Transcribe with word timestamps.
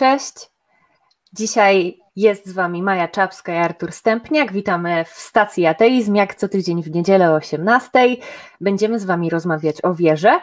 Cześć. 0.00 0.50
Dzisiaj 1.32 1.98
jest 2.16 2.46
z 2.46 2.52
Wami 2.52 2.82
Maja 2.82 3.08
Czapska 3.08 3.54
i 3.54 3.56
Artur 3.56 3.92
Stępniak. 3.92 4.52
Witamy 4.52 5.04
w 5.04 5.08
stacji 5.08 5.66
Ateizm, 5.66 6.14
jak 6.14 6.34
co 6.34 6.48
tydzień 6.48 6.82
w 6.82 6.90
niedzielę 6.90 7.30
o 7.30 7.34
18. 7.34 7.90
Będziemy 8.60 8.98
z 8.98 9.04
Wami 9.04 9.30
rozmawiać 9.30 9.84
o 9.84 9.94
wierze. 9.94 10.40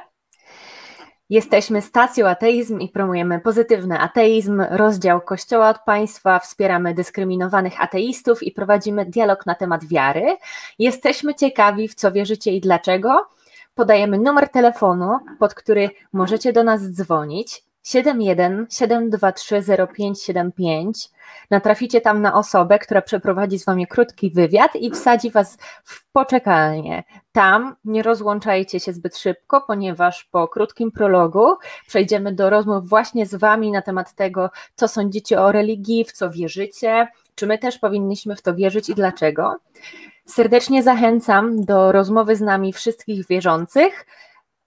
Jesteśmy 1.29 1.81
stacją 1.81 2.27
Ateizm 2.27 2.79
i 2.79 2.89
promujemy 2.89 3.39
pozytywny 3.39 3.99
ateizm, 3.99 4.63
rozdział 4.69 5.21
Kościoła 5.21 5.69
od 5.69 5.79
państwa, 5.79 6.39
wspieramy 6.39 6.93
dyskryminowanych 6.93 7.81
ateistów 7.81 8.43
i 8.43 8.51
prowadzimy 8.51 9.05
dialog 9.05 9.45
na 9.45 9.55
temat 9.55 9.85
wiary. 9.85 10.37
Jesteśmy 10.79 11.35
ciekawi, 11.35 11.87
w 11.87 11.95
co 11.95 12.11
wierzycie 12.11 12.51
i 12.51 12.61
dlaczego. 12.61 13.27
Podajemy 13.75 14.17
numer 14.17 14.49
telefonu, 14.49 15.19
pod 15.39 15.53
który 15.53 15.89
możecie 16.13 16.53
do 16.53 16.63
nas 16.63 16.81
dzwonić 16.91 17.66
71 17.87 18.67
723 18.69 19.61
0575. 19.95 21.09
Natraficie 21.49 22.01
tam 22.01 22.21
na 22.21 22.33
osobę, 22.33 22.79
która 22.79 23.01
przeprowadzi 23.01 23.59
z 23.59 23.65
wami 23.65 23.87
krótki 23.87 24.31
wywiad 24.31 24.75
i 24.75 24.91
wsadzi 24.91 25.31
was 25.31 25.57
w 25.83 26.11
poczekalnię. 26.11 27.03
Tam 27.31 27.75
nie 27.85 28.03
rozłączajcie 28.03 28.79
się 28.79 28.93
zbyt 28.93 29.17
szybko, 29.17 29.61
ponieważ 29.61 30.23
po 30.23 30.47
krótkim 30.47 30.91
prologu 30.91 31.55
przejdziemy 31.87 32.33
do 32.33 32.49
rozmów 32.49 32.89
właśnie 32.89 33.25
z 33.25 33.35
wami 33.35 33.71
na 33.71 33.81
temat 33.81 34.13
tego, 34.15 34.49
co 34.75 34.87
sądzicie 34.87 35.41
o 35.41 35.51
religii, 35.51 36.05
w 36.05 36.11
co 36.11 36.29
wierzycie, 36.29 37.07
czy 37.35 37.47
my 37.47 37.57
też 37.57 37.79
powinniśmy 37.79 38.35
w 38.35 38.41
to 38.41 38.55
wierzyć 38.55 38.89
i 38.89 38.95
dlaczego. 38.95 39.55
Serdecznie 40.25 40.83
zachęcam 40.83 41.65
do 41.65 41.91
rozmowy 41.91 42.35
z 42.35 42.41
nami 42.41 42.73
wszystkich 42.73 43.27
wierzących 43.27 44.05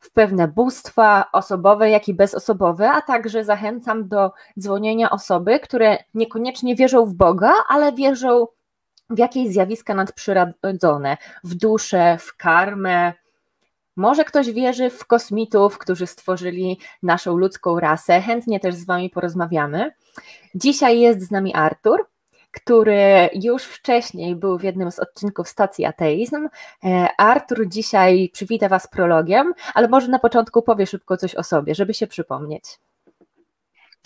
w 0.01 0.11
pewne 0.11 0.48
bóstwa 0.48 1.25
osobowe, 1.33 1.91
jak 1.91 2.09
i 2.09 2.15
bezosobowe, 2.15 2.91
a 2.91 3.03
także 3.03 3.45
zachęcam 3.45 4.09
do 4.09 4.33
dzwonienia 4.59 5.11
osoby, 5.11 5.61
które 5.61 5.98
niekoniecznie 6.15 6.77
wierzą 6.77 7.06
w 7.06 7.15
Boga, 7.15 7.53
ale 7.69 7.93
wierzą 7.93 8.47
w 9.11 9.19
jakieś 9.19 9.48
zjawiska 9.48 9.95
nadprzyrodzone, 9.95 11.17
w 11.45 11.55
duszę, 11.55 12.17
w 12.21 12.37
karmę. 12.37 13.12
Może 13.97 14.25
ktoś 14.25 14.53
wierzy 14.53 14.91
w 14.91 15.06
kosmitów, 15.06 15.78
którzy 15.78 16.06
stworzyli 16.06 16.78
naszą 17.03 17.37
ludzką 17.37 17.81
rasę. 17.81 18.21
Chętnie 18.21 18.60
też 18.60 18.75
z 18.75 18.87
Wami 18.87 19.10
porozmawiamy. 19.10 19.93
Dzisiaj 20.55 21.00
jest 21.00 21.21
z 21.21 21.31
nami 21.31 21.55
Artur 21.55 22.06
który 22.50 23.28
już 23.43 23.65
wcześniej 23.65 24.37
był 24.37 24.59
w 24.59 24.62
jednym 24.62 24.91
z 24.91 24.99
odcinków 24.99 25.49
stacji 25.49 25.84
Ateizm. 25.84 26.49
E, 26.84 27.09
Artur 27.19 27.69
dzisiaj 27.69 28.31
przywita 28.33 28.69
Was 28.69 28.87
prologiem, 28.87 29.53
ale 29.75 29.88
może 29.88 30.09
na 30.09 30.19
początku 30.19 30.62
powie 30.62 30.87
szybko 30.87 31.16
coś 31.16 31.34
o 31.34 31.43
sobie, 31.43 31.75
żeby 31.75 31.94
się 31.94 32.06
przypomnieć. 32.06 32.65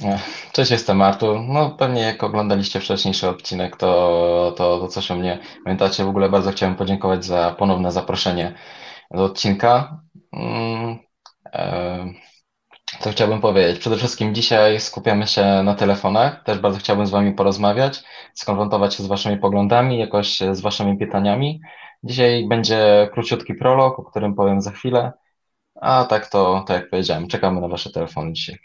E, 0.02 0.18
cześć, 0.52 0.70
jestem 0.70 1.02
Artur. 1.02 1.40
No 1.40 1.70
pewnie 1.70 2.02
jak 2.02 2.24
oglądaliście 2.24 2.80
wcześniejszy 2.80 3.28
odcinek, 3.28 3.76
to, 3.76 4.54
to, 4.56 4.78
to 4.78 4.88
coś 4.88 5.10
o 5.10 5.16
mnie 5.16 5.38
pamiętacie. 5.64 6.04
W 6.04 6.08
ogóle 6.08 6.28
bardzo 6.28 6.50
chciałem 6.50 6.74
podziękować 6.74 7.24
za 7.24 7.54
ponowne 7.58 7.92
zaproszenie 7.92 8.54
do 9.10 9.24
odcinka. 9.24 10.00
Mm, 10.32 10.98
e, 11.52 12.06
co 13.00 13.10
chciałbym 13.10 13.40
powiedzieć? 13.40 13.78
Przede 13.78 13.96
wszystkim 13.96 14.34
dzisiaj 14.34 14.80
skupiamy 14.80 15.26
się 15.26 15.44
na 15.44 15.74
telefonach. 15.74 16.42
Też 16.44 16.58
bardzo 16.58 16.78
chciałbym 16.78 17.06
z 17.06 17.10
Wami 17.10 17.32
porozmawiać, 17.32 18.04
skonfrontować 18.34 18.94
się 18.94 19.02
z 19.02 19.06
Waszymi 19.06 19.38
poglądami, 19.38 19.98
jakoś 19.98 20.38
z 20.52 20.60
Waszymi 20.60 20.98
pytaniami. 20.98 21.60
Dzisiaj 22.04 22.48
będzie 22.48 23.08
króciutki 23.12 23.54
prolog, 23.54 23.98
o 23.98 24.02
którym 24.02 24.34
powiem 24.34 24.60
za 24.60 24.70
chwilę. 24.70 25.12
A 25.80 26.04
tak 26.04 26.26
to, 26.26 26.64
tak 26.66 26.80
jak 26.80 26.90
powiedziałem, 26.90 27.28
czekamy 27.28 27.60
na 27.60 27.68
Wasze 27.68 27.90
telefony 27.90 28.32
dzisiaj. 28.32 28.58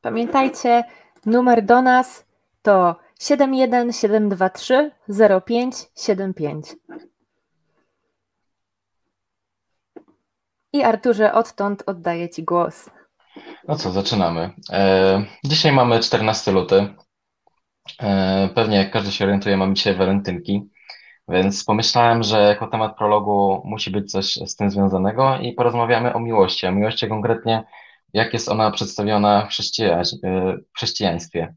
Pamiętajcie, 0.00 0.84
numer 1.26 1.64
do 1.64 1.82
nas 1.82 2.26
to 2.62 2.96
71723 3.20 4.90
0575. 5.46 6.66
I 10.72 10.82
Arturze, 10.82 11.32
odtąd 11.32 11.82
oddaję 11.86 12.28
Ci 12.28 12.44
głos. 12.44 12.90
No 13.68 13.76
co, 13.76 13.90
zaczynamy. 13.90 14.50
E, 14.70 15.24
dzisiaj 15.44 15.72
mamy 15.72 16.00
14 16.00 16.52
luty. 16.52 16.94
E, 18.00 18.48
pewnie 18.54 18.76
jak 18.76 18.90
każdy 18.90 19.12
się 19.12 19.24
orientuje, 19.24 19.56
mamy 19.56 19.74
dzisiaj 19.74 19.94
walentynki, 19.94 20.62
więc 21.28 21.64
pomyślałem, 21.64 22.22
że 22.22 22.40
jako 22.40 22.66
temat 22.66 22.96
prologu 22.96 23.62
musi 23.64 23.90
być 23.90 24.10
coś 24.10 24.32
z 24.34 24.56
tym 24.56 24.70
związanego 24.70 25.38
i 25.38 25.52
porozmawiamy 25.52 26.14
o 26.14 26.20
miłości, 26.20 26.66
a 26.66 26.70
miłości 26.70 27.08
konkretnie, 27.08 27.64
jak 28.12 28.32
jest 28.32 28.48
ona 28.48 28.70
przedstawiona 28.70 29.48
w, 29.48 29.80
e, 29.80 30.02
w 30.56 30.76
chrześcijaństwie. 30.76 31.54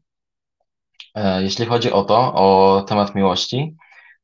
E, 1.14 1.42
jeśli 1.42 1.66
chodzi 1.66 1.92
o 1.92 2.04
to, 2.04 2.34
o 2.34 2.82
temat 2.88 3.14
miłości, 3.14 3.76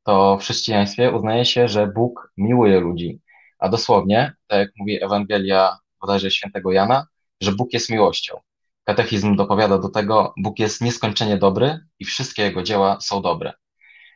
to 0.03 0.37
w 0.37 0.41
chrześcijaństwie 0.41 1.11
uznaje 1.11 1.45
się, 1.45 1.67
że 1.67 1.87
Bóg 1.87 2.31
miłuje 2.37 2.79
ludzi 2.79 3.19
a 3.59 3.69
dosłownie, 3.69 4.33
tak 4.47 4.59
jak 4.59 4.69
mówi 4.77 5.03
Ewangelia 5.03 5.77
bodajże 6.01 6.31
świętego 6.31 6.71
Jana, 6.71 7.07
że 7.41 7.51
Bóg 7.51 7.73
jest 7.73 7.89
miłością. 7.89 8.39
Katechizm 8.83 9.35
dopowiada 9.35 9.77
do 9.77 9.89
tego, 9.89 10.33
Bóg 10.37 10.59
jest 10.59 10.81
nieskończenie 10.81 11.37
dobry 11.37 11.79
i 11.99 12.05
wszystkie 12.05 12.43
Jego 12.43 12.63
dzieła 12.63 13.01
są 13.01 13.21
dobre. 13.21 13.53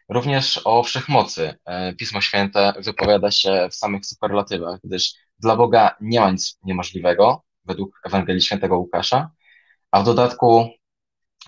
Również 0.09 0.61
o 0.65 0.83
wszechmocy 0.83 1.55
e, 1.65 1.93
Pismo 1.93 2.21
Święte 2.21 2.73
wypowiada 2.79 3.31
się 3.31 3.67
w 3.71 3.75
samych 3.75 4.05
superlatywach, 4.05 4.79
gdyż 4.83 5.13
dla 5.39 5.55
Boga 5.55 5.95
nie 6.01 6.19
ma 6.19 6.31
nic 6.31 6.59
niemożliwego, 6.63 7.43
według 7.65 8.01
Ewangelii 8.05 8.41
Świętego 8.41 8.77
Łukasza, 8.77 9.31
a 9.91 10.01
w 10.01 10.05
dodatku 10.05 10.69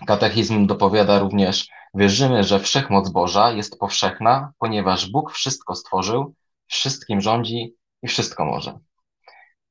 katechizm 0.06 0.66
dopowiada 0.66 1.18
również, 1.18 1.68
wierzymy, 1.94 2.44
że 2.44 2.60
wszechmoc 2.60 3.10
Boża 3.10 3.52
jest 3.52 3.78
powszechna, 3.78 4.52
ponieważ 4.58 5.10
Bóg 5.10 5.32
wszystko 5.32 5.74
stworzył, 5.74 6.34
wszystkim 6.66 7.20
rządzi 7.20 7.74
i 8.06 8.08
wszystko 8.08 8.44
może. 8.44 8.78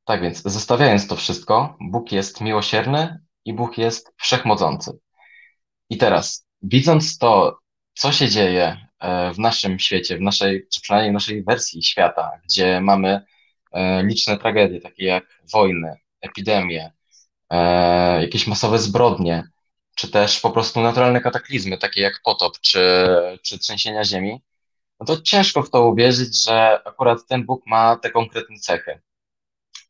Tak 0.05 0.21
więc, 0.21 0.41
zostawiając 0.41 1.07
to 1.07 1.15
wszystko, 1.15 1.77
Bóg 1.81 2.11
jest 2.11 2.41
miłosierny 2.41 3.19
i 3.45 3.53
Bóg 3.53 3.77
jest 3.77 4.13
wszechmocący. 4.17 4.99
I 5.89 5.97
teraz, 5.97 6.47
widząc 6.61 7.17
to, 7.17 7.59
co 7.93 8.11
się 8.11 8.29
dzieje 8.29 8.87
e, 8.99 9.33
w 9.33 9.39
naszym 9.39 9.79
świecie, 9.79 10.17
w 10.17 10.21
naszej, 10.21 10.67
czy 10.73 10.81
przynajmniej 10.81 11.11
w 11.11 11.13
naszej 11.13 11.43
wersji 11.43 11.83
świata, 11.83 12.31
gdzie 12.43 12.81
mamy 12.81 13.21
e, 13.71 14.03
liczne 14.03 14.37
tragedie, 14.37 14.81
takie 14.81 15.05
jak 15.05 15.23
wojny, 15.53 15.95
epidemie, 16.21 16.91
e, 17.49 18.21
jakieś 18.21 18.47
masowe 18.47 18.79
zbrodnie, 18.79 19.43
czy 19.95 20.11
też 20.11 20.39
po 20.39 20.51
prostu 20.51 20.81
naturalne 20.81 21.21
kataklizmy, 21.21 21.77
takie 21.77 22.01
jak 22.01 22.21
potop, 22.23 22.59
czy, 22.59 23.07
czy 23.43 23.59
trzęsienia 23.59 24.03
ziemi, 24.03 24.41
no 24.99 25.05
to 25.05 25.21
ciężko 25.21 25.61
w 25.61 25.69
to 25.69 25.89
uwierzyć, 25.89 26.43
że 26.43 26.79
akurat 26.85 27.27
ten 27.27 27.45
Bóg 27.45 27.67
ma 27.67 27.95
te 27.95 28.09
konkretne 28.11 28.55
cechy. 28.59 29.01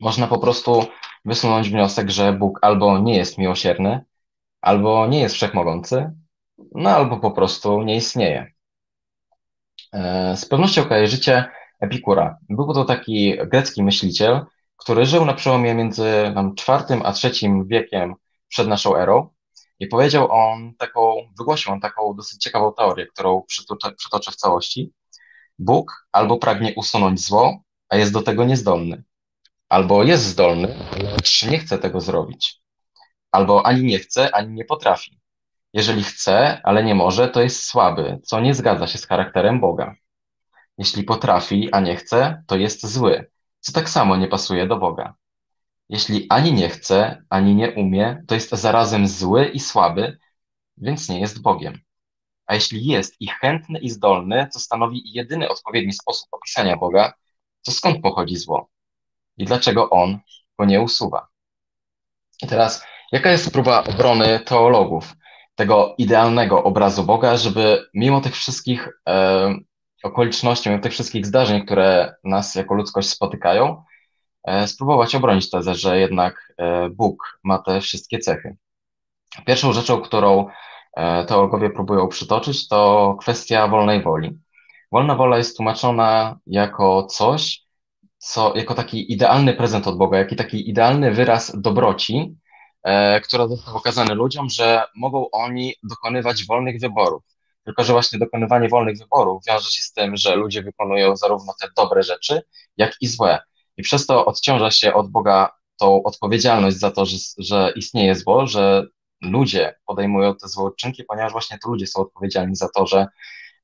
Można 0.00 0.26
po 0.26 0.38
prostu 0.38 0.86
wysunąć 1.24 1.70
wniosek, 1.70 2.10
że 2.10 2.32
Bóg 2.32 2.58
albo 2.62 2.98
nie 2.98 3.16
jest 3.16 3.38
miłosierny, 3.38 4.04
albo 4.60 5.06
nie 5.06 5.20
jest 5.20 5.34
wszechmogący, 5.34 6.10
no 6.74 6.90
albo 6.90 7.16
po 7.16 7.30
prostu 7.30 7.82
nie 7.82 7.96
istnieje. 7.96 8.52
E, 9.92 10.36
z 10.36 10.46
pewnością 10.46 10.84
kojarzycie 10.84 11.44
Epikura. 11.80 12.38
Był 12.48 12.74
to 12.74 12.84
taki 12.84 13.36
grecki 13.46 13.82
myśliciel, 13.82 14.46
który 14.76 15.06
żył 15.06 15.24
na 15.24 15.34
przełomie 15.34 15.74
między 15.74 16.34
IV 16.68 17.00
a 17.04 17.12
III 17.24 17.62
wiekiem 17.66 18.14
przed 18.48 18.68
naszą 18.68 18.96
erą 18.96 19.28
i 19.80 19.86
powiedział 19.86 20.32
on 20.32 20.74
taką, 20.74 21.14
wygłosił 21.38 21.72
on 21.72 21.80
taką 21.80 22.14
dosyć 22.14 22.42
ciekawą 22.42 22.72
teorię, 22.72 23.06
którą 23.06 23.42
przytoczę, 23.42 23.92
przytoczę 23.92 24.32
w 24.32 24.36
całości. 24.36 24.92
Bóg 25.58 26.06
albo 26.12 26.36
pragnie 26.38 26.74
usunąć 26.74 27.20
zło, 27.20 27.60
a 27.88 27.96
jest 27.96 28.12
do 28.12 28.22
tego 28.22 28.44
niezdolny. 28.44 29.02
Albo 29.68 30.04
jest 30.04 30.24
zdolny, 30.24 30.74
lecz 31.02 31.42
nie 31.42 31.58
chce 31.58 31.78
tego 31.78 32.00
zrobić. 32.00 32.60
Albo 33.30 33.66
ani 33.66 33.82
nie 33.82 33.98
chce, 33.98 34.34
ani 34.34 34.52
nie 34.52 34.64
potrafi. 34.64 35.20
Jeżeli 35.72 36.02
chce, 36.02 36.60
ale 36.64 36.84
nie 36.84 36.94
może, 36.94 37.28
to 37.28 37.42
jest 37.42 37.64
słaby, 37.64 38.20
co 38.22 38.40
nie 38.40 38.54
zgadza 38.54 38.86
się 38.86 38.98
z 38.98 39.06
charakterem 39.06 39.60
Boga. 39.60 39.94
Jeśli 40.78 41.04
potrafi, 41.04 41.72
a 41.72 41.80
nie 41.80 41.96
chce, 41.96 42.44
to 42.46 42.56
jest 42.56 42.86
zły, 42.86 43.30
co 43.60 43.72
tak 43.72 43.88
samo 43.88 44.16
nie 44.16 44.28
pasuje 44.28 44.66
do 44.66 44.76
Boga. 44.76 45.14
Jeśli 45.88 46.26
ani 46.28 46.52
nie 46.52 46.68
chce, 46.68 47.22
ani 47.30 47.54
nie 47.54 47.70
umie, 47.70 48.24
to 48.26 48.34
jest 48.34 48.50
zarazem 48.50 49.08
zły 49.08 49.46
i 49.46 49.60
słaby, 49.60 50.18
więc 50.76 51.08
nie 51.08 51.20
jest 51.20 51.42
Bogiem. 51.42 51.78
A 52.46 52.54
jeśli 52.54 52.86
jest 52.86 53.16
i 53.20 53.28
chętny 53.28 53.78
i 53.78 53.90
zdolny, 53.90 54.48
co 54.52 54.60
stanowi 54.60 55.02
jedyny 55.12 55.48
odpowiedni 55.48 55.92
sposób 55.92 56.28
opisania 56.32 56.76
Boga, 56.76 57.12
to 57.64 57.72
skąd 57.72 58.02
pochodzi 58.02 58.36
zło? 58.36 58.68
I 59.36 59.44
dlaczego 59.44 59.90
on 59.90 60.18
go 60.58 60.64
nie 60.64 60.80
usuwa? 60.80 61.28
I 62.42 62.46
teraz, 62.46 62.84
jaka 63.12 63.30
jest 63.30 63.52
próba 63.52 63.84
obrony 63.84 64.40
teologów 64.40 65.14
tego 65.54 65.94
idealnego 65.98 66.64
obrazu 66.64 67.04
Boga, 67.04 67.36
żeby 67.36 67.86
mimo 67.94 68.20
tych 68.20 68.34
wszystkich 68.34 68.88
e, 69.08 69.54
okoliczności, 70.02 70.68
mimo 70.68 70.82
tych 70.82 70.92
wszystkich 70.92 71.26
zdarzeń, 71.26 71.64
które 71.64 72.14
nas 72.24 72.54
jako 72.54 72.74
ludzkość 72.74 73.08
spotykają, 73.08 73.84
spróbować 74.66 75.14
obronić 75.14 75.50
tezę, 75.50 75.74
że 75.74 76.00
jednak 76.00 76.52
e, 76.58 76.90
Bóg 76.90 77.38
ma 77.44 77.58
te 77.58 77.80
wszystkie 77.80 78.18
cechy. 78.18 78.56
Pierwszą 79.46 79.72
rzeczą, 79.72 80.00
którą 80.00 80.48
e, 80.96 81.24
teologowie 81.24 81.70
próbują 81.70 82.08
przytoczyć, 82.08 82.68
to 82.68 83.16
kwestia 83.20 83.68
wolnej 83.68 84.02
woli. 84.02 84.38
Wolna 84.92 85.14
wola 85.14 85.38
jest 85.38 85.56
tłumaczona 85.56 86.38
jako 86.46 87.06
coś, 87.06 87.62
co, 88.18 88.56
jako 88.56 88.74
taki 88.74 89.12
idealny 89.12 89.54
prezent 89.54 89.86
od 89.86 89.98
Boga, 89.98 90.18
jaki 90.18 90.36
taki 90.36 90.70
idealny 90.70 91.12
wyraz 91.12 91.60
dobroci, 91.60 92.36
e, 92.82 93.20
która 93.20 93.48
został 93.48 93.76
okazany 93.76 94.14
ludziom, 94.14 94.50
że 94.50 94.82
mogą 94.96 95.30
oni 95.30 95.74
dokonywać 95.82 96.46
wolnych 96.46 96.80
wyborów. 96.80 97.22
Tylko, 97.64 97.84
że 97.84 97.92
właśnie 97.92 98.18
dokonywanie 98.18 98.68
wolnych 98.68 98.98
wyborów 98.98 99.42
wiąże 99.48 99.70
się 99.70 99.82
z 99.82 99.92
tym, 99.92 100.16
że 100.16 100.36
ludzie 100.36 100.62
wykonują 100.62 101.16
zarówno 101.16 101.52
te 101.60 101.68
dobre 101.76 102.02
rzeczy, 102.02 102.42
jak 102.76 102.92
i 103.00 103.06
złe. 103.06 103.38
I 103.76 103.82
przez 103.82 104.06
to 104.06 104.26
odciąża 104.26 104.70
się 104.70 104.94
od 104.94 105.10
Boga 105.10 105.52
tą 105.78 106.02
odpowiedzialność 106.02 106.76
za 106.76 106.90
to, 106.90 107.06
że, 107.06 107.16
że 107.38 107.72
istnieje 107.76 108.14
zło, 108.14 108.46
że 108.46 108.86
ludzie 109.22 109.74
podejmują 109.86 110.34
te 110.34 110.48
złe 110.48 110.64
uczynki, 110.64 111.04
ponieważ 111.04 111.32
właśnie 111.32 111.58
to 111.58 111.68
ludzie 111.68 111.86
są 111.86 112.00
odpowiedzialni 112.00 112.56
za 112.56 112.68
to, 112.68 112.86
że, 112.86 113.06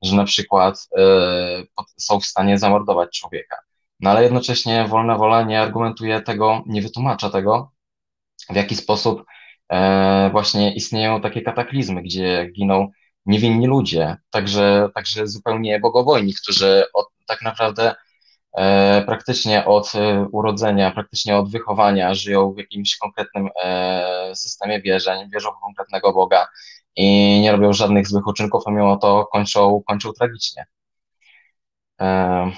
że 0.01 0.15
na 0.15 0.23
przykład 0.23 0.87
y, 0.97 1.83
są 1.97 2.19
w 2.19 2.25
stanie 2.25 2.57
zamordować 2.57 3.19
człowieka. 3.19 3.57
No 3.99 4.09
ale 4.09 4.23
jednocześnie 4.23 4.87
wolna 4.87 5.17
wola 5.17 5.43
nie 5.43 5.61
argumentuje 5.61 6.21
tego, 6.21 6.63
nie 6.65 6.81
wytłumacza 6.81 7.29
tego, 7.29 7.71
w 8.49 8.55
jaki 8.55 8.75
sposób 8.75 9.21
y, 9.21 9.75
właśnie 10.31 10.75
istnieją 10.75 11.21
takie 11.21 11.41
kataklizmy, 11.41 12.01
gdzie 12.01 12.49
giną 12.55 12.91
niewinni 13.25 13.67
ludzie, 13.67 14.17
także, 14.29 14.89
także 14.95 15.27
zupełnie 15.27 15.79
bogobojni, 15.79 16.33
którzy 16.33 16.83
od, 16.93 17.07
tak 17.27 17.41
naprawdę 17.41 17.89
e, 17.91 17.95
praktycznie 19.05 19.65
od 19.65 19.95
e, 19.95 20.27
urodzenia, 20.31 20.91
praktycznie 20.91 21.37
od 21.37 21.51
wychowania 21.51 22.13
żyją 22.13 22.53
w 22.53 22.57
jakimś 22.57 22.97
konkretnym 22.97 23.49
e, 23.63 24.31
systemie 24.35 24.81
wierzeń, 24.81 25.29
wierzą 25.29 25.49
w 25.51 25.65
konkretnego 25.65 26.13
Boga 26.13 26.47
i 26.95 27.39
nie 27.41 27.51
robią 27.51 27.73
żadnych 27.73 28.07
złych 28.07 28.27
uczynków, 28.27 28.63
a 28.65 28.71
mimo 28.71 28.97
to 28.97 29.25
kończą, 29.25 29.83
kończą 29.87 30.13
tragicznie. 30.13 30.65
E, 32.01 32.51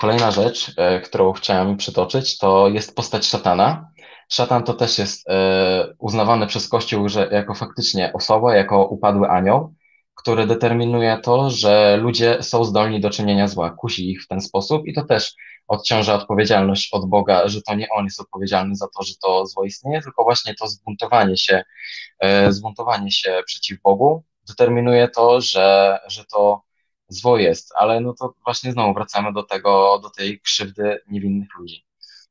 kolejna 0.00 0.30
rzecz, 0.30 0.72
e, 0.76 1.00
którą 1.00 1.32
chciałem 1.32 1.76
przytoczyć, 1.76 2.38
to 2.38 2.68
jest 2.68 2.96
postać 2.96 3.26
szatana. 3.26 3.90
Szatan 4.28 4.62
to 4.62 4.74
też 4.74 4.98
jest 4.98 5.28
e, 5.28 5.94
uznawany 5.98 6.46
przez 6.46 6.68
Kościół 6.68 7.08
że 7.08 7.28
jako 7.32 7.54
faktycznie 7.54 8.12
osoba, 8.12 8.56
jako 8.56 8.86
upadły 8.86 9.28
anioł, 9.28 9.74
który 10.16 10.46
determinuje 10.46 11.18
to, 11.22 11.50
że 11.50 11.96
ludzie 11.96 12.42
są 12.42 12.64
zdolni 12.64 13.00
do 13.00 13.10
czynienia 13.10 13.48
zła, 13.48 13.70
kusi 13.70 14.10
ich 14.10 14.22
w 14.22 14.28
ten 14.28 14.40
sposób 14.40 14.86
i 14.86 14.94
to 14.94 15.04
też 15.04 15.34
odciąża 15.68 16.14
odpowiedzialność 16.14 16.88
od 16.92 17.08
Boga, 17.08 17.48
że 17.48 17.62
to 17.62 17.74
nie 17.74 17.88
on 17.88 18.04
jest 18.04 18.20
odpowiedzialny 18.20 18.76
za 18.76 18.86
to, 18.96 19.02
że 19.02 19.14
to 19.22 19.46
zło 19.46 19.64
istnieje, 19.64 20.02
tylko 20.02 20.24
właśnie 20.24 20.54
to 20.54 20.68
zbuntowanie 20.68 21.36
się, 21.36 21.62
e, 22.18 22.52
zbuntowanie 22.52 23.10
się 23.10 23.42
przeciw 23.46 23.82
Bogu 23.82 24.24
determinuje 24.48 25.08
to, 25.08 25.40
że, 25.40 25.98
że 26.08 26.24
to 26.24 26.62
zło 27.08 27.38
jest, 27.38 27.72
ale 27.76 28.00
no 28.00 28.14
to 28.20 28.34
właśnie 28.44 28.72
znowu 28.72 28.94
wracamy 28.94 29.32
do 29.32 29.42
tego, 29.42 30.00
do 30.02 30.10
tej 30.10 30.40
krzywdy 30.40 31.00
niewinnych 31.08 31.48
ludzi. 31.58 31.86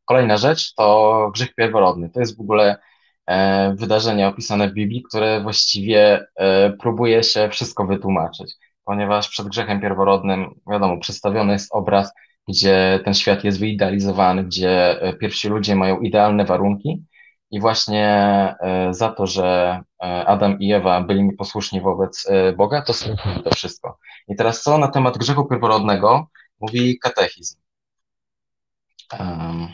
Kolejna 0.05 0.37
rzecz 0.37 0.73
to 0.73 1.29
grzech 1.33 1.55
pierworodny. 1.55 2.09
To 2.09 2.19
jest 2.19 2.37
w 2.37 2.41
ogóle 2.41 2.77
e, 3.27 3.75
wydarzenie 3.75 4.27
opisane 4.27 4.69
w 4.69 4.73
Biblii, 4.73 5.03
które 5.03 5.41
właściwie 5.41 6.27
e, 6.35 6.69
próbuje 6.69 7.23
się 7.23 7.49
wszystko 7.49 7.85
wytłumaczyć, 7.85 8.53
ponieważ 8.85 9.29
przed 9.29 9.47
grzechem 9.47 9.81
pierworodnym, 9.81 10.55
wiadomo, 10.71 10.97
przedstawiony 10.97 11.53
jest 11.53 11.75
obraz, 11.75 12.13
gdzie 12.47 12.99
ten 13.05 13.13
świat 13.13 13.43
jest 13.43 13.59
wyidealizowany, 13.59 14.43
gdzie 14.43 15.01
e, 15.01 15.13
pierwsi 15.13 15.49
ludzie 15.49 15.75
mają 15.75 15.99
idealne 15.99 16.45
warunki 16.45 17.03
i 17.51 17.59
właśnie 17.59 18.55
za 18.91 19.09
to, 19.09 19.27
że 19.27 19.79
Adam 20.25 20.59
i 20.59 20.73
Ewa 20.73 21.01
byli 21.01 21.23
nieposłuszni 21.23 21.81
wobec 21.81 22.27
e, 22.29 22.53
Boga, 22.53 22.81
to 22.81 22.93
stracili 22.93 23.43
to 23.43 23.49
wszystko. 23.55 23.97
I 24.27 24.35
teraz 24.35 24.61
co 24.61 24.77
na 24.77 24.87
temat 24.87 25.17
grzechu 25.17 25.45
pierworodnego 25.45 26.27
mówi 26.59 26.99
katechizm. 26.99 27.57
Um, 29.19 29.67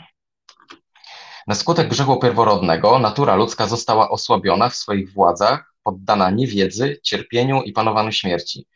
na 1.46 1.54
skutek 1.54 1.88
grzechu 1.88 2.18
pierworodnego 2.18 2.98
natura 2.98 3.34
ludzka 3.34 3.66
została 3.66 4.10
osłabiona 4.10 4.68
w 4.68 4.76
swoich 4.76 5.12
władzach, 5.12 5.74
poddana 5.82 6.30
niewiedzy, 6.30 7.00
cierpieniu 7.02 7.62
i 7.62 7.72
panowaniu 7.72 8.12
śmierci. 8.12 8.66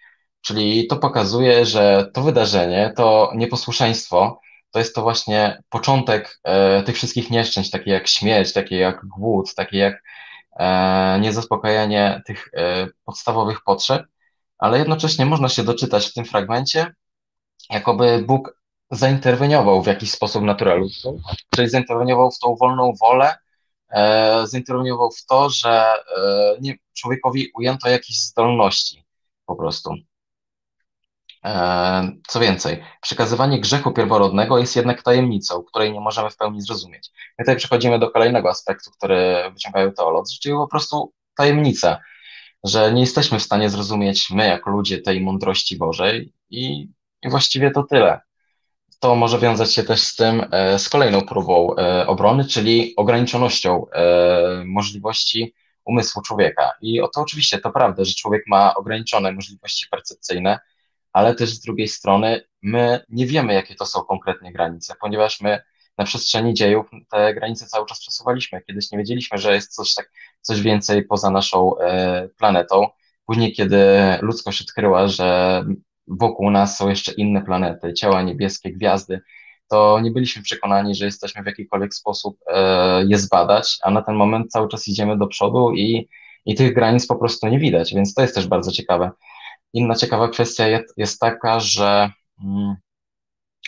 Czyli 0.40 0.86
to 0.86 0.96
pokazuje, 0.96 1.66
że 1.66 2.10
to 2.14 2.22
wydarzenie, 2.22 2.92
to 2.96 3.32
nieposłuszeństwo, 3.34 4.40
to 4.70 4.78
jest 4.78 4.94
to 4.94 5.02
właśnie 5.02 5.62
początek 5.68 6.40
e, 6.44 6.82
tych 6.82 6.96
wszystkich 6.96 7.30
nieszczęść, 7.30 7.70
takie 7.70 7.90
jak 7.90 8.08
śmierć, 8.08 8.52
takie 8.52 8.76
jak 8.76 9.06
głód, 9.06 9.54
takie 9.54 9.78
jak 9.78 10.02
e, 10.58 11.18
niezaspokajanie 11.20 12.22
tych 12.26 12.48
e, 12.54 12.86
podstawowych 13.04 13.62
potrzeb, 13.64 14.06
ale 14.58 14.78
jednocześnie 14.78 15.26
można 15.26 15.48
się 15.48 15.64
doczytać 15.64 16.06
w 16.06 16.12
tym 16.12 16.24
fragmencie, 16.24 16.94
jakoby 17.70 18.25
Bóg 18.26 18.55
zainterweniował 18.90 19.83
w 19.83 19.87
jakiś 19.87 20.11
sposób 20.11 20.43
naturę 20.43 20.76
ludzką, 20.76 21.21
czyli 21.55 21.69
zainterweniował 21.69 22.31
w 22.31 22.38
tą 22.38 22.57
wolną 22.57 22.93
wolę, 23.00 23.35
e, 23.90 24.47
zainterweniował 24.47 25.11
w 25.11 25.25
to, 25.26 25.50
że 25.50 25.87
e, 26.16 26.57
nie, 26.61 26.75
człowiekowi 26.95 27.50
ujęto 27.55 27.88
jakieś 27.88 28.21
zdolności 28.21 29.05
po 29.47 29.57
prostu. 29.57 29.95
E, 31.45 32.12
co 32.28 32.40
więcej, 32.40 32.83
przekazywanie 33.02 33.61
grzechu 33.61 33.93
pierworodnego 33.93 34.59
jest 34.59 34.76
jednak 34.76 35.02
tajemnicą, 35.02 35.62
której 35.62 35.93
nie 35.93 36.00
możemy 36.00 36.31
w 36.31 36.37
pełni 36.37 36.61
zrozumieć. 36.62 37.11
My 37.38 37.45
tutaj 37.45 37.57
przechodzimy 37.57 37.99
do 37.99 38.11
kolejnego 38.11 38.50
aspektu, 38.50 38.90
który 38.90 39.50
wyciągają 39.52 39.93
teolodzy, 39.93 40.37
czyli 40.43 40.55
po 40.55 40.69
prostu 40.69 41.12
tajemnica, 41.37 42.00
że 42.64 42.93
nie 42.93 43.00
jesteśmy 43.00 43.38
w 43.38 43.43
stanie 43.43 43.71
zrozumieć 43.71 44.31
my, 44.31 44.47
jako 44.47 44.71
ludzie, 44.71 45.02
tej 45.02 45.21
mądrości 45.21 45.76
Bożej 45.76 46.33
i, 46.50 46.88
i 47.23 47.31
właściwie 47.31 47.71
to 47.71 47.83
tyle 47.83 48.21
to 49.06 49.16
może 49.16 49.38
wiązać 49.38 49.75
się 49.75 49.82
też 49.82 50.00
z 50.00 50.16
tym, 50.16 50.44
e, 50.50 50.78
z 50.78 50.88
kolejną 50.88 51.22
próbą 51.22 51.76
e, 51.76 52.06
obrony, 52.06 52.44
czyli 52.44 52.96
ograniczonością 52.96 53.86
e, 53.90 54.62
możliwości 54.64 55.54
umysłu 55.84 56.22
człowieka. 56.22 56.72
I 56.80 57.00
oto 57.00 57.20
oczywiście 57.20 57.58
to 57.58 57.70
prawda, 57.70 58.04
że 58.04 58.14
człowiek 58.14 58.42
ma 58.46 58.75
ograniczone 58.75 59.32
możliwości 59.32 59.86
percepcyjne, 59.90 60.58
ale 61.12 61.34
też 61.34 61.50
z 61.50 61.60
drugiej 61.60 61.88
strony 61.88 62.40
my 62.62 63.00
nie 63.08 63.26
wiemy, 63.26 63.54
jakie 63.54 63.75
to 63.75 63.86
są 63.86 64.02
konkretnie 64.02 64.52
granice, 64.52 64.94
ponieważ 65.00 65.40
my 65.40 65.62
na 65.98 66.04
przestrzeni 66.04 66.54
dziejów 66.54 66.86
te 67.10 67.34
granice 67.34 67.66
cały 67.66 67.86
czas 67.86 68.00
przesuwaliśmy. 68.00 68.62
Kiedyś 68.62 68.90
nie 68.90 68.98
wiedzieliśmy, 68.98 69.38
że 69.38 69.54
jest 69.54 69.75
coś, 69.75 69.94
tak, 69.94 70.10
coś 70.40 70.60
więcej 70.60 71.04
poza 71.04 71.30
naszą 71.30 71.72
planetą. 72.38 72.88
Później, 73.26 73.52
kiedy 73.52 73.78
ludzkość 74.20 74.62
odkryła, 74.62 75.08
że 75.08 75.64
wokół 76.08 76.50
nas 76.50 76.76
są 76.76 76.88
jeszcze 76.88 77.12
inne 77.12 77.42
planety, 77.42 77.94
ciała 77.94 78.22
niebieskie, 78.22 78.72
gwiazdy, 78.72 79.20
to 79.68 80.00
nie 80.00 80.10
byliśmy 80.10 80.42
przekonani, 80.42 80.94
że 80.94 81.04
jesteśmy 81.04 81.42
w 81.42 81.46
jakikolwiek 81.46 81.94
sposób 81.94 82.38
e, 82.46 83.04
je 83.04 83.18
zbadać, 83.18 83.78
a 83.82 83.90
na 83.90 84.02
ten 84.02 84.14
moment 84.14 84.50
cały 84.50 84.68
czas 84.68 84.88
idziemy 84.88 85.18
do 85.18 85.26
przodu 85.26 85.72
i, 85.75 86.08
i 86.46 86.54
tych 86.54 86.75
granic 86.75 87.06
po 87.06 87.16
prostu 87.16 87.48
nie 87.48 87.58
widać, 87.58 87.94
więc 87.94 88.14
to 88.14 88.22
jest 88.22 88.34
też 88.34 88.46
bardzo 88.46 88.72
ciekawe. 88.72 89.10
Inna 89.72 89.94
ciekawa 89.94 90.28
kwestia 90.28 90.64
jest, 90.96 91.20
taka, 91.20 91.60
że 91.60 92.10
mm, 92.44 92.76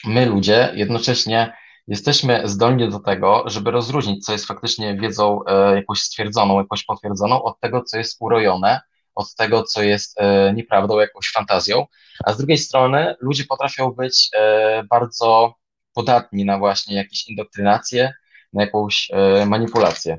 my 0.05 0.27
ludzie 0.27 0.73
jednocześnie 0.75 1.53
jesteśmy 1.89 2.43
zdolni 2.45 2.89
do 2.89 3.01
tego, 3.01 3.45
żeby 3.47 3.71
rozróżnić, 3.71 4.25
co 4.25 4.33
jest 4.33 4.47
faktycznie 4.47 4.97
wiedzą 4.97 5.45
e, 5.45 5.75
jakąś 5.75 6.01
stwierdzoną, 6.01 6.59
jakąś 6.59 6.85
potwierdzoną, 6.85 7.43
od 7.43 7.61
tego, 7.61 7.83
co 7.83 7.99
jest 7.99 8.17
urojone, 8.21 8.81
od 9.19 9.35
tego, 9.35 9.63
co 9.63 9.83
jest 9.83 10.21
e, 10.21 10.53
nieprawdą, 10.55 10.99
jakąś 10.99 11.31
fantazją, 11.31 11.87
a 12.25 12.33
z 12.33 12.37
drugiej 12.37 12.59
strony 12.59 13.15
ludzie 13.21 13.45
potrafią 13.45 13.91
być 13.91 14.29
e, 14.37 14.83
bardzo 14.91 15.55
podatni 15.95 16.45
na 16.45 16.59
właśnie 16.59 16.97
jakieś 16.97 17.29
indoktrynacje, 17.29 18.13
na 18.53 18.63
jakąś 18.63 19.11
e, 19.13 19.47
manipulację. 19.47 20.19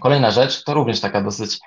Kolejna 0.00 0.30
rzecz 0.30 0.64
to 0.64 0.74
również 0.74 1.00
taka 1.00 1.20
dosyć 1.20 1.58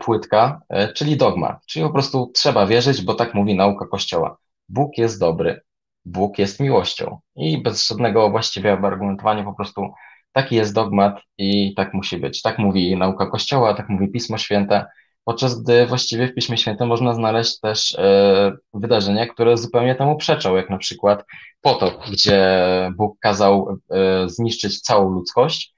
płytka, 0.00 0.60
czyli 0.94 1.16
dogma, 1.16 1.60
czyli 1.66 1.84
po 1.84 1.92
prostu 1.92 2.30
trzeba 2.34 2.66
wierzyć, 2.66 3.02
bo 3.02 3.14
tak 3.14 3.34
mówi 3.34 3.54
nauka 3.54 3.86
Kościoła. 3.86 4.36
Bóg 4.68 4.98
jest 4.98 5.20
dobry, 5.20 5.60
Bóg 6.04 6.38
jest 6.38 6.60
miłością 6.60 7.18
i 7.36 7.62
bez 7.62 7.88
żadnego 7.88 8.30
właściwego 8.30 8.86
argumentowania 8.86 9.44
po 9.44 9.54
prostu 9.54 9.92
taki 10.32 10.56
jest 10.56 10.74
dogmat 10.74 11.20
i 11.38 11.74
tak 11.74 11.94
musi 11.94 12.16
być. 12.16 12.42
Tak 12.42 12.58
mówi 12.58 12.96
nauka 12.96 13.26
Kościoła, 13.26 13.74
tak 13.74 13.88
mówi 13.88 14.08
Pismo 14.08 14.38
Święte, 14.38 14.86
podczas 15.24 15.62
gdy 15.62 15.86
właściwie 15.86 16.28
w 16.28 16.34
Piśmie 16.34 16.56
Świętym 16.56 16.88
można 16.88 17.14
znaleźć 17.14 17.60
też 17.60 17.94
e, 17.98 18.52
wydarzenia, 18.74 19.26
które 19.26 19.56
zupełnie 19.56 19.94
temu 19.94 20.16
przeczą, 20.16 20.56
jak 20.56 20.70
na 20.70 20.78
przykład 20.78 21.24
potop, 21.60 22.10
gdzie 22.10 22.48
Bóg 22.96 23.18
kazał 23.20 23.78
e, 23.90 24.28
zniszczyć 24.28 24.80
całą 24.80 25.10
ludzkość, 25.10 25.74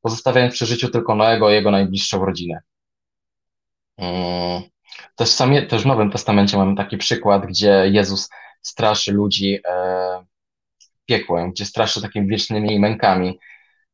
pozostawiając 0.00 0.54
przy 0.54 0.66
życiu 0.66 0.88
tylko 0.88 1.14
Noego 1.14 1.50
i 1.50 1.54
jego 1.54 1.70
najbliższą 1.70 2.24
rodzinę. 2.24 2.60
Mm. 3.96 4.62
Też, 5.16 5.28
sami, 5.28 5.66
też 5.66 5.82
w 5.82 5.86
Nowym 5.86 6.10
Testamencie 6.10 6.56
mamy 6.56 6.76
taki 6.76 6.96
przykład, 6.96 7.46
gdzie 7.46 7.84
Jezus 7.90 8.28
straszy 8.62 9.12
ludzi 9.12 9.58
e, 9.68 10.24
piekłem, 11.06 11.50
gdzie 11.50 11.64
straszy 11.64 12.02
takimi 12.02 12.28
wiecznymi 12.28 12.80
mękami, 12.80 13.38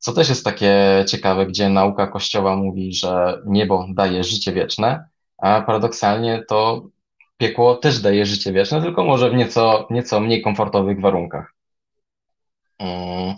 Co 0.01 0.13
też 0.13 0.29
jest 0.29 0.45
takie 0.45 1.05
ciekawe, 1.09 1.47
gdzie 1.47 1.69
nauka 1.69 2.07
Kościoła 2.07 2.57
mówi, 2.57 2.95
że 2.95 3.43
niebo 3.47 3.87
daje 3.95 4.25
życie 4.25 4.53
wieczne, 4.53 5.05
a 5.39 5.63
paradoksalnie 5.63 6.45
to 6.49 6.87
piekło 7.37 7.77
też 7.77 8.01
daje 8.01 8.27
życie 8.27 8.53
wieczne, 8.53 8.83
tylko 8.83 9.05
może 9.05 9.31
w 9.31 9.35
nieco, 9.35 9.87
nieco 9.91 10.21
mniej 10.21 10.43
komfortowych 10.43 11.01
warunkach. 11.01 11.55
Mm. 12.79 13.35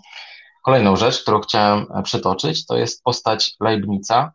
Kolejną 0.64 0.96
rzecz, 0.96 1.22
którą 1.22 1.40
chciałem 1.40 1.86
przytoczyć, 2.04 2.66
to 2.66 2.76
jest 2.76 3.02
postać 3.02 3.54
Leibnica. 3.60 4.32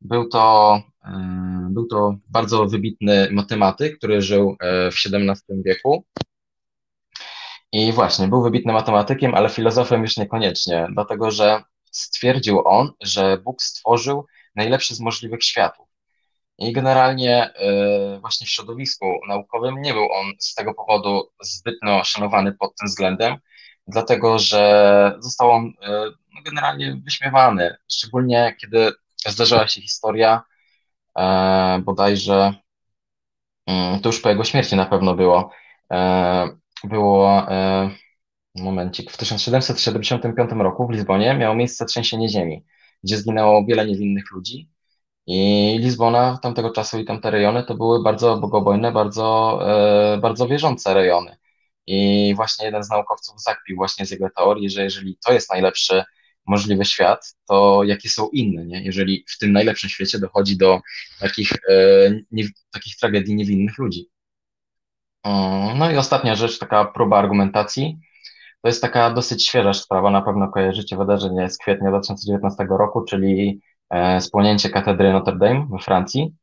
Był 0.00 0.28
to, 0.28 0.80
mm, 1.04 1.74
był 1.74 1.86
to 1.86 2.14
bardzo 2.28 2.66
wybitny 2.66 3.28
matematyk, 3.30 3.98
który 3.98 4.22
żył 4.22 4.56
e, 4.60 4.90
w 4.90 4.94
XVII 4.94 5.62
wieku. 5.64 6.04
I 7.72 7.92
właśnie, 7.92 8.28
był 8.28 8.42
wybitnym 8.42 8.74
matematykiem, 8.74 9.34
ale 9.34 9.48
filozofem 9.48 10.02
już 10.02 10.16
niekoniecznie, 10.16 10.86
dlatego 10.92 11.30
że 11.30 11.62
stwierdził 11.90 12.68
on, 12.68 12.92
że 13.00 13.38
Bóg 13.38 13.62
stworzył 13.62 14.26
najlepszy 14.54 14.94
z 14.94 15.00
możliwych 15.00 15.44
światów. 15.44 15.86
I 16.58 16.72
generalnie 16.72 17.54
e, 17.54 18.20
właśnie 18.20 18.46
w 18.46 18.50
środowisku 18.50 19.06
naukowym 19.28 19.82
nie 19.82 19.92
był 19.92 20.12
on 20.12 20.32
z 20.38 20.54
tego 20.54 20.74
powodu 20.74 21.30
zbytnio 21.42 22.04
szanowany 22.04 22.52
pod 22.52 22.76
tym 22.76 22.88
względem, 22.88 23.36
dlatego 23.86 24.38
że 24.38 25.14
został 25.18 25.50
on 25.50 25.72
e, 25.82 25.90
no, 26.34 26.42
generalnie 26.44 27.00
wyśmiewany, 27.04 27.76
szczególnie 27.92 28.56
kiedy 28.60 28.92
zdarzyła 29.26 29.68
się 29.68 29.80
historia 29.80 30.42
e, 31.18 31.82
bodajże, 31.84 32.54
mm, 33.66 34.00
to 34.00 34.08
już 34.08 34.20
po 34.20 34.28
jego 34.28 34.44
śmierci 34.44 34.76
na 34.76 34.86
pewno 34.86 35.14
było, 35.14 35.50
było 36.84 37.46
momencik, 38.54 39.10
w 39.10 39.16
1775 39.16 40.50
roku 40.50 40.86
w 40.86 40.90
Lizbonie 40.90 41.34
miało 41.34 41.54
miejsce 41.54 41.86
trzęsienie 41.86 42.28
ziemi, 42.28 42.64
gdzie 43.04 43.16
zginęło 43.16 43.64
wiele 43.66 43.86
niewinnych 43.86 44.30
ludzi 44.32 44.68
i 45.26 45.78
Lizbona 45.78 46.38
tamtego 46.42 46.70
czasu 46.70 46.98
i 46.98 47.04
tamte 47.04 47.30
rejony 47.30 47.64
to 47.64 47.74
były 47.74 48.02
bardzo 48.02 48.36
bogobojne, 48.36 48.92
bardzo, 48.92 49.58
e, 50.14 50.18
bardzo 50.18 50.48
wierzące 50.48 50.94
rejony. 50.94 51.36
I 51.86 52.32
właśnie 52.36 52.66
jeden 52.66 52.82
z 52.84 52.90
naukowców 52.90 53.42
zakpił 53.42 53.76
właśnie 53.76 54.06
z 54.06 54.10
jego 54.10 54.30
teorii, 54.36 54.70
że 54.70 54.82
jeżeli 54.82 55.18
to 55.26 55.32
jest 55.32 55.50
najlepszy 55.50 56.04
możliwy 56.46 56.84
świat, 56.84 57.34
to 57.48 57.84
jakie 57.84 58.08
są 58.08 58.28
inne, 58.32 58.66
nie? 58.66 58.84
jeżeli 58.84 59.24
w 59.28 59.38
tym 59.38 59.52
najlepszym 59.52 59.90
świecie 59.90 60.18
dochodzi 60.18 60.56
do 60.56 60.80
takich, 61.20 61.52
e, 61.52 62.10
nie, 62.30 62.44
takich 62.72 62.96
tragedii 62.96 63.34
niewinnych 63.34 63.78
ludzi. 63.78 64.08
Mm, 65.24 65.78
no 65.78 65.90
i 65.90 65.96
ostatnia 65.96 66.34
rzecz, 66.34 66.58
taka 66.58 66.84
próba 66.84 67.18
argumentacji. 67.18 67.98
To 68.62 68.68
jest 68.68 68.82
taka 68.82 69.10
dosyć 69.10 69.46
świeża 69.46 69.74
sprawa, 69.74 70.10
na 70.10 70.22
pewno 70.22 70.48
kojarzycie 70.48 70.96
wydarzenie 70.96 71.50
z 71.50 71.58
kwietnia 71.58 71.90
2019 71.90 72.66
roku, 72.70 73.04
czyli 73.04 73.60
E, 73.90 74.20
spłonięcie 74.20 74.70
katedry 74.70 75.12
Notre 75.12 75.36
Dame 75.38 75.66
we 75.70 75.78
Francji. 75.78 76.34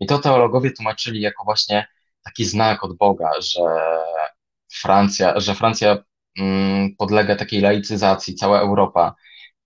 I 0.00 0.06
to 0.06 0.18
teologowie 0.18 0.70
tłumaczyli 0.70 1.20
jako 1.20 1.44
właśnie 1.44 1.86
taki 2.24 2.44
znak 2.44 2.84
od 2.84 2.96
Boga, 2.96 3.30
że 3.40 3.60
Francja, 4.72 5.40
że 5.40 5.54
Francja 5.54 5.96
mm, 6.38 6.96
podlega 6.98 7.36
takiej 7.36 7.60
laicyzacji, 7.60 8.34
cała 8.34 8.60
Europa. 8.60 9.14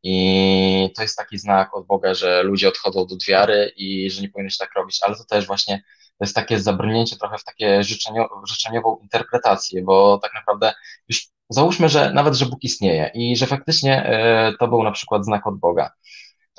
I 0.02 0.90
to 0.96 1.02
jest 1.02 1.16
taki 1.16 1.38
znak 1.38 1.76
od 1.76 1.86
Boga, 1.86 2.14
że 2.14 2.42
ludzie 2.42 2.68
odchodzą 2.68 3.06
do 3.06 3.16
wiary 3.28 3.72
i 3.76 4.10
że 4.10 4.22
nie 4.22 4.28
powinno 4.28 4.50
się 4.50 4.58
tak 4.58 4.74
robić, 4.76 4.98
ale 5.02 5.16
to 5.16 5.24
też 5.24 5.46
właśnie 5.46 5.82
to 6.20 6.24
jest 6.24 6.34
takie 6.34 6.60
zabrnięcie 6.60 7.16
trochę 7.16 7.38
w 7.38 7.44
takie 7.44 7.84
życzenio, 7.84 8.28
życzeniową 8.48 8.98
interpretację, 9.02 9.82
bo 9.82 10.18
tak 10.18 10.34
naprawdę 10.34 10.72
już 11.08 11.28
załóżmy, 11.48 11.88
że 11.88 12.12
nawet, 12.12 12.34
że 12.34 12.46
Bóg 12.46 12.64
istnieje 12.64 13.10
i 13.14 13.36
że 13.36 13.46
faktycznie 13.46 14.10
y, 14.50 14.58
to 14.58 14.68
był 14.68 14.82
na 14.82 14.90
przykład 14.90 15.24
znak 15.24 15.46
od 15.46 15.58
Boga 15.58 15.90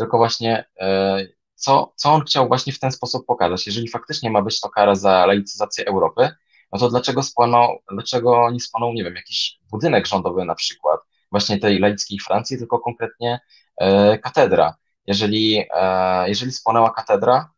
tylko 0.01 0.17
właśnie 0.17 0.65
e, 0.79 1.25
co, 1.55 1.93
co 1.95 2.13
on 2.13 2.21
chciał 2.21 2.47
właśnie 2.47 2.73
w 2.73 2.79
ten 2.79 2.91
sposób 2.91 3.25
pokazać. 3.25 3.67
Jeżeli 3.67 3.87
faktycznie 3.87 4.29
ma 4.29 4.41
być 4.41 4.59
to 4.59 4.69
kara 4.69 4.95
za 4.95 5.25
laicyzację 5.25 5.85
Europy, 5.85 6.29
no 6.71 6.79
to 6.79 6.89
dlaczego 6.89 7.23
spłonął, 7.23 7.79
dlaczego 7.91 8.51
nie 8.51 8.59
spłonął, 8.59 8.93
nie 8.93 9.03
wiem, 9.03 9.15
jakiś 9.15 9.59
budynek 9.71 10.07
rządowy 10.07 10.45
na 10.45 10.55
przykład, 10.55 10.99
właśnie 11.31 11.59
tej 11.59 11.79
laickiej 11.79 12.19
Francji, 12.19 12.57
tylko 12.57 12.79
konkretnie 12.79 13.39
e, 13.77 14.17
katedra. 14.17 14.75
Jeżeli, 15.07 15.65
e, 15.73 16.29
jeżeli 16.29 16.51
spłonęła 16.51 16.93
katedra, 16.93 17.51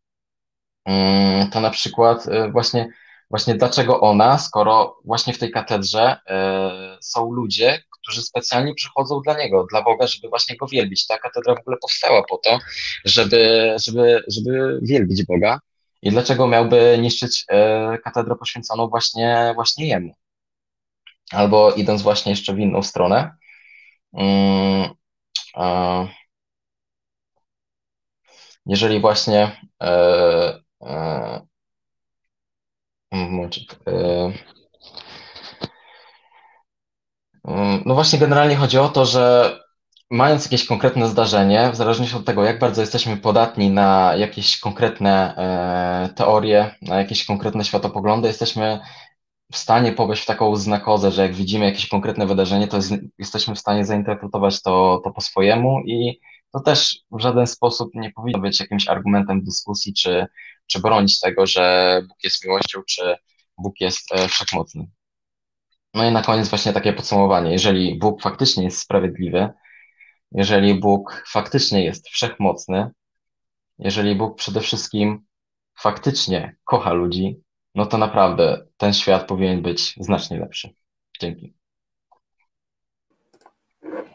to 1.52 1.62
na 1.62 1.70
przykład 1.70 2.28
e, 2.28 2.52
właśnie 2.52 2.90
właśnie 3.30 3.56
dlaczego 3.56 4.02
ona, 4.02 4.38
skoro 4.38 5.00
właśnie 5.06 5.34
w 5.34 5.38
tej 5.38 5.52
katedrze 5.52 6.18
e, 6.28 6.98
są 7.02 7.32
ludzie, 7.32 7.84
którzy 7.92 8.22
specjalnie 8.22 8.74
przychodzą 8.74 9.22
dla 9.22 9.38
niego, 9.38 9.68
dla 9.72 9.82
Boga, 9.82 10.08
żeby 10.08 10.30
właśnie 10.30 10.56
go 10.56 10.68
wielbić. 10.68 11.08
Ta 11.08 11.18
katedra 11.18 11.56
w 11.56 11.60
ogóle 11.60 11.78
powstała 11.82 12.24
po 12.24 12.38
to, 12.38 12.60
żeby, 13.06 13.74
żeby, 13.86 14.24
żeby 14.28 14.80
wielbić 14.82 15.26
Boga. 15.26 15.60
I 16.02 16.12
dlaczego 16.12 16.48
miałby 16.48 16.98
niszczyć 17.02 17.46
e, 17.50 17.98
katedrę 18.04 18.36
poświęconą 18.36 18.88
właśnie, 18.88 19.52
właśnie 19.56 19.88
jemu? 19.88 20.14
Albo 21.32 21.72
idąc 21.72 22.02
właśnie 22.02 22.30
jeszcze 22.32 22.54
w 22.54 22.60
inną 22.60 22.84
stronę. 22.84 23.36
Mm, 24.14 24.90
jeżeli 28.66 29.00
właśnie 29.00 29.62
momencik, 33.12 33.76
Mm, 37.48 37.84
no 37.86 37.94
właśnie, 37.94 38.20
generalnie 38.20 38.56
chodzi 38.56 38.78
o 38.78 38.90
to, 38.90 39.06
że 39.06 39.56
mając 40.12 40.46
jakieś 40.46 40.66
konkretne 40.68 41.08
zdarzenie, 41.08 41.70
w 41.74 41.76
zależności 41.76 42.16
od 42.16 42.26
tego, 42.26 42.44
jak 42.44 42.60
bardzo 42.60 42.82
jesteśmy 42.82 43.18
podatni 43.18 43.70
na 43.70 44.16
jakieś 44.16 44.60
konkretne 44.60 45.36
e, 45.38 46.14
teorie, 46.14 46.76
na 46.82 46.98
jakieś 46.98 47.26
konkretne 47.26 47.64
światopoglądy, 47.66 48.28
jesteśmy 48.28 48.80
w 49.52 49.58
stanie 49.58 49.92
powieść 49.92 50.24
w 50.24 50.26
taką 50.26 50.56
znakozę, 50.56 51.12
że 51.12 51.22
jak 51.22 51.34
widzimy 51.34 51.66
jakieś 51.66 51.88
konkretne 51.88 52.28
wydarzenie, 52.28 52.68
to 52.68 52.78
jest, 52.78 52.94
jesteśmy 53.20 53.56
w 53.56 53.60
stanie 53.60 53.86
zainterpretować 53.86 54.62
to, 54.62 55.02
to 55.04 55.12
po 55.12 55.22
swojemu 55.22 55.80
i 55.86 56.20
to 56.54 56.60
też 56.60 57.00
w 57.12 57.22
żaden 57.22 57.48
sposób 57.48 57.90
nie 57.96 58.12
powinno 58.12 58.40
być 58.40 58.60
jakimś 58.60 58.88
argumentem 58.88 59.44
dyskusji, 59.44 59.94
czy, 59.94 60.26
czy 60.68 60.80
bronić 60.80 61.20
tego, 61.20 61.46
że 61.46 62.02
Bóg 62.08 62.18
jest 62.24 62.46
miłością, 62.46 62.82
czy 62.88 63.16
Bóg 63.58 63.74
jest 63.80 64.12
e, 64.12 64.28
wszechmocny. 64.28 64.88
No 65.94 66.10
i 66.10 66.12
na 66.12 66.22
koniec 66.22 66.50
właśnie 66.50 66.74
takie 66.74 66.94
podsumowanie. 66.94 67.52
Jeżeli 67.52 68.00
Bóg 68.00 68.22
faktycznie 68.22 68.64
jest 68.64 68.80
sprawiedliwy, 68.80 69.50
jeżeli 70.32 70.80
Bóg 70.80 71.24
faktycznie 71.28 71.86
jest 71.86 72.10
wszechmocny, 72.10 72.92
jeżeli 73.80 74.16
Bóg 74.16 74.38
przede 74.38 74.62
wszystkim 74.62 75.26
faktycznie 75.80 76.56
kocha 76.64 76.94
ludzi, 76.94 77.42
no 77.76 77.86
to 77.86 77.98
naprawdę 77.98 78.66
ten 78.78 78.94
świat 78.94 79.28
powinien 79.28 79.62
być 79.62 79.96
znacznie 80.00 80.40
lepszy. 80.40 80.74
Dzięki. 81.22 81.63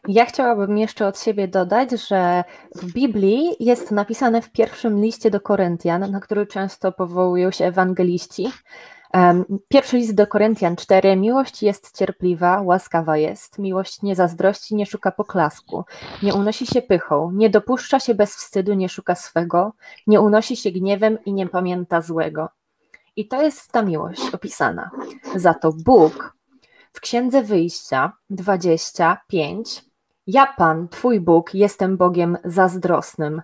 Ja 0.09 0.25
chciałabym 0.27 0.79
jeszcze 0.79 1.07
od 1.07 1.21
siebie 1.21 1.49
dodać, 1.49 1.91
że 1.91 2.45
w 2.75 2.93
Biblii 2.93 3.57
jest 3.61 3.91
napisane 3.91 4.43
w 4.43 4.51
pierwszym 4.51 5.03
liście 5.03 5.31
do 5.31 5.41
Koryntian, 5.41 6.11
na 6.11 6.21
który 6.21 6.47
często 6.47 6.93
powołują 6.93 7.51
się 7.51 7.65
ewangeliści, 7.65 8.49
Pierwszy 9.69 9.97
list 9.97 10.15
do 10.15 10.27
Koryntian 10.27 10.77
4. 10.77 11.17
Miłość 11.17 11.63
jest 11.63 11.99
cierpliwa, 11.99 12.61
łaskawa 12.63 13.17
jest. 13.17 13.59
Miłość 13.59 14.03
nie 14.03 14.17
zazdrości, 14.17 14.75
nie 14.75 14.87
szuka 14.87 15.11
poklasku. 15.11 15.85
Nie 16.23 16.35
unosi 16.35 16.67
się 16.67 16.83
pychą, 16.83 17.33
nie 17.33 17.51
dopuszcza 17.51 18.01
się 18.01 18.15
bez 18.15 18.37
wstydu, 18.37 18.75
nie 18.75 18.89
szuka 18.89 19.15
swego. 19.15 19.73
Nie 20.07 20.21
unosi 20.21 20.57
się 20.57 20.71
gniewem 20.71 21.19
i 21.25 21.33
nie 21.33 21.47
pamięta 21.47 22.01
złego. 22.01 22.49
I 23.17 23.29
to 23.29 23.43
jest 23.43 23.73
ta 23.73 23.83
miłość 23.83 24.35
opisana. 24.35 24.91
Za 25.37 25.55
to 25.55 25.73
Bóg 25.73 26.37
w 26.93 27.01
Księdze 27.01 27.43
Wyjścia 27.43 28.13
25. 28.31 29.88
Ja, 30.29 30.47
Pan, 30.57 30.89
Twój 30.89 31.21
Bóg, 31.21 31.55
jestem 31.55 31.97
Bogiem 31.97 32.39
zazdrosnym 32.45 33.43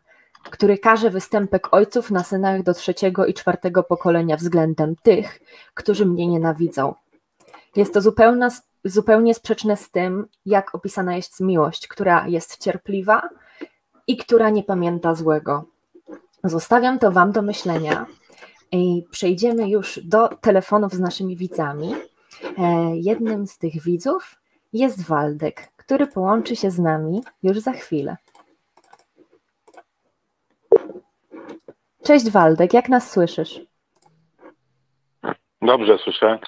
który 0.51 0.79
każe 0.79 1.11
występek 1.11 1.75
ojców 1.75 2.11
na 2.11 2.25
synach 2.25 2.63
do 2.63 2.75
trzeciego 2.75 3.27
i 3.27 3.35
czwartego 3.35 3.83
pokolenia 3.83 4.37
względem 4.37 4.97
tych, 5.03 5.41
którzy 5.75 6.07
mnie 6.07 6.27
nienawidzą. 6.27 6.95
Jest 7.77 7.95
to 7.95 8.01
zupełna, 8.01 8.49
zupełnie 8.85 9.35
sprzeczne 9.35 9.77
z 9.77 9.91
tym, 9.91 10.27
jak 10.47 10.75
opisana 10.75 11.17
jest 11.17 11.41
miłość, 11.41 11.89
która 11.89 12.29
jest 12.29 12.59
cierpliwa 12.63 13.29
i 14.07 14.17
która 14.17 14.51
nie 14.51 14.63
pamięta 14.63 15.15
złego. 15.15 15.65
Zostawiam 16.45 16.99
to 16.99 17.13
Wam 17.13 17.33
do 17.33 17.43
myślenia 17.43 18.07
i 18.73 19.05
przejdziemy 19.11 19.69
już 19.69 20.01
do 20.05 20.29
telefonów 20.29 20.93
z 20.93 21.01
naszymi 21.01 21.37
widzami. 21.37 21.95
E, 22.59 22.97
jednym 22.97 23.47
z 23.47 23.59
tych 23.59 23.83
widzów 23.83 24.37
jest 24.73 25.03
Waldek, 25.03 25.69
który 25.85 26.07
połączy 26.07 26.57
się 26.57 26.71
z 26.71 26.79
nami 26.79 27.23
już 27.43 27.59
za 27.59 27.73
chwilę. 27.73 28.17
Cześć 32.05 32.31
Waldek, 32.31 32.75
jak 32.75 32.89
nas 32.89 33.11
słyszysz? 33.11 33.61
Dobrze 35.63 35.99
słyszę. 35.99 36.39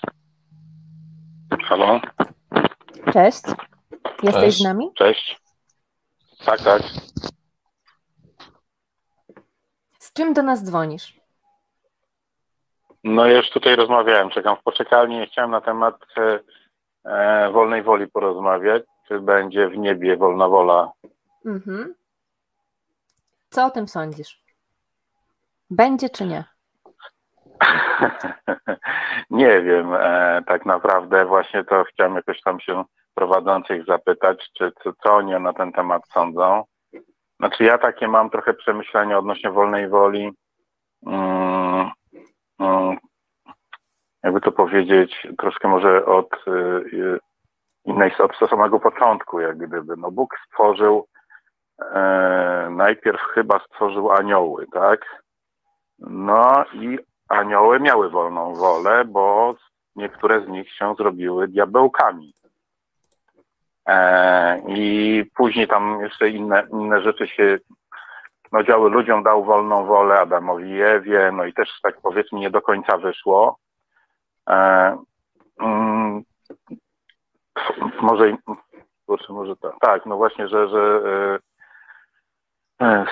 Halo? 1.65 2.01
Cześć. 3.13 3.43
Jesteś 4.23 4.45
Cześć. 4.45 4.59
z 4.59 4.65
nami? 4.65 4.91
Cześć. 4.95 5.41
Tak, 6.45 6.63
tak. 6.63 6.83
Z 9.99 10.13
czym 10.13 10.33
do 10.35 10.43
nas 10.43 10.65
dzwonisz? 10.65 11.21
No 13.05 13.27
już 13.27 13.51
tutaj 13.51 13.77
rozmawiałem, 13.77 14.31
czekam 14.31 14.57
w 14.57 14.63
poczekalni, 14.63 15.27
chciałem 15.27 15.51
na 15.51 15.61
temat 15.61 15.95
e, 16.17 16.41
e, 17.05 17.51
wolnej 17.51 17.83
woli 17.83 18.07
porozmawiać, 18.07 18.83
czy 19.09 19.21
będzie 19.21 19.69
w 19.69 19.77
niebie 19.79 20.17
wolna 20.17 20.49
wola. 20.49 20.93
Mhm. 21.47 21.95
Co 23.51 23.67
o 23.67 23.71
tym 23.71 23.89
sądzisz? 23.89 24.43
Będzie 25.71 26.11
czy 26.11 26.27
nie? 26.27 26.45
nie 29.31 29.63
wiem, 29.63 29.95
e, 29.95 30.43
tak 30.47 30.67
naprawdę 30.67 31.27
właśnie 31.27 31.65
to 31.65 31.85
chciałem 31.85 32.15
jakoś 32.15 32.41
tam 32.41 32.61
się 32.61 32.85
prowadzących 33.15 33.85
zapytać, 33.85 34.51
czy 34.53 34.73
co, 34.83 34.93
co 34.93 35.15
oni 35.15 35.33
na 35.33 35.53
ten 35.53 35.73
temat 35.73 36.03
sądzą. 36.09 36.65
Znaczy 37.39 37.65
ja 37.65 37.79
takie 37.79 38.09
mam 38.09 38.31
trochę 38.31 38.55
przemyślenia 38.55 39.19
odnośnie 39.19 39.51
wolnej 39.51 39.89
woli. 39.89 40.31
Mm, 41.07 41.91
mm, 42.61 42.97
jakby 44.23 44.41
to 44.41 44.53
powiedzieć, 44.53 45.27
troszkę 45.39 45.69
może 45.69 46.07
od 46.07 46.33
y, 46.93 47.19
innej, 47.87 48.13
od 48.19 48.51
samego 48.51 48.81
początku, 48.81 49.41
jak 49.41 49.57
gdyby. 49.57 49.97
No 49.97 50.11
Bóg 50.11 50.35
stworzył, 50.47 51.07
e, 51.81 52.69
najpierw 52.71 53.21
chyba 53.21 53.59
stworzył 53.59 54.13
anioły, 54.13 54.67
tak? 54.73 55.23
No 55.99 56.65
i 56.73 56.99
anioły 57.29 57.81
miały 57.81 58.11
wolną 58.11 58.55
wolę, 58.55 59.05
bo 59.05 59.55
niektóre 59.97 60.45
z 60.45 60.49
nich 60.49 60.73
się 60.73 60.95
zrobiły 60.95 61.49
diabełkami. 61.49 62.33
E, 63.87 64.63
I 64.69 65.25
później 65.35 65.69
tam 65.69 66.01
jeszcze 66.01 66.31
inne, 66.31 66.67
inne 66.73 67.03
rzeczy 67.03 67.29
się 67.29 67.59
no, 68.53 68.63
działy. 68.63 68.91
Ludziom 68.91 69.23
dał 69.23 69.45
wolną 69.45 69.87
wolę, 69.87 70.21
Adamowi 70.21 70.71
i 70.71 70.83
Ewie, 70.83 71.31
no 71.33 71.45
i 71.45 71.53
też 71.53 71.81
tak 71.83 72.01
powiedzmy 72.03 72.39
nie 72.39 72.51
do 72.51 72.63
końca 72.63 72.99
wyszło. 72.99 73.59
E, 74.49 74.99
mm, 75.61 76.23
może, 78.01 78.37
kurczę, 79.07 79.33
może 79.33 79.57
tak, 79.57 79.73
tak, 79.81 80.07
no 80.07 80.17
właśnie, 80.17 80.49
że, 80.49 80.69
że 80.69 81.01
e, 82.81 83.07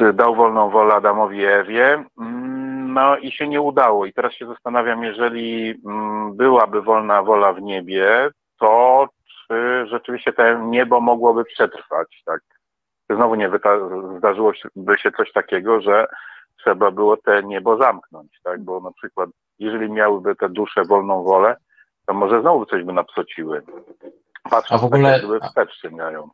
e, 0.00 0.12
dał 0.12 0.34
wolną 0.34 0.70
wolę 0.70 0.94
Adamowi 0.94 1.44
Ewie, 1.44 2.04
mm, 2.18 2.92
no 2.92 3.16
i 3.16 3.32
się 3.32 3.48
nie 3.48 3.60
udało. 3.60 4.06
I 4.06 4.12
teraz 4.12 4.32
się 4.32 4.46
zastanawiam, 4.46 5.04
jeżeli 5.04 5.80
mm, 5.86 6.36
byłaby 6.36 6.82
wolna 6.82 7.22
wola 7.22 7.52
w 7.52 7.62
niebie, 7.62 8.30
to 8.58 9.08
czy 9.48 9.86
rzeczywiście 9.86 10.32
to 10.32 10.58
niebo 10.58 11.00
mogłoby 11.00 11.44
przetrwać, 11.44 12.22
tak? 12.24 12.40
Znowu 13.10 13.34
nie 13.34 13.50
zdarzyło 14.18 14.52
by 14.76 14.98
się 14.98 15.12
coś 15.12 15.32
takiego, 15.32 15.80
że 15.80 16.06
trzeba 16.58 16.90
było 16.90 17.16
te 17.16 17.42
niebo 17.42 17.76
zamknąć, 17.76 18.40
tak? 18.44 18.60
Bo 18.60 18.80
na 18.80 18.92
przykład, 18.92 19.30
jeżeli 19.58 19.90
miałyby 19.90 20.36
te 20.36 20.48
dusze 20.48 20.84
wolną 20.84 21.22
wolę, 21.22 21.56
to 22.06 22.14
może 22.14 22.40
znowu 22.40 22.66
coś 22.66 22.84
by 22.84 22.92
napsociły. 22.92 23.62
Patrząc 24.50 24.82
A 24.82 24.82
w 24.82 24.84
ogóle, 24.84 25.20
tak, 25.40 25.48
wstecz 25.48 25.80
sięgają. 25.80 26.30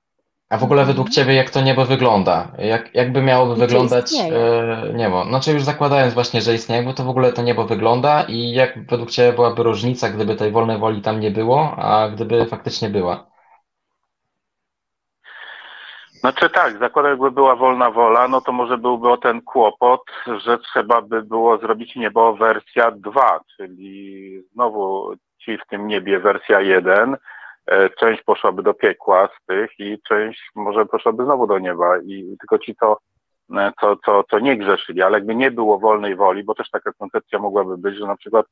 A 0.51 0.59
w 0.59 0.65
ogóle 0.65 0.85
według 0.85 1.11
Ciebie, 1.11 1.35
jak 1.35 1.51
to 1.51 1.61
niebo 1.61 1.85
wygląda? 1.85 2.53
Jak, 2.59 2.95
jakby 2.95 3.23
miałoby 3.23 3.55
I 3.55 3.67
wyglądać 3.67 4.13
e, 4.15 4.93
niebo? 4.95 5.25
Znaczy 5.25 5.53
już 5.53 5.63
zakładając 5.63 6.15
właśnie, 6.15 6.41
że 6.41 6.55
istnieje, 6.55 6.83
bo 6.83 6.93
to 6.93 7.05
w 7.05 7.09
ogóle 7.09 7.33
to 7.33 7.43
niebo 7.43 7.65
wygląda 7.65 8.23
i 8.23 8.53
jak 8.53 8.87
według 8.91 9.11
Ciebie 9.11 9.33
byłaby 9.33 9.63
różnica, 9.63 10.11
gdyby 10.11 10.37
tej 10.37 10.53
wolnej 10.53 10.79
woli 10.79 11.03
tam 11.03 11.21
nie 11.21 11.31
było, 11.31 11.77
a 11.77 12.09
gdyby 12.09 12.47
faktycznie 12.47 12.89
była? 12.91 13.27
Znaczy 16.21 16.51
tak, 16.51 16.79
zakładam, 16.79 17.11
jakby 17.11 17.31
była 17.31 17.57
wolna 17.57 17.91
wola, 17.91 18.29
no 18.29 18.41
to 18.41 18.53
może 18.53 18.79
byłby 18.79 19.09
o 19.11 19.17
ten 19.17 19.43
kłopot, 19.43 20.03
że 20.45 20.59
trzeba 20.59 21.03
by 21.03 21.23
było 21.23 21.59
zrobić 21.59 21.97
niebo 21.97 22.37
wersja 22.37 22.91
2, 22.91 23.41
czyli 23.57 24.43
znowu 24.53 25.15
ci 25.39 25.59
w 25.59 25.67
tym 25.67 25.87
niebie 25.87 26.21
wersja 26.21 26.61
1, 26.61 27.17
e, 27.67 27.91
część 27.91 28.23
poszłaby 28.23 28.63
do 28.63 28.75
piekła 28.75 29.29
z 29.29 29.47
tych 29.47 29.71
i 29.79 29.99
część 30.09 30.51
może 30.55 30.87
poszłaby 30.87 31.25
znowu 31.25 31.47
do 31.47 31.59
nieba 31.59 31.99
i 31.99 32.37
tylko 32.41 32.59
ci, 32.59 32.75
co, 32.75 32.99
e, 33.57 33.73
co, 33.81 33.97
co, 33.97 34.25
co 34.31 34.39
nie 34.39 34.57
grzeszyli, 34.57 35.03
ale 35.03 35.19
jakby 35.19 35.35
nie 35.35 35.51
było 35.51 35.79
wolnej 35.79 36.17
woli, 36.17 36.45
bo 36.45 36.55
też 36.55 36.71
taka 36.71 36.93
koncepcja 36.93 37.39
mogłaby 37.39 37.79
być, 37.79 37.97
że 37.97 38.07
na 38.07 38.17
przykład 38.17 38.47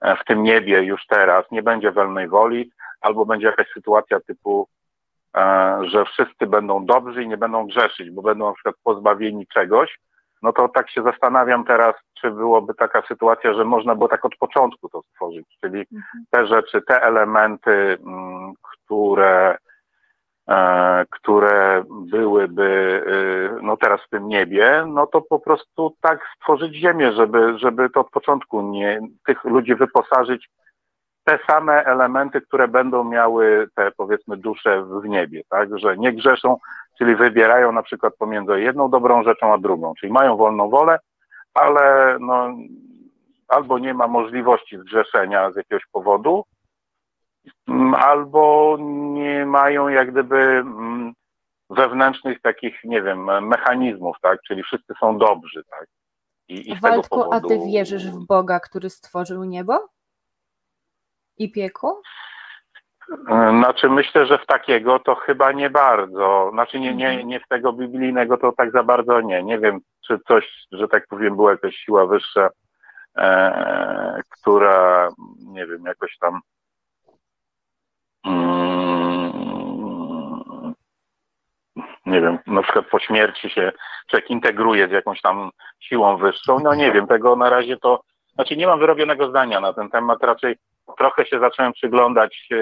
e, 0.00 0.16
w 0.16 0.24
tym 0.24 0.42
niebie 0.42 0.82
już 0.82 1.06
teraz 1.06 1.44
nie 1.50 1.62
będzie 1.62 1.92
wolnej 1.92 2.28
woli, 2.28 2.70
albo 3.00 3.26
będzie 3.26 3.46
jakaś 3.46 3.66
sytuacja 3.74 4.20
typu 4.20 4.68
że 5.82 6.04
wszyscy 6.04 6.46
będą 6.46 6.86
dobrzy 6.86 7.22
i 7.22 7.28
nie 7.28 7.36
będą 7.36 7.66
grzeszyć, 7.66 8.10
bo 8.10 8.22
będą 8.22 8.46
na 8.46 8.54
przykład 8.54 8.74
pozbawieni 8.84 9.46
czegoś, 9.46 9.98
no 10.44 10.52
to 10.52 10.68
tak 10.68 10.90
się 10.90 11.02
zastanawiam 11.02 11.64
teraz, 11.64 11.94
czy 12.20 12.30
byłoby 12.30 12.74
taka 12.74 13.02
sytuacja, 13.08 13.54
że 13.54 13.64
można 13.64 13.94
było 13.94 14.08
tak 14.08 14.24
od 14.24 14.36
początku 14.36 14.88
to 14.88 15.02
stworzyć, 15.02 15.46
czyli 15.60 15.78
mhm. 15.78 16.24
te 16.30 16.46
rzeczy, 16.46 16.82
te 16.82 17.02
elementy, 17.02 17.98
mm, 18.06 18.52
które, 18.62 19.56
e, 20.48 21.04
które 21.10 21.84
byłyby 21.90 23.02
y, 23.58 23.62
no 23.62 23.76
teraz 23.76 24.00
w 24.06 24.08
tym 24.08 24.28
niebie, 24.28 24.84
no 24.88 25.06
to 25.06 25.20
po 25.20 25.40
prostu 25.40 25.96
tak 26.00 26.20
stworzyć 26.36 26.74
ziemię, 26.74 27.12
żeby, 27.12 27.58
żeby 27.58 27.90
to 27.90 28.00
od 28.00 28.10
początku 28.10 28.62
nie, 28.62 29.00
tych 29.26 29.44
ludzi 29.44 29.74
wyposażyć 29.74 30.48
te 31.24 31.38
same 31.50 31.84
elementy, 31.84 32.40
które 32.40 32.68
będą 32.68 33.04
miały 33.04 33.68
te 33.74 33.90
powiedzmy 33.96 34.36
dusze 34.36 34.82
w 34.82 35.08
niebie, 35.08 35.42
tak, 35.48 35.78
że 35.78 35.96
nie 35.96 36.12
grzeszą, 36.12 36.56
czyli 36.98 37.16
wybierają 37.16 37.72
na 37.72 37.82
przykład 37.82 38.14
pomiędzy 38.16 38.60
jedną 38.60 38.90
dobrą 38.90 39.22
rzeczą 39.22 39.52
a 39.52 39.58
drugą, 39.58 39.94
czyli 40.00 40.12
mają 40.12 40.36
wolną 40.36 40.70
wolę, 40.70 40.98
ale 41.54 42.16
no, 42.20 42.56
albo 43.48 43.78
nie 43.78 43.94
ma 43.94 44.06
możliwości 44.06 44.78
zgrzeszenia 44.78 45.52
z 45.52 45.56
jakiegoś 45.56 45.86
powodu, 45.92 46.44
mm, 47.68 47.94
albo 47.94 48.76
nie 48.80 49.46
mają 49.46 49.88
jak 49.88 50.10
gdyby 50.10 50.36
mm, 50.36 51.12
wewnętrznych 51.70 52.40
takich, 52.40 52.84
nie 52.84 53.02
wiem, 53.02 53.46
mechanizmów, 53.46 54.16
tak, 54.22 54.42
czyli 54.42 54.62
wszyscy 54.62 54.94
są 55.00 55.18
dobrzy, 55.18 55.62
tak. 55.70 55.86
I, 56.48 56.70
i 56.70 56.80
Waldku, 56.80 57.18
powodu... 57.18 57.46
a 57.46 57.48
ty 57.48 57.58
wierzysz 57.66 58.10
w 58.10 58.26
Boga, 58.26 58.60
który 58.60 58.90
stworzył 58.90 59.44
niebo? 59.44 59.94
i 61.38 61.52
piekło? 61.52 62.02
Znaczy 63.58 63.90
myślę, 63.90 64.26
że 64.26 64.38
w 64.38 64.46
takiego 64.46 64.98
to 64.98 65.14
chyba 65.14 65.52
nie 65.52 65.70
bardzo. 65.70 66.50
Znaczy 66.52 66.80
nie, 66.80 66.94
nie, 66.94 67.24
nie 67.24 67.40
w 67.40 67.48
tego 67.48 67.72
biblijnego 67.72 68.36
to 68.36 68.52
tak 68.52 68.70
za 68.70 68.82
bardzo 68.82 69.20
nie. 69.20 69.42
Nie 69.42 69.58
wiem, 69.58 69.80
czy 70.06 70.18
coś, 70.28 70.66
że 70.72 70.88
tak 70.88 71.06
powiem, 71.06 71.36
była 71.36 71.50
jakaś 71.50 71.76
siła 71.76 72.06
wyższa, 72.06 72.48
e, 73.16 74.20
która, 74.30 75.08
nie 75.38 75.66
wiem, 75.66 75.84
jakoś 75.86 76.18
tam 76.18 76.40
mm, 78.26 79.14
nie 82.06 82.20
wiem, 82.20 82.38
na 82.46 82.62
przykład 82.62 82.86
po 82.86 82.98
śmierci 82.98 83.50
się 83.50 83.72
człowiek 84.10 84.30
integruje 84.30 84.88
z 84.88 84.90
jakąś 84.90 85.20
tam 85.20 85.50
siłą 85.80 86.16
wyższą. 86.16 86.58
No 86.58 86.74
nie 86.74 86.92
wiem, 86.92 87.06
tego 87.06 87.36
na 87.36 87.50
razie 87.50 87.76
to, 87.76 88.00
znaczy 88.34 88.56
nie 88.56 88.66
mam 88.66 88.78
wyrobionego 88.78 89.28
zdania 89.28 89.60
na 89.60 89.72
ten 89.72 89.90
temat, 89.90 90.22
raczej 90.22 90.56
trochę 90.98 91.26
się 91.26 91.40
zacząłem 91.40 91.72
przyglądać 91.72 92.48
e, 92.52 92.56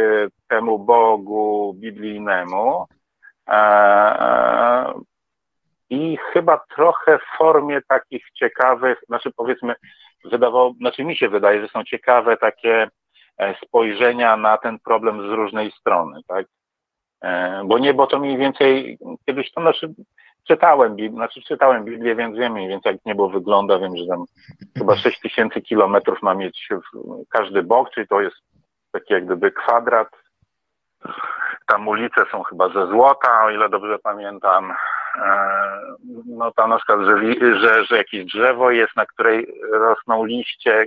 temu 0.49 0.79
Bogu 0.79 1.75
biblijnemu 1.75 2.87
e, 3.49 3.53
e, 3.53 4.93
i 5.91 6.19
chyba 6.33 6.61
trochę 6.77 7.19
w 7.19 7.39
formie 7.39 7.81
takich 7.89 8.25
ciekawych, 8.35 8.99
znaczy 9.07 9.31
powiedzmy, 9.37 9.75
wydawało, 10.25 10.73
znaczy 10.73 11.05
mi 11.05 11.17
się 11.17 11.29
wydaje, 11.29 11.61
że 11.61 11.69
są 11.69 11.85
ciekawe 11.85 12.37
takie 12.37 12.89
spojrzenia 13.65 14.37
na 14.37 14.59
ten 14.59 14.79
problem 14.79 15.29
z 15.29 15.31
różnej 15.31 15.71
strony, 15.71 16.21
tak? 16.29 16.47
Bo 17.65 17.79
niebo 17.79 18.07
to 18.07 18.19
mniej 18.19 18.39
więcej, 18.39 18.99
kiedyś 19.27 19.53
to 19.53 19.61
znaczy 19.61 19.95
czytałem, 20.49 20.97
znaczy 21.13 21.43
czytałem 21.43 21.85
Biblię, 21.85 22.15
więc 22.15 22.37
wiem 22.37 22.53
mniej 22.53 22.69
więcej 22.69 22.93
jak 22.93 23.05
niebo 23.05 23.29
wygląda, 23.29 23.79
wiem, 23.79 23.97
że 23.97 24.07
tam 24.07 24.25
chyba 24.79 24.97
6 24.97 25.21
tysięcy 25.21 25.61
kilometrów 25.61 26.23
ma 26.23 26.35
mieć 26.35 26.69
każdy 27.31 27.63
bok, 27.63 27.91
czyli 27.91 28.09
to 28.09 28.21
jest 28.21 28.37
taki 28.93 29.15
jak 29.15 29.25
gdyby 29.25 29.53
kwadrat. 29.53 30.09
Tam 31.67 31.89
ulice 31.89 32.25
są 32.33 32.43
chyba 32.43 32.69
ze 32.69 32.87
złota, 32.87 33.45
o 33.45 33.51
ile 33.51 33.69
dobrze 33.69 33.99
pamiętam. 33.99 34.73
E, 35.17 35.81
no 36.27 36.53
tam 36.53 36.71
na 36.71 36.77
przykład, 36.77 37.01
że, 37.01 37.17
że, 37.61 37.85
że 37.85 37.97
jakieś 37.97 38.25
drzewo 38.25 38.71
jest, 38.71 38.97
na 38.97 39.07
której 39.07 39.55
rosną 39.73 40.25
liście, 40.25 40.87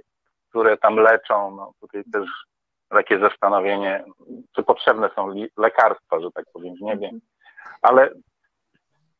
które 0.49 0.77
tam 0.77 0.95
leczą. 0.95 1.55
No 1.55 1.71
tutaj 1.81 2.03
też 2.13 2.29
takie 2.89 3.19
zastanowienie, 3.19 4.03
czy 4.55 4.63
potrzebne 4.63 5.09
są 5.15 5.33
lekarstwa, 5.57 6.19
że 6.19 6.31
tak 6.31 6.45
powiem, 6.53 6.73
nie 6.81 6.97
wiem. 6.97 7.19
Ale 7.81 8.09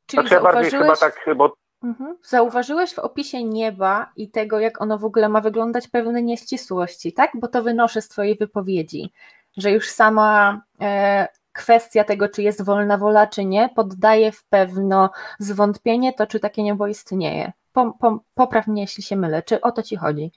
Czyli 0.08 0.28
znaczy, 0.28 0.36
ja 0.36 0.42
bardziej 0.42 0.72
chyba 0.72 0.96
tak, 0.96 1.26
bo... 1.36 1.56
Mhm. 1.84 2.18
Zauważyłeś 2.24 2.94
w 2.94 3.00
opisie 3.00 3.44
nieba 3.44 4.12
i 4.16 4.32
tego, 4.32 4.60
jak 4.60 4.82
ono 4.82 4.98
w 4.98 5.06
ogóle 5.06 5.30
ma 5.30 5.42
wyglądać, 5.42 5.88
pewne 5.88 6.22
nieścisłości, 6.22 7.14
tak? 7.14 7.32
Bo 7.34 7.48
to 7.48 7.64
wynoszę 7.64 8.02
z 8.02 8.08
Twojej 8.08 8.36
wypowiedzi, 8.36 9.12
że 9.58 9.72
już 9.72 9.90
sama 9.90 10.62
e, 10.82 11.28
kwestia 11.54 12.04
tego, 12.04 12.30
czy 12.30 12.42
jest 12.42 12.66
wolna 12.66 12.98
wola, 12.98 13.28
czy 13.28 13.46
nie, 13.46 13.70
poddaje 13.76 14.32
w 14.32 14.44
pewno 14.44 15.10
zwątpienie 15.40 16.14
to, 16.14 16.28
czy 16.28 16.40
takie 16.40 16.64
niebo 16.64 16.88
istnieje. 16.88 17.52
Po, 17.74 17.94
po, 18.00 18.20
popraw 18.36 18.68
mnie, 18.68 18.82
jeśli 18.82 19.04
się 19.04 19.16
mylę. 19.16 19.44
Czy 19.44 19.62
o 19.62 19.72
to 19.72 19.84
ci 19.84 19.96
chodzi? 19.96 20.32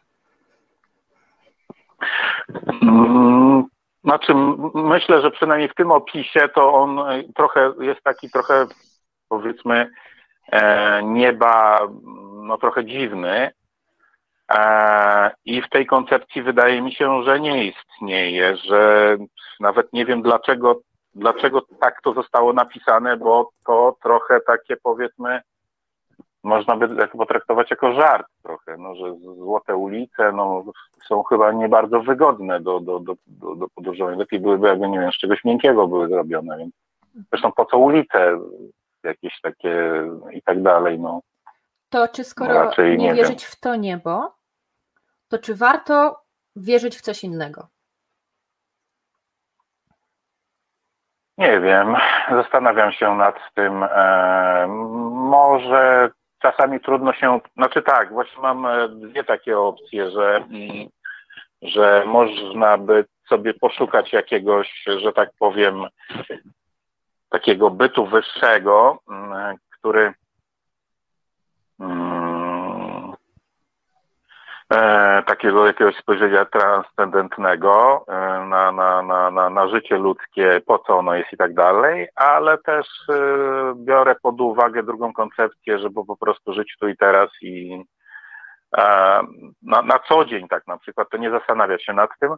Mm, 2.83 3.65
znaczy, 4.05 4.33
myślę, 4.75 5.23
że 5.23 5.31
przynajmniej 5.31 5.69
w 5.69 5.75
tym 5.75 5.91
opisie 5.91 6.49
to 6.55 6.75
on 6.75 7.01
trochę 7.35 7.73
jest 7.81 8.03
taki 8.03 8.31
trochę, 8.31 8.67
powiedzmy, 9.29 9.91
e, 10.53 11.03
nieba, 11.03 11.81
no 12.33 12.59
trochę 12.59 12.85
dziwny. 12.85 13.51
E, 14.53 15.31
I 15.45 15.63
w 15.63 15.69
tej 15.69 15.87
koncepcji 15.87 16.43
wydaje 16.43 16.83
mi 16.83 16.93
się, 16.93 17.23
że 17.23 17.41
nie 17.41 17.65
istnieje, 17.65 18.57
że 18.57 19.17
nawet 19.61 19.93
nie 19.93 20.07
wiem 20.07 20.23
dlaczego, 20.23 20.81
dlaczego 21.15 21.63
tak 21.81 22.03
to 22.03 22.13
zostało 22.13 22.53
napisane, 22.53 23.17
bo 23.17 23.51
to 23.67 23.97
trochę 24.03 24.41
takie 24.41 24.77
powiedzmy 24.77 25.41
można 26.43 26.77
by 26.77 27.09
potraktować 27.09 27.71
jako 27.71 27.93
żart 27.93 28.27
trochę, 28.43 28.77
no, 28.77 28.95
że 28.95 29.15
złote 29.37 29.77
ulice 29.77 30.33
no, 30.33 30.65
są 31.09 31.23
chyba 31.23 31.53
nie 31.53 31.69
bardzo 31.69 32.01
wygodne 32.01 32.61
do, 32.61 32.81
do, 32.81 33.01
do, 33.01 33.15
do, 33.27 33.55
do 33.55 33.69
podróżowania. 33.69 34.17
Lepiej 34.17 34.41
byłyby, 34.41 34.69
jakby, 34.69 34.89
nie 34.89 35.01
wiem, 35.01 35.13
z 35.13 35.19
czegoś 35.19 35.45
miękkiego 35.45 35.89
były 35.89 36.09
zrobione. 36.09 36.59
Więc 36.59 36.75
zresztą 37.31 37.53
po 37.53 37.65
co 37.65 37.79
ulice 37.79 38.39
jakieś 39.09 39.41
takie 39.41 40.03
i 40.33 40.43
tak 40.43 40.63
dalej. 40.63 40.99
No. 40.99 41.21
To 41.89 42.09
czy 42.09 42.25
skoro 42.25 42.71
nie, 42.79 42.97
nie 42.97 43.15
wierzyć 43.15 43.43
wiem. 43.43 43.51
w 43.51 43.61
to 43.61 43.77
niebo, 43.77 44.35
to 45.29 45.39
czy 45.39 45.55
warto 45.55 46.21
wierzyć 46.57 46.97
w 46.97 47.01
coś 47.01 47.25
innego? 47.25 47.69
Nie 51.39 51.61
wiem, 51.61 51.97
zastanawiam 52.31 52.93
się 52.93 53.15
nad 53.15 53.55
tym. 53.55 53.83
E, 53.83 54.67
może 55.13 56.11
czasami 56.39 56.81
trudno 56.81 57.13
się, 57.13 57.41
znaczy 57.57 57.83
tak, 57.83 58.13
właśnie 58.13 58.43
mam 58.43 58.67
e, 58.67 58.89
dwie 58.89 59.25
takie 59.25 59.59
opcje, 59.59 60.11
że, 60.11 60.45
że 61.63 62.05
można 62.07 62.79
by 62.79 63.05
sobie 63.29 63.55
poszukać 63.55 64.13
jakiegoś, 64.13 64.85
że 64.97 65.13
tak 65.13 65.31
powiem, 65.39 65.87
takiego 67.29 67.71
bytu 67.71 68.07
wyższego, 68.07 68.99
mm, 69.11 69.57
który 69.71 70.15
mm, 71.81 73.13
e, 74.73 75.23
takiego 75.27 75.67
jakiegoś 75.67 75.97
spojrzenia 75.97 76.45
transcendentnego 76.45 78.05
e, 78.09 78.13
na, 78.49 78.73
na, 78.73 79.03
na, 79.03 79.31
na, 79.31 79.51
na 79.51 79.69
życie 79.69 79.97
ludzkie, 79.97 80.61
po 80.67 80.79
co 80.79 80.99
ono 80.99 81.15
jest 81.15 81.33
i 81.33 81.37
tak 81.37 81.55
dalej, 81.55 82.09
ale 82.15 82.59
też 82.59 82.87
e, 83.09 83.15
biorę 83.77 84.17
pod 84.23 84.41
uwagę 84.41 84.83
drugą 84.83 85.13
koncepcję, 85.13 85.79
żeby 85.79 86.05
po 86.05 86.17
prostu 86.17 86.53
żyć 86.53 86.77
tu 86.81 86.89
i 86.89 86.97
teraz 86.97 87.31
i 87.43 87.85
e, 88.79 89.21
na, 89.63 89.83
na 89.83 89.99
co 89.99 90.25
dzień 90.25 90.49
tak 90.49 90.67
na 90.67 90.79
przykład, 90.79 91.09
to 91.11 91.17
nie 91.17 91.31
zastanawiać 91.31 91.85
się 91.85 91.93
nad 91.93 92.11
tym, 92.21 92.37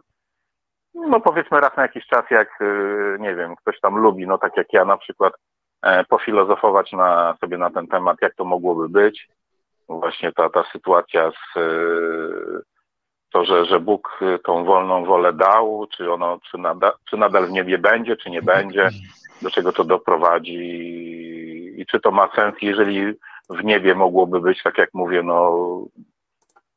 no 0.93 1.19
powiedzmy 1.19 1.59
raz 1.59 1.77
na 1.77 1.83
jakiś 1.83 2.07
czas, 2.07 2.25
jak 2.29 2.61
e, 2.61 2.65
nie 3.19 3.35
wiem, 3.35 3.55
ktoś 3.55 3.79
tam 3.79 3.97
lubi, 3.97 4.27
no 4.27 4.37
tak 4.37 4.57
jak 4.57 4.73
ja 4.73 4.85
na 4.85 4.97
przykład, 4.97 5.33
e, 5.81 6.03
pofilozofować 6.03 6.91
na, 6.91 7.37
sobie 7.41 7.57
na 7.57 7.69
ten 7.69 7.87
temat, 7.87 8.17
jak 8.21 8.35
to 8.35 8.45
mogłoby 8.45 8.89
być, 8.89 9.27
właśnie 9.89 10.31
ta, 10.31 10.49
ta 10.49 10.63
sytuacja 10.71 11.31
z 11.31 11.59
to, 13.31 13.45
że, 13.45 13.65
że 13.65 13.79
Bóg 13.79 14.19
tą 14.43 14.65
wolną 14.65 15.05
wolę 15.05 15.33
dał, 15.33 15.87
czy 15.97 16.11
ono, 16.11 16.39
czy, 16.51 16.57
nada, 16.57 16.91
czy 17.09 17.17
nadal 17.17 17.47
w 17.47 17.51
niebie 17.51 17.77
będzie, 17.77 18.17
czy 18.17 18.29
nie 18.29 18.41
będzie, 18.41 18.89
do 19.41 19.51
czego 19.51 19.73
to 19.73 19.83
doprowadzi 19.83 20.55
i 21.77 21.85
czy 21.85 21.99
to 21.99 22.11
ma 22.11 22.29
sens, 22.35 22.55
jeżeli 22.61 23.13
w 23.49 23.63
niebie 23.63 23.95
mogłoby 23.95 24.41
być, 24.41 24.63
tak 24.63 24.77
jak 24.77 24.89
mówię, 24.93 25.23
no, 25.23 25.57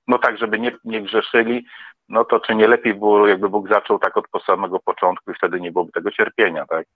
no 0.09 0.19
tak, 0.19 0.39
żeby 0.39 0.59
nie, 0.59 0.73
nie 0.85 1.03
grzeszyli, 1.03 1.67
no 2.09 2.25
to 2.25 2.41
czy 2.41 2.55
nie 2.55 2.69
lepiej 2.69 2.95
było, 2.95 3.29
jakby 3.29 3.49
Bóg 3.49 3.69
zaczął 3.69 3.99
tak 3.99 4.17
od 4.17 4.45
samego 4.47 4.81
początku 4.81 5.31
i 5.31 5.35
wtedy 5.35 5.61
nie 5.61 5.73
byłoby 5.73 5.93
tego 5.93 6.11
cierpienia, 6.11 6.67
tak, 6.67 6.87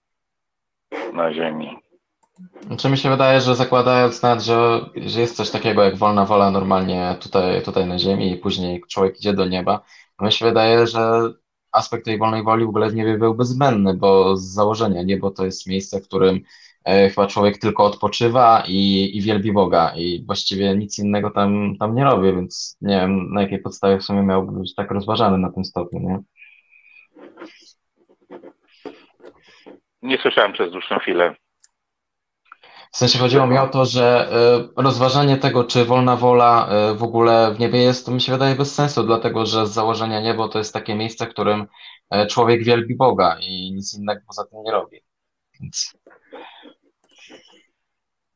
na 1.13 1.33
ziemi. 1.33 1.77
Znaczy 2.61 2.89
mi 2.89 2.97
się 2.97 3.09
wydaje, 3.09 3.41
że 3.41 3.55
zakładając 3.55 4.21
nawet, 4.21 4.43
że, 4.43 4.85
że 4.95 5.21
jest 5.21 5.35
coś 5.35 5.51
takiego 5.51 5.83
jak 5.83 5.97
wolna 5.97 6.25
wola 6.25 6.51
normalnie 6.51 7.15
tutaj, 7.21 7.63
tutaj 7.63 7.85
na 7.85 7.99
ziemi 7.99 8.31
i 8.31 8.37
później 8.37 8.83
człowiek 8.89 9.17
idzie 9.19 9.33
do 9.33 9.45
nieba, 9.45 9.81
mi 10.21 10.31
się 10.31 10.45
wydaje, 10.45 10.87
że 10.87 11.33
aspekt 11.71 12.05
tej 12.05 12.17
wolnej 12.17 12.43
woli 12.43 12.65
w 12.65 12.69
ogóle 12.69 12.89
w 12.89 12.95
niebie 12.95 13.17
byłby 13.17 13.45
zbędny, 13.45 13.93
bo 13.93 14.37
z 14.37 14.43
założenia 14.43 15.03
niebo 15.03 15.31
to 15.31 15.45
jest 15.45 15.67
miejsce, 15.67 16.01
w 16.01 16.07
którym 16.07 16.39
chyba 17.09 17.27
człowiek 17.27 17.57
tylko 17.57 17.83
odpoczywa 17.85 18.63
i, 18.67 19.09
i 19.17 19.21
wielbi 19.21 19.53
Boga 19.53 19.93
i 19.95 20.23
właściwie 20.25 20.75
nic 20.75 20.99
innego 20.99 21.31
tam, 21.31 21.75
tam 21.79 21.95
nie 21.95 22.03
robi, 22.03 22.33
więc 22.33 22.77
nie 22.81 22.99
wiem 22.99 23.33
na 23.33 23.41
jakiej 23.41 23.59
podstawie 23.59 23.97
w 23.97 24.03
sumie 24.03 24.23
miałby 24.23 24.59
być 24.59 24.75
tak 24.75 24.91
rozważany 24.91 25.37
na 25.37 25.51
tym 25.51 25.65
stopniu, 25.65 25.99
nie? 25.99 26.19
Nie 30.01 30.17
słyszałem 30.17 30.53
przez 30.53 30.71
dłuższą 30.71 30.99
chwilę. 30.99 31.35
W 32.91 32.97
sensie 32.97 33.19
chodziło 33.19 33.47
mi 33.47 33.57
o 33.57 33.67
to, 33.67 33.85
że 33.85 34.29
y, 34.77 34.81
rozważanie 34.81 35.37
tego, 35.37 35.63
czy 35.63 35.85
wolna 35.85 36.15
wola 36.15 36.69
y, 36.91 36.95
w 36.95 37.03
ogóle 37.03 37.53
w 37.53 37.59
niebie 37.59 37.79
jest, 37.79 38.05
to 38.05 38.11
mi 38.11 38.21
się 38.21 38.31
wydaje 38.31 38.55
bez 38.55 38.75
sensu, 38.75 39.03
dlatego 39.03 39.45
że 39.45 39.67
z 39.67 39.71
założenia 39.71 40.21
niebo 40.21 40.47
to 40.47 40.57
jest 40.57 40.73
takie 40.73 40.95
miejsce, 40.95 41.25
w 41.25 41.29
którym 41.29 41.67
człowiek 42.29 42.63
wielbi 42.63 42.95
Boga 42.95 43.37
i 43.41 43.71
nic 43.73 43.93
innego 43.97 44.21
poza 44.27 44.45
tym 44.45 44.63
nie 44.63 44.71
robi. 44.71 45.01
Więc... 45.59 45.93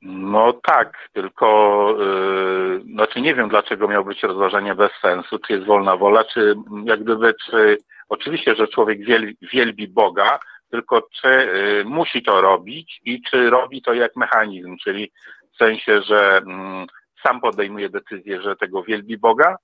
No 0.05 0.53
tak, 0.53 1.09
tylko 1.13 1.87
yy, 1.99 2.81
znaczy 2.93 3.21
nie 3.21 3.35
wiem, 3.35 3.49
dlaczego 3.49 3.87
miało 3.87 4.05
być 4.05 4.23
rozważanie 4.23 4.75
bez 4.75 4.91
sensu, 5.01 5.39
czy 5.39 5.53
jest 5.53 5.65
wolna 5.65 5.97
wola, 5.97 6.23
czy 6.23 6.55
jak 6.85 7.03
gdyby, 7.03 7.33
czy 7.45 7.77
oczywiście, 8.09 8.55
że 8.55 8.67
człowiek 8.67 9.05
wielbi, 9.05 9.37
wielbi 9.53 9.87
Boga, 9.87 10.39
tylko 10.71 11.07
czy 11.21 11.27
y, 11.27 11.83
musi 11.85 12.23
to 12.23 12.41
robić 12.41 13.01
i 13.05 13.21
czy 13.21 13.49
robi 13.49 13.81
to 13.81 13.93
jak 13.93 14.15
mechanizm, 14.15 14.77
czyli 14.83 15.11
w 15.53 15.57
sensie, 15.57 16.01
że 16.01 16.37
mm, 16.37 16.87
sam 17.23 17.41
podejmuje 17.41 17.89
decyzję, 17.89 18.41
że 18.41 18.55
tego 18.55 18.83
wielbi 18.83 19.17
Boga, 19.17 19.55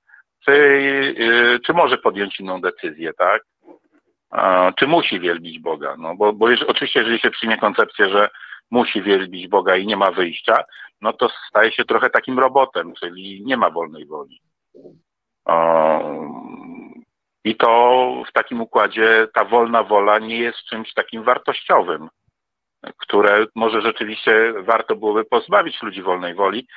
czy, 0.46 0.52
y, 0.52 1.60
czy 1.66 1.74
może 1.74 1.98
podjąć 1.98 2.40
inną 2.40 2.62
decyzję, 2.62 3.14
tak? 3.14 3.42
Czy 4.76 4.88
musi 4.88 5.20
wielbić 5.20 5.60
Boga? 5.60 5.96
No 5.98 6.16
bo, 6.16 6.34
bo 6.34 6.50
jeżeli, 6.50 6.70
oczywiście, 6.70 7.00
jeżeli 7.00 7.20
się 7.20 7.32
przyjmie 7.32 7.58
koncepcję, 7.58 8.10
że 8.10 8.30
musi 8.72 9.02
wielbić 9.02 9.48
Boga 9.48 9.76
i 9.76 9.88
nie 9.88 9.98
ma 9.98 10.12
wyjścia, 10.12 10.64
no 11.02 11.14
to 11.14 11.30
staje 11.50 11.72
się 11.72 11.86
trochę 11.86 12.10
takim 12.10 12.40
robotem, 12.40 12.94
czyli 12.94 13.44
nie 13.46 13.58
ma 13.58 13.70
wolnej 13.70 14.06
woli. 14.06 14.42
I 17.44 17.56
to 17.56 18.24
w 18.30 18.34
takim 18.34 18.62
układzie 18.62 19.28
ta 19.34 19.46
wolna 19.46 19.84
wola 19.84 20.20
nie 20.20 20.38
jest 20.38 20.58
czymś 20.58 20.94
takim 20.94 21.24
wartościowym, 21.24 22.10
które 22.98 23.46
może 23.56 23.82
rzeczywiście 23.82 24.54
warto 24.64 24.96
byłoby 24.96 25.26
pozbawić 25.26 25.82
ludzi 25.82 26.02
wolnej 26.02 26.36
woli. 26.36 26.68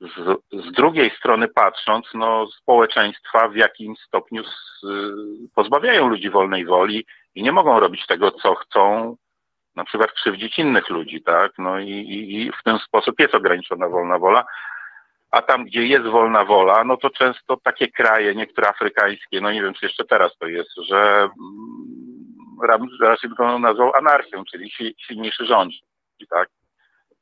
Z, 0.00 0.40
z 0.52 0.72
drugiej 0.72 1.10
strony 1.10 1.48
patrząc, 1.48 2.06
no 2.14 2.46
społeczeństwa 2.46 3.48
w 3.48 3.56
jakim 3.56 3.96
stopniu 3.96 4.44
z, 4.44 4.86
pozbawiają 5.54 6.08
ludzi 6.08 6.30
wolnej 6.30 6.64
woli 6.64 7.06
i 7.34 7.42
nie 7.42 7.52
mogą 7.52 7.80
robić 7.80 8.06
tego, 8.06 8.30
co 8.30 8.54
chcą, 8.54 9.16
na 9.76 9.84
przykład 9.84 10.12
krzywdzić 10.12 10.58
innych 10.58 10.90
ludzi, 10.90 11.22
tak? 11.22 11.52
No 11.58 11.80
i, 11.80 11.90
i, 11.90 12.42
i 12.42 12.52
w 12.52 12.62
ten 12.64 12.78
sposób 12.78 13.20
jest 13.20 13.34
ograniczona 13.34 13.88
wolna 13.88 14.18
wola 14.18 14.44
a 15.32 15.42
tam, 15.42 15.64
gdzie 15.64 15.86
jest 15.86 16.04
wolna 16.04 16.44
wola, 16.44 16.84
no 16.84 16.96
to 16.96 17.10
często 17.10 17.56
takie 17.56 17.88
kraje, 17.88 18.34
niektóre 18.34 18.68
afrykańskie, 18.68 19.40
no 19.40 19.52
nie 19.52 19.62
wiem, 19.62 19.74
czy 19.74 19.86
jeszcze 19.86 20.04
teraz 20.04 20.36
to 20.38 20.46
jest, 20.46 20.70
że 20.88 21.22
mm, 21.22 22.88
raczej 23.00 23.30
by 23.30 23.36
to 23.36 23.58
nazwał 23.58 23.92
anarchią, 23.96 24.44
czyli 24.44 24.70
silniejszy 25.06 25.46
rząd, 25.46 25.72
tak? 26.30 26.48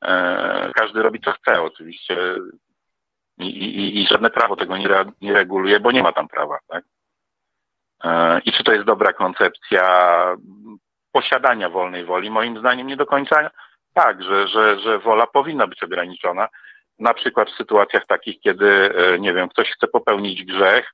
E, 0.03 0.71
każdy 0.75 1.01
robi 1.01 1.19
co 1.19 1.31
chce 1.31 1.61
oczywiście 1.61 2.17
i, 3.37 3.45
i, 3.45 4.01
i 4.01 4.07
żadne 4.07 4.29
prawo 4.29 4.55
tego 4.55 4.77
nie, 4.77 4.89
nie 5.21 5.33
reguluje, 5.33 5.79
bo 5.79 5.91
nie 5.91 6.03
ma 6.03 6.11
tam 6.11 6.27
prawa, 6.27 6.59
tak? 6.67 6.83
E, 8.03 8.39
I 8.39 8.51
czy 8.51 8.63
to 8.63 8.73
jest 8.73 8.85
dobra 8.85 9.13
koncepcja 9.13 9.83
posiadania 11.11 11.69
wolnej 11.69 12.05
woli? 12.05 12.29
Moim 12.29 12.59
zdaniem 12.59 12.87
nie 12.87 12.97
do 12.97 13.05
końca 13.05 13.49
tak, 13.93 14.23
że, 14.23 14.47
że, 14.47 14.79
że 14.79 14.99
wola 14.99 15.27
powinna 15.27 15.67
być 15.67 15.83
ograniczona, 15.83 16.47
na 16.99 17.13
przykład 17.13 17.49
w 17.49 17.57
sytuacjach 17.57 18.05
takich, 18.05 18.39
kiedy, 18.39 18.95
e, 18.95 19.19
nie 19.19 19.33
wiem, 19.33 19.49
ktoś 19.49 19.71
chce 19.71 19.87
popełnić 19.87 20.45
grzech 20.45 20.91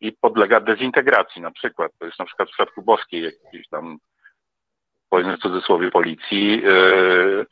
i 0.00 0.12
podlega 0.12 0.60
dezintegracji 0.60 1.42
na 1.42 1.50
przykład. 1.50 1.92
To 1.98 2.06
jest 2.06 2.18
na 2.18 2.24
przykład 2.24 2.48
w 2.48 2.52
przypadku 2.52 2.82
boskiej 2.82 3.22
jakiejś 3.22 3.68
tam, 3.68 3.98
powiedzmy 5.10 5.36
w 5.36 5.40
cudzysłowie, 5.40 5.90
policji, 5.90 6.62
yy, 6.62 7.46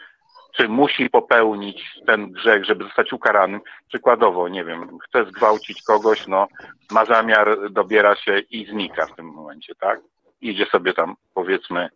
czy 0.57 0.69
musi 0.69 1.11
popełnić 1.11 2.01
ten 2.07 2.33
grzech, 2.33 2.65
żeby 2.65 2.85
zostać 2.85 3.13
ukaranym. 3.13 3.61
Przykładowo, 3.89 4.49
nie 4.49 4.65
wiem, 4.65 4.99
chce 4.99 5.25
zgwałcić 5.25 5.83
kogoś, 5.83 6.27
no, 6.27 6.49
ma 6.91 7.05
zamiar, 7.05 7.71
dobiera 7.71 8.17
się 8.17 8.39
i 8.39 8.67
znika 8.67 9.07
w 9.07 9.17
tym 9.17 9.27
momencie, 9.27 9.75
tak? 9.75 10.01
Idzie 10.41 10.67
sobie 10.67 10.93
tam, 10.93 11.15
powiedzmy, 11.35 11.89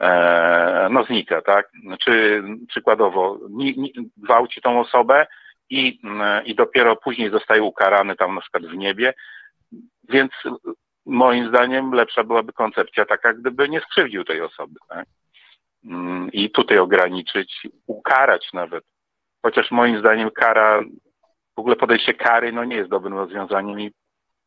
e, 0.00 0.88
no 0.90 1.04
znika, 1.04 1.42
tak? 1.42 1.70
Czy 2.00 2.42
przykładowo 2.68 3.38
ni, 3.50 3.78
ni, 3.78 3.92
gwałci 4.16 4.60
tą 4.60 4.80
osobę 4.80 5.26
i, 5.70 6.00
i 6.44 6.54
dopiero 6.54 6.96
później 6.96 7.30
zostaje 7.30 7.62
ukarany 7.62 8.16
tam 8.16 8.34
na 8.34 8.40
przykład 8.40 8.66
w 8.66 8.76
niebie, 8.76 9.14
więc 10.08 10.32
moim 11.06 11.48
zdaniem 11.48 11.92
lepsza 11.92 12.24
byłaby 12.24 12.52
koncepcja 12.52 13.04
taka, 13.04 13.32
gdyby 13.32 13.68
nie 13.68 13.80
skrzywdził 13.80 14.24
tej 14.24 14.40
osoby, 14.40 14.74
tak? 14.88 15.06
Mm, 15.84 16.32
I 16.32 16.50
tutaj 16.50 16.78
ograniczyć, 16.78 17.66
ukarać 17.86 18.52
nawet. 18.52 18.84
Chociaż 19.42 19.70
moim 19.70 19.98
zdaniem 19.98 20.30
kara, 20.30 20.82
w 21.56 21.58
ogóle 21.58 21.76
podejście 21.76 22.14
kary, 22.14 22.52
no 22.52 22.64
nie 22.64 22.76
jest 22.76 22.90
dobrym 22.90 23.14
rozwiązaniem 23.14 23.80
i 23.80 23.92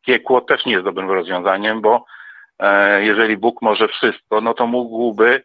piekło 0.06 0.42
też 0.42 0.66
nie 0.66 0.74
jest 0.74 0.86
dobrym 0.86 1.12
rozwiązaniem, 1.12 1.82
bo 1.82 2.06
jeżeli 3.00 3.38
Bóg 3.38 3.62
może 3.62 3.88
wszystko, 3.88 4.42
no 4.42 4.54
to 4.54 4.68
mógłby 4.68 5.44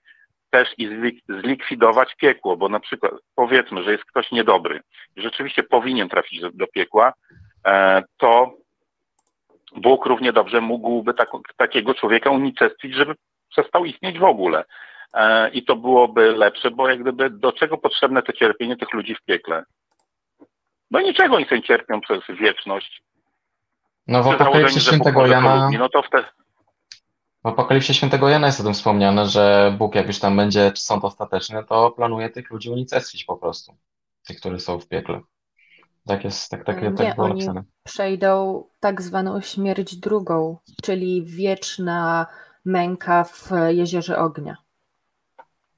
też 0.54 0.68
i 0.78 0.88
zlikwidować 1.28 2.14
piekło, 2.14 2.56
bo 2.56 2.68
na 2.68 2.80
przykład 2.80 3.12
powiedzmy, 3.34 3.82
że 3.82 3.92
jest 3.92 4.04
ktoś 4.04 4.32
niedobry 4.32 4.80
i 5.16 5.22
rzeczywiście 5.22 5.62
powinien 5.62 6.08
trafić 6.08 6.40
do 6.52 6.66
piekła, 6.66 7.12
e, 7.66 8.02
to 8.16 8.54
Bóg 9.76 10.06
równie 10.06 10.32
dobrze 10.32 10.60
mógłby 10.60 11.14
tak, 11.14 11.28
takiego 11.56 11.94
człowieka 11.94 12.30
unicestwić, 12.30 12.94
żeby 12.94 13.14
przestał 13.50 13.84
istnieć 13.84 14.18
w 14.18 14.24
ogóle. 14.24 14.64
E, 15.14 15.48
I 15.50 15.64
to 15.64 15.76
byłoby 15.76 16.32
lepsze, 16.32 16.70
bo 16.70 16.88
jak 16.88 17.02
gdyby 17.02 17.30
do 17.30 17.52
czego 17.52 17.78
potrzebne 17.78 18.22
to 18.22 18.32
cierpienie 18.32 18.76
tych 18.76 18.92
ludzi 18.92 19.14
w 19.14 19.24
piekle? 19.24 19.64
No 20.90 21.00
niczego 21.00 21.36
oni 21.36 21.44
sobie 21.44 21.62
cierpią 21.62 22.00
przez 22.00 22.20
wieczność. 22.28 23.02
No 24.06 24.22
w 24.22 24.26
Apokalipsie 24.26 24.80
Świętego 24.80 25.26
Jana... 25.26 25.70
no 25.78 25.88
to 25.88 26.02
wtedy... 26.02 26.24
W 27.44 27.46
Apokalipsie 27.46 27.94
Świętego 27.94 28.28
Jana 28.28 28.46
jest 28.46 28.60
o 28.60 28.64
tym 28.64 28.74
wspomniane, 28.74 29.26
że 29.26 29.74
Bóg, 29.78 29.94
jak 29.94 30.06
już 30.06 30.18
tam 30.18 30.36
będzie 30.36 30.72
sąd 30.74 31.04
ostateczny, 31.04 31.64
to 31.64 31.90
planuje 31.90 32.30
tych 32.30 32.50
ludzi 32.50 32.70
unicestwić 32.70 33.24
po 33.24 33.36
prostu. 33.36 33.74
Tych, 34.26 34.40
którzy 34.40 34.60
są 34.60 34.80
w 34.80 34.88
piekle. 34.88 35.20
Tak 36.06 36.24
jest, 36.24 36.50
tak, 36.50 36.64
tak, 36.64 36.80
tak 36.96 37.14
było 37.14 37.26
oni 37.26 37.34
napisane. 37.34 37.62
przejdą 37.84 38.64
tak 38.80 39.02
zwaną 39.02 39.40
śmierć 39.40 39.96
drugą, 39.96 40.58
czyli 40.82 41.22
wieczna 41.24 42.26
męka 42.64 43.24
w 43.24 43.50
jeziorze 43.68 44.18
ognia. 44.18 44.56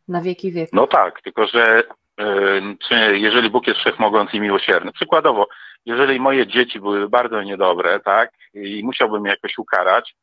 Na 0.09 0.20
wieki 0.20 0.52
wieków. 0.52 0.72
No 0.72 0.87
tak, 0.87 1.22
tylko 1.22 1.46
że 1.46 1.83
czy 2.88 3.18
jeżeli 3.18 3.50
Bóg 3.50 3.66
jest 3.66 3.81
wszechmogący 3.81 4.37
i 4.37 4.40
miłosierny. 4.40 4.92
Przykładowo, 4.92 5.48
jeżeli 5.85 6.20
moje 6.20 6.46
dzieci 6.46 6.81
były 6.81 7.09
bardzo 7.09 7.42
niedobre, 7.42 8.00
tak, 8.00 8.33
i 8.55 8.85
musiałbym 8.85 9.24
je 9.24 9.31
jakoś 9.31 9.59
ukarać, 9.59 10.16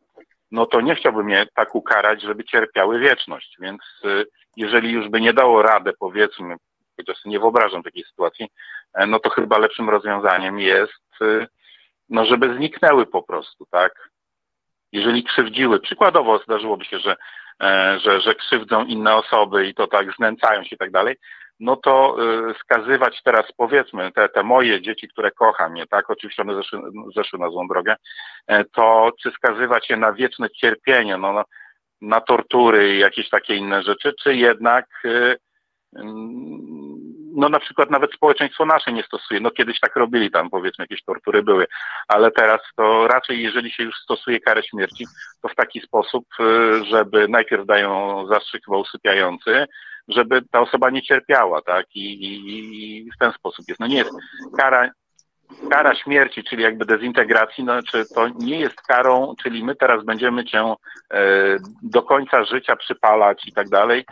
no 0.54 0.66
to 0.66 0.82
nie 0.82 0.96
chciałbym 0.96 1.30
je 1.30 1.46
tak 1.56 1.76
ukarać, 1.76 2.22
żeby 2.22 2.44
cierpiały 2.44 3.00
wieczność. 3.00 3.56
Więc 3.60 3.82
y, 4.06 4.26
jeżeli 4.56 4.92
już 4.92 5.10
by 5.10 5.22
nie 5.22 5.34
dało 5.34 5.62
radę, 5.62 5.92
powiedzmy, 6.00 6.56
chociaż 6.98 7.26
nie 7.26 7.40
wyobrażam 7.40 7.84
takiej 7.84 8.04
sytuacji, 8.04 8.50
e, 8.94 9.06
no 9.08 9.20
to 9.20 9.30
chyba 9.30 9.58
lepszym 9.58 9.90
rozwiązaniem 9.90 10.60
jest, 10.60 11.22
y, 11.22 11.48
no 12.10 12.26
żeby 12.26 12.56
zniknęły 12.56 13.06
po 13.06 13.24
prostu, 13.24 13.66
tak? 13.72 14.10
Jeżeli 14.92 15.24
krzywdziły, 15.24 15.80
przykładowo 15.80 16.40
zdarzyłoby 16.40 16.86
się, 16.86 17.00
że, 17.00 17.16
e, 17.64 18.00
że, 18.00 18.22
że 18.22 18.36
krzywdzą 18.36 18.86
inne 18.86 19.16
osoby 19.16 19.68
i 19.68 19.74
to 19.74 19.88
tak 19.88 20.16
znęcają 20.16 20.64
się 20.64 20.76
i 20.76 20.80
tak 20.80 20.92
dalej, 20.92 21.16
no 21.60 21.76
to 21.76 22.16
y, 22.50 22.54
skazywać 22.60 23.22
teraz, 23.24 23.46
powiedzmy, 23.58 24.12
te, 24.12 24.30
te 24.30 24.44
moje 24.44 24.82
dzieci, 24.82 25.08
które 25.08 25.32
kocham, 25.32 25.74
nie 25.74 25.88
tak, 25.88 26.10
oczywiście 26.10 26.42
one 26.42 26.56
zeszły, 26.56 26.80
zeszły 27.16 27.40
na 27.40 27.50
złą 27.50 27.68
drogę, 27.68 27.96
e, 28.48 28.64
to 28.66 29.12
czy 29.22 29.32
skazywać 29.32 29.90
je 29.90 29.98
na 29.98 30.14
wieczne 30.14 30.50
cierpienie, 30.50 31.18
no, 31.18 31.34
na, 31.34 31.44
na 32.02 32.22
tortury 32.22 32.96
i 32.96 33.00
jakieś 33.00 33.30
takie 33.30 33.56
inne 33.56 33.84
rzeczy, 33.84 34.14
czy 34.24 34.36
jednak 34.36 34.86
y, 35.06 35.36
no 37.36 37.50
na 37.50 37.60
przykład 37.60 37.90
nawet 37.90 38.14
społeczeństwo 38.14 38.66
nasze 38.66 38.92
nie 38.92 39.04
stosuje. 39.04 39.40
No 39.40 39.52
kiedyś 39.52 39.80
tak 39.80 39.96
robili 39.96 40.32
tam, 40.32 40.50
powiedzmy, 40.50 40.84
jakieś 40.84 41.04
tortury 41.04 41.44
były, 41.44 41.66
ale 42.08 42.32
teraz 42.32 42.62
to 42.76 43.08
raczej, 43.08 43.44
jeżeli 43.44 43.72
się 43.72 43.84
już 43.84 43.96
stosuje 43.96 44.40
karę 44.40 44.64
śmierci, 44.64 45.06
to 45.42 45.48
w 45.48 45.56
taki 45.56 45.82
sposób, 45.82 46.26
y, 46.40 46.86
żeby 46.86 47.28
najpierw 47.28 47.66
dają 47.66 48.26
zastrzyk 48.28 48.62
usypiający, 48.68 49.66
żeby 50.08 50.42
ta 50.52 50.60
osoba 50.60 50.90
nie 50.90 51.02
cierpiała, 51.02 51.62
tak? 51.62 51.86
I, 51.96 52.14
i, 52.14 53.08
I, 53.08 53.12
w 53.12 53.18
ten 53.20 53.32
sposób 53.32 53.66
jest. 53.68 53.80
No 53.80 53.88
nie 53.88 53.98
jest 53.98 54.12
kara, 54.58 54.90
kara 55.70 55.96
śmierci, 55.96 56.44
czyli 56.44 56.64
jakby 56.64 56.86
dezintegracji, 56.86 57.64
no, 57.64 57.84
czy 57.84 58.06
to 58.16 58.28
nie 58.28 58.60
jest 58.60 58.82
karą, 58.82 59.34
czyli 59.44 59.64
my 59.64 59.76
teraz 59.76 60.06
będziemy 60.06 60.46
cię 60.46 60.64
e, 60.64 60.76
do 61.84 62.04
końca 62.04 62.44
życia 62.44 62.76
przypalać 62.76 63.48
i 63.48 63.54
tak 63.54 63.70
dalej, 63.70 64.06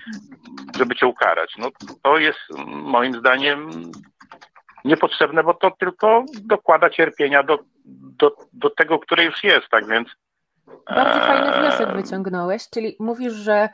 żeby 0.77 0.95
cię 0.95 1.07
ukarać. 1.07 1.53
No 1.57 1.69
to 2.03 2.17
jest 2.17 2.39
moim 2.65 3.13
zdaniem 3.13 3.71
niepotrzebne, 4.85 5.43
bo 5.43 5.53
to 5.53 5.71
tylko 5.79 6.25
dokłada 6.43 6.89
cierpienia 6.89 7.43
do, 7.43 7.59
do, 7.85 8.35
do 8.53 8.69
tego, 8.69 8.99
które 8.99 9.25
już 9.25 9.43
jest, 9.43 9.67
tak 9.71 9.87
więc. 9.87 10.07
Bardzo 10.95 11.19
fajny 11.19 11.51
wniosek 11.51 11.95
wyciągnąłeś, 11.95 12.69
czyli 12.69 12.95
mówisz, 12.99 13.33
że 13.33 13.69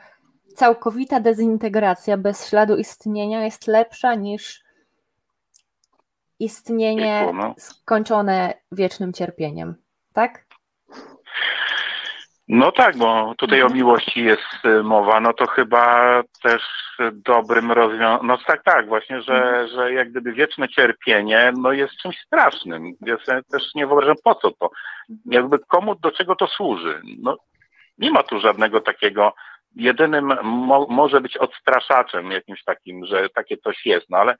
całkowita 0.56 1.20
dezintegracja 1.20 2.16
bez 2.16 2.48
śladu 2.48 2.76
istnienia 2.76 3.44
jest 3.44 3.66
lepsza 3.66 4.14
niż 4.14 4.62
istnienie 6.38 7.32
no. 7.34 7.54
skończone 7.58 8.54
wiecznym 8.72 9.12
cierpieniem, 9.12 9.74
tak? 10.12 10.48
No 12.48 12.72
tak, 12.72 12.96
bo 12.96 13.34
tutaj 13.38 13.60
mhm. 13.60 13.72
o 13.72 13.76
miłości 13.76 14.24
jest 14.24 14.64
y, 14.64 14.82
mowa, 14.82 15.20
no 15.20 15.32
to 15.32 15.46
chyba 15.46 16.22
też 16.42 16.62
dobrym 17.12 17.72
rozwiązaniem, 17.72 18.26
no 18.26 18.38
tak, 18.46 18.62
tak, 18.64 18.88
właśnie, 18.88 19.22
że, 19.22 19.34
mhm. 19.34 19.68
że 19.68 19.92
jak 19.92 20.10
gdyby 20.10 20.32
wieczne 20.32 20.68
cierpienie, 20.68 21.52
no 21.58 21.72
jest 21.72 21.96
czymś 21.96 22.18
strasznym. 22.26 22.92
Ja 23.00 23.18
sobie 23.18 23.42
też 23.42 23.74
nie 23.74 23.86
wyobrażam 23.86 24.16
po 24.24 24.34
co 24.34 24.50
to. 24.50 24.70
Mhm. 25.10 25.32
Jakby 25.32 25.58
komu, 25.58 25.94
do 25.94 26.10
czego 26.10 26.36
to 26.36 26.46
służy? 26.46 27.00
No 27.18 27.36
nie 27.98 28.10
ma 28.10 28.22
tu 28.22 28.40
żadnego 28.40 28.80
takiego, 28.80 29.32
jedynym 29.78 30.32
mo, 30.42 30.86
może 30.90 31.20
być 31.20 31.36
odstraszaczem 31.36 32.30
jakimś 32.30 32.64
takim, 32.64 33.06
że 33.06 33.28
takie 33.28 33.56
coś 33.56 33.86
jest, 33.86 34.10
no 34.10 34.18
ale 34.18 34.36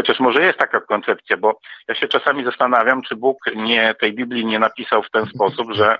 Chociaż 0.00 0.20
może 0.20 0.42
jest 0.42 0.58
taka 0.58 0.80
koncepcja, 0.80 1.36
bo 1.36 1.58
ja 1.88 1.94
się 1.94 2.08
czasami 2.08 2.44
zastanawiam, 2.44 3.02
czy 3.02 3.16
Bóg 3.16 3.38
nie, 3.56 3.94
tej 3.94 4.12
Biblii 4.12 4.46
nie 4.46 4.58
napisał 4.58 5.02
w 5.02 5.10
ten 5.10 5.26
sposób, 5.26 5.72
że 5.72 5.98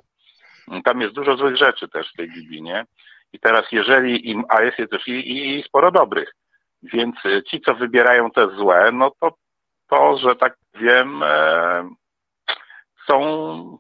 tam 0.84 1.00
jest 1.00 1.14
dużo 1.14 1.36
złych 1.36 1.56
rzeczy 1.56 1.88
też 1.88 2.12
w 2.12 2.16
tej 2.16 2.30
Biblii, 2.30 2.62
nie? 2.62 2.84
I 3.32 3.40
teraz 3.40 3.72
jeżeli 3.72 4.30
im, 4.30 4.44
a 4.48 4.62
jest 4.62 4.76
też 4.90 5.08
i, 5.08 5.58
i 5.58 5.62
sporo 5.62 5.90
dobrych, 5.90 6.32
więc 6.82 7.16
ci, 7.50 7.60
co 7.60 7.74
wybierają 7.74 8.30
te 8.30 8.48
złe, 8.56 8.90
no 8.92 9.12
to 9.20 9.34
to, 9.88 10.18
że 10.18 10.36
tak 10.36 10.56
wiem, 10.74 11.22
e, 11.22 11.88
są, 13.06 13.78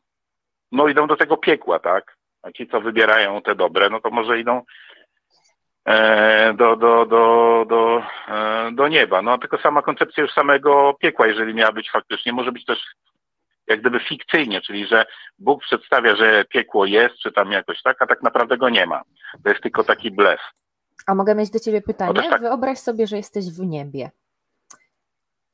no 0.72 0.88
idą 0.88 1.06
do 1.06 1.16
tego 1.16 1.36
piekła, 1.36 1.78
tak? 1.78 2.16
A 2.42 2.52
ci, 2.52 2.68
co 2.68 2.80
wybierają 2.80 3.42
te 3.42 3.54
dobre, 3.54 3.90
no 3.90 4.00
to 4.00 4.10
może 4.10 4.40
idą 4.40 4.62
E, 5.84 6.54
do, 6.54 6.76
do, 6.76 7.06
do, 7.06 7.64
do, 7.68 8.02
e, 8.28 8.70
do 8.72 8.88
nieba. 8.88 9.22
No 9.22 9.38
tylko 9.38 9.58
sama 9.58 9.82
koncepcja 9.82 10.22
już 10.22 10.32
samego 10.32 10.94
piekła, 11.00 11.26
jeżeli 11.26 11.54
miała 11.54 11.72
być 11.72 11.90
faktycznie, 11.90 12.32
może 12.32 12.52
być 12.52 12.64
też 12.64 12.78
jak 13.66 13.80
gdyby 13.80 14.00
fikcyjnie, 14.00 14.60
czyli 14.60 14.86
że 14.86 15.06
Bóg 15.38 15.62
przedstawia, 15.62 16.16
że 16.16 16.44
piekło 16.44 16.86
jest, 16.86 17.18
czy 17.18 17.32
tam 17.32 17.52
jakoś 17.52 17.82
tak, 17.82 18.02
a 18.02 18.06
tak 18.06 18.22
naprawdę 18.22 18.56
go 18.58 18.68
nie 18.68 18.86
ma. 18.86 19.02
To 19.44 19.50
jest 19.50 19.62
tylko 19.62 19.84
taki 19.84 20.10
blef. 20.10 20.40
A 21.06 21.14
mogę 21.14 21.34
mieć 21.34 21.50
do 21.50 21.58
ciebie 21.58 21.82
pytanie? 21.82 22.22
Tak... 22.30 22.40
Wyobraź 22.40 22.78
sobie, 22.78 23.06
że 23.06 23.16
jesteś 23.16 23.44
w 23.50 23.66
niebie 23.66 24.10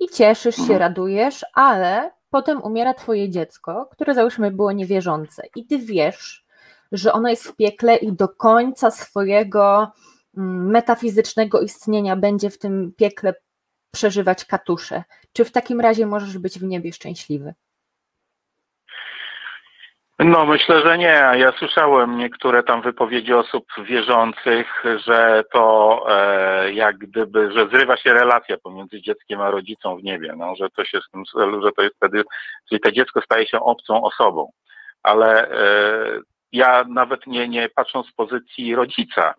i 0.00 0.08
cieszysz 0.08 0.56
się, 0.56 0.62
mhm. 0.62 0.80
radujesz, 0.80 1.44
ale 1.54 2.10
potem 2.30 2.62
umiera 2.62 2.94
twoje 2.94 3.30
dziecko, 3.30 3.88
które 3.92 4.14
załóżmy 4.14 4.50
było 4.50 4.72
niewierzące 4.72 5.42
i 5.56 5.66
ty 5.66 5.78
wiesz, 5.78 6.45
że 6.92 7.12
ono 7.12 7.28
jest 7.28 7.44
w 7.44 7.56
piekle 7.56 7.96
i 7.96 8.12
do 8.12 8.28
końca 8.28 8.90
swojego 8.90 9.92
Mm, 10.36 10.70
metafizycznego 10.70 11.60
istnienia 11.60 12.16
będzie 12.16 12.50
w 12.50 12.58
tym 12.58 12.92
piekle 12.98 13.34
przeżywać 13.92 14.44
katusze? 14.44 15.04
Czy 15.32 15.44
w 15.44 15.52
takim 15.52 15.80
razie 15.80 16.06
możesz 16.06 16.38
być 16.38 16.58
w 16.58 16.62
niebie 16.62 16.92
szczęśliwy? 16.92 17.54
No, 20.18 20.46
myślę, 20.46 20.82
że 20.82 20.98
nie. 20.98 21.22
Ja 21.34 21.52
słyszałem 21.58 22.18
niektóre 22.18 22.62
tam 22.62 22.82
wypowiedzi 22.82 23.32
osób 23.32 23.64
wierzących, 23.84 24.84
że 25.06 25.44
to 25.52 26.04
e, 26.08 26.72
jak 26.72 26.98
gdyby, 26.98 27.52
że 27.52 27.68
zrywa 27.68 27.96
się 27.96 28.12
relacja 28.12 28.56
pomiędzy 28.58 29.02
dzieckiem 29.02 29.40
a 29.40 29.50
rodzicą 29.50 29.96
w 29.96 30.02
niebie, 30.02 30.34
no, 30.36 30.56
że 30.56 30.70
to 30.70 30.84
się 30.84 31.00
z 31.00 31.10
tym, 31.10 31.22
że 31.62 31.72
to 31.76 31.82
jest 31.82 31.96
wtedy, 31.96 32.22
czyli 32.68 32.80
to 32.80 32.92
dziecko 32.92 33.20
staje 33.20 33.46
się 33.46 33.60
obcą 33.60 34.02
osobą. 34.02 34.50
Ale 35.02 35.50
e, 35.50 36.20
ja 36.52 36.84
nawet 36.88 37.26
nie, 37.26 37.48
nie 37.48 37.68
patrząc 37.68 38.06
z 38.06 38.12
pozycji 38.12 38.74
rodzica, 38.74 39.34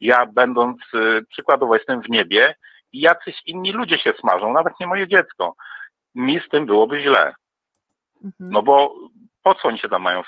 ja 0.00 0.26
będąc, 0.26 0.78
y, 0.94 1.24
przykładowo 1.30 1.74
jestem 1.74 2.02
w 2.02 2.10
niebie 2.10 2.54
i 2.92 3.00
jacyś 3.00 3.42
inni 3.46 3.72
ludzie 3.72 3.98
się 3.98 4.12
smażą, 4.20 4.52
nawet 4.52 4.72
nie 4.80 4.86
moje 4.86 5.08
dziecko. 5.08 5.54
Mi 6.14 6.40
z 6.40 6.48
tym 6.48 6.66
byłoby 6.66 7.02
źle. 7.02 7.34
Mhm. 8.24 8.50
No 8.50 8.62
bo 8.62 8.94
po 9.42 9.54
co 9.54 9.68
oni 9.68 9.78
się 9.78 9.88
tam 9.88 10.02
mają 10.02 10.22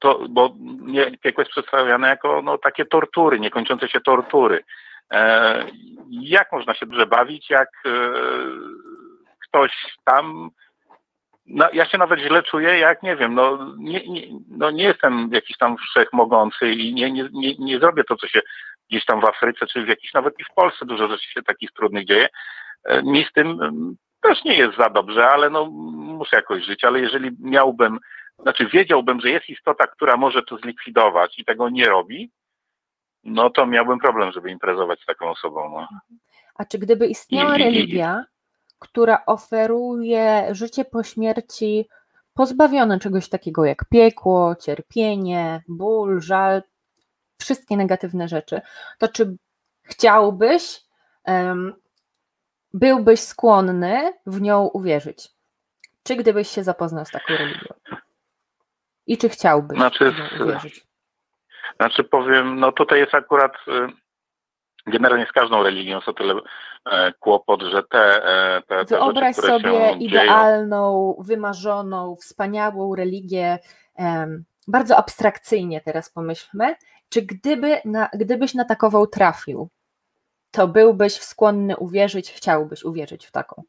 to, 0.00 0.20
bo 0.28 0.54
nie, 0.80 1.18
piekło 1.18 1.42
jest 1.42 1.50
przedstawiane 1.50 2.08
jako 2.08 2.42
no, 2.42 2.58
takie 2.58 2.84
tortury, 2.84 3.40
niekończące 3.40 3.88
się 3.88 4.00
tortury. 4.00 4.64
E, 5.12 5.66
jak 6.10 6.52
można 6.52 6.74
się 6.74 6.86
dobrze 6.86 7.06
bawić, 7.06 7.50
jak 7.50 7.68
e, 7.86 7.90
ktoś 9.48 9.96
tam 10.04 10.50
no, 11.46 11.68
ja 11.72 11.86
się 11.86 11.98
nawet 11.98 12.20
źle 12.20 12.42
czuję, 12.42 12.78
jak 12.78 13.02
nie 13.02 13.16
wiem, 13.16 13.34
no 13.34 13.74
nie, 13.78 14.06
nie, 14.08 14.22
no 14.48 14.70
nie 14.70 14.84
jestem 14.84 15.30
jakiś 15.32 15.56
tam 15.56 15.76
wszechmogący 15.76 16.72
i 16.72 16.94
nie, 16.94 17.10
nie, 17.10 17.28
nie, 17.32 17.54
nie 17.58 17.78
zrobię 17.78 18.04
to, 18.04 18.16
co 18.16 18.28
się 18.28 18.40
gdzieś 18.90 19.04
tam 19.04 19.20
w 19.20 19.24
Afryce, 19.24 19.66
czy 19.66 19.84
w 19.84 19.88
jakiś 19.88 20.12
nawet 20.14 20.40
i 20.40 20.44
w 20.44 20.54
Polsce 20.54 20.86
dużo 20.86 21.08
rzeczy 21.08 21.32
się 21.32 21.42
takich 21.42 21.72
trudnych 21.72 22.06
dzieje. 22.06 22.28
E, 22.84 23.02
mi 23.02 23.24
z 23.24 23.32
tym 23.32 23.46
mm, 23.46 23.96
też 24.20 24.44
nie 24.44 24.54
jest 24.58 24.76
za 24.76 24.90
dobrze, 24.90 25.28
ale 25.28 25.50
no 25.50 25.66
muszę 25.66 26.36
jakoś 26.36 26.64
żyć, 26.64 26.84
ale 26.84 27.00
jeżeli 27.00 27.30
miałbym, 27.40 27.98
znaczy 28.38 28.66
wiedziałbym, 28.66 29.20
że 29.20 29.30
jest 29.30 29.48
istota, 29.48 29.86
która 29.86 30.16
może 30.16 30.42
to 30.42 30.56
zlikwidować 30.58 31.38
i 31.38 31.44
tego 31.44 31.68
nie 31.68 31.86
robi, 31.88 32.30
no 33.24 33.50
to 33.50 33.66
miałbym 33.66 33.98
problem, 33.98 34.32
żeby 34.32 34.50
imprezować 34.50 35.00
z 35.00 35.06
taką 35.06 35.30
osobą. 35.30 35.70
No. 35.70 35.88
A 36.58 36.64
czy 36.64 36.78
gdyby 36.78 37.06
istniała 37.06 37.56
I- 37.56 37.58
i- 37.58 37.62
i- 37.62 37.64
religia, 37.64 38.24
która 38.78 39.22
oferuje 39.26 40.48
życie 40.50 40.84
po 40.84 41.02
śmierci 41.02 41.88
pozbawione 42.34 42.98
czegoś 42.98 43.28
takiego 43.28 43.64
jak 43.64 43.84
piekło, 43.84 44.56
cierpienie, 44.60 45.62
ból, 45.68 46.20
żal, 46.20 46.62
wszystkie 47.38 47.76
negatywne 47.76 48.28
rzeczy, 48.28 48.60
to 48.98 49.08
czy 49.08 49.36
chciałbyś, 49.82 50.80
em, 51.24 51.74
byłbyś 52.74 53.20
skłonny 53.20 54.12
w 54.26 54.40
nią 54.40 54.62
uwierzyć? 54.66 55.28
Czy 56.02 56.16
gdybyś 56.16 56.48
się 56.48 56.64
zapoznał 56.64 57.04
z 57.04 57.10
taką 57.10 57.34
religią? 57.34 57.74
I 59.06 59.18
czy 59.18 59.28
chciałbyś 59.28 59.78
Znaczy, 59.78 60.14
uwierzyć? 60.40 60.86
Znaczy 61.76 62.04
powiem, 62.04 62.60
no 62.60 62.72
tutaj 62.72 62.98
jest 62.98 63.14
akurat 63.14 63.52
y, 63.68 63.88
generalnie 64.86 65.26
z 65.26 65.32
każdą 65.32 65.62
religią 65.62 65.96
jest 65.96 66.08
o 66.08 66.12
tyle 66.12 66.34
e, 66.90 67.12
kłopot, 67.12 67.62
że 67.62 67.82
te, 67.82 68.24
e, 68.24 68.62
te, 68.62 68.84
te 68.84 68.96
Wyobraź 68.96 69.36
rzeczy, 69.36 69.48
które 69.48 69.58
sobie 69.58 69.70
się 69.70 69.78
dzieją, 69.78 69.98
idealną, 69.98 71.16
wymarzoną, 71.18 72.16
wspaniałą 72.16 72.94
religię, 72.94 73.58
em, 73.96 74.44
bardzo 74.68 74.96
abstrakcyjnie 74.96 75.80
teraz 75.80 76.10
pomyślmy, 76.10 76.76
czy 77.08 77.22
gdyby 77.22 77.80
na, 77.84 78.08
gdybyś 78.12 78.54
na 78.54 78.64
takową 78.64 79.06
trafił, 79.06 79.68
to 80.50 80.68
byłbyś 80.68 81.12
skłonny 81.12 81.76
uwierzyć, 81.76 82.32
chciałbyś 82.32 82.84
uwierzyć 82.84 83.26
w 83.26 83.30
taką? 83.30 83.62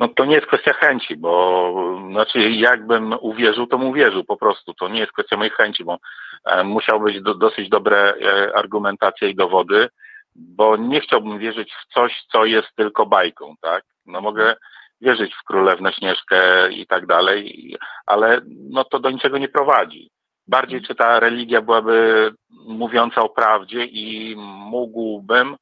No 0.00 0.08
to 0.08 0.24
nie 0.24 0.34
jest 0.34 0.46
kwestia 0.46 0.72
chęci, 0.72 1.16
bo 1.16 1.72
znaczy 2.10 2.50
jakbym 2.50 3.14
uwierzył, 3.20 3.66
to 3.66 3.78
bym 3.78 3.88
uwierzył 3.88 4.24
po 4.24 4.36
prostu. 4.36 4.74
To 4.74 4.88
nie 4.88 5.00
jest 5.00 5.12
kwestia 5.12 5.36
mojej 5.36 5.50
chęci, 5.50 5.84
bo 5.84 5.98
e, 6.44 6.64
musiał 6.64 7.00
być 7.00 7.22
do, 7.22 7.34
dosyć 7.34 7.68
dobre 7.68 8.14
e, 8.14 8.56
argumentacje 8.56 9.30
i 9.30 9.34
dowody, 9.34 9.88
bo 10.34 10.76
nie 10.76 11.00
chciałbym 11.00 11.38
wierzyć 11.38 11.72
w 11.72 11.94
coś, 11.94 12.24
co 12.32 12.44
jest 12.44 12.68
tylko 12.76 13.06
bajką, 13.06 13.54
tak? 13.60 13.84
No 14.06 14.20
mogę 14.20 14.56
wierzyć 15.00 15.34
w 15.34 15.44
Królewnę 15.44 15.92
Śnieżkę 15.92 16.72
i 16.72 16.86
tak 16.86 17.06
dalej, 17.06 17.76
ale 18.06 18.40
no 18.70 18.84
to 18.84 18.98
do 18.98 19.10
niczego 19.10 19.38
nie 19.38 19.48
prowadzi. 19.48 20.10
Bardziej 20.46 20.82
czy 20.82 20.94
ta 20.94 21.20
religia 21.20 21.62
byłaby 21.62 22.30
mówiąca 22.66 23.22
o 23.22 23.28
prawdzie 23.28 23.84
i 23.84 24.36
mógłbym 24.70 25.56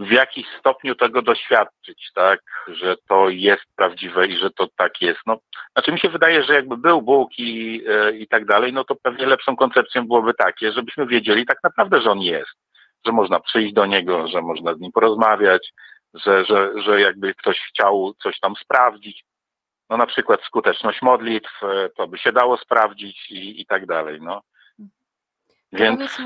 w 0.00 0.10
jakiś 0.10 0.46
stopniu 0.60 0.94
tego 0.94 1.22
doświadczyć, 1.22 2.10
tak, 2.14 2.40
że 2.68 2.96
to 3.08 3.28
jest 3.28 3.64
prawdziwe 3.76 4.26
i 4.26 4.38
że 4.38 4.50
to 4.50 4.68
tak 4.76 5.00
jest. 5.00 5.20
No, 5.26 5.38
znaczy 5.72 5.92
mi 5.92 6.00
się 6.00 6.08
wydaje, 6.08 6.42
że 6.44 6.54
jakby 6.54 6.76
był 6.76 7.02
Bóg 7.02 7.38
i, 7.38 7.82
e, 7.88 8.12
i 8.12 8.28
tak 8.28 8.44
dalej, 8.44 8.72
no 8.72 8.84
to 8.84 8.94
pewnie 9.02 9.26
lepszą 9.26 9.56
koncepcją 9.56 10.06
byłoby 10.06 10.34
takie, 10.34 10.72
żebyśmy 10.72 11.06
wiedzieli 11.06 11.46
tak 11.46 11.58
naprawdę, 11.64 12.00
że 12.00 12.10
On 12.10 12.20
jest, 12.20 12.50
że 13.06 13.12
można 13.12 13.40
przyjść 13.40 13.74
do 13.74 13.86
Niego, 13.86 14.28
że 14.28 14.42
można 14.42 14.74
z 14.74 14.80
Nim 14.80 14.92
porozmawiać, 14.92 15.72
że, 16.14 16.44
że, 16.44 16.72
że 16.82 17.00
jakby 17.00 17.34
ktoś 17.34 17.58
chciał 17.68 18.14
coś 18.22 18.40
tam 18.40 18.54
sprawdzić, 18.56 19.24
no 19.90 19.96
na 19.96 20.06
przykład 20.06 20.42
skuteczność 20.42 21.02
modlitw, 21.02 21.62
e, 21.62 21.88
to 21.96 22.08
by 22.08 22.18
się 22.18 22.32
dało 22.32 22.56
sprawdzić 22.56 23.30
i, 23.30 23.60
i 23.60 23.66
tak 23.66 23.86
dalej, 23.86 24.18
no. 24.20 24.42
Więc 25.72 26.18
mi, 26.18 26.24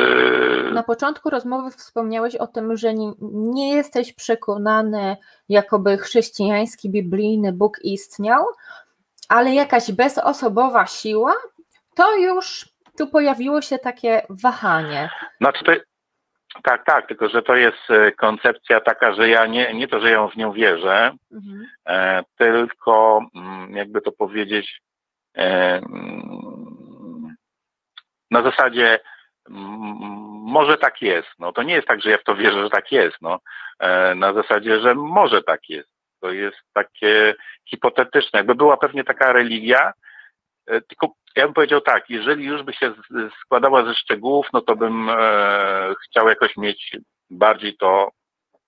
e, 0.68 0.70
Na 0.72 0.82
początku 0.82 1.30
rozmowy 1.30 1.70
wspomniałeś 1.70 2.36
o 2.36 2.46
tym, 2.46 2.76
że 2.76 2.94
nie, 2.94 3.12
nie 3.32 3.74
jesteś 3.76 4.12
przekonany, 4.12 5.16
jakoby 5.48 5.98
chrześcijański, 5.98 6.90
biblijny 6.90 7.52
Bóg 7.52 7.78
istniał, 7.84 8.44
ale 9.28 9.54
jakaś 9.54 9.92
bezosobowa 9.92 10.86
siła, 10.86 11.34
to 11.94 12.16
już 12.16 12.68
tu 12.98 13.06
pojawiło 13.06 13.62
się 13.62 13.78
takie 13.78 14.22
wahanie. 14.30 15.10
Znaczy 15.40 15.64
to, 15.64 15.72
tak, 16.62 16.84
tak, 16.86 17.08
tylko 17.08 17.28
że 17.28 17.42
to 17.42 17.56
jest 17.56 17.90
e, 17.90 18.12
koncepcja 18.12 18.80
taka, 18.80 19.14
że 19.14 19.28
ja 19.28 19.46
nie, 19.46 19.74
nie 19.74 19.88
to, 19.88 20.00
że 20.00 20.10
ja 20.10 20.26
w 20.28 20.36
nią 20.36 20.52
wierzę, 20.52 21.12
Mhm. 21.32 21.66
e, 21.86 22.22
tylko 22.38 23.20
mm, 23.34 23.76
jakby 23.76 24.00
to 24.00 24.12
powiedzieć 24.12 24.82
e, 25.36 25.42
mm, 25.76 27.36
na 28.30 28.42
zasadzie 28.42 29.00
może 29.48 30.78
tak 30.78 31.02
jest. 31.02 31.28
No 31.38 31.52
to 31.52 31.62
nie 31.62 31.74
jest 31.74 31.88
tak, 31.88 32.00
że 32.00 32.10
ja 32.10 32.18
w 32.18 32.24
to 32.24 32.34
wierzę, 32.34 32.62
że 32.62 32.70
tak 32.70 32.92
jest. 32.92 33.16
No. 33.20 33.38
E, 33.78 34.14
na 34.14 34.32
zasadzie, 34.32 34.80
że 34.80 34.94
może 34.94 35.42
tak 35.42 35.68
jest. 35.68 35.88
To 36.20 36.32
jest 36.32 36.58
takie 36.72 37.34
hipotetyczne. 37.68 38.38
Jakby 38.38 38.54
była 38.54 38.76
pewnie 38.76 39.04
taka 39.04 39.32
religia, 39.32 39.92
e, 40.66 40.80
tylko 40.80 41.14
ja 41.36 41.44
bym 41.44 41.54
powiedział 41.54 41.80
tak, 41.80 42.10
jeżeli 42.10 42.44
już 42.44 42.62
by 42.62 42.72
się 42.72 42.94
składała 43.44 43.84
ze 43.84 43.94
szczegółów, 43.94 44.46
no 44.52 44.60
to 44.60 44.76
bym 44.76 45.08
e, 45.10 45.94
chciał 46.04 46.28
jakoś 46.28 46.56
mieć 46.56 46.96
bardziej 47.30 47.76
to 47.76 48.10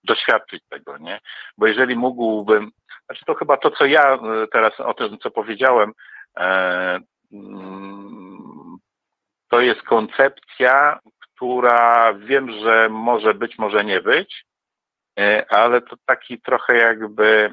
doświadczyć 0.05 0.63
tego, 0.69 0.99
nie? 0.99 1.21
Bo 1.59 1.67
jeżeli 1.67 1.97
mógłbym, 1.97 2.71
znaczy 3.07 3.25
to 3.25 3.35
chyba 3.35 3.57
to, 3.57 3.71
co 3.71 3.87
ja 3.87 4.15
e, 4.15 4.19
teraz 4.53 4.81
o 4.81 4.95
tym, 4.95 5.19
co 5.19 5.31
powiedziałem, 5.31 5.93
e, 6.37 6.99
to 9.55 9.61
jest 9.61 9.83
koncepcja, 9.83 11.01
która 11.21 12.15
wiem, 12.15 12.53
że 12.53 12.89
może 12.89 13.35
być, 13.35 13.59
może 13.59 13.85
nie 13.85 14.01
być, 14.01 14.47
e, 15.19 15.47
ale 15.53 15.83
to 15.83 15.97
taki 16.07 16.41
trochę 16.41 16.77
jakby, 16.77 17.53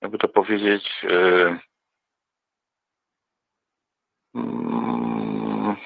jakby 0.00 0.18
to 0.18 0.28
powiedzieć, 0.28 1.04
e, 1.10 1.58
mm, 4.34 5.76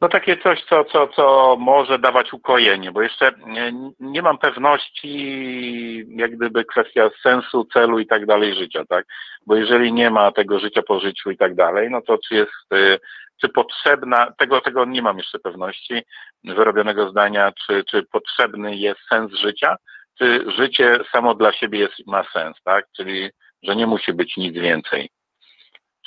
no 0.00 0.08
takie 0.08 0.36
coś, 0.36 0.64
co, 0.64 0.84
co, 0.84 1.08
co 1.08 1.56
może 1.60 1.98
dawać 1.98 2.32
ukojenie, 2.32 2.92
bo 2.92 3.02
jeszcze 3.02 3.32
nie, 3.46 3.72
nie 4.00 4.22
mam 4.22 4.38
pewności, 4.38 6.06
jak 6.08 6.36
gdyby 6.36 6.64
kwestia 6.64 7.10
sensu, 7.22 7.64
celu 7.64 7.98
i 7.98 8.06
tak 8.06 8.26
dalej 8.26 8.54
życia, 8.54 8.84
tak? 8.88 9.06
Bo 9.46 9.56
jeżeli 9.56 9.92
nie 9.92 10.10
ma 10.10 10.32
tego 10.32 10.58
życia 10.58 10.82
po 10.82 11.00
życiu 11.00 11.30
i 11.30 11.36
tak 11.36 11.54
dalej, 11.54 11.90
no 11.90 12.02
to 12.02 12.18
czy 12.28 12.34
jest, 12.34 12.72
y, 12.74 12.98
czy 13.40 13.48
potrzebna, 13.48 14.32
tego, 14.38 14.60
tego 14.60 14.84
nie 14.84 15.02
mam 15.02 15.18
jeszcze 15.18 15.38
pewności 15.38 16.02
wyrobionego 16.44 17.10
zdania, 17.10 17.52
czy, 17.66 17.84
czy 17.84 18.02
potrzebny 18.02 18.76
jest 18.76 19.00
sens 19.12 19.32
życia, 19.32 19.76
czy 20.18 20.44
życie 20.56 20.98
samo 21.12 21.34
dla 21.34 21.52
siebie 21.52 21.78
jest, 21.78 22.06
ma 22.06 22.24
sens, 22.32 22.56
tak? 22.64 22.86
Czyli, 22.96 23.30
że 23.62 23.76
nie 23.76 23.86
musi 23.86 24.12
być 24.12 24.36
nic 24.36 24.54
więcej 24.54 25.10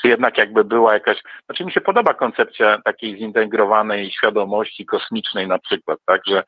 czy 0.01 0.07
jednak 0.07 0.37
jakby 0.37 0.63
była 0.63 0.93
jakaś, 0.93 1.21
znaczy 1.45 1.65
mi 1.65 1.71
się 1.71 1.81
podoba 1.81 2.13
koncepcja 2.13 2.81
takiej 2.85 3.17
zintegrowanej 3.17 4.11
świadomości 4.11 4.85
kosmicznej 4.85 5.47
na 5.47 5.59
przykład, 5.59 5.99
tak, 6.05 6.21
że, 6.27 6.43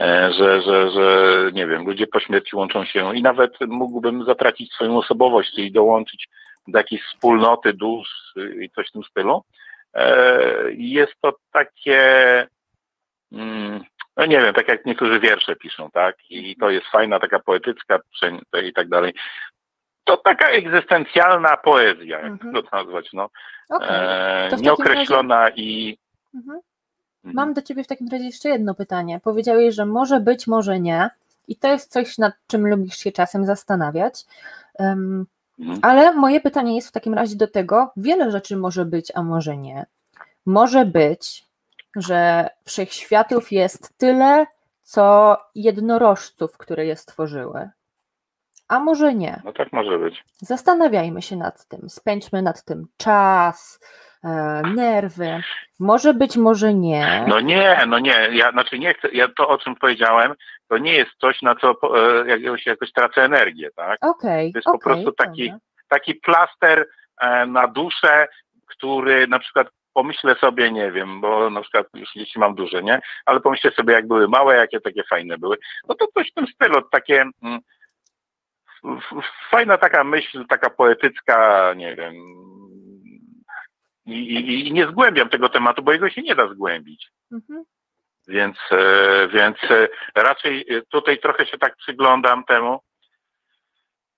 e, 0.00 0.32
że, 0.32 0.62
że, 0.62 0.90
że 0.90 1.50
nie 1.52 1.66
wiem, 1.66 1.86
ludzie 1.86 2.06
po 2.06 2.20
śmierci 2.20 2.56
łączą 2.56 2.84
się 2.84 3.16
i 3.16 3.22
nawet 3.22 3.52
mógłbym 3.60 4.24
zatracić 4.24 4.72
swoją 4.72 4.98
osobowość, 4.98 5.54
czyli 5.54 5.72
dołączyć 5.72 6.28
do 6.68 6.78
jakiejś 6.78 7.02
wspólnoty 7.02 7.72
dusz 7.72 8.32
i 8.60 8.70
coś 8.70 8.88
w 8.88 8.92
tym 8.92 9.02
stylu. 9.02 9.42
E, 9.94 10.38
Jest 10.72 11.14
to 11.20 11.32
takie, 11.52 12.00
mm, 13.32 13.84
no 14.16 14.26
nie 14.26 14.40
wiem, 14.40 14.54
tak 14.54 14.68
jak 14.68 14.86
niektórzy 14.86 15.20
wiersze 15.20 15.56
piszą, 15.56 15.90
tak, 15.90 16.16
i 16.30 16.56
to 16.56 16.70
jest 16.70 16.86
fajna, 16.86 17.20
taka 17.20 17.38
poetycka 17.38 17.98
i 18.64 18.72
tak 18.72 18.88
dalej. 18.88 19.12
To 20.06 20.16
taka 20.16 20.48
egzystencjalna 20.48 21.56
poezja, 21.56 22.16
jak 22.20 22.32
Mhm. 22.32 22.54
to 22.54 22.76
nazwać, 22.76 23.12
no. 23.12 23.28
Okej. 23.68 23.88
E, 23.90 24.48
To 24.50 24.56
nieokreślona 24.56 25.50
i. 25.50 25.98
Mhm. 26.34 26.60
Mam 27.24 27.54
do 27.54 27.62
Ciebie 27.62 27.84
w 27.84 27.86
takim 27.86 28.08
razie 28.12 28.24
jeszcze 28.24 28.48
jedno 28.48 28.74
pytanie. 28.74 29.20
Powiedziałeś, 29.24 29.74
że 29.74 29.86
może 29.86 30.20
być, 30.20 30.46
może 30.46 30.80
nie. 30.80 31.10
I 31.48 31.56
to 31.56 31.68
jest 31.68 31.92
coś, 31.92 32.18
nad 32.18 32.34
czym 32.46 32.66
lubisz 32.68 32.96
się 32.96 33.12
czasem 33.12 33.44
zastanawiać. 33.46 34.24
Um, 34.78 35.26
Mhm. 35.58 35.78
ale 35.82 36.12
moje 36.12 36.40
pytanie 36.40 36.76
jest 36.76 36.88
w 36.88 36.92
takim 36.92 37.14
razie 37.14 37.36
do 37.36 37.48
tego, 37.48 37.92
wiele 37.96 38.30
rzeczy 38.30 38.56
może 38.56 38.84
być, 38.84 39.12
a 39.14 39.22
może 39.22 39.56
nie. 39.56 39.86
Może 40.46 40.84
być, 40.84 41.44
że 41.96 42.48
wszechświatów 42.64 43.52
jest 43.52 43.98
tyle, 43.98 44.46
co 44.82 45.36
jednorożców, 45.54 46.56
które 46.58 46.86
je 46.86 46.96
stworzyły. 46.96 47.70
A 48.68 48.80
może 48.80 49.14
nie. 49.14 49.40
No 49.44 49.52
tak 49.52 49.72
może 49.72 49.98
być. 49.98 50.24
Zastanawiajmy 50.38 51.22
się 51.22 51.36
nad 51.36 51.68
tym, 51.68 51.90
spędźmy 51.90 52.42
nad 52.42 52.64
tym 52.64 52.86
czas, 52.96 53.80
e, 54.24 54.62
nerwy. 54.74 55.42
Może 55.80 56.14
być, 56.14 56.36
może 56.36 56.74
nie. 56.74 57.24
No 57.28 57.40
nie, 57.40 57.84
no 57.86 57.98
nie, 57.98 58.28
ja 58.32 58.52
znaczy 58.52 58.78
nie 58.78 58.94
chcę, 58.94 59.08
ja 59.12 59.28
to 59.28 59.48
o 59.48 59.58
czym 59.58 59.74
powiedziałem, 59.74 60.34
to 60.68 60.78
nie 60.78 60.92
jest 60.92 61.10
coś, 61.20 61.42
na 61.42 61.54
co 61.54 61.70
e, 61.70 62.38
jakoś, 62.38 62.66
jakoś 62.66 62.92
tracę 62.92 63.24
energię, 63.24 63.70
tak? 63.76 63.98
Okej. 64.04 64.52
To 64.52 64.58
jest 64.58 64.66
po 64.66 64.78
prostu 64.78 65.12
taki, 65.12 65.52
taki 65.88 66.14
plaster 66.14 66.86
e, 67.20 67.46
na 67.46 67.68
duszę, 67.68 68.28
który 68.66 69.26
na 69.26 69.38
przykład 69.38 69.68
pomyślę 69.96 70.34
sobie, 70.34 70.72
nie 70.72 70.92
wiem, 70.92 71.20
bo 71.20 71.50
na 71.50 71.60
przykład 71.60 71.86
już 71.94 72.16
jeśli 72.16 72.40
mam 72.40 72.54
duże, 72.54 72.82
nie? 72.82 73.00
Ale 73.26 73.40
pomyślę 73.40 73.70
sobie, 73.70 73.94
jak 73.94 74.06
były 74.06 74.28
małe, 74.28 74.56
jakie 74.56 74.80
takie 74.80 75.02
fajne 75.10 75.38
były. 75.38 75.56
No 75.88 75.94
to 75.94 76.06
coś 76.14 76.30
w 76.30 76.34
tym 76.34 76.46
stylu, 76.46 76.82
takie 76.82 77.24
mm, 77.42 77.60
fajna 79.50 79.78
taka 79.78 80.04
myśl, 80.04 80.46
taka 80.48 80.70
poetycka, 80.70 81.72
nie 81.76 81.96
wiem. 81.96 82.14
I, 84.06 84.12
i, 84.12 84.68
I, 84.68 84.72
nie 84.72 84.86
zgłębiam 84.86 85.28
tego 85.28 85.48
tematu, 85.48 85.82
bo 85.82 85.92
jego 85.92 86.10
się 86.10 86.22
nie 86.22 86.34
da 86.34 86.48
zgłębić. 86.48 87.10
Mhm. 87.32 87.64
Więc, 88.28 88.56
e, 88.72 89.28
więc 89.28 89.56
e, 89.70 89.88
raczej 90.14 90.66
tutaj 90.90 91.18
trochę 91.18 91.46
się 91.46 91.58
tak 91.58 91.76
przyglądam 91.76 92.44
temu, 92.44 92.80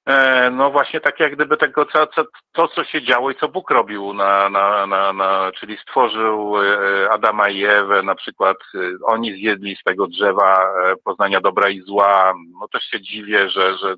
E, 0.09 0.51
no 0.51 0.71
właśnie 0.71 1.01
tak 1.01 1.21
jak 1.21 1.35
gdyby 1.35 1.57
tego, 1.57 1.87
co, 1.87 2.07
co, 2.07 2.25
to, 2.53 2.69
co 2.69 2.85
się 2.85 3.03
działo 3.03 3.31
i 3.31 3.35
co 3.35 3.49
Bóg 3.49 3.71
robił, 3.71 4.13
na, 4.13 4.49
na, 4.49 4.87
na, 4.87 5.13
na, 5.13 5.53
czyli 5.61 5.77
stworzył 5.77 6.63
e, 6.63 7.11
Adama 7.11 7.49
i 7.49 7.65
Ewę, 7.65 8.03
na 8.03 8.15
przykład 8.15 8.57
e, 8.75 8.79
oni 9.05 9.33
zjedli 9.33 9.77
z 9.77 9.83
tego 9.83 10.07
drzewa 10.07 10.75
poznania 11.05 11.41
dobra 11.41 11.69
i 11.69 11.81
zła. 11.81 12.35
No 12.61 12.69
też 12.69 12.83
się 12.83 13.01
dziwię, 13.01 13.51
że, 13.51 13.79
że 13.79 13.95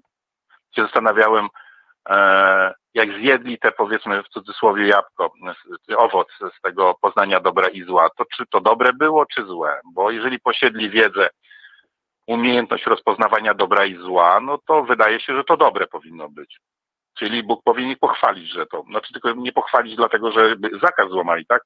się 0.77 0.83
zastanawiałem, 0.83 1.49
jak 2.95 3.13
zjedli 3.19 3.59
te 3.59 3.73
powiedzmy 3.73 4.23
w 4.23 4.29
cudzysłowie 4.29 4.87
jabłko, 4.87 5.33
owoc 5.97 6.29
z 6.59 6.61
tego 6.61 6.95
poznania 7.01 7.41
dobra 7.41 7.69
i 7.69 7.83
zła, 7.83 8.09
to 8.17 8.25
czy 8.37 8.45
to 8.47 8.61
dobre 8.61 8.93
było, 8.93 9.27
czy 9.27 9.45
złe? 9.45 9.81
Bo 9.95 10.11
jeżeli 10.11 10.41
posiedli 10.41 10.91
wiedzę, 10.91 11.29
umiejętność 12.27 12.87
rozpoznawania 12.87 13.55
dobra 13.55 13.85
i 13.85 13.97
zła, 13.97 14.41
no 14.41 14.59
to 14.67 14.83
wydaje 14.83 15.21
się, 15.21 15.37
że 15.37 15.45
to 15.45 15.57
dobre 15.57 15.87
powinno 15.87 16.29
być. 16.29 16.61
Czyli 17.19 17.43
Bóg 17.43 17.63
powinien 17.65 17.91
ich 17.91 17.99
pochwalić, 17.99 18.53
że 18.53 18.67
to, 18.67 18.83
znaczy 18.83 19.13
tylko 19.13 19.33
nie 19.33 19.53
pochwalić 19.53 19.97
dlatego, 19.97 20.33
że 20.33 20.55
zakaz 20.83 21.11
złamali, 21.11 21.47
tak? 21.47 21.63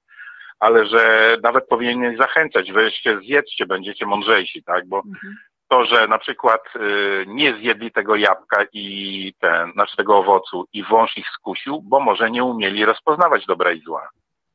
Ale 0.60 0.86
że 0.86 1.36
nawet 1.42 1.68
powinien 1.68 2.16
zachęcać, 2.16 2.72
weźcie, 2.72 3.18
zjedzcie, 3.18 3.66
będziecie 3.66 4.06
mądrzejsi, 4.06 4.62
tak? 4.62 4.88
Bo 4.88 4.96
mhm. 4.96 5.36
To, 5.68 5.84
że 5.84 6.08
na 6.08 6.18
przykład 6.18 6.60
y, 6.76 7.24
nie 7.28 7.54
zjedli 7.54 7.92
tego 7.92 8.16
jabłka 8.16 8.64
i 8.72 9.34
ten, 9.40 9.72
znaczy 9.72 9.96
tego 9.96 10.18
owocu 10.18 10.66
i 10.72 10.82
wąż 10.82 11.16
ich 11.16 11.26
skusił, 11.28 11.82
bo 11.82 12.00
może 12.00 12.30
nie 12.30 12.44
umieli 12.44 12.84
rozpoznawać 12.84 13.46
dobra 13.46 13.72
i 13.72 13.80
zła. 13.80 14.08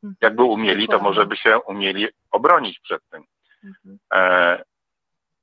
Mhm. 0.04 0.16
Jakby 0.22 0.44
umieli, 0.44 0.88
to 0.88 1.00
może 1.00 1.26
by 1.26 1.38
się 1.38 1.60
umieli 1.60 2.08
obronić 2.32 2.80
przed 2.80 3.02
tym. 3.10 3.24
Mhm. 3.64 4.00
E, 4.14 4.64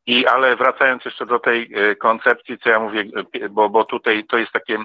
i 0.06 0.26
ale 0.26 0.56
wracając 0.56 1.04
jeszcze 1.04 1.26
do 1.26 1.38
tej 1.38 1.70
e, 1.74 1.96
koncepcji, 1.96 2.58
co 2.58 2.70
ja 2.70 2.80
mówię, 2.80 3.04
e, 3.32 3.48
bo, 3.48 3.68
bo 3.68 3.84
tutaj 3.84 4.24
to 4.24 4.38
jest 4.38 4.52
takie 4.52 4.78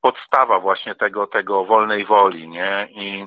podstawa 0.00 0.60
właśnie 0.60 0.94
tego, 0.94 1.26
tego 1.26 1.64
wolnej 1.64 2.04
woli, 2.04 2.48
nie? 2.48 2.88
I, 2.90 3.24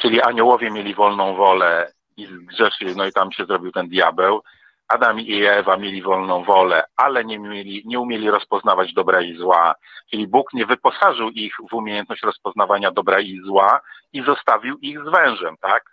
czyli 0.00 0.22
aniołowie 0.22 0.70
mieli 0.70 0.94
wolną 0.94 1.34
wolę 1.34 1.92
i 2.16 2.26
zgrzeszyli, 2.26 2.96
no 2.96 3.06
i 3.06 3.12
tam 3.12 3.32
się 3.32 3.44
zrobił 3.44 3.72
ten 3.72 3.88
diabeł. 3.88 4.42
Adam 4.88 5.20
i 5.20 5.44
Ewa 5.44 5.76
mieli 5.76 6.02
wolną 6.02 6.44
wolę, 6.44 6.84
ale 6.96 7.24
nie, 7.24 7.38
mieli, 7.38 7.82
nie 7.86 8.00
umieli 8.00 8.30
rozpoznawać 8.30 8.92
dobra 8.92 9.20
i 9.20 9.36
zła. 9.36 9.74
Czyli 10.10 10.26
Bóg 10.26 10.52
nie 10.52 10.66
wyposażył 10.66 11.30
ich 11.30 11.54
w 11.70 11.74
umiejętność 11.74 12.22
rozpoznawania 12.22 12.90
dobra 12.90 13.20
i 13.20 13.40
zła 13.44 13.80
i 14.12 14.22
zostawił 14.22 14.78
ich 14.78 14.98
z 15.04 15.08
wężem, 15.08 15.56
tak? 15.60 15.84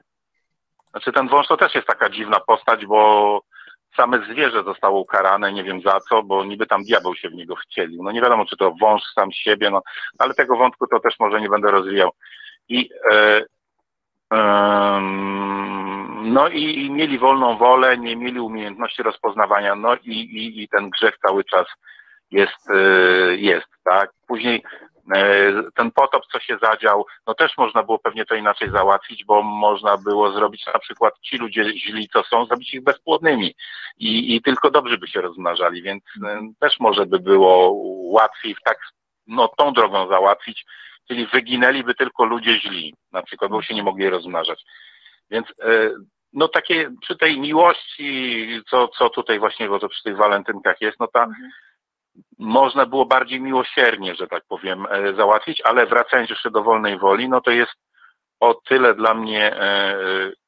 Znaczy 0.90 1.12
ten 1.12 1.28
wąż 1.28 1.48
to 1.48 1.58
też 1.58 1.76
jest 1.76 1.88
taka 1.88 2.10
dziwna 2.10 2.40
postać, 2.40 2.86
bo 2.86 3.42
same 3.98 4.26
zwierzę 4.32 4.64
zostało 4.64 5.00
ukarane, 5.00 5.54
nie 5.54 5.64
wiem 5.64 5.82
za 5.82 6.00
co, 6.00 6.24
bo 6.24 6.44
niby 6.44 6.68
tam 6.68 6.84
diabeł 6.84 7.16
się 7.16 7.30
w 7.30 7.34
niego 7.34 7.56
wcielił. 7.56 8.04
No 8.04 8.12
nie 8.12 8.22
wiadomo, 8.22 8.46
czy 8.46 8.58
to 8.58 8.72
wąż 8.82 9.02
sam 9.16 9.32
siebie, 9.32 9.70
no, 9.70 9.82
ale 10.18 10.34
tego 10.34 10.58
wątku 10.58 10.88
to 10.88 11.00
też 11.00 11.20
może 11.20 11.42
nie 11.42 11.50
będę 11.50 11.72
rozwijał. 11.72 12.12
I, 12.70 12.90
e, 13.12 13.44
e, 14.34 15.02
no 16.26 16.50
i, 16.50 16.86
i, 16.86 16.92
mieli 16.92 17.20
wolną 17.20 17.58
wolę, 17.58 17.98
nie 17.98 18.16
mieli 18.16 18.40
umiejętności 18.40 19.04
rozpoznawania, 19.04 19.76
no 19.76 19.96
i, 19.96 20.12
i, 20.12 20.64
i 20.64 20.68
ten 20.68 20.90
grzech 20.90 21.18
cały 21.28 21.44
czas 21.44 21.68
jest, 22.32 22.70
e, 22.70 22.76
jest, 23.36 23.68
tak. 23.84 24.12
Później 24.28 24.64
E, 25.14 25.54
ten 25.76 25.92
potop, 25.92 26.24
co 26.32 26.40
się 26.40 26.58
zadział, 26.62 27.06
no 27.28 27.34
też 27.34 27.58
można 27.58 27.84
było 27.84 28.00
pewnie 28.00 28.26
to 28.26 28.36
inaczej 28.36 28.72
załatwić, 28.72 29.26
bo 29.26 29.44
można 29.44 29.98
było 29.98 30.32
zrobić 30.32 30.66
na 30.74 30.80
przykład 30.80 31.14
ci 31.22 31.38
ludzie 31.38 31.80
źli, 31.80 32.10
co 32.14 32.24
są, 32.24 32.46
zrobić 32.46 32.74
ich 32.74 32.84
bezpłodnymi 32.84 33.56
i, 33.98 34.36
i 34.36 34.42
tylko 34.42 34.72
dobrze 34.72 34.98
by 34.98 35.08
się 35.08 35.22
rozmnażali, 35.22 35.82
więc 35.82 36.04
e, 36.26 36.52
też 36.60 36.80
może 36.80 37.06
by 37.06 37.20
było 37.20 37.72
łatwiej 38.12 38.56
w 38.56 38.62
tak, 38.62 38.78
no 39.28 39.48
tą 39.48 39.74
drogą 39.74 40.08
załatwić, 40.08 40.66
czyli 41.08 41.28
wyginęliby 41.28 41.96
tylko 41.96 42.26
ludzie 42.26 42.60
źli, 42.60 42.96
na 43.12 43.24
przykład, 43.24 43.52
bo 43.52 43.62
się 43.62 43.76
nie 43.76 43.84
mogli 43.84 44.10
rozmnażać. 44.10 44.66
Więc 45.30 45.48
no 46.36 46.48
takie 46.48 46.92
przy 47.02 47.16
tej 47.18 47.40
miłości, 47.40 48.48
co, 48.70 48.88
co 48.88 49.10
tutaj 49.10 49.40
właśnie, 49.40 49.70
bo 49.70 49.80
to 49.80 49.90
przy 49.90 50.04
tych 50.04 50.18
walentynkach 50.18 50.82
jest, 50.82 51.00
no 51.00 51.08
ta 51.08 51.24
mhm 51.24 51.52
można 52.40 52.86
było 52.86 53.06
bardziej 53.06 53.42
miłosiernie, 53.42 54.16
że 54.16 54.28
tak 54.28 54.44
powiem, 54.48 54.88
e, 54.90 55.14
załatwić, 55.14 55.62
ale 55.62 55.86
wracając 55.86 56.30
jeszcze 56.30 56.52
do 56.52 56.64
wolnej 56.64 57.00
woli, 57.00 57.30
no 57.30 57.42
to 57.42 57.52
jest 57.52 57.72
o 58.40 58.54
tyle 58.54 58.96
dla 58.96 59.14
mnie 59.14 59.56
e, 59.56 59.98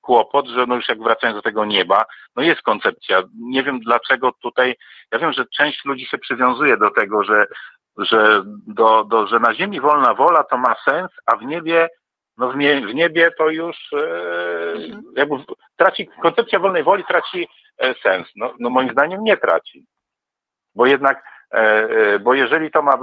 kłopot, 0.02 0.48
że 0.48 0.66
no 0.66 0.76
już 0.76 0.90
jak 0.90 1.04
wracając 1.04 1.38
do 1.38 1.42
tego 1.42 1.66
nieba, 1.66 2.06
no 2.36 2.44
jest 2.44 2.62
koncepcja. 2.62 3.24
Nie 3.40 3.64
wiem 3.64 3.80
dlaczego 3.80 4.32
tutaj, 4.42 4.76
ja 5.12 5.20
wiem, 5.20 5.34
że 5.34 5.46
część 5.58 5.86
ludzi 5.86 6.06
się 6.06 6.18
przywiązuje 6.18 6.78
do 6.78 6.92
tego, 6.92 7.24
że, 7.24 7.46
że, 7.98 8.44
do, 8.68 9.04
do, 9.04 9.28
że 9.28 9.40
na 9.40 9.54
ziemi 9.54 9.82
wolna 9.82 10.14
wola 10.14 10.44
to 10.44 10.58
ma 10.58 10.76
sens, 10.86 11.12
a 11.26 11.36
w 11.36 11.42
niebie 11.42 11.90
no 12.38 12.52
w, 12.52 12.58
nie, 12.58 12.82
w 12.82 12.94
niebie 12.94 13.32
to 13.38 13.50
już 13.50 13.94
e, 13.94 13.98
mhm. 14.72 15.04
jakby 15.16 15.36
traci, 15.76 16.10
koncepcja 16.22 16.60
wolnej 16.60 16.84
woli 16.84 17.04
traci 17.04 17.48
sens. 18.04 18.28
No, 18.36 18.54
no 18.60 18.70
moim 18.70 18.92
zdaniem 18.92 19.24
nie 19.24 19.38
traci. 19.38 19.86
Bo 20.76 20.86
jednak 20.86 21.24
E, 21.54 21.90
e, 21.90 22.20
bo 22.20 22.34
jeżeli 22.34 22.72
to 22.72 22.82
ma, 22.82 22.98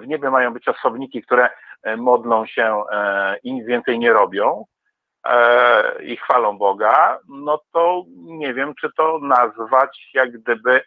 w 0.00 0.06
niebie 0.06 0.30
mają 0.30 0.52
być 0.52 0.68
osobniki, 0.68 1.22
które 1.22 1.48
e, 1.82 1.96
modlą 1.96 2.46
się 2.46 2.82
i 3.42 3.52
nic 3.52 3.66
więcej 3.66 3.98
nie 3.98 4.12
robią 4.12 4.64
i 6.00 6.16
chwalą 6.16 6.58
Boga, 6.58 7.18
no 7.28 7.60
to 7.72 8.04
nie 8.16 8.54
wiem, 8.54 8.74
czy 8.80 8.88
to 8.96 9.18
nazwać 9.22 10.10
jak 10.14 10.32
gdyby 10.32 10.80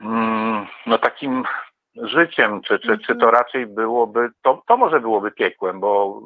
mm, 0.00 0.66
no 0.86 0.98
takim 0.98 1.44
życiem, 1.96 2.60
czy, 2.62 2.78
czy, 2.78 2.98
czy 2.98 3.06
to 3.06 3.12
mhm. 3.12 3.32
raczej 3.34 3.66
byłoby, 3.66 4.28
to, 4.42 4.62
to 4.68 4.76
może 4.76 5.00
byłoby 5.00 5.30
piekłem, 5.30 5.80
bo 5.80 6.20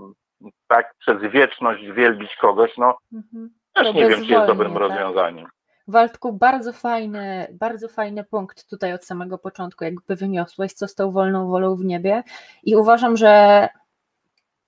tak 0.68 0.94
przez 0.98 1.22
wieczność 1.32 1.86
wielbić 1.86 2.36
kogoś, 2.36 2.76
no 2.78 2.98
mhm. 3.12 3.50
też 3.74 3.94
nie 3.94 4.08
wiem, 4.08 4.24
czy 4.24 4.32
jest 4.32 4.46
dobrym 4.46 4.72
tak? 4.72 4.80
rozwiązaniem. 4.80 5.46
Waldku, 5.88 6.32
bardzo 6.32 6.72
fajny, 6.72 7.46
bardzo 7.52 7.88
fajny 7.88 8.24
punkt 8.24 8.70
tutaj 8.70 8.92
od 8.92 9.04
samego 9.04 9.38
początku, 9.38 9.84
jakby 9.84 10.16
wyniosłeś, 10.16 10.72
co 10.72 10.88
z 10.88 10.94
tą 10.94 11.10
wolną 11.10 11.48
wolą 11.48 11.76
w 11.76 11.84
niebie 11.84 12.22
i 12.62 12.76
uważam, 12.76 13.16
że 13.16 13.68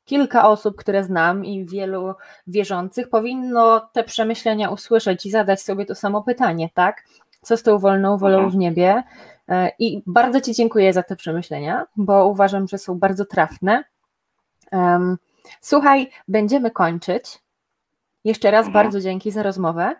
kilka 0.05 0.49
osób, 0.49 0.77
które 0.77 1.05
znam 1.05 1.45
i 1.45 1.65
wielu 1.65 2.15
wierzących 2.47 3.09
powinno 3.09 3.81
te 3.93 4.05
przemyślenia 4.05 4.71
usłyszeć 4.71 5.27
i 5.27 5.31
zadać 5.31 5.63
sobie 5.63 5.87
to 5.87 5.95
samo 5.95 6.23
pytanie, 6.23 6.71
tak? 6.75 7.05
Co 7.41 7.57
z 7.57 7.63
tą 7.63 7.79
wolną 7.79 8.19
wolą 8.19 8.37
mhm. 8.37 8.51
w 8.51 8.57
niebie? 8.57 9.03
E, 9.49 9.71
I 9.79 10.03
bardzo 10.07 10.41
Ci 10.41 10.55
dziękuję 10.55 10.93
za 10.93 11.03
te 11.03 11.17
przemyślenia, 11.17 11.87
bo 11.97 12.27
uważam, 12.27 12.69
że 12.69 12.79
są 12.79 12.99
bardzo 12.99 13.25
trafne. 13.25 13.85
Słuchaj, 15.61 16.11
będziemy 16.29 16.71
kończyć. 16.71 17.39
Jeszcze 18.25 18.51
raz 18.51 18.67
mhm. 18.67 18.85
bardzo 18.85 19.01
dzięki 19.01 19.31
za 19.31 19.43
rozmowę. 19.43 19.95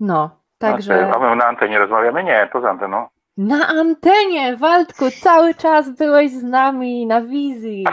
No, 0.00 0.30
także... 0.58 0.98
Znaczy, 0.98 1.16
a 1.16 1.30
my 1.30 1.36
na 1.36 1.44
antenie 1.44 1.78
rozmawiamy? 1.78 2.24
Nie, 2.24 2.48
poza 2.52 2.70
anteną. 2.70 3.08
Na 3.36 3.68
antenie, 3.68 4.56
Waldku, 4.56 5.10
cały 5.10 5.54
czas 5.54 5.90
byłeś 5.90 6.30
z 6.32 6.42
nami 6.42 7.06
na 7.06 7.20
wizji. 7.20 7.84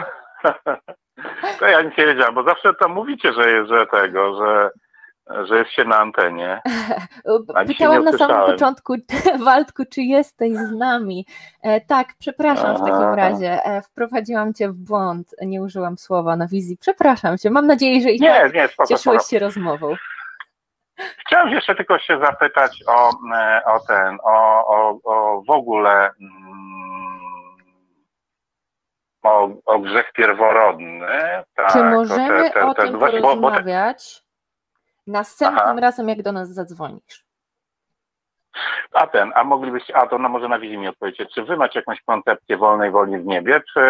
to 1.60 1.68
ja 1.68 1.82
nic 1.82 1.98
nie 1.98 2.06
wiedziałam, 2.06 2.36
bo 2.36 2.44
zawsze 2.44 2.74
tam 2.74 2.92
mówicie, 2.92 3.34
że 3.34 3.52
jest, 3.52 3.70
że 3.70 3.88
tego, 3.88 4.36
że 4.36 4.72
że 5.44 5.58
jest 5.58 5.72
się 5.72 5.84
na 5.84 5.98
antenie. 5.98 6.62
Pytałam 7.68 8.04
na 8.04 8.12
samym 8.14 8.52
początku, 8.52 8.96
Waldku, 9.46 9.84
czy 9.92 10.02
jesteś 10.02 10.54
z 10.54 10.72
nami? 10.72 11.26
E, 11.64 11.82
tak, 11.82 12.08
przepraszam 12.20 12.76
w 12.76 12.80
takim 12.80 13.14
razie. 13.14 13.66
E, 13.66 13.82
wprowadziłam 13.82 14.54
cię 14.54 14.70
w 14.70 14.74
błąd, 14.74 15.36
nie 15.42 15.62
użyłam 15.62 15.98
słowa 15.98 16.36
na 16.36 16.48
wizji. 16.48 16.78
Przepraszam 16.78 17.38
cię. 17.38 17.50
Mam 17.50 17.68
nadzieję, 17.68 18.02
że 18.02 18.12
i 18.12 18.22
nie, 18.22 18.30
tak 18.30 18.54
nie, 18.54 18.68
spoko, 18.68 18.90
cieszyłeś 18.90 19.24
się 19.24 19.40
rozmową. 19.40 19.96
Chciałem 21.26 21.50
jeszcze 21.50 21.76
tylko 21.76 22.00
się 22.00 22.20
zapytać 22.20 22.84
o, 22.88 23.10
e, 23.36 23.62
o 23.66 23.80
ten, 23.88 24.18
o, 24.24 24.68
o, 24.68 25.00
o 25.04 25.42
w 25.48 25.50
ogóle 25.50 26.10
mm, 26.22 26.92
o, 29.24 29.50
o 29.66 29.80
grzech 29.80 30.12
pierworodny. 30.14 31.44
Tak, 31.56 31.72
Czy 31.72 31.84
możemy 31.84 32.44
te, 32.44 32.50
te, 32.50 32.60
te, 32.60 32.68
o 32.68 32.74
tym 32.74 33.00
właśnie, 33.00 33.22
porozmawiać 33.22 34.24
bo, 34.26 34.31
następnym 35.08 35.64
Aha. 35.64 35.80
razem, 35.82 36.10
jak 36.10 36.22
do 36.22 36.32
nas 36.32 36.50
zadzwonisz? 36.50 37.26
A 38.94 39.08
ten, 39.08 39.32
a 39.36 39.44
moglibyście, 39.44 39.96
a 39.96 40.08
to 40.08 40.18
no 40.18 40.30
może 40.30 40.48
na 40.48 40.60
wizji 40.60 40.78
mi 40.78 40.88
odpowiedzieć, 40.88 41.34
czy 41.34 41.44
wy 41.44 41.58
macie 41.58 41.80
jakąś 41.80 42.02
koncepcję 42.02 42.58
wolnej 42.58 42.92
woli 42.92 43.18
w 43.18 43.26
niebie, 43.26 43.62
czy 43.74 43.82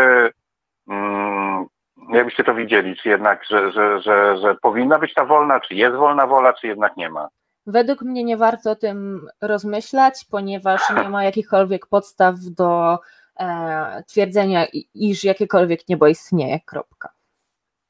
mm, 0.88 1.66
jakbyście 2.10 2.44
to 2.44 2.54
widzieli, 2.56 2.96
czy 2.96 3.10
jednak, 3.10 3.46
że, 3.46 3.72
że, 3.72 4.02
że, 4.02 4.38
że 4.38 4.56
powinna 4.56 5.00
być 5.00 5.14
ta 5.14 5.26
wolna, 5.26 5.60
czy 5.60 5.76
jest 5.76 5.96
wolna 5.96 6.28
wola, 6.28 6.54
czy 6.54 6.68
jednak 6.68 6.98
nie 6.98 7.10
ma? 7.10 7.28
Według 7.66 8.02
mnie 8.02 8.24
nie 8.24 8.38
warto 8.38 8.72
o 8.72 8.76
tym 8.76 9.28
rozmyślać, 9.42 10.26
ponieważ 10.32 10.82
nie 10.90 11.10
ma 11.10 11.24
jakichkolwiek 11.24 11.88
podstaw 11.88 12.36
do 12.40 13.00
e, 13.40 14.04
twierdzenia, 14.08 14.66
iż 14.94 15.24
jakiekolwiek 15.24 15.90
niebo 15.90 16.08
istnieje. 16.08 16.60
Kropka. 16.60 17.10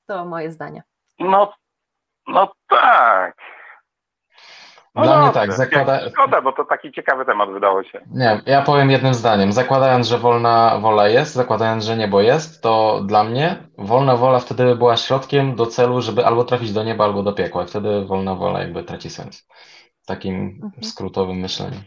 To 0.07 0.25
moje 0.25 0.51
zdanie. 0.51 0.83
No, 1.19 1.53
no 2.31 2.53
tak. 2.69 3.35
No 4.95 5.03
Dla 5.03 5.17
no, 5.17 5.23
mnie 5.23 5.33
tak, 5.33 5.53
zakłada... 5.53 6.09
Szkoda, 6.09 6.41
bo 6.41 6.51
to 6.51 6.65
taki 6.65 6.91
ciekawy 6.91 7.25
temat 7.25 7.51
wydało 7.51 7.83
się. 7.83 8.01
Nie, 8.11 8.41
ja 8.45 8.61
powiem 8.61 8.91
jednym 8.91 9.13
zdaniem. 9.13 9.51
Zakładając, 9.51 10.07
że 10.07 10.17
wolna 10.17 10.79
wola 10.81 11.07
jest, 11.07 11.33
zakładając, 11.33 11.85
że 11.85 11.97
niebo 11.97 12.21
jest, 12.21 12.63
to 12.63 13.01
dla 13.05 13.23
mnie 13.23 13.55
wolna 13.77 14.15
wola 14.15 14.39
wtedy 14.39 14.63
by 14.63 14.75
była 14.75 14.97
środkiem 14.97 15.55
do 15.55 15.65
celu, 15.65 16.01
żeby 16.01 16.25
albo 16.25 16.43
trafić 16.43 16.73
do 16.73 16.83
nieba, 16.83 17.03
albo 17.03 17.23
do 17.23 17.33
piekła. 17.33 17.65
Wtedy 17.65 18.05
wolna 18.05 18.35
wola 18.35 18.59
jakby 18.59 18.83
traci 18.83 19.09
sens. 19.09 19.47
Takim 20.05 20.59
mhm. 20.63 20.83
skrótowym 20.83 21.37
myśleniem. 21.37 21.81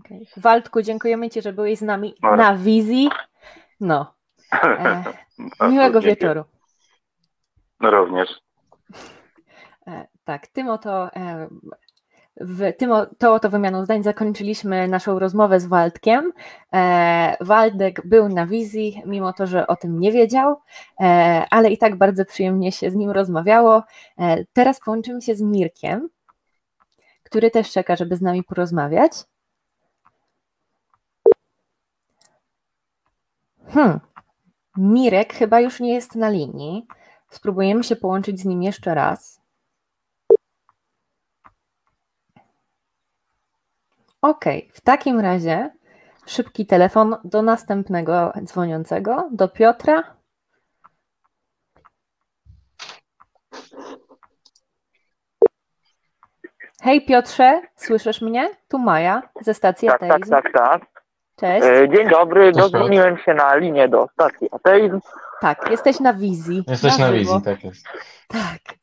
Okay. 0.00 0.20
Waldku, 0.36 0.82
dziękujemy 0.82 1.30
Ci, 1.30 1.42
że 1.42 1.52
byłeś 1.52 1.78
z 1.78 1.82
nami 1.82 2.14
no. 2.22 2.36
na 2.36 2.56
wizji. 2.56 3.10
No. 3.80 4.14
E, 5.60 5.68
miłego 5.68 6.00
wieczoru. 6.00 6.44
No 7.80 7.90
również. 7.90 8.40
E, 9.90 10.06
tak, 10.24 10.46
tym 10.46 10.68
oto, 10.68 11.14
e, 11.16 11.48
w 12.36 12.72
tym 12.78 12.90
to 13.18 13.34
oto 13.34 13.50
wymianą 13.50 13.84
zdań 13.84 14.02
zakończyliśmy 14.02 14.88
naszą 14.88 15.18
rozmowę 15.18 15.60
z 15.60 15.66
Waldkiem. 15.66 16.32
E, 16.72 17.36
Waldek 17.40 18.06
był 18.06 18.28
na 18.28 18.46
wizji, 18.46 19.02
mimo 19.06 19.32
to, 19.32 19.46
że 19.46 19.66
o 19.66 19.76
tym 19.76 20.00
nie 20.00 20.12
wiedział, 20.12 20.56
ale 21.50 21.70
i 21.70 21.78
tak 21.78 21.96
bardzo 21.96 22.24
przyjemnie 22.24 22.72
się 22.72 22.90
z 22.90 22.94
nim 22.94 23.10
rozmawiało. 23.10 23.82
Teraz 24.52 24.80
połączymy 24.80 25.22
się 25.22 25.34
z 25.34 25.42
Mirkiem, 25.42 26.08
który 27.22 27.50
też 27.50 27.72
czeka, 27.72 27.96
żeby 27.96 28.16
z 28.16 28.22
nami 28.22 28.44
porozmawiać. 28.44 29.12
Hmm. 33.68 34.00
Mirek 34.76 35.34
chyba 35.34 35.60
już 35.60 35.80
nie 35.80 35.94
jest 35.94 36.14
na 36.14 36.28
linii. 36.28 36.86
Spróbujemy 37.30 37.84
się 37.84 37.96
połączyć 37.96 38.40
z 38.40 38.44
nim 38.44 38.62
jeszcze 38.62 38.94
raz. 38.94 39.39
Okej, 44.22 44.70
w 44.72 44.80
takim 44.80 45.20
razie 45.20 45.70
szybki 46.26 46.66
telefon 46.66 47.16
do 47.24 47.42
następnego 47.42 48.32
dzwoniącego, 48.44 49.28
do 49.32 49.48
Piotra. 49.48 50.02
Hej 56.82 57.06
Piotrze, 57.06 57.60
słyszysz 57.76 58.20
mnie? 58.20 58.50
Tu 58.68 58.78
Maja 58.78 59.22
ze 59.40 59.54
stacji 59.54 59.88
tak, 59.88 60.00
tak 60.00 60.10
Ateizm. 60.10 60.30
Tak, 60.30 60.44
tak, 60.44 60.52
tak. 60.52 61.02
Cześć. 61.36 61.66
E, 61.66 61.88
dzień 61.88 62.08
dobry, 62.08 62.52
dodzwoniłem 62.52 63.18
się 63.18 63.34
na 63.34 63.54
linię 63.56 63.88
do 63.88 64.08
stacji 64.12 64.48
Ateizm. 64.52 65.00
Tak, 65.40 65.70
jesteś 65.70 66.00
na 66.00 66.14
wizji. 66.14 66.64
Jesteś 66.68 66.98
na, 66.98 67.06
na 67.06 67.12
wizji, 67.12 67.42
tak 67.44 67.64
jest. 67.64 67.86
Tak. 68.28 68.80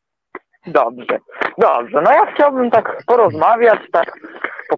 Dobrze, 0.66 1.18
dobrze. 1.58 2.02
No 2.02 2.10
ja 2.12 2.34
chciałbym 2.34 2.70
tak 2.70 3.02
porozmawiać, 3.06 3.80
tak 3.92 4.12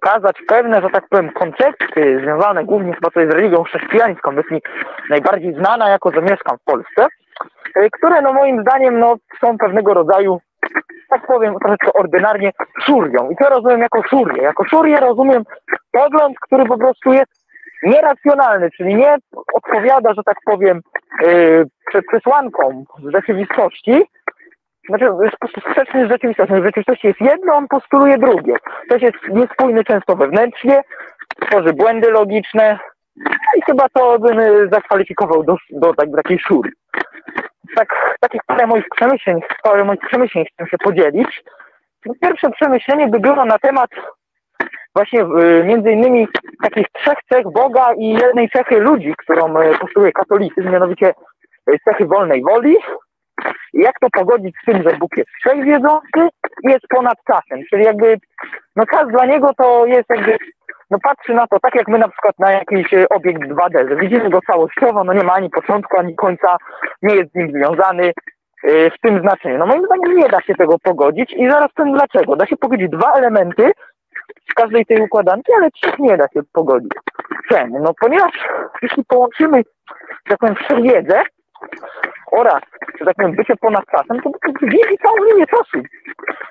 pokazać 0.01 0.37
pewne, 0.49 0.83
że 0.83 0.91
tak 0.91 1.09
powiem, 1.09 1.31
koncepty 1.31 2.21
związane 2.23 2.65
głównie 2.65 2.95
chyba 2.95 3.09
z 3.11 3.35
religią 3.35 3.63
chrześcijańską, 3.63 4.33
jest 4.33 4.51
mi 4.51 4.63
najbardziej 5.11 5.55
znana, 5.55 5.89
jako 5.89 6.11
że 6.13 6.23
mieszkam 6.23 6.57
w 6.59 6.65
Polsce, 6.65 7.07
e, 7.75 7.91
które 7.91 8.23
no 8.23 8.33
moim 8.33 8.63
zdaniem 8.63 8.99
no, 8.99 9.17
są 9.41 9.59
pewnego 9.59 9.95
rodzaju, 9.95 10.41
tak 11.11 11.27
powiem 11.27 11.55
troszeczkę 11.59 11.93
ordynarnie, 11.93 12.51
szurią. 12.87 13.31
I 13.31 13.37
co 13.37 13.49
rozumiem 13.49 13.81
jako 13.81 14.03
szurię? 14.03 14.43
Jako 14.43 14.65
szurię 14.65 15.01
rozumiem 15.01 15.43
pogląd, 15.93 16.37
który 16.41 16.65
po 16.65 16.79
prostu 16.79 17.13
jest 17.13 17.41
nieracjonalny, 17.83 18.71
czyli 18.71 18.95
nie 18.95 19.17
odpowiada, 19.55 20.15
że 20.15 20.23
tak 20.25 20.37
powiem, 20.45 20.81
yy, 21.23 21.67
rzeczywistości, 23.13 24.03
znaczy 24.91 25.37
sprzeczny 25.71 26.07
z 26.07 26.11
rzeczywistością. 26.11 26.61
W 26.61 26.65
rzeczywistości 26.65 27.07
jest 27.07 27.21
jedno, 27.21 27.55
on 27.55 27.69
postuluje 27.69 28.19
drugie. 28.19 28.55
Ktoś 28.87 29.03
jest 29.03 29.17
niespójny 29.29 29.85
często 29.85 30.17
wewnętrznie, 30.17 30.83
tworzy 31.41 31.73
błędy 31.73 32.11
logiczne 32.11 32.79
i 33.57 33.63
chyba 33.67 33.89
to 33.89 34.19
bym 34.19 34.39
y, 34.39 34.69
zakwalifikował 34.73 35.45
do, 35.45 35.57
do 35.71 35.95
tak, 35.95 36.09
takiej 36.17 36.39
szury. 36.39 36.71
Tak, 37.77 38.17
takich 38.21 38.41
parę 38.47 38.67
moich 38.67 38.85
przemyśleń, 38.97 39.41
parę 39.63 39.85
moich 39.85 40.01
przemyśleń 40.01 40.45
chcę 40.53 40.71
się 40.71 40.79
podzielić. 40.79 41.43
Pierwsze 42.21 42.51
przemyślenie 42.51 43.09
by 43.09 43.21
było 43.21 43.45
na 43.45 43.59
temat 43.59 43.91
właśnie 44.95 45.21
y, 45.23 45.65
między 45.65 45.93
innymi 45.93 46.29
takich 46.63 46.87
trzech 46.93 47.19
cech 47.33 47.53
Boga 47.53 47.95
i 47.99 48.09
jednej 48.09 48.51
cechy 48.51 48.81
ludzi, 48.81 49.15
którą 49.19 49.61
y, 49.61 49.79
postuluje 49.79 50.13
katolicyzm, 50.13 50.71
mianowicie 50.71 51.15
cechy 51.85 52.07
wolnej 52.07 52.43
woli, 52.43 52.77
jak 53.73 53.99
to 54.01 54.09
pogodzić 54.13 54.55
z 54.63 54.65
tym, 54.65 54.83
że 54.83 54.97
Bóg 54.97 55.17
jest 55.17 55.31
wszechwiedzący 55.31 56.29
jest 56.65 56.87
ponad 56.89 57.19
czasem, 57.27 57.65
czyli 57.71 57.85
jakby 57.85 58.19
no 58.77 58.87
czas 58.87 59.09
dla 59.09 59.27
niego 59.27 59.51
to 59.55 59.87
jest 59.87 60.11
jakby 60.11 60.39
no 60.91 60.99
patrzy 61.03 61.35
na 61.35 61.47
to 61.47 61.61
tak 61.61 61.75
jak 61.75 61.89
my 61.89 61.99
na 61.99 62.09
przykład 62.09 62.39
na 62.39 62.53
jakiś 62.53 62.95
e, 62.95 63.09
obiekt 63.09 63.43
2D, 63.43 63.89
że 63.89 63.97
widzimy 63.97 64.31
go 64.31 64.41
całościowo, 64.47 65.05
no 65.05 65.13
nie 65.13 65.25
ma 65.25 65.33
ani 65.33 65.51
początku, 65.51 65.99
ani 65.99 66.17
końca, 66.17 66.57
nie 67.03 67.15
jest 67.15 67.33
z 67.33 67.35
nim 67.35 67.51
związany 67.51 68.13
yy, 68.65 68.91
w 68.91 69.01
tym 69.03 69.21
znaczeniu. 69.21 69.59
No 69.59 69.67
moim 69.67 69.87
zdaniem 69.87 70.17
nie 70.17 70.29
da 70.29 70.41
się 70.41 70.55
tego 70.55 70.79
pogodzić 70.79 71.33
i 71.33 71.51
zaraz 71.51 71.73
powiem 71.75 71.95
dlaczego. 71.95 72.37
Da 72.37 72.47
się 72.47 72.57
pogodzić 72.57 72.89
dwa 72.91 73.13
elementy 73.13 73.73
z 74.51 74.55
każdej 74.55 74.87
tej 74.87 75.01
układanki, 75.01 75.53
ale 75.57 75.71
trzech 75.71 75.99
nie 75.99 76.17
da 76.17 76.29
się 76.29 76.41
pogodzić. 76.53 76.93
Czemu? 77.49 77.81
No 77.83 77.95
ponieważ 78.01 78.33
jeśli 78.83 79.05
połączymy, 79.05 79.63
tak 80.29 80.39
powiem, 80.39 80.55
wszechwiedzę 80.55 81.23
oraz, 82.33 82.63
że 83.01 83.05
tak 83.05 83.17
powiem, 83.17 83.33
bycie 83.33 83.57
ponad 83.57 83.85
czasem, 83.91 84.23
to 84.23 84.31
wiedzi 84.63 84.99
całą 85.03 85.17
linię 85.25 85.47
czasu. 85.47 85.79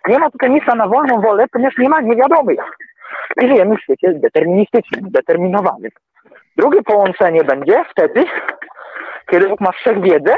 Nie 0.07 0.19
ma 0.19 0.31
tutaj 0.31 0.49
miejsca 0.49 0.75
na 0.75 0.87
wolną 0.87 1.21
wolę, 1.21 1.45
ponieważ 1.51 1.77
nie 1.77 1.89
ma 1.89 2.01
niewiadomych. 2.01 2.59
I 3.41 3.47
żyjemy 3.47 3.75
w 3.77 3.81
świecie 3.81 4.13
deterministycznym, 4.13 5.09
zdeterminowanym. 5.09 5.91
Drugie 6.57 6.83
połączenie 6.83 7.43
będzie 7.43 7.83
wtedy, 7.91 8.25
kiedy 9.29 9.47
Bóg 9.47 9.61
ma 9.61 9.71
wszechwiedzę 9.71 10.35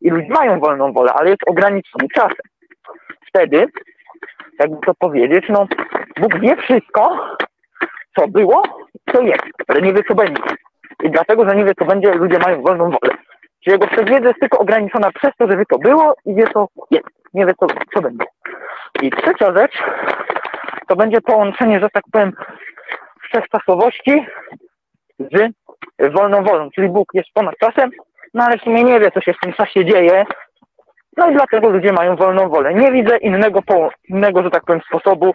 i 0.00 0.10
ludzie 0.10 0.28
mają 0.28 0.60
wolną 0.60 0.92
wolę, 0.92 1.12
ale 1.12 1.30
jest 1.30 1.42
ograniczony 1.46 2.08
czasem. 2.14 2.46
Wtedy, 3.28 3.66
jakby 4.58 4.86
to 4.86 4.94
powiedzieć, 4.94 5.44
no 5.48 5.66
Bóg 6.20 6.38
wie 6.38 6.56
wszystko, 6.56 7.36
co 8.18 8.28
było, 8.28 8.62
co 9.12 9.20
jest, 9.20 9.46
ale 9.68 9.82
nie 9.82 9.92
wie, 9.92 10.02
co 10.08 10.14
będzie. 10.14 10.42
I 11.02 11.10
dlatego, 11.10 11.48
że 11.48 11.56
nie 11.56 11.64
wie, 11.64 11.74
co 11.74 11.84
będzie, 11.84 12.14
ludzie 12.14 12.38
mają 12.38 12.62
wolną 12.62 12.84
wolę. 12.84 13.14
Czy 13.64 13.70
jego 13.70 13.86
wszechwiedza 13.86 14.28
jest 14.28 14.40
tylko 14.40 14.58
ograniczona 14.58 15.10
przez 15.12 15.30
to, 15.38 15.48
że 15.50 15.56
wie 15.56 15.66
to 15.66 15.78
było 15.78 16.14
i 16.24 16.34
wie 16.34 16.46
to 16.46 16.68
jest. 16.90 17.06
Nie 17.34 17.46
wie 17.46 17.54
to, 17.60 17.66
co 17.94 18.02
będzie. 18.02 18.24
I 19.02 19.10
trzecia 19.10 19.52
rzecz 19.56 19.82
to 20.88 20.96
będzie 20.96 21.20
połączenie, 21.20 21.80
że 21.80 21.88
tak 21.90 22.04
powiem, 22.12 22.32
wszechczasowości 23.22 24.26
z 25.18 25.52
wolną 26.12 26.44
wolą. 26.44 26.70
Czyli 26.70 26.88
Bóg 26.88 27.08
jest 27.14 27.28
ponad 27.34 27.54
czasem, 27.60 27.90
no 28.34 28.44
ale 28.44 28.58
w 28.58 28.62
sumie 28.62 28.84
nie 28.84 29.00
wie, 29.00 29.10
co 29.10 29.20
się 29.20 29.32
w 29.32 29.40
tym 29.40 29.52
czasie 29.52 29.84
dzieje. 29.84 30.24
No 31.16 31.30
i 31.30 31.34
dlatego 31.34 31.68
ludzie 31.68 31.92
mają 31.92 32.16
wolną 32.16 32.48
wolę. 32.48 32.74
Nie 32.74 32.92
widzę 32.92 33.16
innego, 33.16 33.60
innego, 34.08 34.42
że 34.42 34.50
tak 34.50 34.64
powiem, 34.64 34.82
sposobu, 34.88 35.34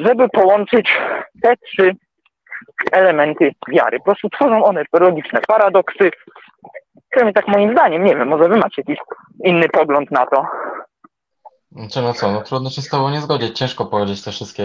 żeby 0.00 0.28
połączyć 0.28 0.98
te 1.42 1.56
trzy 1.56 1.92
elementy 2.92 3.54
wiary. 3.68 3.98
Po 3.98 4.04
prostu 4.04 4.28
tworzą 4.30 4.64
one 4.64 4.84
logiczne 4.92 5.40
paradoksy, 5.48 6.10
Przynajmniej 7.10 7.34
tak 7.34 7.48
moim 7.48 7.72
zdaniem, 7.72 8.04
nie 8.04 8.16
wiem, 8.16 8.28
może 8.28 8.48
wy 8.48 8.56
macie 8.56 8.82
jakiś 8.88 8.98
inny 9.44 9.68
pogląd 9.68 10.10
na 10.10 10.26
to. 10.26 10.46
Czy 11.92 12.02
no 12.02 12.12
co, 12.12 12.32
no 12.32 12.40
trudno 12.40 12.70
się 12.70 12.82
z 12.82 12.88
tobą 12.88 13.10
nie 13.10 13.20
zgodzić, 13.20 13.58
ciężko 13.58 13.86
powiedzieć 13.86 14.24
te 14.24 14.30
wszystkie, 14.30 14.64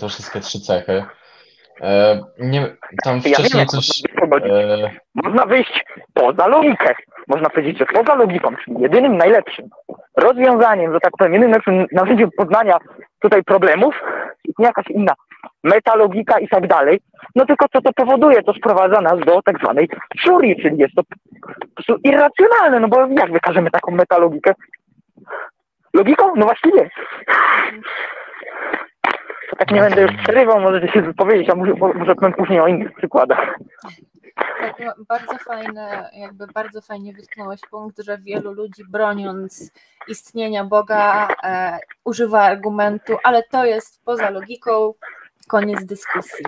te 0.00 0.08
wszystkie 0.08 0.40
trzy 0.40 0.60
cechy. 0.60 1.04
E, 1.80 2.20
nie, 2.38 2.76
tam 3.04 3.20
wcześniej 3.20 3.60
ja 3.60 3.66
coś... 3.66 4.02
E... 4.44 4.90
Można 5.14 5.46
wyjść 5.46 5.84
poza 6.14 6.46
logikę. 6.46 6.94
Można 7.28 7.50
powiedzieć, 7.50 7.78
że 7.78 7.86
poza 7.86 8.14
logiką, 8.14 8.48
czyli 8.64 8.80
jedynym 8.80 9.16
najlepszym 9.16 9.68
rozwiązaniem, 10.16 10.92
że 10.92 11.00
tak 11.00 11.12
powiem, 11.18 11.32
jedynym 11.32 11.50
najlepszym 11.50 11.86
narzędziem 11.92 12.30
poznania 12.36 12.78
tutaj 13.18 13.42
problemów, 13.42 13.94
istnieje 14.44 14.68
jakaś 14.68 14.86
inna 14.86 15.14
metalogika 15.64 16.38
i 16.38 16.48
tak 16.48 16.66
dalej. 16.66 17.00
No 17.34 17.46
tylko 17.46 17.66
co 17.68 17.80
to 17.80 17.92
powoduje? 17.92 18.42
To 18.42 18.52
sprowadza 18.52 19.00
nas 19.00 19.20
do 19.20 19.42
tak 19.42 19.58
zwanej 19.58 19.88
furii, 20.24 20.62
czyli 20.62 20.78
jest 20.78 20.94
to 20.94 21.02
po 21.02 21.66
prostu 21.74 21.96
irracjonalne, 22.04 22.80
no 22.80 22.88
bo 22.88 23.06
jak 23.06 23.32
wykażemy 23.32 23.70
taką 23.70 23.92
metalogikę? 23.92 24.54
Logiką? 25.94 26.32
No 26.36 26.46
właśnie 26.46 26.72
nie. 26.74 26.90
To 29.50 29.56
tak 29.56 29.70
nie 29.70 29.80
będę 29.80 30.02
już 30.02 30.12
przerywał, 30.22 30.60
możecie 30.60 30.92
się 30.92 31.02
wypowiedzieć, 31.02 31.50
a 31.50 31.54
może, 31.54 31.72
może 31.94 32.14
później 32.14 32.60
o 32.60 32.66
innych 32.66 32.92
przykładach. 32.92 33.54
Tak, 34.34 34.74
no, 34.80 34.92
bardzo 35.08 35.38
fajne, 35.38 36.10
jakby 36.12 36.46
bardzo 36.46 36.80
fajnie 36.80 37.12
wytknąłeś 37.12 37.60
punkt, 37.70 38.02
że 38.02 38.18
wielu 38.18 38.52
ludzi 38.52 38.82
broniąc 38.88 39.72
istnienia 40.08 40.64
Boga 40.64 41.28
e, 41.44 41.78
używa 42.04 42.42
argumentu, 42.42 43.16
ale 43.22 43.42
to 43.42 43.64
jest 43.64 44.04
poza 44.04 44.30
logiką, 44.30 44.94
koniec 45.48 45.84
dyskusji. 45.84 46.44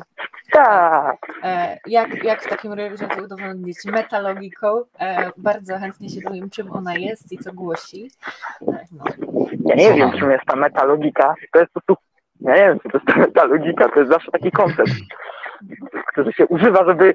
Tak. 0.52 1.16
E, 1.42 1.78
jak, 1.86 2.24
jak 2.24 2.42
w 2.42 2.48
takim 2.48 2.72
razie 2.72 3.08
to 3.08 3.22
udowodnić 3.22 3.84
metalogiką? 3.84 4.82
E, 5.00 5.30
bardzo 5.36 5.78
chętnie 5.78 6.08
się 6.08 6.20
dowiem, 6.20 6.50
czym 6.50 6.72
ona 6.72 6.94
jest 6.94 7.32
i 7.32 7.38
co 7.38 7.52
głosi. 7.52 8.10
E, 8.68 8.84
no. 8.92 9.04
Ja 9.64 9.74
nie 9.74 9.94
wiem, 9.94 10.12
czym 10.18 10.30
jest 10.30 10.44
ta 10.46 10.56
metalogika. 10.56 11.34
To 11.52 11.58
jest 11.58 11.72
po 11.72 11.80
prostu, 11.80 12.04
ja 12.40 12.54
nie 12.54 12.60
wiem, 12.60 12.78
co 12.82 12.88
to 12.88 12.98
jest 12.98 13.06
ta 13.06 13.18
metalogika, 13.18 13.88
to 13.88 14.00
jest 14.00 14.12
zawsze 14.12 14.30
taki 14.30 14.50
koncept, 14.50 14.90
który 16.16 16.32
się 16.32 16.46
używa, 16.46 16.84
żeby 16.84 17.14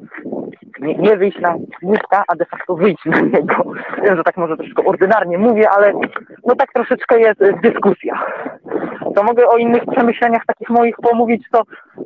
nie, 0.79 0.95
nie 0.95 1.17
wyjść 1.17 1.39
na 1.39 1.55
łódka, 1.83 2.23
a 2.27 2.35
de 2.35 2.45
facto 2.45 2.75
wyjść 2.75 3.05
na 3.05 3.19
niego. 3.19 3.63
Wiem, 4.03 4.17
że 4.17 4.23
tak 4.23 4.37
może 4.37 4.57
troszkę 4.57 4.85
ordynarnie 4.85 5.37
mówię, 5.37 5.69
ale 5.69 5.93
no 6.45 6.55
tak 6.55 6.73
troszeczkę 6.73 7.19
jest 7.19 7.41
e, 7.41 7.53
dyskusja. 7.53 8.25
To 9.15 9.23
mogę 9.23 9.47
o 9.47 9.57
innych 9.57 9.83
przemyśleniach 9.91 10.45
takich 10.45 10.69
moich 10.69 10.95
pomówić, 10.95 11.43
co 11.51 11.61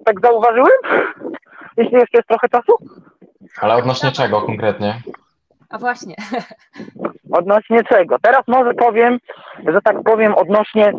tak 0.05 0.21
zauważyłem? 0.21 0.77
Jeśli 1.77 1.95
jeszcze 1.95 2.17
jest 2.17 2.27
trochę 2.27 2.49
czasu? 2.49 2.73
Ale 3.61 3.75
odnośnie 3.75 4.11
czego 4.11 4.41
konkretnie? 4.41 4.93
A 5.69 5.77
właśnie. 5.77 6.15
Odnośnie 7.39 7.83
czego? 7.83 8.19
Teraz 8.19 8.41
może 8.47 8.73
powiem, 8.73 9.19
że 9.67 9.81
tak 9.81 10.03
powiem, 10.03 10.35
odnośnie 10.35 10.93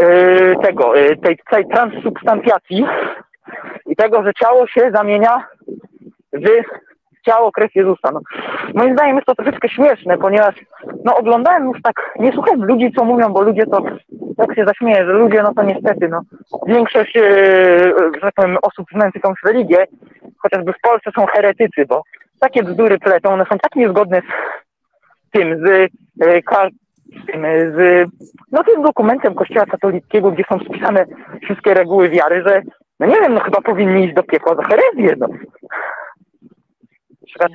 yy, 0.00 0.56
tego, 0.62 0.94
yy, 0.94 1.16
tej, 1.16 1.38
tej 1.50 1.68
transsubstancjacji 1.68 2.86
i 3.92 3.96
tego, 3.96 4.22
że 4.22 4.32
ciało 4.34 4.66
się 4.66 4.90
zamienia 4.94 5.46
w 6.32 6.46
ciało, 7.26 7.52
krew 7.52 7.74
Jezusa. 7.74 8.10
No, 8.12 8.20
moim 8.74 8.92
zdaniem 8.94 9.16
jest 9.16 9.26
to 9.26 9.34
troszeczkę 9.34 9.68
śmieszne, 9.68 10.18
ponieważ 10.18 10.54
no, 11.04 11.16
oglądałem 11.16 11.64
już 11.64 11.82
tak, 11.82 12.10
nie 12.18 12.32
słuchałem 12.32 12.64
ludzi, 12.64 12.92
co 12.96 13.04
mówią, 13.04 13.32
bo 13.32 13.42
ludzie 13.42 13.66
to, 13.66 13.82
tak 14.36 14.54
się 14.54 14.64
zaśmieje, 14.64 15.06
że 15.06 15.12
ludzie, 15.12 15.42
no 15.42 15.54
to 15.54 15.62
niestety, 15.62 16.08
no, 16.08 16.20
większość, 16.66 17.14
yy, 17.14 17.22
że 18.14 18.20
tak 18.20 18.34
powiem, 18.34 18.56
osób 18.62 18.86
znających 18.92 19.22
jakąś 19.24 19.42
religię, 19.44 19.86
chociażby 20.38 20.72
w 20.72 20.80
Polsce 20.82 21.10
są 21.16 21.26
heretycy, 21.26 21.86
bo 21.88 22.02
takie 22.40 22.62
bzdury 22.62 22.98
pletą, 22.98 23.30
one 23.30 23.44
są 23.44 23.58
tak 23.58 23.76
niezgodne 23.76 24.22
z 25.28 25.30
tym, 25.30 25.66
z, 25.66 25.90
yy, 26.16 26.42
z 27.76 28.08
no, 28.52 28.64
tym 28.64 28.82
dokumentem 28.82 29.34
Kościoła 29.34 29.66
katolickiego, 29.66 30.30
gdzie 30.30 30.44
są 30.48 30.58
spisane 30.58 31.04
wszystkie 31.42 31.74
reguły 31.74 32.08
wiary, 32.08 32.42
że 32.46 32.62
no 33.02 33.08
nie 33.08 33.20
wiem, 33.20 33.34
no 33.34 33.40
chyba 33.40 33.60
powinni 33.60 34.04
iść 34.04 34.14
do 34.14 34.22
piekła 34.22 34.54
za 34.54 34.62
herezję, 34.62 35.14
no. 35.18 35.28
Na 37.20 37.26
przykład, 37.26 37.52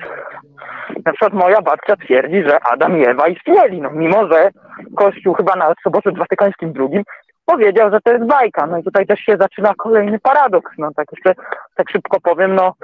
na 1.04 1.12
przykład 1.12 1.32
moja 1.32 1.62
babcia 1.62 1.96
twierdzi, 1.96 2.42
że 2.42 2.60
Adam 2.60 2.98
i 2.98 3.06
Ewa 3.06 3.28
istnieli, 3.28 3.80
no 3.80 3.90
mimo, 3.90 4.32
że 4.32 4.50
Kościół 4.96 5.34
chyba 5.34 5.56
na 5.56 5.74
Sobocie 5.82 6.10
Watykańskim 6.12 6.72
II 6.78 7.04
powiedział, 7.46 7.90
że 7.90 8.00
to 8.00 8.12
jest 8.12 8.24
bajka. 8.24 8.66
No 8.66 8.78
i 8.78 8.82
tutaj 8.82 9.06
też 9.06 9.20
się 9.20 9.36
zaczyna 9.40 9.74
kolejny 9.74 10.18
paradoks. 10.18 10.72
No 10.78 10.90
tak 10.96 11.06
jeszcze 11.12 11.42
tak 11.74 11.90
szybko 11.90 12.20
powiem, 12.20 12.54
no 12.54 12.74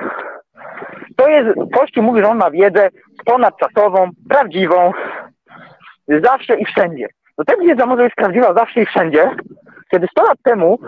to 1.16 1.28
jest, 1.28 1.48
Kościół 1.78 2.02
mówi, 2.02 2.22
że 2.22 2.28
on 2.28 2.38
ma 2.38 2.50
wiedzę 2.50 2.88
ponadczasową, 3.24 4.10
prawdziwą, 4.28 4.92
zawsze 6.08 6.54
i 6.56 6.64
wszędzie. 6.64 7.06
No 7.38 7.44
ta 7.44 7.56
wiedza 7.56 7.86
może 7.86 8.02
być 8.02 8.14
prawdziwa 8.14 8.54
zawsze 8.54 8.80
i 8.80 8.86
wszędzie, 8.86 9.30
kiedy 9.90 10.06
100 10.06 10.22
lat 10.22 10.38
temu 10.44 10.78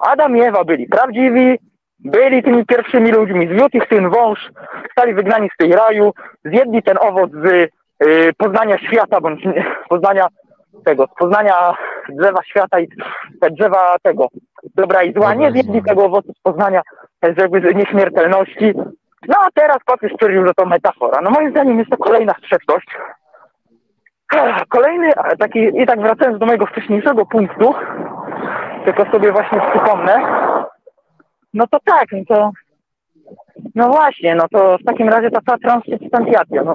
Adam 0.00 0.36
i 0.36 0.40
Ewa 0.40 0.64
byli 0.64 0.86
prawdziwi, 0.86 1.58
byli 1.98 2.42
tymi 2.42 2.66
pierwszymi 2.66 3.12
ludźmi, 3.12 3.46
zwiódł 3.46 3.76
ich 3.76 3.88
ten 3.88 4.10
wąż, 4.10 4.50
stali 4.92 5.14
wygnani 5.14 5.48
z 5.54 5.56
tej 5.56 5.72
raju, 5.72 6.12
zjedli 6.44 6.82
ten 6.82 6.96
owoc 7.00 7.30
z 7.32 7.46
y, 7.46 8.32
poznania 8.38 8.78
świata, 8.78 9.20
bądź 9.20 9.44
nie, 9.44 9.64
poznania 9.88 10.26
tego, 10.84 11.06
z 11.06 11.18
poznania 11.18 11.74
drzewa 12.08 12.42
świata 12.44 12.80
i 12.80 12.88
te 13.40 13.50
drzewa 13.50 13.96
tego, 14.02 14.28
dobra 14.74 15.02
i 15.02 15.12
zła, 15.12 15.34
nie 15.34 15.52
zjedli 15.52 15.82
tego 15.82 16.04
owocu 16.04 16.32
z 16.32 16.40
poznania 16.42 16.82
jakby 17.22 17.74
nieśmiertelności. 17.74 18.74
No 19.28 19.36
a 19.40 19.48
teraz 19.54 19.78
papież 19.86 20.12
stwierdził, 20.12 20.46
że 20.46 20.54
to 20.54 20.66
metafora. 20.66 21.20
No 21.20 21.30
moim 21.30 21.50
zdaniem 21.50 21.78
jest 21.78 21.90
to 21.90 21.96
kolejna 21.96 22.34
sprzeczność. 22.34 22.86
Kolejny 24.68 25.12
taki, 25.38 25.82
i 25.82 25.86
tak 25.86 26.00
wracając 26.00 26.38
do 26.38 26.46
mojego 26.46 26.66
wcześniejszego 26.66 27.26
punktu, 27.26 27.74
tylko 28.84 29.10
sobie 29.10 29.32
właśnie 29.32 29.60
przypomnę, 29.70 30.22
no 31.54 31.66
to 31.66 31.78
tak, 31.84 32.06
no 32.12 32.24
to 32.28 32.50
no 33.74 33.88
właśnie, 33.88 34.34
no 34.34 34.48
to 34.48 34.78
w 34.78 34.84
takim 34.84 35.08
razie 35.08 35.30
ta 35.30 35.40
cała 35.46 35.58
transsubstancjacja, 35.58 36.64
no 36.64 36.74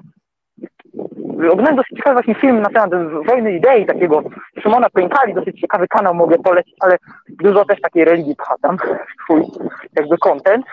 Oglądałem 1.35 1.75
dosyć 1.75 1.97
ciekawy 1.97 2.13
właśnie 2.13 2.35
film 2.35 2.61
na 2.61 2.69
temat 2.69 2.89
wojny 3.25 3.51
idei 3.51 3.85
takiego 3.85 4.23
Szymona 4.63 4.89
Pękali, 4.89 5.33
dosyć 5.33 5.59
ciekawy 5.61 5.87
kanał 5.87 6.13
mogę 6.13 6.37
polecić, 6.37 6.75
ale 6.79 6.97
dużo 7.29 7.65
też 7.65 7.81
takiej 7.81 8.05
religii 8.05 8.35
pcha 8.35 8.55
tam, 8.61 8.77
swój 9.23 9.41
jakby 9.95 10.17
content. 10.17 10.65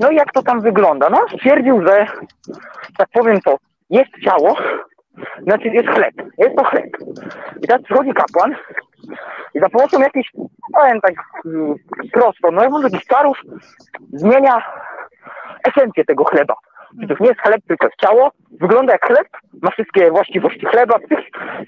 No 0.00 0.10
i 0.10 0.16
jak 0.16 0.32
to 0.32 0.42
tam 0.42 0.60
wygląda? 0.60 1.10
No 1.10 1.18
stwierdził, 1.36 1.86
że 1.86 2.06
tak 2.98 3.08
powiem 3.12 3.40
to, 3.40 3.56
jest 3.90 4.10
ciało, 4.24 4.56
znaczy 5.42 5.68
jest 5.68 5.88
chleb, 5.88 6.14
jest 6.38 6.56
to 6.56 6.64
chleb. 6.64 6.90
I 7.62 7.66
teraz 7.66 7.82
przychodzi 7.82 8.12
kapłan 8.12 8.54
i 9.54 9.60
za 9.60 9.68
pomocą 9.68 10.00
jakichś, 10.00 10.30
powiem 10.76 11.00
tak 11.00 11.14
mm, 11.44 11.74
prosto, 12.12 12.50
no 12.50 12.80
jakichś 12.82 13.06
czarów 13.06 13.38
zmienia 14.12 14.62
esencję 15.68 16.04
tego 16.04 16.24
chleba. 16.24 16.54
Czy 17.00 17.08
to 17.08 17.14
nie 17.20 17.28
jest 17.28 17.40
chleb, 17.40 17.60
tylko 17.68 17.86
jest 17.86 18.00
ciało, 18.00 18.30
wygląda 18.60 18.92
jak 18.92 19.06
chleb, 19.06 19.26
ma 19.62 19.70
wszystkie 19.70 20.10
właściwości 20.10 20.66
chleba, 20.66 20.94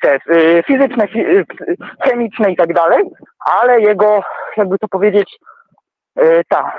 te 0.02 0.18
y, 0.30 0.62
fizyczne, 0.66 1.04
y, 1.04 1.44
chemiczne 2.00 2.52
i 2.52 2.56
tak 2.56 2.74
dalej, 2.74 3.02
ale 3.60 3.80
jego, 3.80 4.22
jakby 4.56 4.78
to 4.78 4.88
powiedzieć, 4.88 5.38
y, 6.20 6.42
ta 6.48 6.72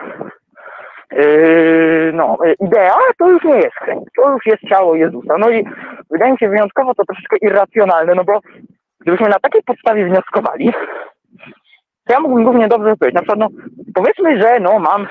no, 2.14 2.38
idea 2.60 2.96
to 3.18 3.30
już 3.30 3.44
nie 3.44 3.56
jest 3.56 3.76
chleb, 3.76 4.00
to 4.16 4.32
już 4.32 4.46
jest 4.46 4.64
ciało 4.70 4.96
Jezusa. 4.96 5.38
No 5.38 5.50
i 5.50 5.66
wydaje 6.12 6.32
mi 6.32 6.38
się 6.38 6.50
wyjątkowo 6.50 6.96
to 6.96 7.06
troszeczkę 7.06 7.38
irracjonalne, 7.38 8.16
no 8.16 8.24
bo 8.24 8.40
gdybyśmy 9.00 9.30
na 9.30 9.40
takiej 9.40 9.64
podstawie 9.64 10.06
wnioskowali, 10.06 10.74
to 12.10 12.14
ja 12.14 12.20
mógłbym 12.20 12.46
równie 12.46 12.68
dobrze 12.68 12.98
powiedzieć, 12.98 13.16
na 13.16 13.22
przykład, 13.22 13.40
no, 13.40 13.48
powiedzmy, 13.94 14.42
że 14.42 14.60
no, 14.60 14.80
mam 14.80 15.08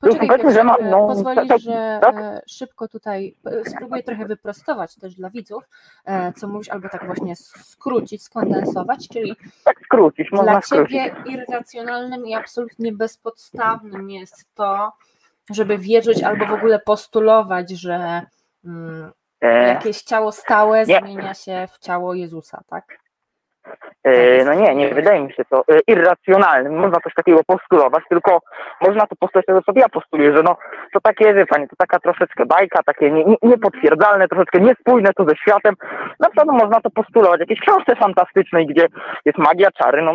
Poczekaj, 0.00 0.28
powiedzmy, 0.28 0.52
że 0.52 0.64
mam, 0.64 0.76
no, 0.90 1.06
pozwolisz, 1.06 1.48
tak, 1.48 1.60
że 1.60 1.98
tak? 2.02 2.16
E, 2.16 2.42
szybko 2.46 2.88
tutaj 2.88 3.36
e, 3.46 3.70
spróbuję 3.70 4.02
trochę 4.02 4.24
wyprostować 4.24 4.94
też 4.94 5.14
dla 5.14 5.30
widzów, 5.30 5.64
e, 6.04 6.32
co 6.32 6.48
mówisz, 6.48 6.68
albo 6.68 6.88
tak 6.88 7.06
właśnie 7.06 7.36
skrócić, 7.36 8.22
skondensować, 8.22 9.08
czyli 9.08 9.36
tak 9.64 9.80
skrócić, 9.84 10.32
można 10.32 10.52
dla 10.52 10.60
skrócić. 10.60 10.96
Ciebie 10.96 11.14
irracjonalnym 11.26 12.26
i 12.26 12.34
absolutnie 12.34 12.92
bezpodstawnym 12.92 14.10
jest 14.10 14.54
to, 14.54 14.92
żeby 15.50 15.78
wierzyć 15.78 16.22
albo 16.22 16.46
w 16.46 16.52
ogóle 16.52 16.78
postulować, 16.78 17.70
że 17.70 18.22
mm, 18.64 19.12
jakieś 19.42 20.02
ciało 20.02 20.32
stałe 20.32 20.86
nie. 20.86 20.98
zmienia 20.98 21.34
się 21.34 21.68
w 21.72 21.78
ciało 21.78 22.14
Jezusa, 22.14 22.62
tak? 22.66 23.05
E, 24.04 24.44
no 24.44 24.54
nie, 24.54 24.74
nie 24.74 24.94
wydaje 24.94 25.20
mi 25.20 25.32
się 25.32 25.44
to 25.44 25.64
e, 25.68 25.80
irracjonalnym. 25.86 26.78
Można 26.78 27.00
coś 27.00 27.14
takiego 27.14 27.40
postulować, 27.46 28.04
tylko 28.10 28.40
można 28.80 29.06
to 29.06 29.16
postulować 29.16 29.46
tego, 29.46 29.62
co 29.62 29.72
ja 29.76 29.88
postuluję, 29.88 30.36
że 30.36 30.42
no 30.42 30.56
to 30.92 31.00
takie, 31.00 31.34
wie 31.34 31.46
pani, 31.46 31.68
to 31.68 31.76
taka 31.76 31.98
troszeczkę 31.98 32.46
bajka, 32.46 32.82
takie 32.82 33.10
nie, 33.10 33.24
nie, 33.24 33.36
niepotwierdzalne, 33.42 34.28
troszeczkę 34.28 34.60
niespójne 34.60 35.10
to 35.16 35.24
ze 35.24 35.36
światem. 35.36 35.74
Na 36.20 36.28
przykład 36.28 36.46
no, 36.46 36.52
można 36.52 36.80
to 36.80 36.90
postulować 36.90 37.38
w 37.38 37.40
jakiejś 37.40 37.60
książce 37.60 37.96
fantastycznej, 37.96 38.66
gdzie 38.66 38.86
jest 39.24 39.38
magia, 39.38 39.68
czary, 39.70 40.02
no 40.02 40.12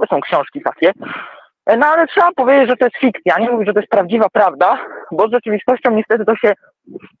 to 0.00 0.06
są 0.06 0.20
książki 0.20 0.60
takie. 0.62 0.92
E, 1.66 1.76
no 1.76 1.86
ale 1.86 2.06
trzeba 2.06 2.32
powiedzieć, 2.32 2.68
że 2.68 2.76
to 2.76 2.84
jest 2.84 2.96
fikcja, 2.96 3.38
nie 3.38 3.50
mówię, 3.50 3.66
że 3.66 3.72
to 3.72 3.80
jest 3.80 3.90
prawdziwa 3.90 4.26
prawda, 4.32 4.78
bo 5.12 5.28
z 5.28 5.32
rzeczywistością 5.32 5.90
niestety 5.90 6.24
to 6.24 6.36
się 6.36 6.52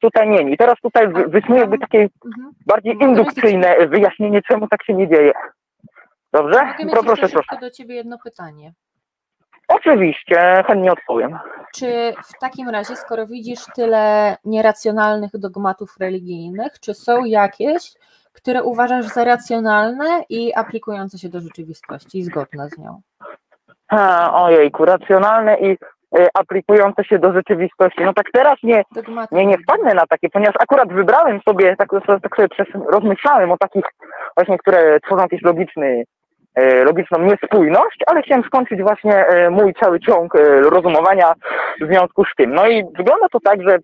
tutaj 0.00 0.28
mieni. 0.28 0.56
Teraz 0.56 0.74
tutaj 0.82 1.08
wysnuję 1.08 1.60
jakby 1.60 1.78
takie 1.78 1.98
mhm. 1.98 2.52
bardziej 2.66 2.96
indukcyjne 3.00 3.76
wyjaśnienie, 3.86 4.42
czemu 4.42 4.68
tak 4.68 4.84
się 4.84 4.94
nie 4.94 5.08
dzieje. 5.08 5.32
Dobrze? 6.34 6.64
Mogę 6.64 6.84
mieć 6.84 6.94
proszę, 6.94 7.28
proszę. 7.28 7.60
do 7.60 7.70
Ciebie 7.70 7.94
jedno 7.94 8.18
pytanie. 8.24 8.72
Oczywiście, 9.68 10.64
chętnie 10.66 10.92
odpowiem. 10.92 11.38
Czy 11.74 12.14
w 12.24 12.38
takim 12.40 12.68
razie, 12.68 12.96
skoro 12.96 13.26
widzisz 13.26 13.60
tyle 13.74 14.36
nieracjonalnych 14.44 15.30
dogmatów 15.34 15.96
religijnych, 16.00 16.80
czy 16.80 16.94
są 16.94 17.24
jakieś, 17.24 17.92
które 18.32 18.62
uważasz 18.62 19.04
za 19.04 19.24
racjonalne 19.24 20.24
i 20.28 20.54
aplikujące 20.54 21.18
się 21.18 21.28
do 21.28 21.40
rzeczywistości 21.40 22.18
i 22.18 22.22
zgodne 22.22 22.68
z 22.68 22.78
nią? 22.78 23.00
A, 23.88 24.42
ojejku, 24.44 24.84
racjonalne 24.84 25.58
i 25.58 25.70
y, 26.18 26.28
aplikujące 26.34 27.04
się 27.04 27.18
do 27.18 27.32
rzeczywistości. 27.32 28.04
No 28.04 28.12
tak 28.14 28.26
teraz 28.32 28.54
nie, 28.62 28.84
nie, 29.32 29.46
nie 29.46 29.58
wpadnę 29.58 29.94
na 29.94 30.06
takie, 30.06 30.28
ponieważ 30.28 30.54
akurat 30.58 30.92
wybrałem 30.92 31.40
sobie, 31.48 31.76
tak, 31.76 31.88
tak 32.22 32.36
sobie 32.36 32.48
przez, 32.48 32.66
rozmyślałem 32.92 33.52
o 33.52 33.56
takich 33.58 33.84
właśnie, 34.36 34.58
które 34.58 35.00
tworzą 35.00 35.22
jakiś 35.22 35.42
logiczny 35.42 36.04
logiczną 36.84 37.18
niespójność, 37.18 37.98
ale 38.06 38.22
chciałem 38.22 38.44
skończyć 38.44 38.82
właśnie 38.82 39.26
e, 39.26 39.50
mój 39.50 39.74
cały 39.74 40.00
ciąg 40.00 40.36
e, 40.36 40.60
rozumowania 40.60 41.34
w 41.80 41.86
związku 41.86 42.24
z 42.24 42.34
tym. 42.36 42.54
No 42.54 42.66
i 42.66 42.84
wygląda 42.96 43.28
to 43.28 43.40
tak, 43.40 43.62
że 43.68 43.78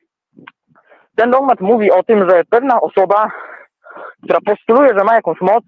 ten 1.16 1.30
dogmat 1.30 1.60
mówi 1.60 1.90
o 1.90 2.02
tym, 2.02 2.30
że 2.30 2.42
pewna 2.50 2.80
osoba, 2.80 3.30
która 4.24 4.38
postuluje, 4.46 4.88
że 4.98 5.04
ma 5.04 5.14
jakąś 5.14 5.40
moc, 5.40 5.64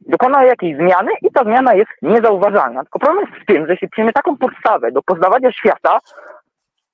dokona 0.00 0.44
jakiejś 0.44 0.76
zmiany 0.76 1.10
i 1.22 1.30
ta 1.32 1.44
zmiana 1.44 1.74
jest 1.74 1.90
niezauważalna. 2.02 2.82
Tylko 2.82 2.98
problem 2.98 3.26
jest 3.26 3.42
w 3.42 3.46
tym, 3.46 3.66
że 3.66 3.72
jeśli 3.72 3.88
przyjmie 3.88 4.12
taką 4.12 4.36
podstawę 4.36 4.92
do 4.92 5.02
poznawania 5.02 5.52
świata, 5.52 5.98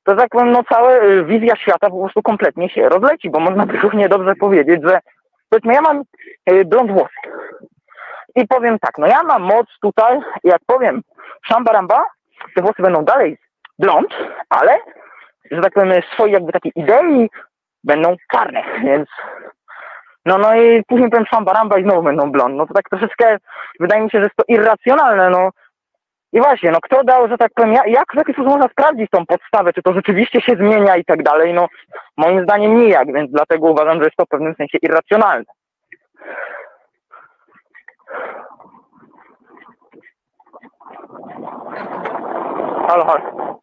to 0.04 0.16
tak 0.16 0.28
powiem, 0.28 0.50
no 0.50 0.62
cała 0.68 0.90
wizja 1.24 1.56
świata 1.56 1.90
po 1.90 2.00
prostu 2.00 2.22
kompletnie 2.22 2.68
się 2.68 2.88
rozleci, 2.88 3.30
bo 3.30 3.40
można 3.40 3.66
by 3.66 3.78
równie 3.78 4.08
dobrze 4.08 4.34
powiedzieć, 4.34 4.80
że 4.84 4.98
powiedzmy, 5.50 5.74
ja 5.74 5.80
mam 5.80 6.02
blond 6.66 6.92
włosy 6.92 7.14
i 8.36 8.46
powiem 8.46 8.78
tak, 8.78 8.98
no 8.98 9.06
ja 9.06 9.22
mam 9.22 9.42
moc 9.42 9.66
tutaj, 9.82 10.20
jak 10.44 10.60
powiem 10.66 11.02
szambaramba, 11.44 12.04
te 12.54 12.62
włosy 12.62 12.82
będą 12.82 13.04
dalej 13.04 13.38
blond, 13.78 14.08
ale, 14.48 14.78
że 15.50 15.60
tak 15.60 15.72
powiem, 15.72 16.02
swojej 16.14 16.32
jakby 16.32 16.52
takiej 16.52 16.72
idei 16.76 17.30
będą 17.84 18.16
czarne, 18.32 18.62
więc 18.84 19.08
no, 20.26 20.38
no 20.38 20.54
i 20.56 20.82
później 20.88 21.10
powiem 21.10 21.26
szambaramba 21.26 21.78
i 21.78 21.82
znowu 21.82 22.02
będą 22.02 22.32
blond. 22.32 22.54
No 22.54 22.66
to 22.66 22.74
tak 22.74 22.88
troszeczkę 22.88 23.38
wydaje 23.80 24.02
mi 24.02 24.10
się, 24.10 24.18
że 24.18 24.24
jest 24.24 24.36
to 24.36 24.44
irracjonalne, 24.48 25.30
no. 25.30 25.50
I 26.32 26.40
właśnie, 26.40 26.70
no 26.70 26.78
kto 26.82 27.04
dał, 27.04 27.28
że 27.28 27.38
tak 27.38 27.52
powiem, 27.54 27.72
jak 27.72 28.12
w 28.12 28.16
jaki 28.16 28.32
sposób 28.32 28.50
można 28.50 28.68
sprawdzić 28.68 29.10
tą 29.10 29.26
podstawę, 29.26 29.72
czy 29.72 29.82
to 29.82 29.92
rzeczywiście 29.92 30.40
się 30.40 30.56
zmienia 30.56 30.96
i 30.96 31.04
tak 31.04 31.22
dalej, 31.22 31.54
no 31.54 31.68
moim 32.16 32.42
zdaniem 32.42 32.76
nijak, 32.76 33.12
więc 33.12 33.30
dlatego 33.30 33.70
uważam, 33.70 33.98
że 33.98 34.04
jest 34.04 34.16
to 34.16 34.24
w 34.24 34.28
pewnym 34.28 34.54
sensie 34.54 34.78
irracjonalne. 34.82 35.44
Halo, 42.88 43.04
halo. 43.04 43.58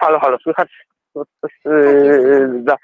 Halo, 0.00 0.18
halo, 0.18 0.38
słychać? 0.38 0.68
Coś 1.14 1.52
yy, 1.64 2.62
za, 2.66 2.76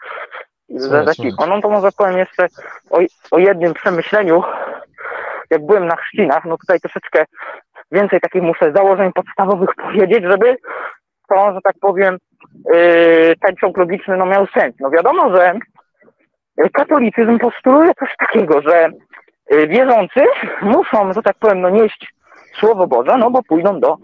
za, 0.69 1.05
za 1.05 1.15
cicho. 1.15 1.47
No 1.47 1.61
to 1.61 1.69
może 1.69 1.93
powiem 1.93 2.19
jeszcze 2.19 2.47
o, 2.91 2.99
o 3.31 3.39
jednym 3.39 3.75
przemyśleniu. 3.75 4.43
Jak 5.51 5.67
byłem 5.67 5.87
na 5.87 5.97
chrzcinach, 5.97 6.45
no 6.45 6.57
tutaj 6.59 6.81
troszeczkę 6.81 7.25
więcej 7.93 8.21
takich 8.21 8.43
muszę 8.43 8.73
założeń 8.73 9.13
podstawowych 9.13 9.75
powiedzieć, 9.85 10.25
żeby 10.25 10.57
to, 11.29 11.55
że 11.55 11.61
tak 11.65 11.75
powiem, 11.81 12.19
yy, 12.73 13.35
ten 13.41 13.57
ciąg 13.61 13.77
logiczny 13.77 14.17
no, 14.17 14.27
miał 14.27 14.47
sens. 14.47 14.75
No 14.81 14.91
wiadomo, 14.91 15.37
że 15.37 15.55
katolicyzm 16.73 17.39
postuluje 17.39 17.93
coś 17.95 18.17
takiego, 18.19 18.63
że 18.63 18.91
Y, 19.53 19.69
wierzący 19.69 20.21
muszą, 20.63 21.13
że 21.13 21.23
tak 21.23 21.37
powiem, 21.39 21.61
no 21.61 21.71
nieść 21.71 22.14
Słowo 22.61 22.87
Boże, 22.87 23.17
no 23.19 23.31
bo 23.31 23.43
pójdą 23.43 23.81
do 23.81 23.97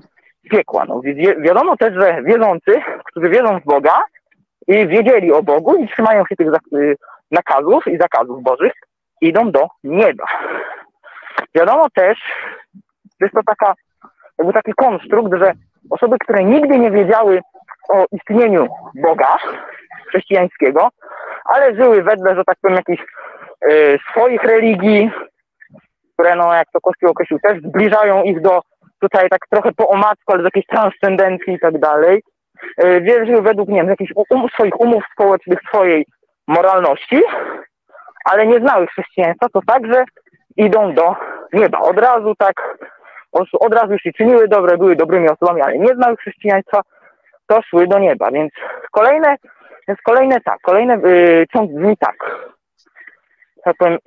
piekła. 0.51 0.85
No, 0.85 1.01
wi 1.01 1.15
wiadomo 1.39 1.77
też, 1.77 1.95
że 1.95 2.23
wierzący, 2.23 2.83
którzy 3.05 3.29
wierzą 3.29 3.61
w 3.61 3.65
Boga 3.65 4.03
i 4.69 4.87
wiedzieli 4.87 5.33
o 5.33 5.43
Bogu 5.43 5.77
i 5.77 5.89
trzymają 5.89 6.25
się 6.27 6.37
tych 6.37 6.49
y, 6.75 6.97
nakazów 7.31 7.87
i 7.87 7.99
zakazów 7.99 8.43
Bożych, 8.43 8.73
idą 9.21 9.51
do 9.51 9.67
nieba. 9.85 10.25
Wiadomo 11.55 11.87
też, 11.95 12.19
że 13.21 13.27
jest 13.27 13.35
to 13.35 13.41
taka, 13.47 13.75
jakby 14.39 14.53
taki 14.53 14.73
konstrukt, 14.73 15.33
że 15.39 15.53
osoby, 15.91 16.17
które 16.19 16.45
nigdy 16.45 16.79
nie 16.79 16.91
wiedziały 16.91 17.41
o 17.89 18.07
istnieniu 18.13 18.69
Boga 18.95 19.37
chrześcijańskiego, 20.09 20.89
ale 21.45 21.75
żyły 21.75 22.03
wedle, 22.03 22.35
że 22.37 22.45
tak 22.45 22.57
powiem, 22.63 22.77
jakichś 22.77 23.03
y, 23.71 23.99
swoich 24.11 24.43
religii, 24.43 25.11
które, 26.21 26.37
no, 26.37 26.55
jak 26.55 26.71
to 26.73 26.81
Kościół 26.81 27.11
określił, 27.11 27.39
też 27.39 27.62
zbliżają 27.62 28.23
ich 28.23 28.41
do 28.41 28.61
tutaj 29.01 29.29
tak 29.29 29.41
trochę 29.51 29.73
po 29.73 29.89
omacku, 29.89 30.33
ale 30.33 30.43
z 30.43 30.45
jakiejś 30.45 30.66
transcendencji 30.66 31.53
i 31.55 31.59
tak 31.59 31.79
dalej. 31.79 32.23
E, 32.77 33.01
wierzył 33.01 33.43
według, 33.43 33.68
nie 33.68 33.81
wiem, 33.81 33.89
jakichś 33.89 34.12
um, 34.31 34.49
swoich 34.49 34.81
umów 34.81 35.03
społecznych, 35.12 35.59
swojej 35.68 36.07
moralności, 36.49 37.23
ale 38.25 38.47
nie 38.47 38.59
znały 38.59 38.87
chrześcijaństwa, 38.87 39.47
to 39.53 39.61
także 39.66 40.05
idą 40.57 40.95
do 40.95 41.16
nieba. 41.53 41.79
Od 41.79 41.99
razu 41.99 42.35
tak, 42.39 42.79
od 43.61 43.75
razu 43.75 43.99
się 43.99 44.12
czyniły 44.12 44.49
dobre, 44.49 44.79
były 44.79 44.97
dobrymi 44.97 45.29
osobami, 45.29 45.62
ale 45.62 45.79
nie 45.79 45.95
znały 45.95 46.16
chrześcijaństwa, 46.16 46.81
to 47.47 47.62
szły 47.62 47.87
do 47.87 47.99
nieba. 47.99 48.31
Więc 48.31 48.53
kolejne, 48.91 49.37
więc 49.89 50.01
kolejne 50.03 50.41
tak, 50.41 50.61
kolejny 50.62 51.09
yy, 51.09 51.47
ciąg 51.53 51.73
brzmi 51.73 51.97
tak. 51.97 52.16
Tak 53.64 53.77
powiem, 53.77 53.99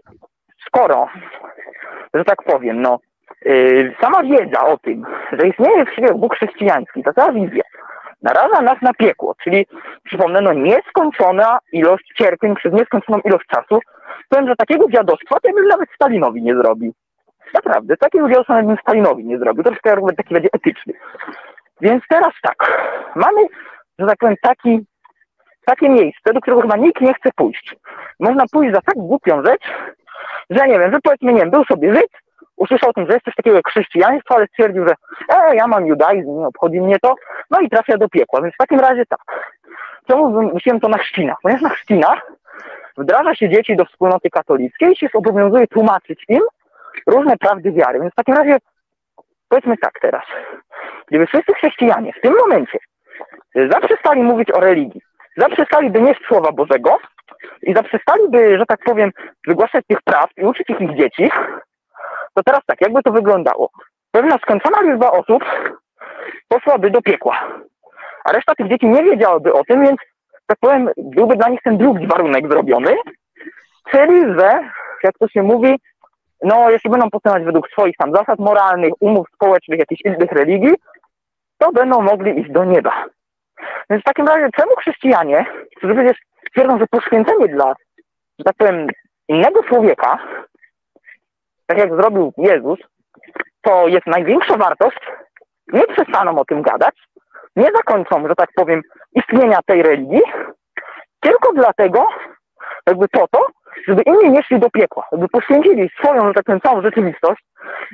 skoro 0.68 1.08
że 2.14 2.26
tak 2.26 2.44
powiem, 2.44 2.82
no, 2.82 3.00
yy, 3.46 3.96
sama 4.02 4.24
wiedza 4.24 4.66
o 4.66 4.78
tym, 4.78 5.06
że 5.32 5.48
istnieje 5.48 5.86
w 5.86 5.92
świecie 5.92 6.14
Bóg 6.14 6.36
chrześcijański, 6.36 7.04
ta 7.04 7.14
cała 7.14 7.32
wizja, 7.32 7.64
naraża 8.22 8.62
nas 8.62 8.82
na 8.82 8.94
piekło, 8.94 9.36
czyli 9.44 9.66
przypomnę, 10.04 10.42
no 10.42 10.54
nieskończona 10.54 11.60
ilość 11.72 12.14
cierpień 12.18 12.56
przez 12.56 12.74
nieskończoną 12.74 13.20
ilość 13.20 13.46
czasu. 13.48 13.80
Powiem, 14.30 14.48
że 14.48 14.56
takiego 14.56 14.90
dziadostwa 14.90 15.40
to 15.40 15.48
ja 15.48 15.54
bym 15.54 15.68
nawet 15.68 15.90
Stalinowi 15.96 16.42
nie 16.42 16.56
zrobił. 16.56 16.94
Naprawdę, 17.54 17.98
takiego 17.98 18.30
dziadostwa 18.30 18.54
nawet 18.54 18.68
bym 18.68 18.78
Stalinowi 18.82 19.26
nie 19.26 19.38
zrobił. 19.38 19.64
Troszkę 19.64 19.92
argument 19.92 20.18
taki 20.18 20.34
będzie 20.34 20.50
etyczny. 20.54 20.94
Więc 21.82 22.04
teraz 22.10 22.34
tak, 22.42 22.88
mamy, 23.16 23.42
że 24.00 24.08
tak 24.08 24.18
powiem, 24.18 24.36
taki, 24.42 24.86
takie 25.66 25.90
miejsce, 25.90 26.34
do 26.34 26.42
którego 26.42 26.62
chyba 26.62 26.78
nikt 26.78 27.02
nie 27.02 27.14
chce 27.14 27.30
pójść. 27.36 27.76
Można 28.20 28.44
pójść 28.52 28.74
za 28.74 28.82
tak 28.82 28.96
głupią 28.96 29.44
rzecz, 29.46 29.64
że 30.50 30.68
nie 30.68 30.80
wiem, 30.80 30.92
że 30.92 31.00
powiedzmy, 31.04 31.34
nie 31.34 31.40
wiem, 31.40 31.52
był 31.52 31.66
sobie 31.66 31.96
Żyd, 31.96 32.12
usłyszał 32.56 32.90
o 32.90 32.94
tym, 32.94 33.06
że 33.08 33.14
jest 33.14 33.26
coś 33.26 33.36
takiego 33.36 33.56
jak 33.56 33.68
chrześcijaństwo, 33.68 34.36
ale 34.36 34.48
stwierdził, 34.48 34.88
że 34.88 34.94
e, 35.30 35.56
ja 35.56 35.68
mam 35.68 35.88
judaizm, 35.88 36.40
nie 36.40 36.48
obchodzi 36.48 36.82
mnie 36.82 37.00
to, 37.02 37.16
no 37.52 37.60
i 37.60 37.70
trafia 37.70 37.98
do 37.98 38.10
piekła. 38.10 38.42
Więc 38.42 38.54
w 38.54 38.58
takim 38.58 38.80
razie 38.80 39.06
tak. 39.06 39.20
Czemu 40.08 40.32
wymyśliłem 40.32 40.80
to 40.80 40.90
na 40.90 40.98
chrzcinach? 40.98 41.38
Ponieważ 41.42 41.62
na 41.62 41.70
chrzcinach 41.70 42.32
wdraża 42.98 43.36
się 43.36 43.50
dzieci 43.50 43.76
do 43.76 43.86
wspólnoty 43.86 44.30
katolickiej 44.30 44.92
i 44.92 44.96
się 44.96 45.08
obowiązuje 45.14 45.68
tłumaczyć 45.68 46.26
im 46.30 46.42
różne 47.08 47.38
prawdy 47.38 47.72
wiary. 47.72 48.00
Więc 48.00 48.12
w 48.14 48.16
takim 48.16 48.36
razie 48.36 48.58
powiedzmy 49.50 49.78
tak 49.78 50.00
teraz. 50.02 50.24
Gdyby 51.08 51.28
wszyscy 51.28 51.54
chrześcijanie 51.54 52.14
w 52.14 52.22
tym 52.22 52.34
momencie 52.34 52.80
zaprzestali 53.70 54.24
mówić 54.24 54.52
o 54.52 54.60
religii, 54.60 55.02
zaprzestaliby 55.38 56.02
nieść 56.02 56.22
Słowa 56.28 56.52
Bożego, 56.52 56.98
i 57.62 57.74
zaprzestaliby, 57.74 58.58
że 58.58 58.66
tak 58.66 58.80
powiem, 58.86 59.12
wygłaszać 59.48 59.86
tych 59.88 60.02
praw 60.02 60.30
i 60.38 60.46
uczyć 60.46 60.70
ich, 60.70 60.82
ich 60.82 60.98
dzieci, 60.98 61.32
to 62.34 62.44
teraz 62.44 62.62
tak, 62.66 62.82
jakby 62.82 63.04
to 63.04 63.12
wyglądało? 63.12 63.70
Pewna 64.12 64.38
skończona 64.38 64.82
liczba 64.82 65.12
osób 65.12 65.44
poszłaby 66.48 66.92
do 66.92 67.02
piekła, 67.02 67.48
a 68.26 68.32
reszta 68.32 68.56
tych 68.56 68.70
dzieci 68.70 68.88
nie 68.88 69.04
wiedziałaby 69.04 69.54
o 69.54 69.64
tym, 69.64 69.86
więc, 69.86 69.98
tak 70.48 70.58
powiem, 70.60 70.90
byłby 70.98 71.36
dla 71.36 71.50
nich 71.50 71.62
ten 71.64 71.78
drugi 71.78 72.08
warunek 72.08 72.48
zrobiony, 72.48 72.96
czyli, 73.92 74.22
że, 74.40 74.70
jak 75.04 75.18
to 75.20 75.28
się 75.28 75.44
mówi, 75.44 75.80
no, 76.44 76.70
jeśli 76.70 76.90
będą 76.90 77.10
postępować 77.10 77.46
według 77.46 77.70
swoich 77.70 77.98
tam 77.98 78.16
zasad 78.16 78.40
moralnych, 78.40 78.94
umów 79.00 79.28
społecznych, 79.36 79.80
jakichś 79.80 80.02
innych 80.06 80.32
religii, 80.32 80.74
to 81.58 81.72
będą 81.72 82.02
mogli 82.02 82.40
iść 82.40 82.52
do 82.52 82.64
nieba. 82.64 83.06
Więc 83.90 84.02
w 84.02 84.06
takim 84.06 84.28
razie, 84.28 84.50
czemu 84.58 84.76
chrześcijanie, 84.76 85.46
którzy 85.78 85.94
przecież 85.94 86.18
twierdzą, 86.54 86.80
że 86.80 86.88
poświęcenie 86.88 87.48
dla, 87.48 87.74
że 88.40 88.46
tak 88.46 88.56
powiem, 88.58 88.88
innego 89.28 89.64
człowieka, 89.64 90.18
tak 91.66 91.78
jak 91.78 91.96
zrobił 91.96 92.34
Jezus, 92.38 92.80
to 93.62 93.88
jest 93.88 94.08
największa 94.08 94.58
wartość, 94.58 95.00
nie 95.74 95.88
przestaną 95.88 96.40
o 96.40 96.46
tym 96.46 96.62
gadać, 96.62 96.96
nie 97.56 97.70
zakończą, 97.76 98.28
że 98.28 98.36
tak 98.36 98.50
powiem, 98.56 98.82
istnienia 99.16 99.60
tej 99.66 99.84
religii, 99.84 100.22
tylko 101.20 101.54
dlatego, 101.54 102.08
jakby 102.88 103.08
po 103.08 103.28
to, 103.28 103.46
żeby 103.88 104.02
inni 104.02 104.32
nie 104.32 104.44
szli 104.44 104.60
do 104.60 104.70
piekła, 104.70 105.08
żeby 105.12 105.28
poświęcili 105.28 105.90
swoją, 106.00 106.28
że 106.28 106.34
tak 106.34 106.46
powiem, 106.46 106.62
całą 106.62 106.82
rzeczywistość, 106.82 107.44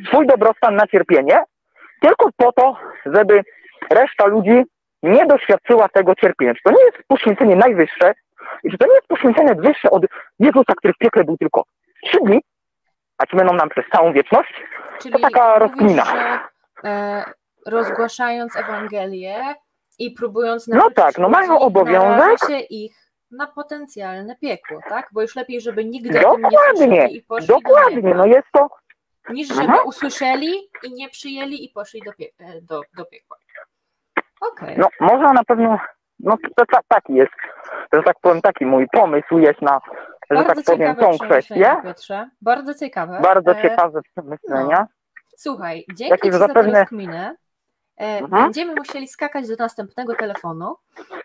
swój 0.07 0.27
dobrostan 0.27 0.75
na 0.75 0.87
cierpienie, 0.87 1.43
tylko 2.01 2.29
po 2.37 2.51
to, 2.51 2.77
żeby 3.05 3.41
reszta 3.89 4.25
ludzi 4.25 4.63
nie 5.03 5.25
doświadczyła 5.25 5.89
tego 5.89 6.15
cierpienia. 6.15 6.53
Czy 6.53 6.61
to 6.63 6.71
nie 6.71 6.83
jest 6.83 6.97
poświęcenie 7.07 7.55
najwyższe, 7.55 8.13
i 8.63 8.71
czy 8.71 8.77
to 8.77 8.87
nie 8.87 8.93
jest 8.93 9.07
poświęcenie 9.07 9.55
wyższe 9.55 9.89
od 9.89 10.03
Jezusa, 10.39 10.73
który 10.77 10.93
w 10.93 10.97
piekle 10.97 11.23
był 11.23 11.37
tylko 11.37 11.63
trzy 12.03 12.17
dni, 12.25 12.39
a 13.17 13.25
ci 13.25 13.35
będą 13.37 13.53
nam 13.53 13.69
przez 13.69 13.85
całą 13.91 14.13
wieczność? 14.13 14.53
Czyli 15.01 15.13
to 15.15 15.19
taka 15.19 15.59
rozkmina. 15.59 16.03
E, 16.83 17.23
rozgłaszając 17.67 18.55
Ewangelię 18.55 19.55
i 19.99 20.11
próbując 20.11 20.67
No 20.67 20.89
tak, 20.89 21.17
no 21.17 21.29
mają 21.29 21.59
obowiązek. 21.59 22.39
ich 22.69 22.95
na 23.31 23.47
potencjalne 23.47 24.35
piekło, 24.35 24.79
tak? 24.89 25.09
Bo 25.11 25.21
już 25.21 25.35
lepiej, 25.35 25.61
żeby 25.61 25.85
nigdy 25.85 26.09
nie 26.09 26.21
Dokładnie, 26.21 26.57
słyszeli 26.77 27.15
i 27.17 27.21
poszli 27.23 27.47
do 27.47 27.53
dokładnie, 27.53 27.95
nieba, 28.01 28.17
no 28.17 28.25
jest 28.25 28.47
to, 28.53 28.67
niż 29.29 29.51
Mhm. 29.51 29.67
żeby 29.71 29.81
usłyszeli 29.83 30.53
i 30.83 30.93
nie 30.93 31.09
przyjęli 31.09 31.65
i 31.65 31.69
poszli 31.69 32.01
do, 32.01 32.11
pie- 32.11 32.31
e, 32.39 32.61
do, 32.61 32.81
do 32.97 33.05
piekła. 33.05 33.37
Okej. 34.41 34.75
no 34.77 34.87
można 34.99 35.33
na 35.33 35.43
pewno, 35.43 35.79
no 36.19 36.37
to, 36.55 36.65
to, 36.65 36.79
taki 36.87 37.13
jest, 37.13 37.31
że 37.93 38.03
tak 38.03 38.15
powiem, 38.21 38.41
taki 38.41 38.65
mój 38.65 38.87
pomysł 38.91 39.37
jest 39.39 39.61
na, 39.61 39.79
że 40.31 40.35
Bardzo 40.35 40.55
tak 40.55 40.65
powiem, 40.65 40.95
tą 40.95 41.17
kwestię. 41.17 41.75
Piotrze. 41.83 42.29
Bardzo 42.41 42.73
ciekawe. 42.73 43.19
Bardzo 43.21 43.51
E, 43.51 43.61
ciekawe 43.61 44.01
przemyślenia. 44.01 44.87
Słuchaj, 45.37 45.85
dzięki 45.95 46.11
Jakieś 46.11 46.31
Ci 46.31 46.37
za 46.37 46.47
tę 46.47 46.53
zapewne- 46.53 46.85
E, 47.99 48.19
Mhm. 48.19 48.43
Będziemy 48.43 48.75
musieli 48.75 49.07
skakać 49.07 49.47
do 49.47 49.55
następnego 49.59 50.15
telefonu. 50.15 50.75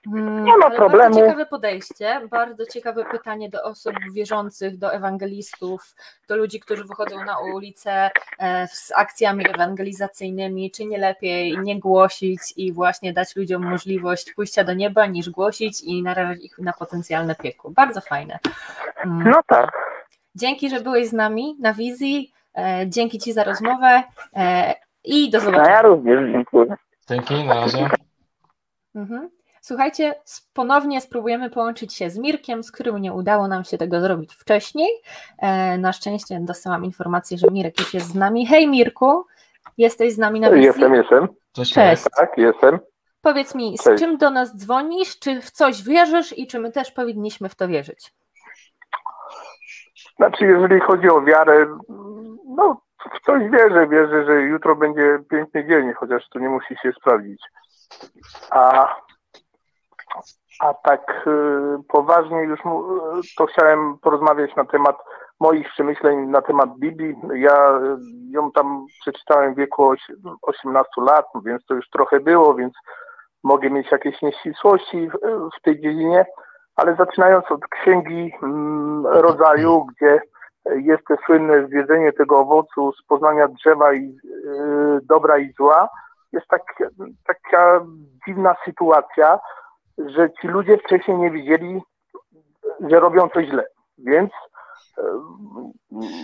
Mm, 0.07 0.45
Nie 0.45 0.57
ma 0.57 0.70
problemu. 0.70 0.99
Bardzo 1.14 1.20
ciekawe 1.20 1.47
podejście, 1.47 2.20
bardzo 2.31 2.66
ciekawe 2.66 3.05
pytanie 3.05 3.51
do 3.51 3.62
osób 3.62 3.93
wierzących, 4.12 4.79
do 4.79 4.93
ewangelistów, 4.95 5.95
do 6.29 6.37
ludzi, 6.37 6.61
którzy 6.61 6.85
wychodzą 6.85 7.25
na 7.25 7.39
ulicę 7.39 8.11
e, 8.39 8.68
z 8.68 8.93
akcjami 8.97 9.45
ewangelizacyjnymi. 9.55 10.70
Czy 10.70 10.85
nie 10.85 10.99
lepiej 10.99 11.59
nie 11.59 11.81
głosić 11.81 12.41
i 12.57 12.72
właśnie 12.72 13.12
dać 13.12 13.37
ludziom 13.37 13.62
możliwość 13.70 14.33
pójścia 14.33 14.64
do 14.64 14.75
nieba, 14.75 15.07
niż 15.07 15.31
głosić 15.31 15.83
i 15.83 16.03
narażać 16.03 16.39
ich 16.41 16.59
na 16.59 16.72
potencjalne 16.72 17.35
piekło? 17.35 17.70
Bardzo 17.70 18.01
fajne. 18.01 18.39
Mm. 19.05 19.31
No 19.31 19.41
tak, 19.47 19.72
Dzięki, 20.35 20.70
że 20.70 20.81
byłeś 20.81 21.09
z 21.09 21.12
nami 21.12 21.57
na 21.61 21.72
wizji. 21.75 22.33
E, 22.59 22.85
Dzięki 22.89 23.18
Ci 23.18 23.33
za 23.33 23.45
rozmowę 23.45 24.03
i 25.05 25.30
do 25.30 25.40
zobaczenia. 25.40 25.70
ja 25.70 25.82
również 25.82 26.32
dziękuję. 26.32 26.76
Dzięki, 27.09 27.44
na 27.44 27.55
razie. 27.55 27.88
Mhm. 28.94 29.30
Słuchajcie, 29.61 30.14
ponownie 30.55 31.00
spróbujemy 31.00 31.50
połączyć 31.50 31.94
się 31.94 32.11
z 32.11 32.18
Mirkiem, 32.18 32.62
z 32.62 32.72
którym 32.72 32.98
nie 32.98 33.12
udało 33.12 33.48
nam 33.48 33.64
się 33.64 33.78
tego 33.78 34.00
zrobić 34.00 34.34
wcześniej. 34.34 34.88
E, 35.38 35.78
Na 35.78 35.92
szczęście 35.92 36.38
dostałam 36.40 36.84
informację, 36.84 37.38
że 37.38 37.46
Mirek 37.50 37.80
już 37.80 37.94
jest 37.94 38.07
z 38.07 38.14
nami. 38.14 38.46
Hej 38.46 38.68
Mirku, 38.68 39.24
jesteś 39.78 40.12
z 40.14 40.18
nami 40.18 40.40
na 40.40 40.50
wizji? 40.50 40.64
Jestem, 40.66 40.94
jestem. 40.94 41.28
Cześć. 41.52 41.74
Cześć. 41.74 42.02
Tak, 42.16 42.38
jestem. 42.38 42.78
Powiedz 43.22 43.55
mi, 43.55 43.78
z 43.78 43.82
Cześć. 43.84 44.02
czym 44.02 44.18
do 44.18 44.30
nas 44.30 44.57
dzwonisz? 44.57 45.18
Czy 45.18 45.40
w 45.42 45.50
coś 45.50 45.82
wierzysz 45.82 46.38
i 46.38 46.46
czy 46.46 46.59
my 46.59 46.72
też 46.72 46.90
powinniśmy 46.92 47.48
w 47.48 47.55
to 47.55 47.68
wierzyć? 47.68 48.12
Znaczy, 50.16 50.44
jeżeli 50.44 50.80
chodzi 50.80 51.09
o 51.11 51.22
wiarę, 51.22 51.66
no 52.57 52.80
w 53.12 53.20
coś 53.26 53.50
wierzę. 53.50 53.86
Wierzę, 53.86 54.24
że 54.24 54.40
jutro 54.40 54.76
będzie 54.76 55.18
piękny 55.30 55.64
dzień, 55.68 55.92
chociaż 55.92 56.28
to 56.28 56.38
nie 56.38 56.48
musi 56.48 56.76
się 56.76 56.92
sprawdzić. 56.92 57.42
A, 58.50 58.94
a 60.61 60.74
tak 60.74 61.26
y, 61.26 61.82
poważnie 61.88 62.42
już 62.42 62.64
mu, 62.64 62.84
to 63.36 63.46
chciałem 63.46 63.98
porozmawiać 63.98 64.57
na 64.57 64.64
temat 64.64 64.96
moich 65.40 65.68
przemyśleń 65.68 66.26
na 66.26 66.42
temat 66.42 66.78
Biblii. 66.78 67.16
Ja 67.34 67.78
y, 67.78 67.96
ją 68.30 68.52
tam 68.52 68.86
przeczytałem 69.00 69.55
w 69.55 69.57
wieku 69.57 69.84
oś- 69.84 70.12
18 70.42 70.90
lat, 70.96 71.26
więc 71.44 71.66
to 71.66 71.74
już 71.74 71.88
trochę 71.90 72.20
było, 72.20 72.55
więc 72.55 72.74
mogę 73.42 73.70
mieć 73.70 73.90
jakieś 73.92 74.22
nieścisłości 74.22 75.11
w, 75.11 75.12
w 75.59 75.62
tej 75.62 75.80
dziedzinie, 75.80 76.26
ale 76.76 76.96
zaczynając 76.96 77.44
od 77.50 77.61
księgi 77.68 78.32
mm, 78.42 79.07
rodzaju, 79.07 79.84
gdzie 79.84 80.20
jest 80.70 81.04
to 81.08 81.16
słynne 81.26 81.66
zjedzenie 81.66 82.12
tego 82.12 82.38
owocu 82.38 82.92
z 82.92 83.02
poznania 83.02 83.48
drzewa 83.48 83.92
i 83.92 84.18
y, 84.34 85.00
dobra 85.02 85.38
i 85.38 85.52
zła, 85.52 85.88
jest 86.32 86.46
tak, 86.48 86.62
taka 87.26 87.80
dziwna 88.26 88.56
sytuacja, 88.64 89.38
że 89.98 90.30
ci 90.40 90.48
ludzie 90.48 90.78
wcześniej 90.78 91.18
nie 91.18 91.30
wiedzieli, 91.30 91.82
że 92.80 93.00
robią 93.00 93.28
coś 93.28 93.46
źle. 93.46 93.66
Więc 93.98 94.30
y, 94.98 95.02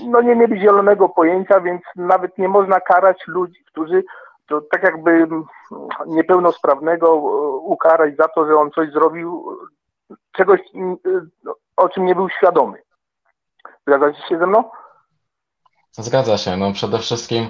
no 0.06 0.20
nie 0.22 0.36
mieli 0.36 0.60
zielonego 0.60 1.08
pojęcia, 1.08 1.60
więc 1.60 1.82
nawet 1.96 2.38
nie 2.38 2.48
można 2.48 2.80
karać 2.80 3.26
ludzi, 3.26 3.64
którzy 3.66 4.04
to 4.48 4.60
tak 4.60 4.82
jakby 4.82 5.26
niepełnosprawnego 6.06 7.06
y, 7.06 7.20
ukarać 7.56 8.16
za 8.16 8.28
to, 8.28 8.46
że 8.46 8.56
on 8.56 8.70
coś 8.70 8.92
zrobił, 8.92 9.58
czegoś, 10.32 10.60
o 11.76 11.88
czym 11.88 12.06
nie 12.06 12.14
był 12.14 12.28
świadomy. 12.28 12.78
Zgadzacie 13.90 14.28
się 14.28 14.38
ze 14.38 14.46
mną? 14.46 14.64
Zgadza 15.92 16.38
się. 16.38 16.56
No 16.56 16.72
przede 16.72 16.98
wszystkim 16.98 17.48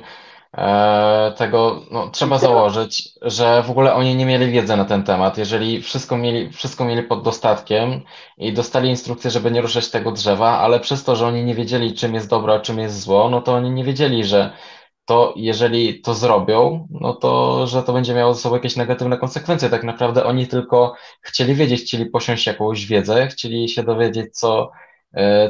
e, 0.57 1.32
tego 1.36 1.80
no, 1.91 2.09
trzeba 2.11 2.38
założyć, 2.38 3.09
że 3.22 3.62
w 3.62 3.70
ogóle 3.70 3.95
oni 3.95 4.16
nie 4.16 4.26
mieli 4.26 4.53
wiedzy 4.53 4.76
na 4.76 4.84
ten 4.84 5.05
temat. 5.05 5.38
Jeżeli 5.38 5.82
wszystko 5.82 6.16
mieli, 6.16 6.53
wszystko 6.53 6.84
mieli 6.84 7.03
pod 7.03 7.22
dostatkiem 7.22 8.01
i 8.38 8.53
dostali 8.53 8.88
instrukcję, 8.88 9.30
żeby 9.30 9.51
nie 9.51 9.61
ruszać 9.61 9.91
tego 9.91 10.12
drzewa, 10.12 10.59
ale 10.59 10.80
przez 10.80 11.05
to, 11.05 11.16
że 11.16 11.26
oni 11.26 11.45
nie 11.45 11.55
wiedzieli, 11.55 11.95
czym 11.95 12.14
jest 12.14 12.28
dobro, 12.28 12.55
a 12.55 12.61
czym 12.61 12.78
jest 12.78 13.01
zło, 13.01 13.28
no 13.30 13.43
to 13.43 13.55
oni 13.55 13.70
nie 13.70 13.84
wiedzieli, 13.84 14.24
że 14.24 14.53
to 15.05 15.34
jeżeli 15.36 16.01
to 16.01 16.14
zrobią, 16.14 16.88
no 16.91 17.14
to, 17.14 17.66
że 17.66 17.82
to 17.82 17.93
będzie 17.93 18.14
miało 18.14 18.34
ze 18.34 18.41
sobą 18.41 18.55
jakieś 18.55 18.76
negatywne 18.76 19.18
konsekwencje. 19.18 19.70
Tak 19.70 19.84
naprawdę 19.84 20.24
oni 20.24 20.47
tylko 20.47 20.95
chcieli 21.22 21.55
wiedzieć, 21.55 21.82
chcieli 21.82 22.07
posiąść 22.07 22.47
jakąś 22.47 22.86
wiedzę, 22.86 23.26
chcieli 23.26 23.68
się 23.68 23.82
dowiedzieć, 23.82 24.38
co, 24.38 24.70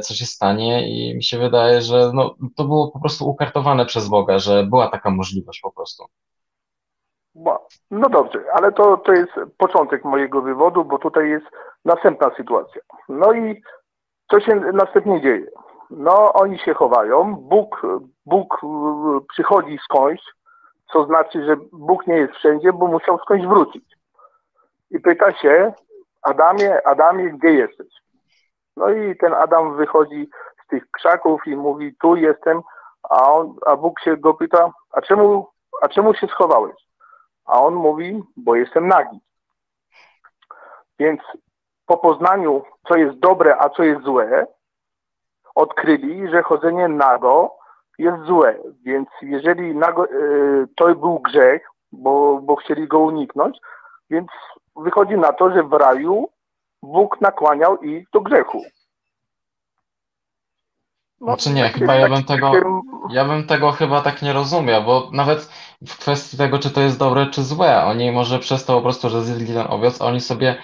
co 0.01 0.13
się 0.13 0.25
stanie 0.25 0.89
i 0.89 1.15
mi 1.15 1.23
się 1.23 1.37
wydaje, 1.37 1.81
że 1.81 2.11
no, 2.13 2.35
to 2.55 2.63
było 2.63 2.91
po 2.91 2.99
prostu 2.99 3.29
ukartowane 3.29 3.85
przez 3.85 4.09
Boga, 4.09 4.39
że 4.39 4.63
była 4.63 4.89
taka 4.89 5.09
możliwość 5.09 5.59
po 5.61 5.71
prostu. 5.71 6.05
No 7.91 8.09
dobrze, 8.09 8.39
ale 8.53 8.71
to, 8.71 8.97
to 8.97 9.13
jest 9.13 9.31
początek 9.57 10.05
mojego 10.05 10.41
wywodu, 10.41 10.85
bo 10.85 10.97
tutaj 10.97 11.29
jest 11.29 11.45
następna 11.85 12.31
sytuacja. 12.37 12.81
No 13.09 13.33
i 13.33 13.61
co 14.31 14.39
się 14.39 14.55
następnie 14.55 15.21
dzieje? 15.21 15.45
No 15.89 16.33
oni 16.33 16.59
się 16.59 16.73
chowają, 16.73 17.35
Bóg, 17.35 17.81
Bóg 18.25 18.63
y, 18.63 18.67
przychodzi 19.33 19.77
skądś, 19.83 20.23
co 20.93 21.05
znaczy, 21.05 21.45
że 21.45 21.55
Bóg 21.71 22.07
nie 22.07 22.15
jest 22.15 22.33
wszędzie, 22.33 22.73
bo 22.73 22.87
musiał 22.87 23.17
skądś 23.17 23.45
wrócić. 23.45 23.85
I 24.91 24.99
pyta 24.99 25.33
się, 25.33 25.73
Adamie, 26.21 26.87
Adamie, 26.87 27.29
gdzie 27.29 27.53
jesteś? 27.53 28.00
No 28.77 28.89
i 28.89 29.17
ten 29.17 29.33
Adam 29.33 29.77
wychodzi 29.77 30.29
z 30.65 30.67
tych 30.67 30.91
krzaków 30.91 31.47
i 31.47 31.55
mówi, 31.55 31.95
tu 32.01 32.15
jestem, 32.15 32.61
a, 33.09 33.31
on, 33.33 33.55
a 33.65 33.75
Bóg 33.75 33.99
się 33.99 34.17
go 34.17 34.33
pyta, 34.33 34.71
a 34.91 35.01
czemu, 35.01 35.47
a 35.81 35.87
czemu 35.87 36.13
się 36.13 36.27
schowałeś? 36.27 36.75
A 37.45 37.61
on 37.61 37.73
mówi, 37.73 38.23
bo 38.37 38.55
jestem 38.55 38.87
nagi. 38.87 39.19
Więc 40.99 41.21
po 41.85 41.97
poznaniu, 41.97 42.63
co 42.87 42.95
jest 42.95 43.19
dobre, 43.19 43.57
a 43.59 43.69
co 43.69 43.83
jest 43.83 44.03
złe, 44.03 44.47
odkryli, 45.55 46.29
że 46.29 46.43
chodzenie 46.43 46.87
nago 46.87 47.55
jest 47.97 48.23
złe. 48.23 48.55
Więc 48.85 49.09
jeżeli 49.21 49.75
nago, 49.75 50.05
e, 50.05 50.09
to 50.75 50.95
był 50.95 51.19
grzech, 51.19 51.67
bo, 51.91 52.39
bo 52.41 52.55
chcieli 52.55 52.87
go 52.87 52.99
uniknąć, 52.99 53.57
więc 54.09 54.27
wychodzi 54.75 55.17
na 55.17 55.33
to, 55.33 55.51
że 55.51 55.63
w 55.63 55.73
raju 55.73 56.29
Bóg 56.83 57.21
nakłaniał 57.21 57.77
ich 57.77 58.09
do 58.13 58.21
grzechu. 58.21 58.63
No, 61.21 61.27
Znaczy 61.27 61.49
nie, 61.49 61.63
tak 61.63 61.73
chyba 61.73 61.95
ja 61.95 62.09
bym 62.09 62.23
tego, 62.23 62.51
ja 63.09 63.25
bym 63.25 63.47
tego 63.47 63.71
chyba 63.71 64.01
tak 64.01 64.21
nie 64.21 64.33
rozumiał, 64.33 64.83
bo 64.83 65.09
nawet 65.13 65.49
w 65.87 65.97
kwestii 65.97 66.37
tego, 66.37 66.59
czy 66.59 66.69
to 66.69 66.81
jest 66.81 66.99
dobre, 66.99 67.27
czy 67.27 67.43
złe, 67.43 67.83
oni 67.83 68.11
może 68.11 68.39
przez 68.39 68.65
to 68.65 68.75
po 68.75 68.81
prostu, 68.81 69.09
że 69.09 69.23
zjedli 69.23 69.53
ten 69.53 69.67
owoc, 69.69 70.01
oni 70.01 70.21
sobie, 70.21 70.57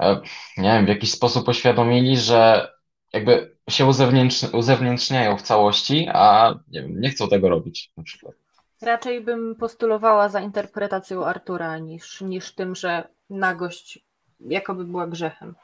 e, 0.00 0.20
nie 0.56 0.72
wiem, 0.72 0.84
w 0.84 0.88
jakiś 0.88 1.12
sposób 1.12 1.48
uświadomili, 1.48 2.16
że 2.16 2.70
jakby 3.12 3.56
się 3.70 3.86
uzewnętrz, 3.86 4.44
uzewnętrzniają 4.52 5.36
w 5.36 5.42
całości, 5.42 6.08
a 6.12 6.54
nie 6.68 6.82
wiem, 6.82 7.00
nie 7.00 7.10
chcą 7.10 7.28
tego 7.28 7.48
robić 7.48 7.92
na 7.96 8.02
przykład. 8.02 8.34
Raczej 8.82 9.20
bym 9.20 9.54
postulowała 9.54 10.28
za 10.28 10.40
interpretacją 10.40 11.24
Artura 11.24 11.78
niż, 11.78 12.20
niż 12.20 12.54
tym, 12.54 12.74
że 12.74 13.08
nagość 13.30 14.04
jakoby 14.40 14.84
była 14.84 15.06
grzechem. 15.06 15.54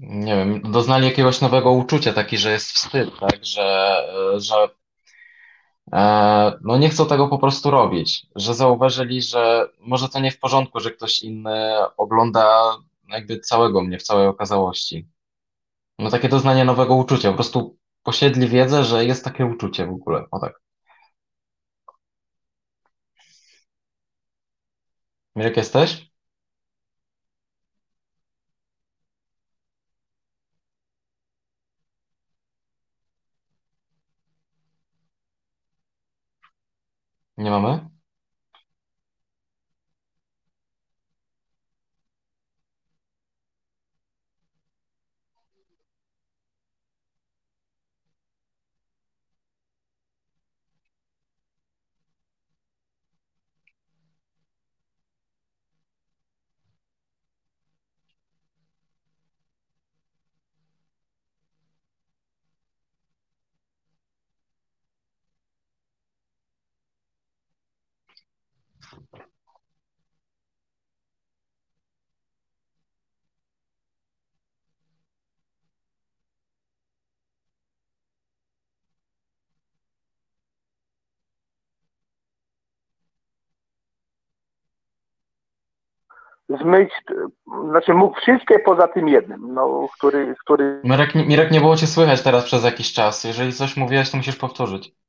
nie 0.00 0.36
wiem, 0.36 0.62
doznali 0.72 1.06
jakiegoś 1.06 1.40
nowego 1.40 1.72
uczucia, 1.72 2.12
taki, 2.12 2.38
że 2.38 2.52
jest 2.52 2.72
wstyd, 2.72 3.10
tak, 3.20 3.44
że, 3.44 3.96
że 4.36 4.68
e, 5.92 6.52
no 6.64 6.78
nie 6.78 6.88
chcą 6.88 7.06
tego 7.06 7.28
po 7.28 7.38
prostu 7.38 7.70
robić, 7.70 8.26
że 8.36 8.54
zauważyli, 8.54 9.22
że 9.22 9.68
może 9.80 10.08
to 10.08 10.20
nie 10.20 10.30
w 10.30 10.38
porządku, 10.38 10.80
że 10.80 10.90
ktoś 10.90 11.22
inny 11.22 11.72
ogląda 11.96 12.76
jakby 13.08 13.40
całego 13.40 13.82
mnie 13.82 13.98
w 13.98 14.02
całej 14.02 14.26
okazałości. 14.26 15.08
No 15.98 16.10
takie 16.10 16.28
doznanie 16.28 16.64
nowego 16.64 16.94
uczucia, 16.94 17.28
po 17.28 17.34
prostu 17.34 17.76
posiedli 18.02 18.48
wiedzę, 18.48 18.84
że 18.84 19.04
jest 19.04 19.24
takie 19.24 19.46
uczucie 19.46 19.86
w 19.86 19.90
ogóle, 19.90 20.24
o 20.30 20.38
tak. 20.40 20.69
Mirek, 25.40 25.56
jesteś? 25.56 26.10
Nie 37.36 37.50
mamy? 37.50 37.88
Zmyć, 86.58 86.90
znaczy 87.70 87.94
mógł 87.94 88.20
wszystkie 88.20 88.58
poza 88.58 88.88
tym 88.88 89.08
jednym, 89.08 89.54
no, 89.54 89.88
który, 89.98 90.34
który... 90.44 90.80
Mirek, 90.84 91.14
Mirek, 91.14 91.50
nie 91.50 91.60
było 91.60 91.76
cię 91.76 91.86
słychać 91.86 92.22
teraz 92.22 92.44
przez 92.44 92.64
jakiś 92.64 92.92
czas. 92.92 93.24
Jeżeli 93.24 93.52
coś 93.52 93.76
mówiłeś, 93.76 94.10
to 94.10 94.16
musisz 94.16 94.36
powtórzyć. 94.36 94.99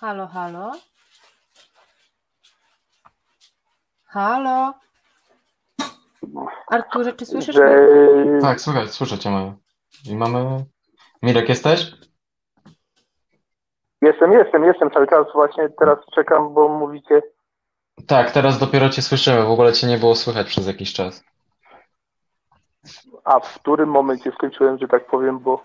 Halo, 0.00 0.26
halo. 0.26 0.72
Halo. 4.04 4.74
Arturze, 6.70 7.12
czy 7.12 7.26
słyszysz 7.26 7.54
że... 7.54 7.64
mnie? 7.64 8.40
Tak, 8.40 8.60
słychać, 8.60 8.90
słyszę 8.90 9.18
cię, 9.18 9.30
Maja. 9.30 9.54
I 10.04 10.16
mamy... 10.16 10.64
Mirek, 11.22 11.48
jesteś? 11.48 11.92
Jestem, 14.02 14.32
jestem, 14.32 14.64
jestem 14.64 14.90
cały 14.90 15.06
czas 15.06 15.26
właśnie 15.34 15.68
teraz 15.68 15.98
czekam, 16.14 16.54
bo 16.54 16.68
mówicie 16.68 17.22
Tak, 18.06 18.30
teraz 18.30 18.58
dopiero 18.58 18.88
cię 18.88 19.02
słyszymy. 19.02 19.42
W 19.44 19.50
ogóle 19.50 19.72
cię 19.72 19.86
nie 19.86 19.98
było 19.98 20.14
słychać 20.14 20.46
przez 20.46 20.66
jakiś 20.66 20.92
czas. 20.92 21.24
a 23.24 23.40
w 23.40 23.54
którym 23.60 23.88
momencie 23.88 24.32
skończyłem, 24.32 24.78
że 24.78 24.88
tak 24.88 25.06
powiem, 25.06 25.38
bo 25.38 25.62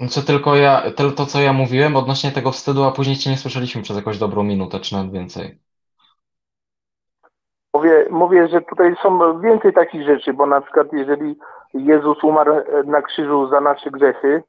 No 0.00 0.08
co 0.08 0.22
tylko 0.22 0.56
ja, 0.56 0.82
to, 0.96 1.10
to 1.10 1.26
co 1.26 1.40
ja 1.40 1.52
mówiłem 1.52 1.96
odnośnie 1.96 2.32
tego 2.32 2.52
wstydu, 2.52 2.84
a 2.84 2.92
później 2.92 3.16
cię 3.16 3.30
nie 3.30 3.36
słyszeliśmy 3.36 3.82
przez 3.82 3.96
jakąś 3.96 4.18
dobrą 4.18 4.42
minutę, 4.42 4.80
czy 4.80 4.94
nawet 4.94 5.12
więcej. 5.12 5.58
Mówię, 7.74 8.06
mówię, 8.10 8.48
że 8.48 8.60
tutaj 8.60 8.94
są 9.02 9.40
więcej 9.40 9.72
takich 9.72 10.06
rzeczy, 10.06 10.32
bo 10.32 10.46
na 10.46 10.60
przykład 10.60 10.92
jeżeli 10.92 11.36
Jezus 11.74 12.24
umarł 12.24 12.54
na 12.84 13.02
krzyżu 13.02 13.48
za 13.48 13.60
nasze 13.60 13.90
grzechy, 13.90 14.42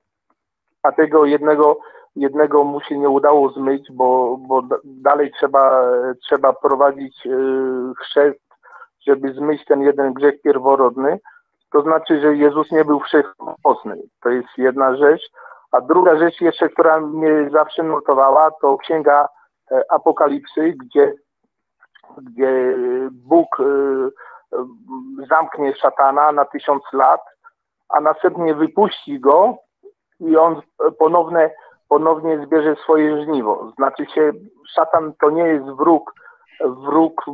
a 0.84 0.92
tego 0.92 1.26
jednego, 1.26 1.80
jednego 2.16 2.64
mu 2.64 2.82
się 2.82 2.98
nie 2.98 3.10
udało 3.10 3.50
zmyć, 3.50 3.88
bo, 3.92 4.38
bo 4.38 4.62
da- 4.62 4.80
dalej 4.84 5.32
trzeba, 5.32 5.92
trzeba 6.24 6.54
prowadzić 6.54 7.26
yy, 7.26 7.94
chrzest, 8.02 8.40
żeby 9.08 9.34
zmyć 9.34 9.66
ten 9.66 9.82
jeden 9.82 10.14
grzech 10.14 10.42
pierworodny, 10.42 11.20
to 11.72 11.82
znaczy, 11.82 12.22
że 12.22 12.36
Jezus 12.36 12.72
nie 12.72 12.86
był 12.86 13.00
wszechmocny. 13.00 13.96
To 14.22 14.30
jest 14.30 14.58
jedna 14.58 14.96
rzecz. 14.96 15.22
A 15.72 15.82
druga 15.82 16.18
rzecz 16.18 16.42
jeszcze, 16.42 16.70
która 16.70 17.00
mnie 17.00 17.50
zawsze 17.52 17.84
notowała, 17.84 18.52
to 18.62 18.78
księga 18.78 19.28
e, 19.72 19.84
Apokalipsy, 19.92 20.74
gdzie 20.86 21.14
gdzie 22.18 22.76
Bóg 23.12 23.60
y, 23.60 23.64
y, 23.64 25.28
zamknie 25.30 25.76
szatana 25.76 26.32
na 26.32 26.46
tysiąc 26.46 26.84
lat, 26.94 27.22
a 27.90 28.02
następnie 28.02 28.56
wypuści 28.56 29.20
go 29.20 29.58
i 30.20 30.38
on 30.38 30.62
ponownie, 31.00 31.54
ponownie 31.90 32.46
zbierze 32.46 32.76
swoje 32.76 33.24
żniwo. 33.24 33.72
Znaczy 33.78 34.06
się, 34.06 34.32
szatan 34.74 35.14
to 35.22 35.30
nie 35.30 35.48
jest 35.48 35.66
wróg, 35.66 36.14
wróg 36.66 37.26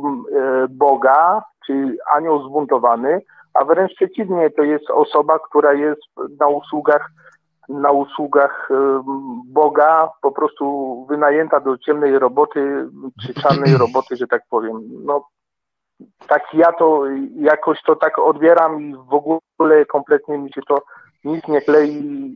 Boga, 0.70 1.42
czy 1.66 1.96
anioł 2.14 2.48
zbuntowany, 2.48 3.22
a 3.54 3.64
wręcz 3.64 3.94
przeciwnie, 3.94 4.50
to 4.50 4.62
jest 4.62 4.90
osoba, 4.90 5.38
która 5.38 5.72
jest 5.72 6.02
na 6.40 6.48
usługach 6.48 7.10
na 7.68 7.90
usługach 7.90 8.68
Boga, 9.46 10.10
po 10.22 10.32
prostu 10.32 11.06
wynajęta 11.08 11.60
do 11.60 11.78
ciemnej 11.78 12.18
roboty, 12.18 12.88
czy 13.26 13.34
czarnej 13.34 13.76
roboty, 13.84 14.16
że 14.16 14.26
tak 14.26 14.42
powiem. 14.50 14.80
No, 15.04 15.28
tak 16.26 16.42
ja 16.54 16.72
to 16.72 17.02
jakoś 17.40 17.82
to 17.82 17.96
tak 17.96 18.18
odbieram 18.18 18.82
i 18.82 18.94
w 18.94 19.14
ogóle 19.14 19.86
kompletnie 19.86 20.38
mi 20.38 20.52
się 20.52 20.60
to 20.68 20.82
nic 21.24 21.48
nie 21.48 21.60
klei. 21.60 22.32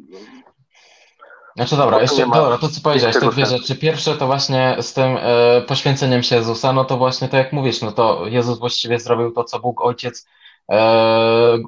Znaczy 1.56 1.76
dobra, 1.76 2.00
jeszcze, 2.00 2.26
dobra, 2.26 2.58
to 2.58 2.68
co 2.68 2.80
powiedziałeś, 2.82 3.20
te 3.20 3.30
dwie 3.30 3.46
rzeczy. 3.46 3.76
Pierwsze 3.76 4.16
to 4.16 4.26
właśnie 4.26 4.76
z 4.80 4.94
tym 4.94 5.16
e, 5.20 5.60
poświęceniem 5.68 6.22
się 6.22 6.36
Jezusa, 6.36 6.72
no 6.72 6.84
to 6.84 6.96
właśnie 6.96 7.28
to 7.28 7.36
jak 7.36 7.52
mówisz, 7.52 7.82
no 7.82 7.92
to 7.92 8.26
Jezus 8.26 8.58
właściwie 8.58 9.00
zrobił 9.00 9.30
to, 9.32 9.44
co 9.44 9.60
Bóg 9.60 9.84
Ojciec 9.84 10.26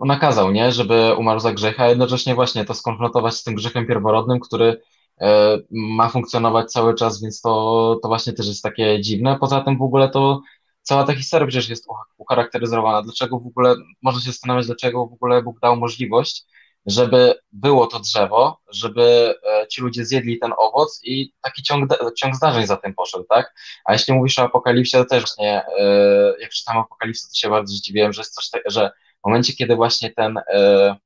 nakazał, 0.05 0.51
nie? 0.53 0.73
Żeby 0.73 1.15
umarł 1.19 1.41
za 1.41 1.53
grzech, 1.53 1.81
a 1.81 1.89
jednocześnie 1.89 2.35
właśnie 2.35 2.65
to 2.65 2.75
skonfrontować 2.75 3.35
z 3.35 3.45
tym 3.45 3.55
grzechem 3.55 3.87
pierworodnym, 3.87 4.41
który 4.41 4.81
e, 5.21 5.59
ma 5.71 6.09
funkcjonować 6.09 6.73
cały 6.73 6.95
czas, 6.95 7.23
więc 7.23 7.41
to, 7.41 7.99
to 8.03 8.09
właśnie 8.09 8.33
też 8.33 8.47
jest 8.47 8.63
takie 8.63 9.01
dziwne. 9.01 9.37
Poza 9.41 9.61
tym 9.61 9.79
w 9.79 9.83
ogóle 9.83 10.09
to 10.09 10.41
cała 10.83 11.05
ta 11.05 11.15
historia 11.15 11.47
przecież 11.47 11.69
jest 11.69 11.87
ucha- 11.87 12.15
ucharakteryzowana. 12.19 13.03
Dlaczego 13.03 13.39
w 13.41 13.47
ogóle, 13.47 13.75
można 14.03 14.21
się 14.21 14.27
zastanawiać, 14.31 14.67
dlaczego 14.67 15.07
w 15.07 15.13
ogóle 15.13 15.43
Bóg 15.43 15.61
dał 15.61 15.77
możliwość, 15.77 16.45
żeby 16.87 17.35
było 17.53 17.87
to 17.87 18.01
drzewo, 18.01 18.61
żeby 18.69 19.35
e, 19.47 19.67
ci 19.69 19.81
ludzie 19.83 20.05
zjedli 20.05 20.39
ten 20.39 20.53
owoc 20.59 21.01
i 21.05 21.33
taki 21.41 21.63
ciąg, 21.63 21.91
ciąg 22.17 22.37
zdarzeń 22.37 22.67
za 22.67 22.77
tym 22.77 22.95
poszedł, 22.95 23.25
tak? 23.25 23.55
A 23.85 23.93
jeśli 23.93 24.15
mówisz 24.15 24.39
o 24.39 24.43
apokalipsie, 24.43 24.97
to 24.97 25.05
też 25.05 25.21
właśnie, 25.21 25.67
e, 25.79 26.41
jak 26.41 26.51
czytam 26.51 26.79
apokalipsę, 26.79 27.29
to 27.29 27.35
się 27.35 27.51
bardzo 27.51 27.75
zdziwiłem, 27.75 28.13
że 28.13 28.21
jest 28.21 28.35
coś 28.35 28.51
tak, 28.51 28.63
że 28.67 28.91
w 29.25 29.27
momencie, 29.27 29.53
kiedy 29.53 29.77
właśnie 29.77 30.13
ten, 30.13 30.39
e, 30.49 30.97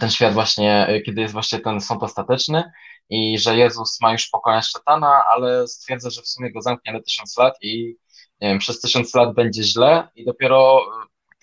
ten 0.00 0.10
świat 0.10 0.34
właśnie, 0.34 1.02
kiedy 1.06 1.20
jest 1.20 1.32
właśnie 1.32 1.58
ten 1.58 1.80
sąd 1.80 2.02
ostateczny 2.02 2.72
i 3.08 3.38
że 3.38 3.56
Jezus 3.56 4.00
ma 4.00 4.12
już 4.12 4.28
pokonać 4.28 4.66
szatana, 4.66 5.24
ale 5.34 5.68
stwierdza, 5.68 6.10
że 6.10 6.22
w 6.22 6.28
sumie 6.28 6.52
go 6.52 6.62
zamknie 6.62 6.92
na 6.92 7.00
tysiąc 7.02 7.38
lat 7.38 7.54
i 7.62 7.96
nie 8.40 8.48
wiem, 8.48 8.58
przez 8.58 8.80
tysiąc 8.80 9.14
lat 9.14 9.34
będzie 9.34 9.62
źle 9.62 10.08
i 10.14 10.24
dopiero 10.24 10.80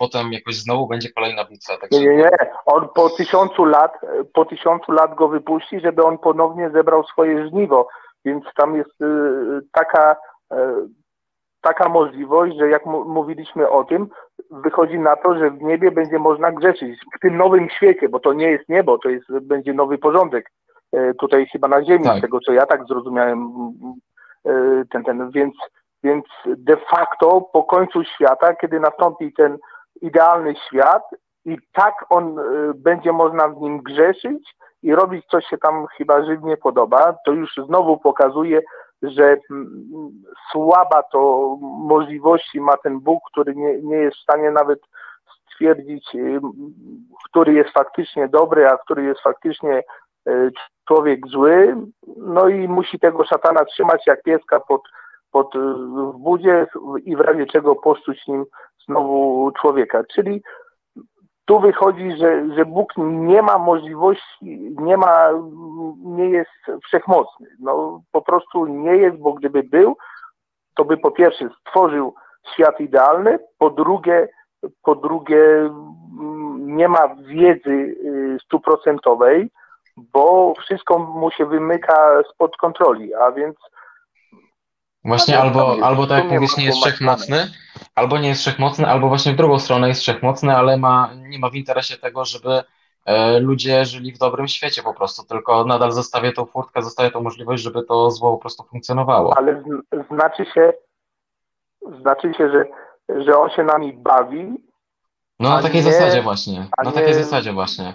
potem 0.02 0.34
jakoś 0.34 0.56
znowu 0.56 0.88
będzie 0.88 1.10
kolejna 1.12 1.46
bitwa. 1.46 1.78
Także 1.78 2.00
Nie, 2.00 2.06
nie, 2.10 2.16
nie. 2.18 2.30
On 2.66 2.88
po 2.96 3.10
tysiącu 3.10 3.66
lat, 3.66 3.94
po 4.34 4.46
tysiącu 4.46 4.92
lat 4.92 5.16
go 5.16 5.28
wypuści, 5.28 5.80
żeby 5.80 6.04
on 6.04 6.18
ponownie 6.18 6.70
zebrał 6.70 7.04
swoje 7.04 7.48
żniwo. 7.50 7.88
Więc 8.26 8.44
tam 8.56 8.76
jest 8.76 9.02
y, 9.02 9.06
taka, 9.72 10.16
y, 10.54 10.56
taka 11.62 11.90
możliwość, 11.90 12.58
że 12.58 12.70
jak 12.70 12.86
mówiliśmy 12.86 13.70
o 13.70 13.84
tym, 13.84 14.08
wychodzi 14.52 15.00
na 15.00 15.16
to, 15.16 15.38
że 15.38 15.50
w 15.52 15.62
niebie 15.62 15.92
będzie 15.92 16.20
można 16.20 16.52
grzeszyć. 16.52 17.00
W 17.16 17.20
tym 17.20 17.38
nowym 17.38 17.70
świecie, 17.70 18.10
bo 18.10 18.20
to 18.20 18.34
nie 18.34 18.52
jest 18.52 18.70
niebo, 18.70 18.98
to 18.98 19.10
jest, 19.10 19.26
będzie 19.42 19.74
nowy 19.74 19.98
porządek. 19.98 20.52
y, 20.96 21.14
Tutaj 21.20 21.46
chyba 21.52 21.68
na 21.68 21.84
ziemi, 21.86 22.04
Tak. 22.06 22.18
z 22.18 22.22
tego 22.22 22.40
co 22.40 22.52
ja 22.54 22.66
tak 22.66 22.86
zrozumiałem. 22.88 23.50
y, 24.48 24.86
Ten, 24.92 25.04
ten, 25.04 25.32
więc, 25.32 25.54
więc 26.04 26.26
de 26.46 26.78
facto 26.78 27.42
po 27.54 27.64
końcu 27.64 28.04
świata, 28.04 28.56
kiedy 28.56 28.80
nastąpi 28.80 29.34
ten 29.34 29.58
idealny 30.02 30.56
świat 30.56 31.04
i 31.46 31.58
tak 31.74 31.94
on 32.10 32.40
y, 32.40 32.74
będzie 32.76 33.12
można 33.12 33.48
w 33.48 33.62
nim 33.62 33.78
grzeszyć 33.78 34.56
i 34.84 34.96
robić 34.96 35.26
coś 35.26 35.46
się 35.46 35.58
tam 35.58 35.86
chyba 35.98 36.26
żywnie 36.26 36.58
podoba, 36.58 37.16
to 37.26 37.32
już 37.32 37.56
znowu 37.66 37.98
pokazuje, 37.98 38.62
że 39.02 39.38
mm, 39.52 40.12
słaba 40.52 41.04
to 41.04 41.58
możliwości 41.62 42.62
ma 42.62 42.78
ten 42.78 43.00
Bóg, 43.00 43.24
który 43.32 43.56
nie, 43.56 43.82
nie 43.82 43.96
jest 43.96 44.18
w 44.18 44.24
stanie 44.24 44.52
nawet 44.52 44.80
stwierdzić, 45.46 46.16
y, 46.16 46.40
który 47.30 47.54
jest 47.54 47.70
faktycznie 47.70 48.28
dobry, 48.28 48.68
a 48.68 48.78
który 48.78 49.04
jest 49.04 49.22
faktycznie 49.22 49.84
y, 50.28 50.52
człowiek 50.88 51.28
zły, 51.28 51.78
no 52.18 52.48
i 52.48 52.68
musi 52.68 53.00
tego 53.00 53.26
szatana 53.26 53.66
trzymać 53.66 54.08
jak 54.08 54.24
pieska 54.24 54.60
pod, 54.60 54.82
pod 55.32 55.54
w 55.56 56.18
budzie 56.18 56.68
i 57.04 57.16
w 57.16 57.20
razie 57.20 57.46
czego 57.46 57.76
poszczuć 57.76 58.28
nim 58.28 58.46
znowu 58.92 59.52
człowieka. 59.52 60.04
Czyli 60.14 60.42
tu 61.46 61.60
wychodzi, 61.60 62.12
że, 62.18 62.56
że 62.56 62.66
Bóg 62.66 62.94
nie 62.98 63.42
ma 63.42 63.58
możliwości, 63.58 64.76
nie 64.80 64.98
ma, 64.98 65.30
nie 65.98 66.30
jest 66.30 66.82
wszechmocny. 66.84 67.48
No 67.60 68.02
po 68.12 68.22
prostu 68.22 68.66
nie 68.66 68.96
jest, 68.96 69.18
bo 69.18 69.34
gdyby 69.34 69.64
był, 69.64 69.98
to 70.76 70.86
by 70.86 70.98
po 70.98 71.12
pierwsze 71.12 71.50
stworzył 71.60 72.16
świat 72.54 72.80
idealny, 72.80 73.40
po 73.58 73.70
drugie, 73.70 74.28
po 74.84 74.96
drugie 74.96 75.40
mm, 75.40 76.76
nie 76.76 76.88
ma 76.88 77.16
wiedzy 77.16 77.70
y, 77.70 78.38
stuprocentowej, 78.46 79.52
bo 79.98 80.54
wszystko 80.60 81.00
mu 81.00 81.32
się 81.32 81.46
wymyka 81.46 82.24
spod 82.34 82.58
kontroli, 82.58 83.14
a 83.14 83.32
więc 83.32 83.56
Właśnie 85.06 85.40
Ale 85.40 85.50
albo, 85.50 85.72
jest 85.72 85.84
albo 85.84 86.08
tak 86.08 86.24
jak 86.24 86.34
mówisz, 86.34 86.58
nie 86.58 86.66
jest 86.66 86.78
wszechmocny, 86.78 87.48
albo 87.96 88.18
nie 88.18 88.30
jest 88.30 88.42
wszechmocny, 88.42 88.88
albo 88.88 89.08
właśnie 89.08 89.34
w 89.34 89.36
drugą 89.36 89.60
stronę 89.60 89.88
jest 89.88 90.02
wszechmocny, 90.02 90.58
ale 90.58 90.78
ma, 90.78 91.10
nie 91.16 91.40
ma 91.40 91.50
w 91.50 91.56
interesie 91.56 91.98
tego, 91.98 92.26
żeby 92.26 92.64
e, 93.06 93.40
ludzie 93.40 93.86
żyli 93.86 94.14
w 94.14 94.18
dobrym 94.18 94.48
świecie 94.48 94.84
po 94.84 94.94
prostu, 94.94 95.24
tylko 95.28 95.66
nadal 95.66 95.92
zostawię 95.92 96.32
tą 96.32 96.46
furtkę, 96.46 96.82
zostawię 96.82 97.12
tą 97.12 97.22
możliwość, 97.22 97.64
żeby 97.64 97.84
to 97.84 98.12
zło 98.12 98.32
po 98.32 98.38
prostu 98.38 98.64
funkcjonowało. 98.64 99.38
Ale 99.38 99.64
znaczy 100.12 100.46
się, 100.54 100.74
znaczy 102.02 102.34
się, 102.34 102.50
że, 102.52 102.66
że 103.24 103.38
on 103.38 103.50
się 103.50 103.64
nami 103.64 103.94
bawi. 103.94 104.54
No 105.40 105.50
na 105.50 105.62
takiej 105.62 105.84
nie, 105.86 105.92
zasadzie 105.92 106.22
właśnie. 106.22 106.68
Na 106.84 106.92
takiej 106.92 107.14
zasadzie 107.14 107.54
właśnie. 107.54 107.94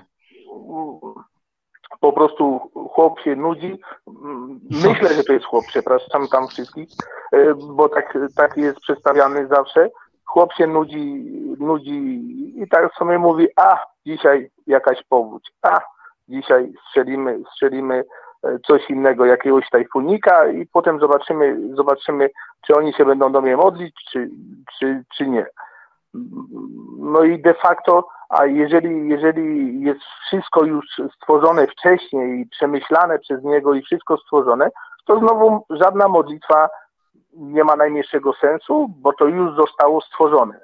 Po 2.07 2.13
prostu 2.13 2.71
chłop 2.93 3.21
się 3.21 3.37
nudzi. 3.37 3.81
Myślę, 4.71 5.15
że 5.15 5.25
to 5.25 5.33
jest 5.33 5.45
chłop, 5.45 5.65
przepraszam 5.69 6.29
tam 6.29 6.49
wszystkich, 6.49 6.89
e, 7.33 7.55
bo 7.55 7.89
tak, 7.89 8.19
tak 8.37 8.57
jest 8.57 8.81
przedstawiany 8.81 9.47
zawsze 9.47 9.91
chłop 10.25 10.53
się 10.53 10.67
nudzi, 10.67 11.25
nudzi 11.59 12.23
i 12.63 12.69
tak 12.69 12.95
sobie 12.95 13.19
mówi, 13.19 13.49
a 13.57 13.79
dzisiaj 14.07 14.51
jakaś 14.67 15.03
powódź, 15.09 15.51
a 15.63 15.81
dzisiaj 16.29 16.73
strzelimy, 16.89 17.43
strzelimy 17.53 18.05
e, 18.45 18.59
coś 18.67 18.91
innego, 18.91 19.25
jakiegoś 19.25 19.71
tajfunika 19.71 20.49
i 20.49 20.67
potem 20.67 21.01
zobaczymy, 21.01 21.57
zobaczymy, 21.75 22.31
czy 22.67 22.75
oni 22.75 22.93
się 22.93 23.05
będą 23.05 23.33
do 23.33 23.41
mnie 23.41 23.57
modlić, 23.57 23.95
czy, 24.13 24.31
czy, 24.79 25.05
czy 25.17 25.29
nie. 25.29 25.47
No 26.99 27.25
i 27.25 27.43
de 27.43 27.55
facto, 27.55 28.09
a 28.29 28.47
jeżeli, 28.47 29.09
jeżeli 29.09 29.81
jest 29.81 30.01
wszystko 30.27 30.65
już 30.65 30.87
stworzone 31.17 31.67
wcześniej 31.67 32.41
i 32.41 32.49
przemyślane 32.49 33.19
przez 33.19 33.45
niego 33.45 33.75
i 33.75 33.83
wszystko 33.83 34.17
stworzone, 34.17 34.69
to 35.05 35.19
znowu 35.19 35.67
żadna 35.71 36.09
modlitwa 36.09 36.69
nie 37.33 37.65
ma 37.65 37.77
najmniejszego 37.77 38.33
sensu, 38.33 38.89
bo 38.99 39.13
to 39.13 39.27
już 39.27 39.57
zostało 39.57 40.01
stworzone. 40.01 40.61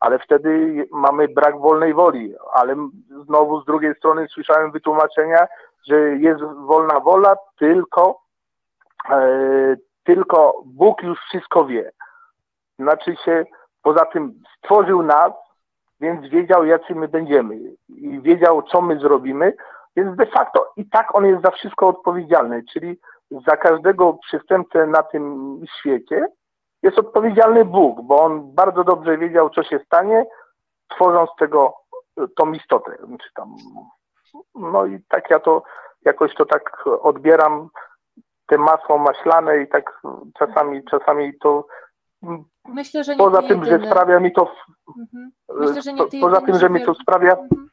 Ale 0.00 0.18
wtedy 0.18 0.84
mamy 0.92 1.28
brak 1.28 1.58
wolnej 1.58 1.94
woli. 1.94 2.34
Ale 2.52 2.76
znowu 3.24 3.60
z 3.60 3.64
drugiej 3.64 3.94
strony 3.94 4.26
słyszałem 4.28 4.70
wytłumaczenia, 4.70 5.46
że 5.88 5.96
jest 6.00 6.40
wolna 6.42 7.00
wola, 7.00 7.36
tylko, 7.58 8.20
e, 9.10 9.76
tylko 10.04 10.62
Bóg 10.64 11.02
już 11.02 11.18
wszystko 11.20 11.64
wie. 11.64 11.92
Znaczy 12.78 13.16
się, 13.24 13.44
poza 13.82 14.04
tym 14.04 14.42
stworzył 14.56 15.02
nas, 15.02 15.32
więc 16.00 16.26
wiedział, 16.26 16.64
jacy 16.64 16.94
my 16.94 17.08
będziemy 17.08 17.56
i 17.88 18.20
wiedział, 18.20 18.62
co 18.62 18.82
my 18.82 18.98
zrobimy, 18.98 19.52
więc 19.96 20.16
de 20.16 20.26
facto 20.26 20.72
i 20.76 20.88
tak 20.88 21.14
on 21.14 21.26
jest 21.26 21.42
za 21.42 21.50
wszystko 21.50 21.88
odpowiedzialny, 21.88 22.62
czyli 22.72 22.96
za 23.48 23.56
każdego 23.56 24.12
przestępcę 24.12 24.86
na 24.86 25.02
tym 25.02 25.56
świecie 25.78 26.26
jest 26.82 26.98
odpowiedzialny 26.98 27.64
Bóg, 27.64 28.02
bo 28.02 28.22
on 28.22 28.54
bardzo 28.54 28.84
dobrze 28.84 29.18
wiedział, 29.18 29.50
co 29.50 29.62
się 29.62 29.78
stanie, 29.78 30.24
tworząc 30.88 31.30
tego, 31.38 31.74
tą 32.36 32.52
istotę, 32.52 32.92
czy 33.22 33.32
tam. 33.34 33.54
No 34.54 34.86
i 34.86 34.98
tak 35.08 35.30
ja 35.30 35.40
to 35.40 35.62
jakoś 36.04 36.34
to 36.34 36.44
tak 36.44 36.84
odbieram, 36.86 37.68
te 38.46 38.58
masło 38.58 38.98
maślane 38.98 39.58
i 39.58 39.68
tak 39.68 40.00
czasami, 40.38 40.84
czasami 40.84 41.38
to 41.38 41.66
Myślę, 42.68 43.04
że 43.04 43.16
poza 43.16 43.42
tym, 43.42 43.64
jedyny. 43.64 43.84
że 43.84 43.90
sprawia 43.90 44.20
mi 44.20 44.32
to 44.32 44.52
mhm. 44.98 45.32
Myślę, 45.54 45.82
że 45.82 45.92
nie 45.92 46.20
poza 46.20 46.40
tym, 46.40 46.58
że 46.58 46.70
mi 46.70 46.84
to 46.84 46.94
sprawia 46.94 47.32
mhm 47.32 47.66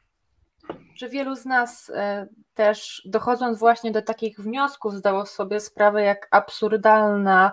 że 0.94 1.08
wielu 1.08 1.36
z 1.36 1.44
nas 1.44 1.92
e, 1.94 2.26
też 2.54 3.02
dochodząc 3.04 3.58
właśnie 3.58 3.92
do 3.92 4.02
takich 4.02 4.40
wniosków 4.40 4.94
zdało 4.94 5.26
sobie 5.26 5.60
sprawę, 5.60 6.02
jak 6.02 6.28
absurdalna 6.30 7.52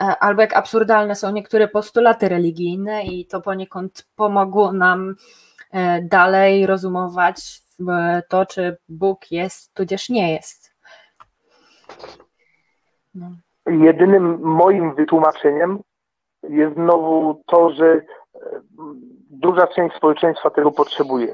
e, 0.00 0.04
albo 0.20 0.42
jak 0.42 0.56
absurdalne 0.56 1.14
są 1.14 1.32
niektóre 1.32 1.68
postulaty 1.68 2.28
religijne 2.28 3.04
i 3.04 3.26
to 3.26 3.40
poniekąd 3.40 4.06
pomogło 4.16 4.72
nam 4.72 5.14
e, 5.72 6.02
dalej 6.02 6.66
rozumować 6.66 7.66
to, 8.28 8.46
czy 8.46 8.76
Bóg 8.88 9.30
jest, 9.30 9.74
tudzież 9.74 10.08
nie 10.08 10.32
jest. 10.32 10.74
No. 13.14 13.30
Jedynym 13.66 14.40
moim 14.40 14.94
wytłumaczeniem 14.94 15.82
jest 16.48 16.74
znowu 16.74 17.42
to, 17.46 17.70
że 17.70 18.00
duża 19.30 19.66
część 19.66 19.96
społeczeństwa 19.96 20.50
tego 20.50 20.70
potrzebuje, 20.70 21.28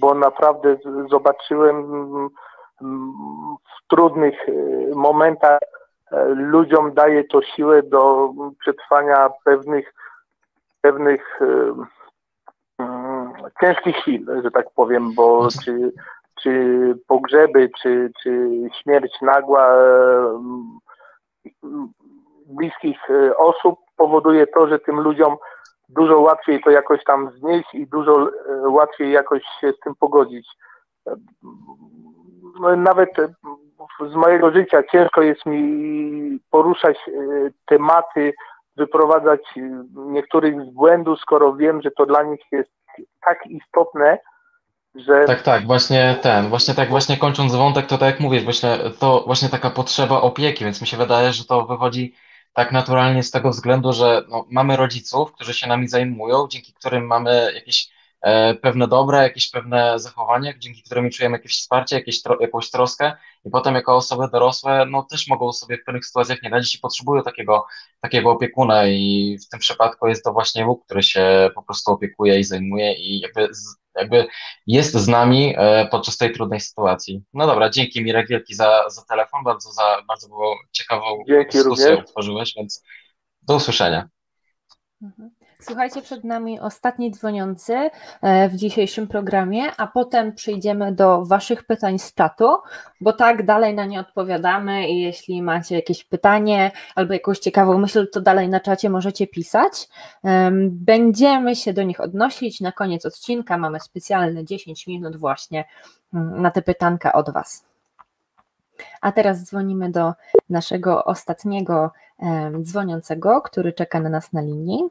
bo 0.00 0.14
naprawdę 0.14 0.76
zobaczyłem 1.10 1.84
w 3.58 3.88
trudnych 3.88 4.48
y, 4.48 4.90
momentach 4.94 5.58
e, 6.12 6.24
ludziom 6.28 6.94
daje 6.94 7.24
to 7.24 7.42
siłę 7.42 7.82
do 7.82 8.30
przetrwania 8.60 9.30
pewnych 9.44 9.94
pewnych 10.80 11.40
ciężkich 13.60 13.96
chwil, 13.96 14.26
że 14.42 14.50
tak 14.50 14.66
powiem, 14.74 15.14
bo 15.14 15.48
czy, 15.64 15.92
czy 16.42 16.94
pogrzeby, 17.06 17.70
czy, 17.82 18.12
czy 18.22 18.50
śmierć 18.82 19.20
nagła 19.22 19.74
bliskich 22.46 22.98
osób 23.36 23.78
powoduje 23.96 24.46
to, 24.46 24.68
że 24.68 24.78
tym 24.78 25.00
ludziom 25.00 25.36
dużo 25.88 26.20
łatwiej 26.20 26.62
to 26.62 26.70
jakoś 26.70 27.04
tam 27.04 27.30
znieść 27.30 27.74
i 27.74 27.86
dużo 27.86 28.28
e, 28.28 28.68
łatwiej 28.68 29.12
jakoś 29.12 29.42
się 29.60 29.72
z 29.72 29.80
tym 29.80 29.94
pogodzić. 29.94 30.48
No, 32.60 32.76
nawet 32.76 33.18
e, 33.18 33.28
z 34.12 34.14
mojego 34.14 34.52
życia 34.52 34.82
ciężko 34.92 35.22
jest 35.22 35.46
mi 35.46 36.40
poruszać 36.50 36.96
e, 37.08 37.12
tematy, 37.66 38.34
wyprowadzać 38.76 39.40
niektórych 39.96 40.62
z 40.62 40.70
błędu, 40.70 41.16
skoro 41.16 41.54
wiem, 41.54 41.82
że 41.82 41.90
to 41.90 42.06
dla 42.06 42.22
nich 42.22 42.40
jest 42.52 42.70
tak 43.24 43.46
istotne, 43.46 44.18
że... 44.94 45.24
Tak, 45.24 45.42
tak, 45.42 45.66
właśnie 45.66 46.16
ten, 46.22 46.48
właśnie 46.48 46.74
tak, 46.74 46.88
właśnie 46.88 47.16
kończąc 47.16 47.54
wątek, 47.54 47.86
to 47.86 47.98
tak 47.98 48.10
jak 48.10 48.20
mówisz, 48.20 48.44
właśnie 48.44 48.78
to 49.00 49.22
właśnie 49.26 49.48
taka 49.48 49.70
potrzeba 49.70 50.20
opieki, 50.20 50.64
więc 50.64 50.80
mi 50.80 50.86
się 50.86 50.96
wydaje, 50.96 51.32
że 51.32 51.44
to 51.44 51.66
wychodzi 51.66 52.14
tak 52.54 52.72
naturalnie 52.72 53.22
z 53.22 53.30
tego 53.30 53.50
względu, 53.50 53.92
że 53.92 54.24
no, 54.28 54.46
mamy 54.50 54.76
rodziców, 54.76 55.32
którzy 55.32 55.54
się 55.54 55.66
nami 55.66 55.88
zajmują, 55.88 56.48
dzięki 56.48 56.72
którym 56.72 57.06
mamy 57.06 57.52
jakieś 57.54 57.88
e, 58.22 58.54
pewne 58.54 58.88
dobre, 58.88 59.22
jakieś 59.22 59.50
pewne 59.50 59.98
zachowania, 59.98 60.58
dzięki 60.58 60.82
którym 60.82 61.10
czujemy 61.10 61.36
jakieś 61.36 61.52
wsparcie, 61.58 61.96
jakieś 61.96 62.22
tro, 62.22 62.36
jakąś 62.40 62.70
troskę 62.70 63.12
i 63.44 63.50
potem 63.50 63.74
jako 63.74 63.96
osoby 63.96 64.28
dorosłe, 64.32 64.86
no 64.90 65.02
też 65.02 65.28
mogą 65.28 65.52
sobie 65.52 65.78
w 65.78 65.84
pewnych 65.84 66.06
sytuacjach 66.06 66.42
nie 66.42 66.50
radzić 66.50 66.74
i 66.74 66.78
potrzebują 66.78 67.22
takiego, 67.22 67.66
takiego 68.00 68.30
opiekuna 68.30 68.86
i 68.86 69.38
w 69.46 69.48
tym 69.48 69.60
przypadku 69.60 70.06
jest 70.06 70.24
to 70.24 70.32
właśnie 70.32 70.64
Bóg, 70.64 70.84
który 70.84 71.02
się 71.02 71.50
po 71.54 71.62
prostu 71.62 71.92
opiekuje 71.92 72.38
i 72.38 72.44
zajmuje 72.44 72.94
i 72.94 73.20
jakby 73.20 73.54
z, 73.54 73.83
jakby 73.96 74.26
jest 74.66 74.94
z 74.94 75.08
nami 75.08 75.54
e, 75.56 75.88
podczas 75.90 76.16
tej 76.16 76.32
trudnej 76.32 76.60
sytuacji. 76.60 77.22
No 77.34 77.46
dobra, 77.46 77.70
dzięki 77.70 78.04
Mirek 78.04 78.28
wielki 78.28 78.54
za, 78.54 78.90
za 78.90 79.02
telefon, 79.04 79.44
bardzo, 79.44 79.72
za, 79.72 80.02
bardzo 80.08 80.28
było 80.28 80.56
ciekawą 80.72 81.24
dzięki 81.28 81.52
dyskusję 81.52 81.86
również. 81.90 82.08
utworzyłeś, 82.08 82.54
więc 82.56 82.82
do 83.42 83.54
usłyszenia. 83.56 84.08
Mhm. 85.02 85.30
Słuchajcie, 85.66 86.02
przed 86.02 86.24
nami 86.24 86.60
ostatni 86.60 87.10
dzwoniący 87.10 87.90
e, 88.22 88.48
w 88.48 88.56
dzisiejszym 88.56 89.06
programie, 89.06 89.62
a 89.76 89.86
potem 89.86 90.32
przejdziemy 90.32 90.92
do 90.92 91.24
Waszych 91.24 91.64
pytań 91.64 91.98
z 91.98 92.14
czatu, 92.14 92.56
bo 93.00 93.12
tak 93.12 93.44
dalej 93.44 93.74
na 93.74 93.84
nie 93.84 94.00
odpowiadamy 94.00 94.88
i 94.88 95.00
jeśli 95.00 95.42
macie 95.42 95.74
jakieś 95.74 96.04
pytanie 96.04 96.70
albo 96.94 97.12
jakąś 97.12 97.38
ciekawą 97.38 97.78
myśl, 97.78 98.10
to 98.12 98.20
dalej 98.20 98.48
na 98.48 98.60
czacie 98.60 98.90
możecie 98.90 99.26
pisać. 99.26 99.88
Będziemy 100.70 101.56
się 101.56 101.72
do 101.72 101.82
nich 101.82 102.00
odnosić. 102.00 102.60
Na 102.60 102.72
koniec 102.72 103.06
odcinka 103.06 103.58
mamy 103.58 103.80
specjalne 103.80 104.44
10 104.44 104.86
minut 104.86 105.16
właśnie 105.16 105.64
mm, 106.14 106.42
na 106.42 106.50
te 106.50 106.62
pytanka 106.62 107.12
od 107.12 107.30
Was. 107.30 107.64
A 109.00 109.12
teraz 109.12 109.44
dzwonimy 109.44 109.90
do 109.90 110.12
naszego 110.50 111.04
ostatniego 111.04 111.90
dzwoniącego, 112.62 113.40
który 113.40 113.72
czeka 113.72 114.00
na 114.00 114.08
nas 114.08 114.32
na 114.32 114.40
linii. 114.40 114.90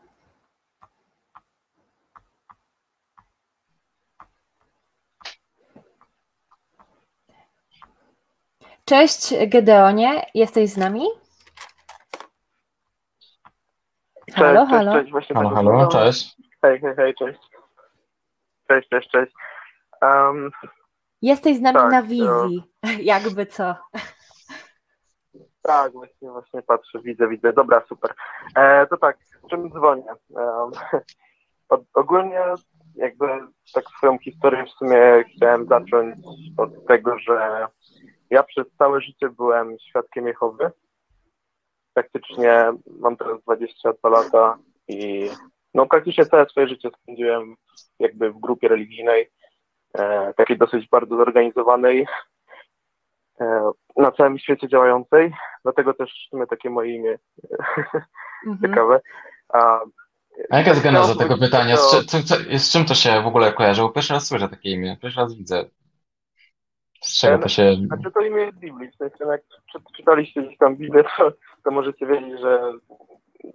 Cześć 8.94 9.34
Gedeonie, 9.48 10.26
jesteś 10.34 10.70
z 10.70 10.78
nami? 10.78 11.06
Halo, 14.34 14.62
cześć, 14.62 14.72
halo. 14.72 14.94
Cześć, 14.94 15.12
właśnie 15.12 15.36
halo, 15.36 15.50
halo, 15.50 15.88
cześć. 15.88 16.38
Hej, 16.62 16.80
hej, 16.80 16.96
hej, 16.96 17.16
cześć. 17.16 17.40
Cześć, 18.68 18.90
cześć, 18.90 19.10
cześć. 19.10 19.32
Um, 20.02 20.52
jesteś 21.22 21.58
z 21.58 21.62
nami 21.62 21.78
tak, 21.78 21.92
na 21.92 22.02
wizji, 22.02 22.64
to... 22.82 22.90
jakby 23.14 23.46
co. 23.46 23.76
Tak, 25.62 25.92
właśnie, 25.94 26.32
właśnie 26.32 26.62
patrzę, 26.62 27.00
widzę, 27.00 27.28
widzę. 27.28 27.54
Dobra, 27.54 27.82
super. 27.90 28.14
E, 28.56 28.88
to 28.88 28.98
tak, 28.98 29.18
czym 29.50 29.72
dzwonię? 29.72 30.14
Um, 30.30 30.72
ogólnie 31.94 32.42
jakby 32.96 33.26
tak 33.74 33.84
swoją 33.98 34.18
historię 34.20 34.66
w 34.66 34.70
sumie 34.70 35.24
chciałem 35.36 35.68
zacząć 35.68 36.16
od 36.58 36.88
tego, 36.88 37.20
że 37.20 37.68
ja 38.34 38.44
przez 38.44 38.68
całe 38.78 39.02
życie 39.02 39.30
byłem 39.30 39.78
świadkiem 39.80 40.28
Jehowy. 40.28 40.72
Praktycznie 41.94 42.74
mam 43.00 43.18
teraz 43.18 43.42
22 43.42 44.10
lata 44.10 44.58
i 44.88 45.30
no 45.74 45.86
praktycznie 45.86 46.26
całe 46.26 46.46
swoje 46.50 46.68
życie 46.68 46.90
spędziłem 47.02 47.56
jakby 48.00 48.32
w 48.32 48.40
grupie 48.40 48.68
religijnej. 48.68 49.32
e, 49.98 50.34
takiej 50.34 50.58
dosyć 50.58 50.90
bardzo 50.90 51.18
zorganizowanej, 51.18 52.08
e, 53.42 53.72
na 53.98 54.12
całym 54.12 54.40
świecie 54.40 54.68
działającej, 54.68 55.34
dlatego 55.64 55.94
też 55.94 56.30
w 56.34 56.48
takie 56.50 56.70
moje 56.70 56.96
imię 56.96 57.18
mhm. 58.48 58.62
ciekawe. 58.62 59.02
A, 59.50 59.80
A 60.50 60.58
jaka 60.58 60.70
jest 60.70 60.84
geneza 60.84 61.16
tego 61.16 61.38
pytania? 61.38 61.78
Z, 61.78 62.06
czy, 62.06 62.60
z 62.60 62.72
czym 62.72 62.86
to 62.86 62.94
się 62.94 63.22
w 63.22 63.28
ogóle 63.28 63.54
kojarzy? 63.54 63.82
Bo 63.82 63.90
pierwszy 63.90 64.14
raz 64.14 64.28
słyszę 64.28 64.50
takie 64.50 64.72
imię, 64.72 64.98
pierwszy 65.02 65.20
raz 65.20 65.36
widzę. 65.36 65.66
Z 67.04 67.20
czego 67.20 67.44
to 67.44 67.50
się... 67.50 67.76
Znaczy 67.76 68.12
to 68.12 68.20
imię 68.20 68.42
jest 68.42 68.58
Biblii, 68.58 68.92
w 68.92 68.96
sensie 68.96 69.26
jak 69.26 69.42
czytaliście 69.98 70.42
gdzieś 70.42 70.58
tam 70.58 70.76
Biblię, 70.76 71.04
to, 71.18 71.32
to 71.64 71.72
możecie 71.72 72.06
wiedzieć, 72.06 72.40
że 72.40 72.74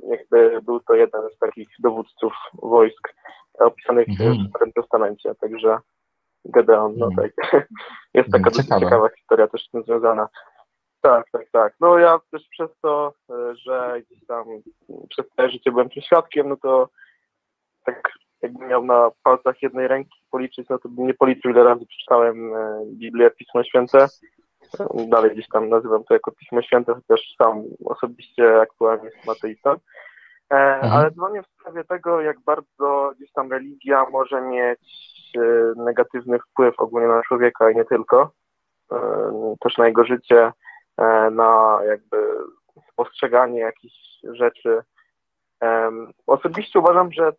jakby 0.08 0.62
był 0.62 0.80
to 0.80 0.94
jeden 0.94 1.22
z 1.36 1.38
takich 1.38 1.68
dowódców 1.78 2.32
wojsk 2.62 3.14
opisanych 3.58 4.08
mm. 4.20 4.32
w 4.32 4.48
Starym 4.50 4.72
Testamencie, 4.72 5.34
także 5.34 5.78
Gedeon, 6.44 6.94
no 6.96 7.06
mm. 7.06 7.16
tak. 7.16 7.62
Jest 8.14 8.30
taka 8.30 8.50
dosyć 8.50 8.68
ciekawa 8.80 9.08
historia 9.08 9.48
też 9.48 9.66
z 9.66 9.70
tym 9.70 9.82
związana. 9.82 10.28
Tak, 11.00 11.30
tak, 11.32 11.50
tak. 11.52 11.74
No 11.80 11.98
ja 11.98 12.20
też 12.30 12.48
przez 12.50 12.70
to, 12.82 13.14
e, 13.30 13.56
że 13.56 14.02
gdzieś 14.06 14.26
tam 14.26 14.46
przez 15.10 15.26
całe 15.36 15.50
życie 15.50 15.70
byłem 15.70 15.90
tym 15.90 16.02
świadkiem, 16.02 16.48
no 16.48 16.56
to 16.56 16.88
tak 17.84 18.12
jakbym 18.42 18.68
miał 18.68 18.84
na 18.84 19.10
palcach 19.22 19.62
jednej 19.62 19.88
ręki 19.88 20.20
policzyć, 20.30 20.68
no 20.68 20.78
to 20.78 20.88
bym 20.88 21.06
nie 21.06 21.14
policzył, 21.14 21.50
ile 21.50 21.64
razy 21.64 21.86
przeczytałem 21.86 22.54
e, 22.54 22.82
Biblię, 22.86 23.30
Pismo 23.30 23.64
Święte. 23.64 24.06
Dalej 25.08 25.30
gdzieś 25.30 25.48
tam 25.48 25.68
nazywam 25.68 26.04
to 26.04 26.14
jako 26.14 26.32
Pismo 26.32 26.62
Święte, 26.62 26.94
chociaż 26.94 27.34
sam 27.38 27.62
osobiście 27.84 28.60
aktualnie 28.60 29.04
jestem 29.04 29.30
ateistą. 29.30 29.70
E, 30.50 30.74
mhm. 30.74 30.92
Ale 30.92 31.10
dzwonię 31.10 31.42
w 31.42 31.60
sprawie 31.60 31.84
tego, 31.84 32.20
jak 32.20 32.40
bardzo 32.40 33.12
gdzieś 33.16 33.32
tam 33.32 33.52
religia 33.52 34.06
może 34.10 34.40
mieć 34.40 34.80
e, 35.36 35.40
negatywny 35.76 36.38
wpływ 36.38 36.74
ogólnie 36.78 37.08
na 37.08 37.22
człowieka 37.22 37.70
i 37.70 37.76
nie 37.76 37.84
tylko. 37.84 38.30
Też 39.60 39.76
na 39.78 39.86
jego 39.86 40.04
życie, 40.04 40.52
na 41.30 41.78
jakby 41.88 42.16
postrzeganie 42.96 43.60
jakichś 43.60 43.96
rzeczy. 44.22 44.82
Osobiście 46.26 46.78
uważam, 46.78 47.12
że 47.12 47.32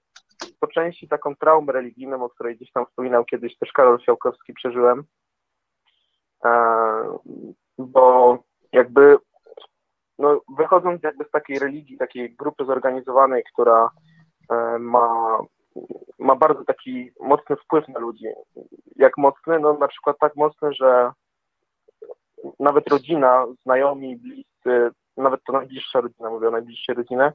po 0.59 0.67
części 0.67 1.07
taką 1.07 1.35
traumę 1.35 1.73
religijną, 1.73 2.23
o 2.23 2.29
której 2.29 2.55
gdzieś 2.55 2.71
tam 2.71 2.85
wspominał 2.85 3.25
kiedyś 3.25 3.57
też 3.57 3.71
Karol 3.71 3.99
Siałkowski, 3.99 4.53
przeżyłem. 4.53 5.03
E, 6.45 6.51
bo 7.77 8.37
jakby 8.71 9.17
no, 10.19 10.41
wychodząc 10.57 11.03
jakby 11.03 11.25
z 11.25 11.31
takiej 11.31 11.59
religii, 11.59 11.97
takiej 11.97 12.35
grupy 12.35 12.65
zorganizowanej, 12.65 13.43
która 13.53 13.89
e, 14.51 14.79
ma, 14.79 15.39
ma 16.19 16.35
bardzo 16.35 16.65
taki 16.65 17.11
mocny 17.19 17.55
wpływ 17.55 17.87
na 17.87 17.99
ludzi. 17.99 18.25
Jak 18.95 19.17
mocny? 19.17 19.59
No 19.59 19.73
na 19.73 19.87
przykład 19.87 20.17
tak 20.19 20.35
mocny, 20.35 20.73
że 20.73 21.11
nawet 22.59 22.87
rodzina, 22.87 23.45
znajomi, 23.63 24.17
bliscy, 24.17 24.91
nawet 25.17 25.43
to 25.43 25.53
najbliższa 25.53 26.01
rodzina, 26.01 26.29
mówię 26.29 26.47
o 26.47 26.51
najbliższej 26.51 26.95
rodzinie, 26.95 27.33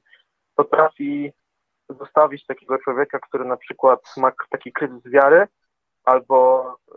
potrafi 0.55 1.33
zostawić 1.89 2.47
takiego 2.47 2.79
człowieka, 2.79 3.19
który 3.19 3.45
na 3.45 3.57
przykład 3.57 4.01
ma 4.17 4.33
taki 4.51 4.73
kryzys 4.73 5.03
wiary, 5.05 5.47
albo 6.05 6.71
y, 6.89 6.95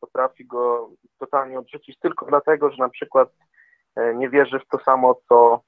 potrafi 0.00 0.46
go 0.46 0.90
totalnie 1.18 1.58
odrzucić 1.58 1.98
tylko 1.98 2.26
dlatego, 2.26 2.70
że 2.70 2.76
na 2.78 2.88
przykład 2.88 3.28
y, 3.98 4.14
nie 4.14 4.30
wierzy 4.30 4.58
w 4.58 4.68
to 4.68 4.78
samo, 4.84 5.14
co 5.28 5.60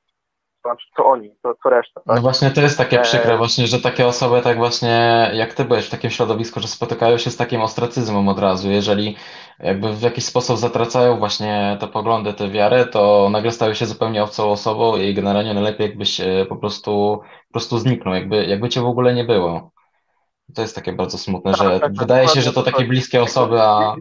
znaczy 0.64 0.86
co 0.96 1.06
oni, 1.06 1.36
co, 1.42 1.54
co 1.62 1.70
reszta. 1.70 2.00
Tak? 2.00 2.16
No 2.16 2.22
właśnie 2.22 2.50
to 2.50 2.60
jest 2.60 2.78
takie 2.78 2.98
przykre 2.98 3.36
właśnie, 3.36 3.66
że 3.66 3.80
takie 3.80 4.06
osoby 4.06 4.42
tak 4.42 4.56
właśnie 4.56 5.30
jak 5.34 5.54
ty 5.54 5.64
byłeś 5.64 5.86
w 5.86 5.90
takim 5.90 6.10
środowisku, 6.10 6.60
że 6.60 6.68
spotykają 6.68 7.18
się 7.18 7.30
z 7.30 7.36
takim 7.36 7.60
ostracyzmem 7.60 8.28
od 8.28 8.38
razu. 8.38 8.70
Jeżeli 8.70 9.16
jakby 9.58 9.92
w 9.92 10.02
jakiś 10.02 10.24
sposób 10.24 10.56
zatracają 10.56 11.18
właśnie 11.18 11.76
te 11.80 11.88
poglądy, 11.88 12.34
te 12.34 12.48
wiary, 12.48 12.86
to 12.86 13.28
nagle 13.30 13.50
stają 13.50 13.74
się 13.74 13.86
zupełnie 13.86 14.22
obcą 14.22 14.50
osobą 14.50 14.96
i 14.96 15.14
generalnie 15.14 15.54
najlepiej 15.54 15.88
jakbyś 15.88 16.20
e, 16.20 16.46
po 16.48 16.56
prostu, 16.56 17.22
po 17.48 17.52
prostu 17.52 17.78
zniknął, 17.78 18.14
jakby, 18.14 18.46
jakby 18.46 18.68
cię 18.68 18.80
w 18.80 18.86
ogóle 18.86 19.14
nie 19.14 19.24
było. 19.24 19.70
To 20.54 20.62
jest 20.62 20.74
takie 20.74 20.92
bardzo 20.92 21.18
smutne, 21.18 21.52
tak, 21.52 21.60
że 21.60 21.70
tak, 21.70 21.82
tak 21.82 21.92
wydaje 21.92 22.28
się, 22.28 22.40
że 22.40 22.52
to 22.52 22.62
takie 22.62 22.84
bliskie 22.84 23.22
osoby, 23.22 23.60
a... 23.60 23.94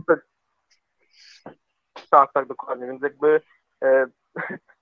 Tak, 2.10 2.34
tak, 2.34 2.48
dokładnie, 2.48 2.88
więc 2.88 3.04
jakby 3.04 3.42
e, 3.84 4.06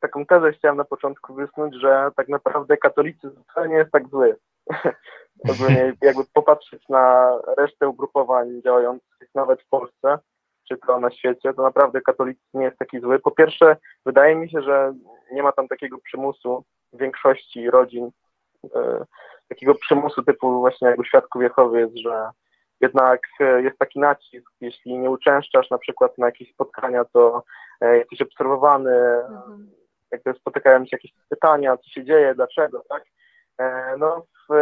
taką 0.00 0.26
tezę 0.26 0.52
chciałem 0.52 0.76
na 0.76 0.84
początku 0.84 1.34
wysnuć, 1.34 1.74
że 1.74 2.10
tak 2.16 2.28
naprawdę 2.28 2.76
katolicyzm 2.76 3.42
wcale 3.50 3.68
nie 3.68 3.76
jest 3.76 3.90
tak 3.90 4.08
zły. 4.08 4.36
Ogólnie 5.52 5.92
jakby 6.02 6.22
popatrzeć 6.32 6.88
na 6.88 7.32
resztę 7.58 7.88
ugrupowań 7.88 8.62
działających 8.64 9.28
nawet 9.34 9.62
w 9.62 9.68
Polsce, 9.68 10.18
czy 10.68 10.76
to 10.86 11.00
na 11.00 11.10
świecie, 11.10 11.54
to 11.54 11.62
naprawdę 11.62 12.00
katolicyzm 12.00 12.58
nie 12.58 12.64
jest 12.64 12.78
taki 12.78 13.00
zły. 13.00 13.18
Po 13.18 13.30
pierwsze, 13.30 13.76
wydaje 14.06 14.34
mi 14.34 14.50
się, 14.50 14.62
że 14.62 14.94
nie 15.32 15.42
ma 15.42 15.52
tam 15.52 15.68
takiego 15.68 15.98
przymusu 15.98 16.64
w 16.92 16.98
większości 16.98 17.70
rodzin, 17.70 18.10
e, 18.74 19.04
takiego 19.48 19.74
przymusu 19.74 20.22
typu 20.22 20.60
właśnie 20.60 20.88
jak 20.88 20.98
u 20.98 21.04
Świadków 21.04 21.42
Jehowy 21.42 21.80
jest, 21.80 21.96
że 21.96 22.30
jednak 22.80 23.20
e, 23.40 23.62
jest 23.62 23.78
taki 23.78 23.98
nacisk, 24.00 24.50
jeśli 24.60 24.98
nie 24.98 25.10
uczęszczasz 25.10 25.70
na 25.70 25.78
przykład 25.78 26.18
na 26.18 26.26
jakieś 26.26 26.52
spotkania, 26.52 27.04
to 27.04 27.42
e, 27.80 27.98
jesteś 27.98 28.22
obserwowany, 28.22 28.94
mhm 28.94 29.77
jakby 30.12 30.34
spotykają 30.34 30.84
się 30.84 30.90
jakieś 30.92 31.12
pytania, 31.28 31.76
co 31.76 31.90
się 31.90 32.04
dzieje, 32.04 32.34
dlaczego, 32.34 32.84
tak? 32.88 33.04
E, 33.58 33.96
no, 33.98 34.22
w, 34.48 34.54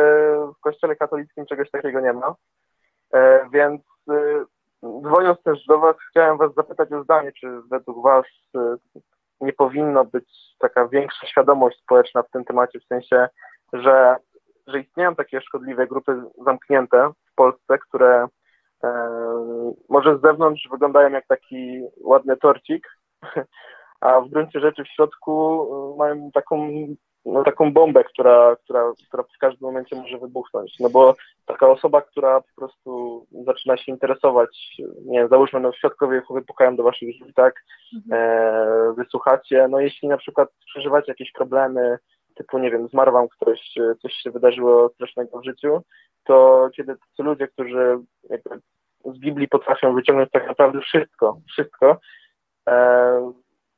w 0.57 0.61
kościele 0.61 0.97
katolickim 0.97 1.47
czegoś 1.47 1.71
takiego 1.71 2.01
nie 2.01 2.13
ma, 2.13 2.35
e, 3.15 3.49
więc 3.53 3.83
e, 4.11 4.45
dzwoniąc 5.03 5.43
też 5.43 5.67
do 5.67 5.79
Was, 5.79 5.97
chciałem 6.11 6.39
Was 6.39 6.55
zapytać 6.55 6.93
o 6.93 7.03
zdanie, 7.03 7.33
czy 7.33 7.61
według 7.71 8.03
Was 8.03 8.27
nie 9.41 9.53
powinno 9.53 10.05
być 10.05 10.55
taka 10.59 10.89
większa 10.89 11.27
świadomość 11.27 11.83
społeczna 11.83 12.23
w 12.23 12.31
tym 12.31 12.45
temacie, 12.45 12.81
w 12.81 12.85
sensie, 12.85 13.29
że, 13.73 14.17
że 14.67 14.81
istnieją 14.81 15.15
takie 15.15 15.41
szkodliwe 15.41 15.87
grupy 15.87 16.23
zamknięte 16.45 17.13
w 17.33 17.35
Polsce, 17.35 17.79
które 17.79 18.29
e, 18.85 18.89
może 19.89 20.19
z 20.19 20.21
zewnątrz 20.21 20.69
wyglądają 20.71 21.11
jak 21.11 21.27
taki 21.27 21.83
ładny 22.01 22.37
torcik, 22.37 22.89
a 24.01 24.21
w 24.21 24.29
gruncie 24.29 24.61
rzeczy 24.61 24.85
w 24.85 24.89
środku 24.89 25.63
y, 25.95 25.97
mają 25.99 26.31
taką, 26.35 26.71
no, 27.25 27.45
taką 27.45 27.73
bombę, 27.73 28.05
która, 28.05 28.57
która, 28.57 28.93
która 29.09 29.23
w 29.23 29.39
każdym 29.39 29.67
momencie 29.67 29.97
może 29.97 30.19
wybuchnąć. 30.19 30.79
No 30.81 30.91
bo 30.91 31.15
taka 31.47 31.69
osoba, 31.69 32.03
która 32.03 32.41
po 32.41 32.55
prostu 32.57 33.27
zaczyna 33.45 33.77
się 33.77 33.93
interesować, 33.93 34.77
nie 35.05 35.19
wiem, 35.19 35.29
załóżmy, 35.29 35.61
no 35.61 35.73
świadkowie 35.73 36.23
wypukają 36.31 36.77
do 36.77 36.83
waszych 36.83 37.09
drzwi, 37.09 37.35
tak, 37.35 37.55
mhm. 37.95 38.23
e, 38.23 38.95
wysłuchacie, 38.95 39.69
no 39.71 39.81
jeśli 39.81 40.09
na 40.09 40.17
przykład 40.17 40.49
przeżywacie 40.67 41.13
jakieś 41.13 41.33
problemy, 41.33 41.99
typu, 42.35 42.59
nie 42.59 42.71
wiem, 42.71 42.89
zmarł 42.89 43.13
wam 43.13 43.29
ktoś, 43.29 43.75
coś 44.03 44.13
się 44.13 44.31
wydarzyło 44.31 44.89
strasznego 44.89 45.41
w 45.41 45.45
życiu, 45.45 45.83
to 46.25 46.69
kiedy 46.77 46.95
ci 47.17 47.23
ludzie, 47.23 47.49
którzy 47.49 47.99
z 49.05 49.19
Biblii 49.19 49.49
potrafią 49.49 49.95
wyciągnąć 49.95 50.31
tak 50.31 50.47
naprawdę 50.47 50.81
wszystko, 50.81 51.41
wszystko, 51.49 52.01
e, 52.69 53.33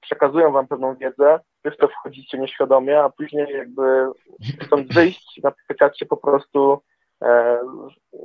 przekazują 0.09 0.52
wam 0.52 0.68
pewną 0.68 0.97
wiedzę, 0.97 1.40
wy 1.64 1.70
w 1.70 1.76
to 1.76 1.89
wchodzicie 1.89 2.39
nieświadomie, 2.39 3.01
a 3.01 3.10
później 3.10 3.47
jakby 3.52 4.06
chcąc 4.60 4.94
wyjść, 4.94 5.40
natykacie 5.43 6.06
po 6.06 6.16
prostu 6.16 6.82
e, 7.22 7.60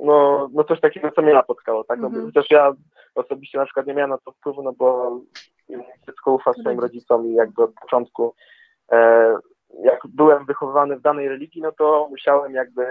no, 0.02 0.48
no 0.52 0.64
coś 0.64 0.80
takiego, 0.80 1.10
co 1.10 1.22
mnie 1.22 1.32
napotkało, 1.32 1.84
tak? 1.84 2.00
No, 2.00 2.08
mm 2.08 2.20
-hmm. 2.20 2.24
Chociaż 2.26 2.50
ja 2.50 2.72
osobiście 3.14 3.58
na 3.58 3.64
przykład 3.64 3.86
nie 3.86 3.94
miałem 3.94 4.10
na 4.10 4.18
to 4.18 4.32
wpływu, 4.32 4.62
no 4.62 4.72
bo 4.72 5.20
dziecko 6.06 6.32
ufa 6.32 6.52
swoim 6.52 6.80
rodzicom 6.80 7.26
i 7.26 7.34
jakby 7.34 7.62
od 7.62 7.74
początku 7.74 8.34
e, 8.92 9.36
jak 9.82 10.00
byłem 10.08 10.46
wychowywany 10.46 10.96
w 10.96 11.02
danej 11.02 11.28
religii, 11.28 11.62
no 11.62 11.72
to 11.72 12.06
musiałem 12.10 12.54
jakby 12.54 12.86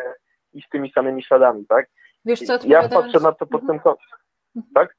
iść 0.53 0.69
tymi 0.69 0.91
samymi 0.91 1.23
śladami, 1.23 1.65
tak? 1.65 1.89
Wiesz 2.25 2.39
co, 2.39 2.57
ja 2.65 2.89
patrzę 2.89 3.19
na 3.19 3.31
to 3.31 3.45
pod 3.45 3.61
tym 3.67 3.79
kątem, 3.79 4.07
mhm. 4.55 4.73
tak? 4.73 4.95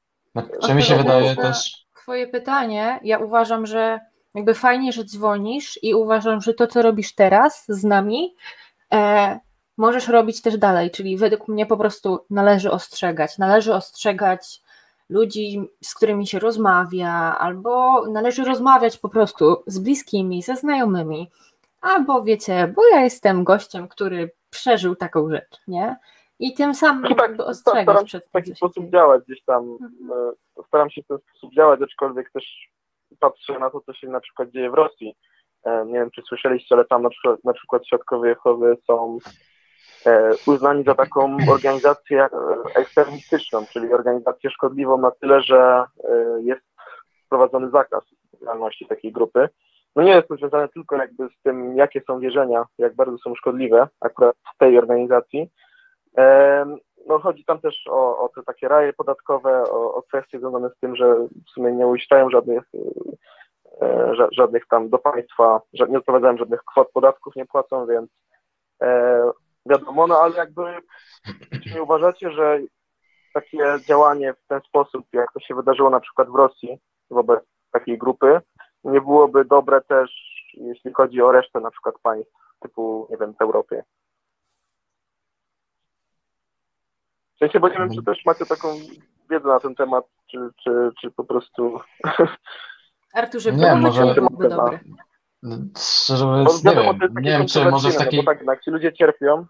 Czy 0.61 0.75
mi 0.75 0.83
się 0.83 0.95
wydaje 0.95 1.35
też 1.35 1.84
Twoje 2.05 2.27
pytanie, 2.27 2.99
ja 3.03 3.17
uważam, 3.17 3.65
że 3.65 3.99
jakby 4.35 4.53
fajnie, 4.53 4.93
że 4.93 5.03
dzwonisz 5.03 5.79
i 5.83 5.93
uważam, 5.93 6.41
że 6.41 6.53
to, 6.53 6.67
co 6.67 6.81
robisz 6.81 7.15
teraz 7.15 7.65
z 7.67 7.83
nami, 7.83 8.35
e, 8.93 9.39
możesz 9.77 10.07
robić 10.07 10.41
też 10.41 10.57
dalej, 10.57 10.91
czyli 10.91 11.17
według 11.17 11.47
mnie 11.47 11.65
po 11.65 11.77
prostu 11.77 12.19
należy 12.29 12.71
ostrzegać. 12.71 13.37
Należy 13.37 13.73
ostrzegać 13.73 14.61
ludzi, 15.09 15.69
z 15.83 15.93
którymi 15.93 16.27
się 16.27 16.39
rozmawia, 16.39 17.37
albo 17.39 18.03
należy 18.07 18.43
rozmawiać 18.43 18.97
po 18.97 19.09
prostu 19.09 19.63
z 19.67 19.79
bliskimi, 19.79 20.43
ze 20.43 20.55
znajomymi, 20.55 21.31
albo 21.81 22.23
wiecie, 22.23 22.73
bo 22.75 22.87
ja 22.87 23.01
jestem 23.01 23.43
gościem, 23.43 23.87
który 23.87 24.31
przeżył 24.49 24.95
taką 24.95 25.29
rzecz, 25.29 25.61
nie? 25.67 25.95
I 26.39 26.53
tym 26.53 26.75
samym 26.75 27.03
no 27.03 27.15
tak, 27.15 27.31
staram 27.53 28.07
się 28.07 28.19
w 28.19 28.29
taki 28.29 28.55
sposób 28.55 28.89
działać 28.91 29.23
gdzieś 29.27 29.43
tam. 29.43 29.77
Mhm. 29.81 30.33
Staram 30.67 30.89
się 30.89 31.01
w 31.01 31.07
ten 31.07 31.17
sposób 31.17 31.53
działać, 31.53 31.81
aczkolwiek 31.81 32.31
też 32.31 32.69
patrzę 33.19 33.59
na 33.59 33.69
to, 33.69 33.81
co 33.81 33.93
się 33.93 34.07
na 34.07 34.19
przykład 34.19 34.49
dzieje 34.49 34.71
w 34.71 34.73
Rosji. 34.73 35.15
E, 35.63 35.85
nie 35.85 35.93
wiem, 35.93 36.11
czy 36.11 36.21
słyszeliście, 36.21 36.75
ale 36.75 36.85
tam 36.85 37.01
na 37.01 37.09
przykład, 37.09 37.43
na 37.43 37.53
przykład 37.53 37.87
Świadkowie 37.87 38.29
Jehowy 38.29 38.77
są 38.87 39.17
e, 40.05 40.31
uznani 40.47 40.83
za 40.83 40.95
taką 40.95 41.37
organizację 41.51 42.27
ekstremistyczną, 42.75 43.65
czyli 43.65 43.93
organizację 43.93 44.49
szkodliwą 44.49 44.97
na 44.97 45.11
tyle, 45.11 45.41
że 45.41 45.83
jest 46.39 46.61
wprowadzony 47.25 47.69
zakaz 47.69 48.03
działalności 48.41 48.85
takiej 48.85 49.11
grupy. 49.11 49.49
No 49.95 50.03
nie 50.03 50.11
jest 50.11 50.27
to 50.27 50.35
związane 50.35 50.69
tylko 50.69 50.95
jakby 50.95 51.27
z 51.29 51.41
tym, 51.43 51.77
jakie 51.77 52.01
są 52.01 52.19
wierzenia, 52.19 52.65
jak 52.77 52.95
bardzo 52.95 53.17
są 53.17 53.35
szkodliwe 53.35 53.87
akurat 54.01 54.35
w 54.55 54.57
tej 54.57 54.77
organizacji. 54.77 55.49
No 57.07 57.19
chodzi 57.19 57.45
tam 57.45 57.59
też 57.59 57.87
o, 57.89 58.19
o 58.19 58.29
te 58.29 58.43
takie 58.43 58.67
raje 58.67 58.93
podatkowe, 58.93 59.63
o, 59.63 59.93
o 59.93 60.01
kwestie 60.01 60.39
związane 60.39 60.69
z 60.69 60.79
tym, 60.79 60.95
że 60.95 61.15
w 61.15 61.49
sumie 61.53 61.71
nie 61.71 61.87
uiszczają 61.87 62.29
żadnych, 62.29 62.63
żadnych 64.31 64.67
tam 64.67 64.89
do 64.89 64.97
państwa, 64.97 65.61
nie 65.89 65.97
odprowadzają 65.97 66.37
żadnych 66.37 66.63
kwot 66.63 66.91
podatków, 66.91 67.35
nie 67.35 67.45
płacą, 67.45 67.87
więc 67.87 68.09
wiadomo, 69.65 70.07
no 70.07 70.19
ale 70.19 70.35
jakby 70.35 70.61
czy 71.63 71.73
nie 71.75 71.83
uważacie, 71.83 72.31
że 72.31 72.59
takie 73.33 73.79
działanie 73.87 74.33
w 74.33 74.47
ten 74.47 74.61
sposób, 74.61 75.05
jak 75.13 75.31
to 75.33 75.39
się 75.39 75.55
wydarzyło 75.55 75.89
na 75.89 75.99
przykład 75.99 76.29
w 76.29 76.35
Rosji 76.35 76.77
wobec 77.09 77.43
takiej 77.71 77.97
grupy, 77.97 78.41
nie 78.83 79.01
byłoby 79.01 79.45
dobre 79.45 79.81
też, 79.81 80.11
jeśli 80.53 80.93
chodzi 80.93 81.21
o 81.21 81.31
resztę 81.31 81.59
na 81.59 81.71
przykład 81.71 81.95
państw 82.03 82.33
typu, 82.59 83.07
nie 83.11 83.17
wiem, 83.17 83.33
w 83.33 83.41
Europie? 83.41 83.83
W 87.35 87.37
sensie, 87.39 87.59
bo 87.59 87.69
nie 87.69 87.77
wiem, 87.77 87.89
czy 87.95 88.03
też 88.03 88.25
macie 88.25 88.45
taką 88.45 88.67
wiedzę 89.29 89.47
na 89.47 89.59
ten 89.59 89.75
temat, 89.75 90.05
czy, 90.31 90.37
czy, 90.63 90.91
czy 91.01 91.11
po 91.11 91.23
prostu... 91.23 91.79
Arturze, 93.13 93.51
nie, 93.51 93.75
może 93.75 94.13
byłoby 94.13 94.49
dobre. 94.49 94.79
Szczerze 95.77 96.25
mówiąc, 96.25 96.63
nie 96.63 96.75
wiem, 96.75 96.99
nie 97.21 97.31
wiem, 97.31 97.47
czy 97.47 97.65
może 97.65 97.89
w 97.89 97.97
takiej... 97.97 98.19
No 98.19 98.25
tak, 98.25 98.45
jak 98.47 98.63
ci 98.63 98.71
ludzie 98.71 98.93
cierpią, 98.93 99.45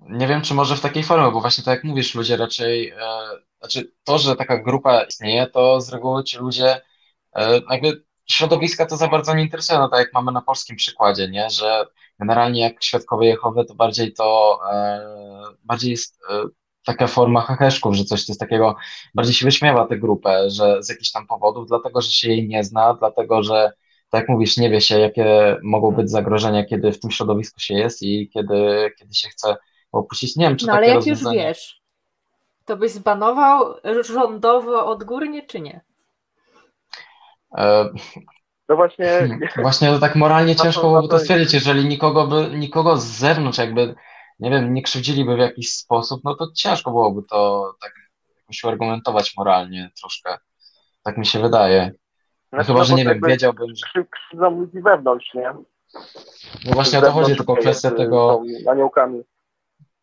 nie 0.00 0.26
wiem, 0.26 0.42
czy 0.42 0.54
może 0.54 0.76
w 0.76 0.80
takiej 0.80 1.02
formie, 1.02 1.30
bo 1.32 1.40
właśnie 1.40 1.64
tak 1.64 1.74
jak 1.74 1.84
mówisz, 1.84 2.14
ludzie 2.14 2.36
raczej, 2.36 2.88
e, 2.88 2.96
znaczy 3.58 3.92
to, 4.04 4.18
że 4.18 4.36
taka 4.36 4.58
grupa 4.58 5.02
istnieje, 5.02 5.46
to 5.46 5.80
z 5.80 5.92
reguły 5.92 6.24
ci 6.24 6.38
ludzie 6.38 6.80
e, 7.32 7.60
jakby 7.70 8.04
środowiska 8.26 8.86
to 8.86 8.96
za 8.96 9.08
bardzo 9.08 9.34
nie 9.34 9.42
interesują, 9.42 9.80
no 9.80 9.88
tak 9.88 10.00
jak 10.00 10.12
mamy 10.12 10.32
na 10.32 10.42
polskim 10.42 10.76
przykładzie, 10.76 11.28
nie, 11.28 11.50
że 11.50 11.86
generalnie 12.18 12.60
jak 12.60 12.82
świadkowie 12.82 13.28
Jehowy, 13.28 13.64
to 13.64 13.74
bardziej 13.74 14.12
to, 14.12 14.58
e, 14.72 15.00
bardziej 15.64 15.90
jest 15.90 16.20
e, 16.30 16.42
taka 16.84 17.06
forma 17.06 17.40
heheszków, 17.40 17.94
że 17.94 18.04
coś 18.04 18.26
to 18.26 18.32
jest 18.32 18.40
takiego, 18.40 18.76
bardziej 19.14 19.34
się 19.34 19.44
wyśmiewa 19.44 19.86
tę 19.86 19.98
grupę, 19.98 20.50
że 20.50 20.82
z 20.82 20.88
jakichś 20.88 21.10
tam 21.10 21.26
powodów, 21.26 21.68
dlatego, 21.68 22.02
że 22.02 22.10
się 22.10 22.28
jej 22.28 22.48
nie 22.48 22.64
zna, 22.64 22.94
dlatego, 22.94 23.42
że 23.42 23.72
tak 24.10 24.20
jak 24.20 24.28
mówisz, 24.28 24.56
nie 24.56 24.70
wie 24.70 24.80
się, 24.80 24.98
jakie 24.98 25.56
mogą 25.62 25.90
być 25.90 26.10
zagrożenia, 26.10 26.64
kiedy 26.64 26.92
w 26.92 27.00
tym 27.00 27.10
środowisku 27.10 27.60
się 27.60 27.74
jest 27.74 28.02
i 28.02 28.28
kiedy, 28.28 28.92
kiedy 28.98 29.14
się 29.14 29.28
chce 29.28 29.56
opuścić. 29.92 30.36
Nie 30.36 30.48
wiem, 30.48 30.56
czy 30.56 30.66
no, 30.66 30.72
ale 30.72 30.86
jak 30.88 31.06
już 31.06 31.18
wiesz, 31.32 31.80
to 32.64 32.76
byś 32.76 32.92
zbanował 32.92 33.74
rządowo 34.00 34.86
odgórnie, 34.86 35.46
czy 35.46 35.60
nie? 35.60 35.80
E... 37.58 37.88
No 38.68 38.76
właśnie. 38.76 39.38
Właśnie 39.62 39.88
to 39.88 39.98
tak 39.98 40.16
moralnie 40.16 40.56
ciężko 40.56 40.80
byłoby 40.82 41.08
to 41.08 41.18
stwierdzić, 41.18 41.54
jeżeli 41.54 41.84
nikogo 41.84 42.26
by, 42.26 42.50
nikogo 42.58 42.96
z 42.96 43.04
zewnątrz 43.04 43.58
jakby, 43.58 43.94
nie 44.40 44.50
wiem, 44.50 44.74
nie 44.74 44.82
krzywdziliby 44.82 45.36
w 45.36 45.38
jakiś 45.38 45.72
sposób, 45.72 46.20
no 46.24 46.34
to 46.34 46.52
ciężko 46.56 46.90
byłoby 46.90 47.22
to 47.30 47.72
tak 47.80 47.92
jakoś 48.36 48.64
argumentować 48.64 49.36
moralnie 49.36 49.90
troszkę. 50.00 50.38
Tak 51.02 51.18
mi 51.18 51.26
się 51.26 51.38
wydaje. 51.38 51.92
No 52.52 52.56
znaczy, 52.56 52.66
chyba, 52.66 52.78
no 52.78 52.84
że 52.84 52.94
nie 52.94 53.04
wiem, 53.04 53.20
wiedziałbym, 53.26 53.76
że... 53.76 54.04
Krzywdzą 54.10 54.50
ludzi 54.50 54.80
wewnątrz, 54.80 55.34
nie? 55.34 55.52
No 56.64 56.72
właśnie 56.72 56.98
o 56.98 57.02
to 57.02 57.12
chodzi, 57.12 57.36
tylko 57.36 57.56
kwestia 57.56 57.90
tego... 57.90 58.42
Aniołkami 58.70 59.22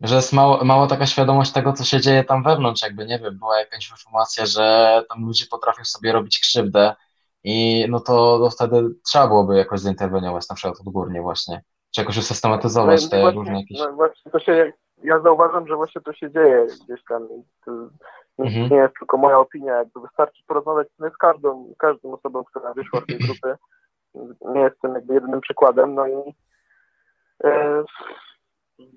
że 0.02 0.16
jest 0.16 0.34
mało, 0.34 0.64
mało 0.64 0.88
taka 0.88 1.06
świadomość 1.06 1.52
tego, 1.52 1.74
co 1.74 1.84
się 1.84 2.02
dzieje 2.02 2.24
tam 2.24 2.44
wewnątrz, 2.44 2.82
jakby, 2.82 3.06
nie 3.06 3.20
wiem, 3.20 3.38
była 3.38 3.60
jakaś 3.60 3.90
informacja, 3.92 4.46
że 4.46 5.04
tam 5.10 5.26
ludzie 5.26 5.46
potrafią 5.52 5.84
sobie 5.84 6.12
robić 6.12 6.40
krzywdę 6.40 6.96
i 7.44 7.86
no 7.90 8.00
to, 8.00 8.40
to 8.40 8.50
wtedy 8.50 8.90
trzeba 9.06 9.28
byłoby 9.28 9.58
jakoś 9.58 9.80
zainterweniować, 9.80 10.50
na 10.50 10.56
przykład 10.56 10.80
odgórnie 10.80 11.22
właśnie, 11.22 11.64
czy 11.92 12.02
jakoś 12.02 12.18
usystematyzować 12.18 13.04
no, 13.04 13.10
te 13.10 13.22
właśnie, 13.22 13.40
różne 13.40 13.60
jakieś... 13.60 13.80
No 13.80 13.94
właśnie 13.94 14.32
to 14.32 14.40
się, 14.40 14.74
ja 15.04 15.20
zauważam, 15.20 15.68
że 15.68 15.76
właśnie 15.76 16.02
to 16.02 16.14
się 16.14 16.32
dzieje 16.32 16.66
gdzieś 16.86 17.04
tam, 17.10 17.28
to 17.66 17.72
mhm. 18.40 18.70
nie 18.70 18.78
jest 18.78 18.94
tylko 19.00 19.18
moja 19.18 19.40
opinia, 19.40 19.74
jakby 19.74 20.02
wystarczy 20.02 20.44
porozmawiać 20.48 20.88
z 21.14 21.18
każdą, 21.18 21.74
każdą 21.78 22.14
osobą, 22.14 22.44
która 22.44 22.74
wyszła 22.74 23.02
z 23.02 23.06
tej 23.06 23.18
grupy, 23.18 23.56
nie 24.56 24.62
jestem 24.62 24.94
jakby 24.94 25.14
jedynym 25.14 25.42
przykładem, 25.42 25.96
no 25.96 26.08
i 26.08 26.36
e, 27.44 27.84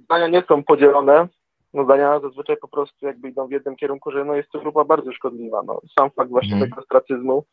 zdania 0.04 0.28
nie 0.28 0.42
są 0.48 0.64
podzielone. 0.64 1.28
No 1.74 1.84
zdania 1.84 2.20
zazwyczaj 2.20 2.56
po 2.56 2.68
prostu 2.68 3.06
jakby 3.06 3.28
idą 3.28 3.46
w 3.46 3.50
jednym 3.50 3.76
kierunku, 3.76 4.10
że 4.10 4.24
no 4.24 4.34
jest 4.34 4.50
to 4.50 4.60
grupa 4.60 4.84
bardzo 4.84 5.12
szkodliwa. 5.12 5.62
No, 5.66 5.80
sam 5.98 6.10
fakt 6.10 6.30
właśnie 6.30 6.56
mm. 6.56 6.68
tego 6.68 6.80
ostracyzmu, 6.80 7.44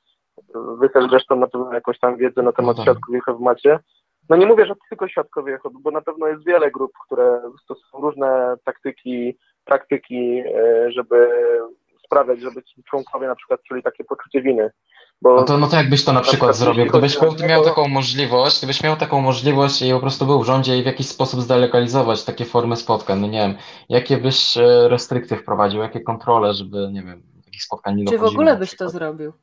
wy 0.78 0.90
też 0.90 1.10
zresztą 1.10 1.36
na 1.36 1.48
pewno 1.48 1.74
jakąś 1.74 2.00
tam 2.00 2.18
wiedzę 2.18 2.42
na 2.42 2.52
temat 2.52 2.78
no 2.78 2.84
tak. 2.84 2.84
świadków 2.84 3.16
Jehowy 3.16 3.44
macie. 3.44 3.80
No 4.30 4.36
nie 4.36 4.46
mówię, 4.46 4.66
że 4.66 4.74
tylko 4.90 5.08
świadkowie 5.08 5.52
Jehowy, 5.52 5.76
bo 5.82 5.92
na 5.92 6.02
pewno 6.02 6.28
jest 6.28 6.46
wiele 6.46 6.72
grup, 6.72 6.92
które 7.06 7.42
stosują 7.64 8.04
różne 8.04 8.56
taktyki, 8.64 9.38
praktyki, 9.66 10.40
e, 10.40 10.92
żeby 10.92 11.30
sprawiać, 12.06 12.40
żeby 12.42 12.64
ci 12.64 12.84
członkowie 12.84 13.28
na 13.28 13.36
przykład 13.36 13.64
czuli 13.64 13.84
takie 13.84 14.04
poczucie 14.04 14.42
winy. 14.42 14.72
Bo 15.22 15.36
no, 15.36 15.44
to, 15.44 15.58
no 15.58 15.68
to 15.68 15.76
jakbyś 15.76 16.06
to 16.06 16.14
na 16.14 16.22
przykład 16.22 16.56
zrobił? 16.56 16.86
Gdybyś 16.86 17.18
miał 17.50 17.64
taką 17.64 17.88
możliwość, 17.88 18.58
gdybyś 18.58 18.84
miał 18.84 18.96
taką 18.96 19.22
możliwość 19.22 19.82
i 19.82 19.92
po 19.92 20.00
prostu 20.00 20.26
był 20.26 20.42
w 20.42 20.46
rządzie 20.46 20.78
i 20.78 20.84
w 20.84 20.86
jakiś 20.86 21.08
sposób 21.08 21.42
zdelokalizować 21.42 22.26
takie 22.26 22.46
formy 22.46 22.76
spotkań, 22.76 23.20
no 23.20 23.28
nie 23.28 23.40
wiem, 23.40 23.56
jakie 23.90 24.18
byś 24.18 24.58
e, 24.58 24.88
restrykcje 24.90 25.38
wprowadził, 25.38 25.82
jakie 25.82 26.02
kontrole, 26.02 26.54
żeby, 26.54 26.90
nie 26.92 27.04
wiem, 27.04 27.24
takich 27.46 27.64
spotkań 27.64 27.96
nie 27.96 28.06
Czy 28.06 28.18
w 28.18 28.24
ogóle 28.24 28.58
byś 28.58 28.76
to 28.76 28.90
zrobił? 28.90 29.34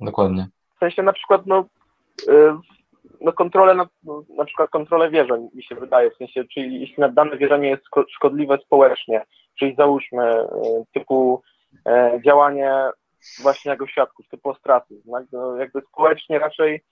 Dokładnie. 0.00 0.48
W 0.76 0.78
sensie 0.78 1.02
na 1.02 1.12
przykład, 1.12 1.46
no, 1.46 1.64
e, 2.28 2.60
no 3.20 3.32
kontrolę, 3.32 3.74
na, 3.74 3.86
na 4.36 4.44
przykład 4.44 4.70
kontrolę 4.70 5.10
wierzeń 5.10 5.48
mi 5.54 5.62
się 5.62 5.74
wydaje, 5.74 6.10
w 6.10 6.16
sensie, 6.16 6.44
czyli 6.44 6.80
jeśli 6.80 7.04
dane 7.12 7.36
wierzenie 7.36 7.68
jest 7.68 7.82
szkodliwe 8.10 8.58
społecznie, 8.58 9.24
czyli 9.58 9.74
załóżmy 9.74 10.24
e, 10.24 10.46
typu 10.92 11.42
działanie 12.24 12.90
właśnie 13.42 13.70
jako 13.70 13.86
świadków, 13.86 14.28
typu 14.28 14.54
straty. 14.54 14.94
No, 15.32 15.56
jakby 15.56 15.80
społecznie 15.80 16.38
raczej 16.38 16.82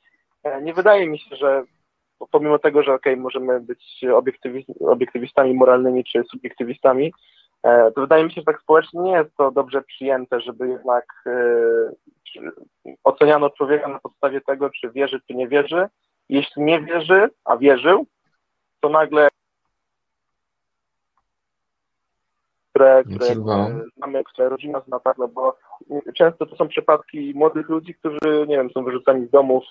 e, 0.45 0.63
nie 0.63 0.75
wydaje 0.75 1.07
mi 1.07 1.19
się, 1.19 1.37
że 1.37 1.63
pomimo 2.31 2.59
tego, 2.59 2.83
że 2.83 2.95
okej, 2.95 3.13
okay, 3.13 3.23
możemy 3.23 3.61
być 3.61 4.05
obiektywistami 4.81 5.55
moralnymi 5.55 6.05
czy 6.05 6.25
subiektywistami, 6.25 7.13
e, 7.63 7.93
to 7.93 8.01
wydaje 8.01 8.25
mi 8.25 8.33
się, 8.33 8.41
że 8.41 8.45
tak 8.45 8.61
społecznie 8.61 9.01
nie 9.01 9.13
jest 9.13 9.37
to 9.37 9.51
dobrze 9.51 9.83
przyjęte, 9.83 10.41
żeby 10.41 10.69
jednak 10.69 11.05
e, 11.27 12.93
oceniano 13.05 13.51
człowieka 13.51 13.89
na 13.89 13.99
podstawie 13.99 14.41
tego, 14.41 14.71
czy 14.71 14.91
wierzy, 14.91 15.21
czy 15.27 15.35
nie 15.35 15.49
wierzy. 15.49 15.89
Jeśli 16.29 16.63
nie 16.63 16.81
wierzy, 16.81 17.31
a 17.45 17.57
wierzył, 17.57 18.07
to 18.81 18.89
nagle 18.89 19.29
które, 22.73 23.05
które 23.05 23.35
znamy, 23.97 24.25
które 24.25 24.49
rodzina 24.49 24.81
zna, 24.81 25.01
tak, 25.01 25.19
no 25.19 25.29
bo 25.29 25.57
często 26.15 26.47
to 26.47 26.57
są 26.57 26.69
przypadki 26.69 27.33
młodych 27.35 27.69
ludzi, 27.69 27.95
którzy, 27.95 28.47
nie 28.49 28.57
wiem, 28.57 28.71
są 28.71 28.85
wyrzucani 28.85 29.27
z 29.27 29.31
domów, 29.31 29.65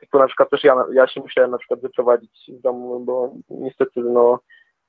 typu 0.00 0.18
na 0.18 0.26
przykład 0.26 0.50
też 0.50 0.64
ja, 0.64 0.84
ja 0.92 1.06
się 1.06 1.20
musiałem 1.20 1.50
na 1.50 1.58
przykład 1.58 1.80
wyprowadzić 1.80 2.50
z 2.58 2.60
domu, 2.60 3.00
bo 3.00 3.34
niestety, 3.50 4.00
no, 4.00 4.38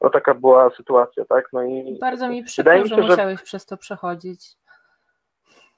no 0.01 0.09
taka 0.09 0.33
była 0.33 0.69
sytuacja, 0.69 1.25
tak, 1.25 1.49
no 1.53 1.63
i... 1.63 1.97
Bardzo 1.99 2.29
mi 2.29 2.43
przykro, 2.43 2.85
że 2.85 2.97
musiałeś 2.97 3.39
że... 3.39 3.45
przez 3.45 3.65
to 3.65 3.77
przechodzić. 3.77 4.57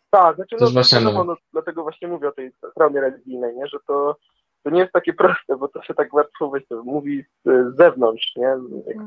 Tak, 0.09 0.35
znaczy, 0.35 0.55
no, 0.59 0.69
właśnie, 0.69 0.99
no, 0.99 1.23
no, 1.23 1.35
dlatego 1.53 1.83
właśnie 1.83 2.07
mówię 2.07 2.27
o 2.27 2.31
tej 2.31 2.51
traumie 2.75 3.01
religijnej, 3.01 3.55
nie, 3.55 3.67
że 3.67 3.77
to 3.87 4.15
to 4.63 4.69
nie 4.69 4.79
jest 4.79 4.93
takie 4.93 5.13
proste, 5.13 5.57
bo 5.57 5.67
to 5.67 5.83
się 5.83 5.93
tak 5.93 6.13
łatwo 6.13 6.51
mówi 6.85 7.25
z 7.45 7.77
zewnątrz, 7.77 8.35
nie? 8.35 8.55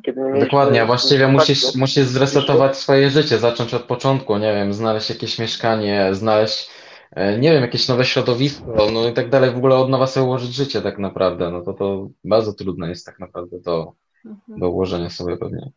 Kiedy 0.02 0.20
nie 0.20 0.40
Dokładnie, 0.40 0.82
a 0.82 0.86
właściwie 0.86 1.28
musisz, 1.28 1.74
musisz 1.74 2.04
zresetować 2.04 2.76
swoje 2.76 3.10
życie, 3.10 3.38
zacząć 3.38 3.74
od 3.74 3.82
początku, 3.82 4.38
nie 4.38 4.54
wiem, 4.54 4.72
znaleźć 4.72 5.10
jakieś 5.10 5.38
mieszkanie, 5.38 6.14
znaleźć, 6.14 6.70
e, 7.10 7.38
nie 7.38 7.52
wiem, 7.52 7.62
jakieś 7.62 7.88
nowe 7.88 8.04
środowisko, 8.04 8.86
no 8.92 9.08
i 9.08 9.12
tak 9.12 9.28
dalej, 9.28 9.50
w 9.50 9.56
ogóle 9.56 9.76
od 9.76 9.90
nowa 9.90 10.06
sobie 10.06 10.26
ułożyć 10.26 10.54
życie 10.54 10.82
tak 10.82 10.98
naprawdę, 10.98 11.50
no 11.50 11.62
to 11.62 11.72
to 11.72 12.08
bardzo 12.24 12.52
trudne 12.52 12.88
jest 12.88 13.06
tak 13.06 13.18
naprawdę 13.18 13.60
do, 13.60 13.92
mhm. 14.24 14.60
do 14.60 14.70
ułożenia 14.70 15.10
sobie 15.10 15.36
pewnie. 15.36 15.70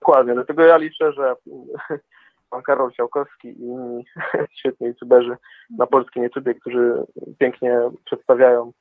Dokładnie, 0.00 0.34
dlatego 0.34 0.62
ja 0.62 0.76
liczę, 0.76 1.12
że 1.12 1.34
pan 2.54 2.62
Karol 2.62 2.92
Siałkowski 2.92 3.48
i 3.48 3.62
inni 3.62 4.04
świetni 4.58 4.86
youtuberzy 4.86 5.36
na 5.78 5.86
polskim 5.86 6.22
YouTubie, 6.22 6.54
którzy 6.54 7.04
pięknie 7.38 7.80
przedstawiają 8.04 8.72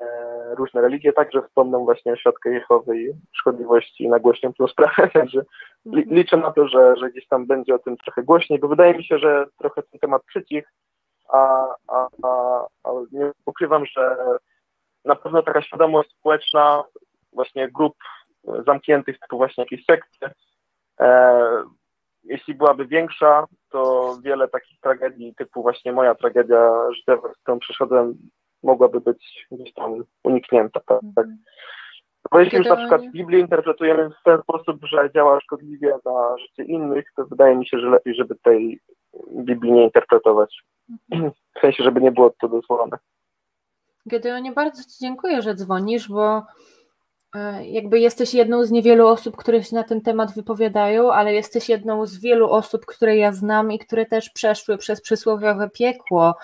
e, 0.00 0.06
różne 0.54 0.80
religie, 0.80 1.12
także 1.12 1.42
wspomną 1.42 1.84
właśnie 1.84 2.12
o 2.12 2.16
Świadku 2.16 2.48
Jehowy 2.48 3.02
i 3.02 3.12
szkodliwości 3.32 4.04
i 4.04 4.08
nagłośnią 4.08 4.52
tę 4.52 4.68
sprawę, 4.68 5.08
także 5.12 5.42
li, 5.86 6.04
liczę 6.04 6.36
na 6.36 6.52
to, 6.52 6.68
że, 6.68 6.96
że 6.96 7.10
gdzieś 7.10 7.28
tam 7.28 7.46
będzie 7.46 7.74
o 7.74 7.78
tym 7.78 7.96
trochę 7.96 8.22
głośniej, 8.22 8.58
bo 8.58 8.68
wydaje 8.68 8.94
mi 8.94 9.04
się, 9.04 9.18
że 9.18 9.46
trochę 9.58 9.82
ten 9.82 10.00
temat 10.00 10.22
przycich, 10.24 10.72
a, 11.28 11.66
a, 11.88 12.08
a, 12.22 12.60
a 12.84 12.90
nie 13.12 13.30
ukrywam, 13.46 13.86
że 13.86 14.16
na 15.04 15.16
pewno 15.16 15.42
taka 15.42 15.62
świadomość 15.62 16.10
społeczna 16.10 16.84
właśnie 17.32 17.68
grup 17.68 17.96
zamkniętych, 18.66 19.18
typu 19.18 19.36
właśnie 19.36 19.64
jakieś 19.64 19.84
sekcje. 19.84 20.30
E, 21.00 21.64
jeśli 22.28 22.54
byłaby 22.54 22.86
większa, 22.86 23.46
to 23.70 24.12
wiele 24.22 24.48
takich 24.48 24.80
tragedii, 24.80 25.34
typu 25.34 25.62
właśnie 25.62 25.92
moja 25.92 26.14
tragedia 26.14 26.92
życiowa, 26.96 27.32
z 27.32 27.36
którą 27.36 27.58
przeszedłem, 27.58 28.14
mogłaby 28.62 29.00
być 29.00 29.46
gdzieś 29.50 29.72
tam 29.74 30.04
uniknięta. 30.24 30.80
Tak? 30.80 31.02
Mhm. 31.02 31.38
Bo 32.30 32.40
jeśli 32.40 32.58
już 32.58 32.66
na 32.66 32.76
przykład 32.76 33.02
Biblię 33.12 33.38
interpretujemy 33.40 34.10
w 34.10 34.22
ten 34.24 34.42
sposób, 34.42 34.76
że 34.82 35.10
działa 35.14 35.40
szkodliwie 35.40 35.98
na 36.04 36.38
życie 36.38 36.64
innych, 36.64 37.04
to 37.16 37.26
wydaje 37.26 37.56
mi 37.56 37.66
się, 37.66 37.78
że 37.78 37.90
lepiej, 37.90 38.14
żeby 38.14 38.34
tej 38.42 38.80
Biblii 39.30 39.72
nie 39.72 39.84
interpretować. 39.84 40.62
Mhm. 41.12 41.32
W 41.56 41.60
sensie, 41.60 41.84
żeby 41.84 42.00
nie 42.00 42.12
było 42.12 42.30
to 42.40 42.48
dozwolone. 42.48 42.98
Gedeonie, 44.06 44.52
bardzo 44.52 44.82
Ci 44.82 44.98
dziękuję, 45.00 45.42
że 45.42 45.54
dzwonisz, 45.54 46.08
bo 46.08 46.42
jakby 47.62 48.00
jesteś 48.00 48.34
jedną 48.34 48.64
z 48.64 48.70
niewielu 48.70 49.06
osób, 49.08 49.36
które 49.36 49.64
się 49.64 49.76
na 49.76 49.84
ten 49.84 50.00
temat 50.00 50.34
wypowiadają, 50.34 51.12
ale 51.12 51.34
jesteś 51.34 51.68
jedną 51.68 52.06
z 52.06 52.18
wielu 52.18 52.50
osób, 52.50 52.86
które 52.86 53.16
ja 53.16 53.32
znam 53.32 53.72
i 53.72 53.78
które 53.78 54.06
też 54.06 54.30
przeszły 54.30 54.78
przez 54.78 55.00
przysłowiowe 55.00 55.70
piekło, 55.70 56.36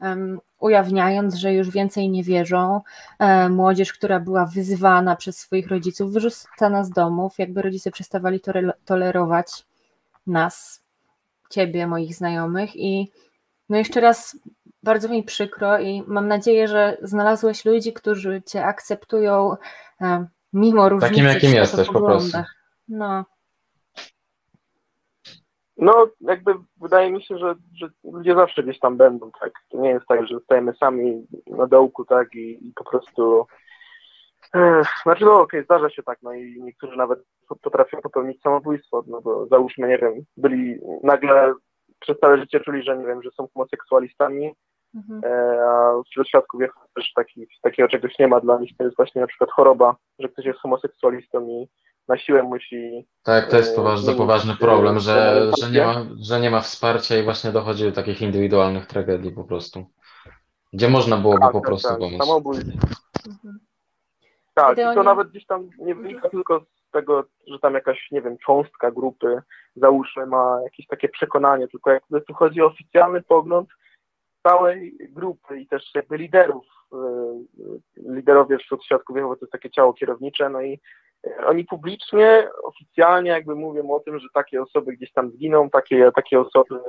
um, 0.00 0.40
ujawniając, 0.58 1.34
że 1.34 1.54
już 1.54 1.70
więcej 1.70 2.10
nie 2.10 2.22
wierzą. 2.22 2.80
E, 3.18 3.48
młodzież, 3.48 3.92
która 3.92 4.20
była 4.20 4.46
wyzywana 4.46 5.16
przez 5.16 5.38
swoich 5.38 5.68
rodziców, 5.68 6.12
wyrzucana 6.12 6.84
z 6.84 6.90
domów, 6.90 7.38
jakby 7.38 7.62
rodzice 7.62 7.90
przestawali 7.90 8.40
tolerować 8.84 9.66
nas, 10.26 10.82
ciebie, 11.50 11.86
moich 11.86 12.14
znajomych 12.14 12.76
i 12.76 13.12
no 13.68 13.76
jeszcze 13.76 14.00
raz 14.00 14.36
bardzo 14.82 15.08
mi 15.08 15.22
przykro 15.22 15.78
i 15.78 16.02
mam 16.06 16.28
nadzieję, 16.28 16.68
że 16.68 16.96
znalazłeś 17.02 17.64
ludzi, 17.64 17.92
którzy 17.92 18.42
cię 18.46 18.64
akceptują 18.64 19.56
e, 20.00 20.26
mimo 20.58 20.88
różnicy 20.88 21.10
Takim, 21.10 21.26
jakim 21.26 21.50
jesteś 21.50 21.86
po 21.88 22.00
prostu. 22.00 22.38
No. 22.88 23.24
No, 25.76 26.08
jakby 26.20 26.54
wydaje 26.80 27.12
mi 27.12 27.22
się, 27.22 27.38
że, 27.38 27.54
że 27.74 27.88
ludzie 28.04 28.34
zawsze 28.34 28.62
gdzieś 28.62 28.78
tam 28.78 28.96
będą, 28.96 29.30
tak. 29.40 29.52
To 29.68 29.78
nie 29.78 29.90
jest 29.90 30.06
tak, 30.06 30.26
że 30.26 30.34
zostajemy 30.34 30.72
sami 30.74 31.26
na 31.46 31.66
dołku, 31.66 32.04
tak, 32.04 32.34
i, 32.34 32.68
i 32.68 32.72
po 32.72 32.84
prostu. 32.84 33.46
Ech, 34.54 34.88
znaczy, 35.02 35.24
no 35.24 35.32
okej, 35.32 35.60
okay, 35.60 35.64
zdarza 35.64 35.90
się 35.90 36.02
tak, 36.02 36.18
no 36.22 36.32
i 36.32 36.62
niektórzy 36.62 36.96
nawet 36.96 37.24
potrafią 37.62 38.00
popełnić 38.00 38.40
samobójstwo, 38.40 39.04
no 39.06 39.20
bo 39.20 39.46
załóżmy, 39.46 39.88
nie 39.88 39.98
wiem, 39.98 40.12
byli 40.36 40.78
nagle 41.02 41.54
przez 41.98 42.18
całe 42.18 42.38
życie 42.38 42.60
czuli, 42.60 42.82
że 42.82 42.98
nie 42.98 43.06
wiem, 43.06 43.22
że 43.22 43.30
są 43.30 43.48
homoseksualistami, 43.54 44.52
Mhm. 44.94 45.20
E, 45.24 45.62
a 45.64 46.02
wśród 46.10 46.28
świadków 46.28 46.60
też 46.94 47.12
taki, 47.14 47.46
takiego 47.62 47.88
czegoś 47.88 48.18
nie 48.18 48.28
ma 48.28 48.40
dla 48.40 48.58
nich. 48.58 48.76
To 48.76 48.84
jest 48.84 48.96
właśnie 48.96 49.20
na 49.20 49.26
przykład 49.26 49.50
choroba, 49.50 49.96
że 50.18 50.28
ktoś 50.28 50.44
jest 50.44 50.60
homoseksualistą 50.60 51.48
i 51.48 51.68
na 52.08 52.18
siłę 52.18 52.42
musi. 52.42 53.06
Tak, 53.22 53.50
to 53.50 53.56
jest 53.56 53.78
e, 53.78 53.82
bardzo 53.82 54.14
poważny 54.14 54.56
problem, 54.56 54.98
że, 54.98 55.50
że, 55.62 55.70
nie 55.70 55.84
ma, 55.86 55.94
że 56.20 56.40
nie 56.40 56.50
ma 56.50 56.60
wsparcia 56.60 57.18
i 57.18 57.22
właśnie 57.22 57.52
dochodzi 57.52 57.84
do 57.84 57.92
takich 57.92 58.22
indywidualnych 58.22 58.86
tragedii 58.86 59.32
po 59.32 59.44
prostu. 59.44 59.86
Gdzie 60.72 60.88
można 60.88 61.16
byłoby 61.16 61.40
tak, 61.40 61.52
po 61.52 61.60
tak, 61.60 61.66
prostu 61.66 61.88
tak, 61.88 61.98
pomóc. 61.98 62.26
Samobójstwo. 62.26 62.88
Mhm. 63.26 63.58
Tak, 64.54 64.78
i 64.78 64.94
to 64.94 65.02
nawet 65.02 65.28
gdzieś 65.28 65.46
tam 65.46 65.70
nie 65.78 65.94
wynika 65.94 66.28
tylko 66.28 66.60
z 66.60 66.90
tego, 66.90 67.24
że 67.46 67.58
tam 67.58 67.74
jakaś, 67.74 68.08
nie 68.10 68.22
wiem, 68.22 68.36
cząstka 68.46 68.90
grupy, 68.90 69.42
załóżmy, 69.76 70.26
ma 70.26 70.60
jakieś 70.64 70.86
takie 70.86 71.08
przekonanie, 71.08 71.68
tylko 71.68 71.90
jak 71.90 72.02
tu 72.26 72.34
chodzi 72.34 72.62
o 72.62 72.66
oficjalny 72.66 73.22
pogląd, 73.22 73.68
całej 74.42 74.98
grupy 75.10 75.60
i 75.60 75.66
też 75.66 75.90
jakby 75.94 76.16
liderów. 76.16 76.64
E, 76.92 76.98
liderowie 77.96 78.58
wśród 78.58 78.84
świadków 78.84 79.16
Jehowy 79.16 79.36
to 79.36 79.44
jest 79.44 79.52
takie 79.52 79.70
ciało 79.70 79.92
kierownicze, 79.92 80.48
no 80.48 80.62
i 80.62 80.80
e, 81.26 81.46
oni 81.46 81.64
publicznie, 81.64 82.48
oficjalnie 82.62 83.30
jakby 83.30 83.54
mówią 83.54 83.90
o 83.90 84.00
tym, 84.00 84.18
że 84.18 84.26
takie 84.34 84.62
osoby 84.62 84.92
gdzieś 84.92 85.12
tam 85.12 85.30
zginą, 85.30 85.70
takie, 85.70 86.10
takie 86.14 86.40
osoby 86.40 86.80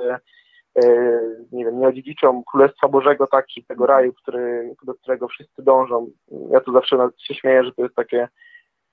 e, 0.76 1.20
nie 1.52 1.64
wiem, 1.64 1.80
nie 1.80 1.88
odziedziczą 1.88 2.42
Królestwa 2.50 2.88
Bożego, 2.88 3.26
tak, 3.26 3.46
czy 3.46 3.62
tego 3.68 3.86
raju, 3.86 4.12
który, 4.12 4.74
do 4.82 4.94
którego 4.94 5.28
wszyscy 5.28 5.62
dążą. 5.62 6.10
Ja 6.50 6.60
tu 6.60 6.72
zawsze 6.72 7.08
się 7.18 7.34
śmieję, 7.34 7.64
że 7.64 7.72
to 7.72 7.82
jest 7.82 7.94
takie 7.94 8.28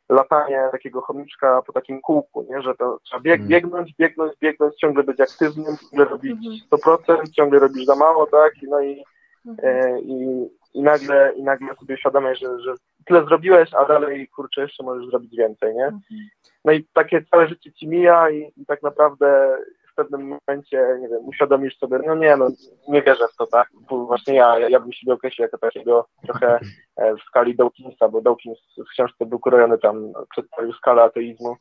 latanie 0.10 0.70
takiego 0.72 1.02
chomiczka 1.02 1.62
po 1.62 1.74
takim 1.74 2.02
kółku, 2.02 2.48
nie? 2.50 2.62
że 2.62 2.76
to 2.76 3.00
trzeba 3.04 3.22
bieg, 3.22 3.40
mm. 3.40 3.48
biegnąć, 3.48 3.94
biegnąć, 4.00 4.34
biegnąć, 4.42 4.76
ciągle 4.76 5.04
być 5.04 5.20
aktywnym, 5.20 5.78
ciągle 5.78 6.06
robić 6.06 6.40
100%, 6.72 7.00
mhm. 7.10 7.32
ciągle 7.32 7.60
robisz 7.60 7.86
za 7.86 7.96
mało, 7.96 8.28
tak? 8.28 8.54
No 8.64 8.82
i, 8.82 9.04
mhm. 9.46 9.86
e, 9.86 10.02
i, 10.02 10.48
i, 10.74 10.82
nagle, 10.82 11.34
i 11.36 11.44
nagle 11.44 11.76
sobie 11.76 11.96
uświadamiasz, 11.96 12.40
że, 12.40 12.60
że 12.60 12.74
tyle 13.06 13.26
zrobiłeś, 13.26 13.74
a 13.74 13.86
dalej, 13.86 14.28
kurczę, 14.28 14.62
jeszcze 14.62 14.84
możesz 14.84 15.10
zrobić 15.10 15.38
więcej, 15.38 15.76
nie? 15.76 15.86
Mhm. 15.86 16.22
No 16.66 16.72
i 16.72 16.88
takie 16.94 17.24
całe 17.32 17.48
życie 17.48 17.72
ci 17.74 17.88
mija 17.88 18.30
i, 18.30 18.52
i 18.58 18.66
tak 18.66 18.84
naprawdę 18.84 19.58
pewnym 19.98 20.22
momencie, 20.22 20.98
nie 21.02 21.10
wiem, 21.10 21.28
uświadomisz 21.28 21.78
sobie, 21.78 22.00
no 22.06 22.16
nie, 22.16 22.38
no 22.38 22.48
nie 22.88 23.02
wierzę 23.02 23.28
w 23.34 23.36
to, 23.36 23.48
tak, 23.48 23.70
właśnie 23.90 24.36
ja, 24.36 24.60
ja 24.60 24.80
bym 24.80 24.94
siebie 24.94 25.14
określił 25.14 25.44
jako 25.44 25.58
takiego 25.58 26.08
trochę 26.24 26.60
e, 26.96 27.16
w 27.16 27.22
skali 27.22 27.56
Dawkinsa, 27.56 28.10
bo 28.10 28.22
Dawkins 28.22 28.60
w 28.78 28.90
książce 28.90 29.26
był 29.26 29.40
krojony 29.40 29.78
tam, 29.78 30.14
przedstawił 30.32 30.74
skalę 30.74 31.04
ateizmu, 31.04 31.56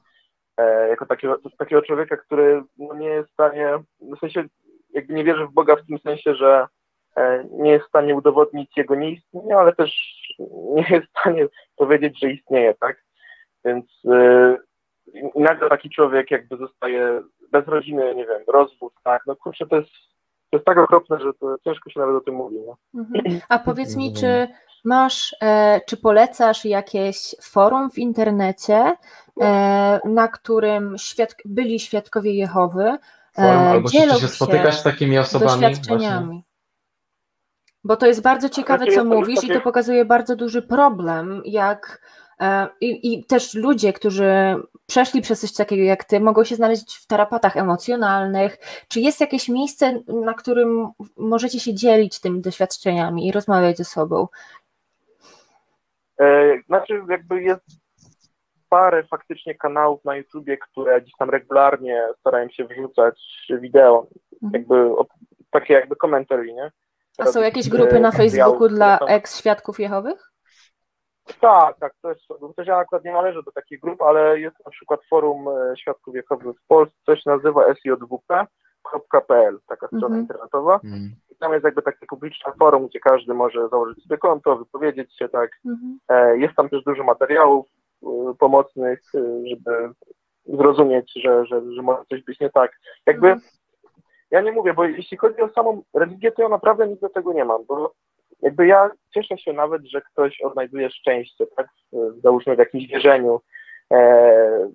e, 0.57 0.89
jako 0.89 1.07
takiego, 1.07 1.39
takiego 1.59 1.83
człowieka, 1.83 2.17
który 2.17 2.63
no, 2.79 2.95
nie 2.95 3.09
jest 3.09 3.29
w 3.31 3.33
stanie, 3.33 3.79
w 4.01 4.19
sensie 4.21 4.45
jakby 4.91 5.15
nie 5.15 5.25
wierzy 5.25 5.47
w 5.47 5.53
Boga 5.53 5.77
w 5.77 5.87
tym 5.87 5.99
sensie, 5.99 6.35
że 6.35 6.67
e, 7.17 7.45
nie 7.51 7.71
jest 7.71 7.85
w 7.85 7.89
stanie 7.89 8.15
udowodnić 8.15 8.77
jego 8.77 8.95
nieistnienia, 8.95 9.59
ale 9.59 9.73
też 9.73 9.93
nie 10.75 10.87
jest 10.91 11.07
w 11.07 11.21
stanie 11.21 11.47
powiedzieć, 11.77 12.21
że 12.21 12.31
istnieje, 12.31 12.75
tak? 12.75 13.07
Więc 13.65 13.85
yy, 14.05 14.59
nagle 15.35 15.69
taki 15.69 15.91
człowiek 15.91 16.31
jakby 16.31 16.57
zostaje 16.57 17.23
bez 17.53 17.69
rodziny, 17.69 18.15
nie 18.15 18.27
wiem, 18.27 18.43
rozwód, 18.49 18.93
tak, 19.05 19.23
no 19.27 19.37
kurczę, 19.37 19.67
to 19.67 19.77
jest, 19.77 19.91
to 20.51 20.57
jest 20.57 20.67
tak 20.67 20.79
okropne, 20.79 21.21
że 21.21 21.35
to 21.35 21.57
ciężko 21.65 21.91
się 21.91 22.01
nawet 22.01 22.17
o 22.17 22.21
tym 22.21 22.35
mówi. 22.35 22.57
No. 22.67 23.01
Mhm. 23.01 23.41
A 23.49 23.59
powiedz 23.59 23.97
mi, 23.97 24.13
czy 24.13 24.49
masz, 24.85 25.37
e, 25.43 25.81
czy 25.87 25.97
polecasz 25.97 26.65
jakieś 26.65 27.35
forum 27.43 27.91
w 27.91 27.99
internecie, 27.99 28.97
e, 29.41 30.01
na 30.05 30.29
którym 30.29 30.99
świad 30.99 31.35
byli 31.45 31.81
świadkowie 31.81 32.35
Jehowy, 32.35 32.85
e, 32.85 32.99
forum, 33.35 33.59
albo 33.59 33.89
dzielą 33.89 34.15
się, 34.15 34.21
się 34.21 34.29
spotykasz 34.29 34.79
z 34.79 34.83
takimi 34.83 35.19
osobami 35.19 35.61
doświadczeniami. 35.61 36.27
Właśnie. 36.27 36.43
Bo 37.85 37.97
to 37.97 38.07
jest 38.07 38.23
bardzo 38.23 38.49
ciekawe, 38.49 38.85
znaczy, 38.85 38.97
co 38.97 39.05
mówisz, 39.05 39.45
i 39.45 39.49
to 39.49 39.61
pokazuje 39.61 40.05
bardzo 40.05 40.37
duży 40.37 40.63
problem, 40.63 41.43
jak 41.45 42.01
I, 42.81 43.13
I, 43.13 43.25
też 43.25 43.55
ludzie, 43.55 43.93
którzy 43.93 44.57
przeszli 44.87 45.23
przez 45.23 45.41
coś 45.41 45.53
takiego 45.53 45.83
jak 45.83 46.05
ty, 46.05 46.21
mogą 46.21 46.45
się 46.45 46.57
znaleźć 46.57 46.97
w 46.97 47.07
tarapatach 47.07 47.57
emocjonalnych. 47.57 48.59
Czy 48.89 49.01
jest 49.01 49.21
jakieś 49.21 49.49
miejsce, 49.49 50.03
na 50.07 50.35
którym 50.35 50.89
możecie 51.17 51.61
się 51.61 51.75
dzielić 51.75 52.21
tymi 52.21 52.41
doświadczeniami 52.41 53.29
i 53.29 53.33
rozmawiać 53.33 53.77
ze 53.77 53.85
sobą? 53.85 54.29
E, 56.21 56.59
znaczy, 56.67 57.03
jakby 57.09 57.43
jest 57.43 57.67
parę 58.69 59.05
faktycznie 59.11 59.55
kanałów 59.55 60.05
na 60.05 60.17
YouTubie, 60.17 60.57
które 60.57 61.01
gdzieś 61.01 61.15
tam 61.19 61.31
regularnie 61.31 62.03
starają 62.21 62.49
się 62.49 62.65
wrzucać 62.65 63.47
wideo, 63.61 64.07
mhm. 64.43 64.53
jakby 64.53 64.91
takie 65.51 65.75
jakby 65.75 65.97
komentarze, 65.97 66.45
nie? 66.45 66.71
A 67.19 67.27
są 67.27 67.41
jakieś 67.41 67.69
grupy 67.69 68.01
na 68.01 68.13
Facebooku 68.13 68.69
dla 68.69 68.99
ex-świadków 68.99 69.81
Jehowych? 69.81 70.36
Tak, 71.41 71.79
tak, 71.79 71.93
to 72.03 72.09
jest, 72.09 72.21
chociaż 72.41 72.67
ja 72.67 72.77
akurat 72.77 73.05
nie 73.05 73.13
należę 73.13 73.43
do 73.43 73.53
takich 73.53 73.81
grup, 73.81 74.03
ale 74.03 74.41
jest 74.41 74.57
na 74.65 74.71
przykład 74.71 75.01
forum 75.11 75.49
e, 75.49 75.77
Świadków 75.77 76.15
Jehowych 76.15 76.57
w 76.57 76.67
Polsce, 76.67 76.97
coś 77.07 77.25
nazywa 77.25 77.75
sjwp.pl, 77.75 79.59
taka 79.67 79.87
strona 79.87 80.07
mm 80.07 80.19
-hmm. 80.19 80.23
internetowa. 80.23 80.81
Mm. 80.85 81.11
I 81.31 81.37
tam 81.37 81.53
jest 81.53 81.65
jakby 81.65 81.83
takie 81.83 82.07
publiczne 82.07 82.53
forum, 82.59 82.87
gdzie 82.87 83.01
każdy 83.01 83.35
może 83.35 83.69
założyć 83.69 84.03
sobie 84.03 84.19
konto, 84.19 84.57
wypowiedzieć 84.57 85.17
się, 85.19 85.29
tak. 85.29 85.51
Mm 85.65 85.99
-hmm. 86.11 86.39
Jest 86.39 86.55
tam 86.55 86.69
też 86.69 86.85
dużo 86.85 87.05
materiałów 87.05 87.67
e, 88.03 88.35
pomocnych, 88.39 89.03
żeby 89.51 89.91
zrozumieć, 90.45 91.13
że, 91.17 91.47
że, 91.47 91.73
że 91.75 91.83
może 91.83 92.03
coś 92.09 92.23
być 92.23 92.41
nie 92.41 92.51
tak. 92.51 92.79
Jakby 93.07 93.27
mm. 93.27 93.41
ja 94.31 94.41
nie 94.41 94.53
mówię, 94.53 94.75
bo 94.75 94.85
jeśli 94.85 95.17
chodzi 95.17 95.41
o 95.41 95.49
samą 95.49 95.83
religię, 95.95 96.33
to 96.33 96.43
ja 96.43 96.49
naprawdę 96.49 96.89
nic 96.89 97.01
do 97.01 97.09
tego 97.09 97.33
nie 97.33 97.45
mam, 97.45 97.65
bo 97.65 97.93
jakby 98.43 98.67
ja 98.67 98.91
cieszę 99.15 99.39
się 99.39 99.53
nawet, 99.53 99.87
że 99.87 100.01
ktoś 100.01 100.41
odnajduje 100.41 100.91
szczęście, 100.91 101.47
tak, 101.57 101.69
załóżmy 102.23 102.57
w 102.57 102.59
jakimś 102.59 102.87
wierzeniu, 102.87 103.41
e, 103.93 104.71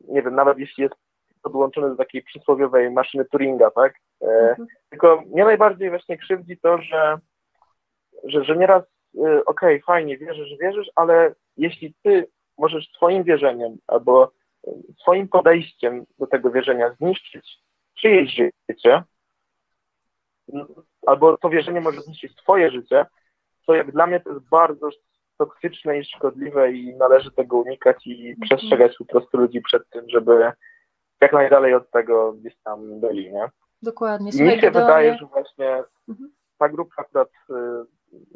nie 0.00 0.22
wiem, 0.22 0.34
nawet 0.34 0.58
jeśli 0.58 0.82
jest 0.82 0.94
podłączony 1.42 1.88
do 1.88 1.96
takiej 1.96 2.22
przysłowiowej 2.22 2.90
maszyny 2.90 3.24
Turinga, 3.24 3.70
tak, 3.70 3.94
e, 4.22 4.26
mhm. 4.26 4.68
tylko 4.90 5.22
mnie 5.26 5.44
najbardziej 5.44 5.90
właśnie 5.90 6.18
krzywdzi 6.18 6.56
to, 6.56 6.78
że, 6.82 7.18
że, 8.24 8.44
że 8.44 8.56
nieraz, 8.56 8.82
e, 8.82 9.20
okej, 9.20 9.44
okay, 9.46 9.80
fajnie, 9.86 10.18
wierzysz, 10.18 10.58
wierzysz, 10.60 10.90
ale 10.94 11.34
jeśli 11.56 11.94
ty 12.02 12.28
możesz 12.58 12.88
swoim 12.88 13.24
wierzeniem 13.24 13.76
albo 13.86 14.30
swoim 15.00 15.28
podejściem 15.28 16.04
do 16.18 16.26
tego 16.26 16.50
wierzenia 16.50 16.94
zniszczyć 16.94 17.58
czyjeś 17.94 18.34
życie, 18.70 19.02
albo 21.08 21.36
to 21.36 21.48
wierzenie 21.50 21.80
może 21.80 22.00
zniszczyć 22.00 22.36
twoje 22.36 22.70
życie, 22.70 23.06
to 23.66 23.74
jak 23.74 23.92
dla 23.92 24.06
mnie 24.06 24.20
to 24.20 24.30
jest 24.30 24.48
bardzo 24.48 24.88
toksyczne 25.38 25.98
i 25.98 26.04
szkodliwe 26.04 26.72
i 26.72 26.96
należy 26.96 27.30
tego 27.30 27.56
unikać 27.56 28.06
i 28.06 28.36
przestrzegać 28.40 28.96
po 28.98 29.04
prostu 29.04 29.38
ludzi 29.38 29.60
przed 29.62 29.88
tym, 29.90 30.04
żeby 30.08 30.52
jak 31.20 31.32
najdalej 31.32 31.74
od 31.74 31.90
tego 31.90 32.32
gdzieś 32.32 32.56
tam 32.64 33.00
byli, 33.00 33.32
nie? 33.32 33.48
Dokładnie. 33.82 34.28
I 34.28 34.32
Słuchaj, 34.32 34.56
mi 34.56 34.60
się 34.62 34.70
wydaje, 34.70 35.16
że 35.20 35.26
właśnie 35.26 35.82
Mhm. 36.08 36.30
ta 36.58 36.68
grupa 36.68 36.94
akurat 36.96 37.28
y, 37.50 37.54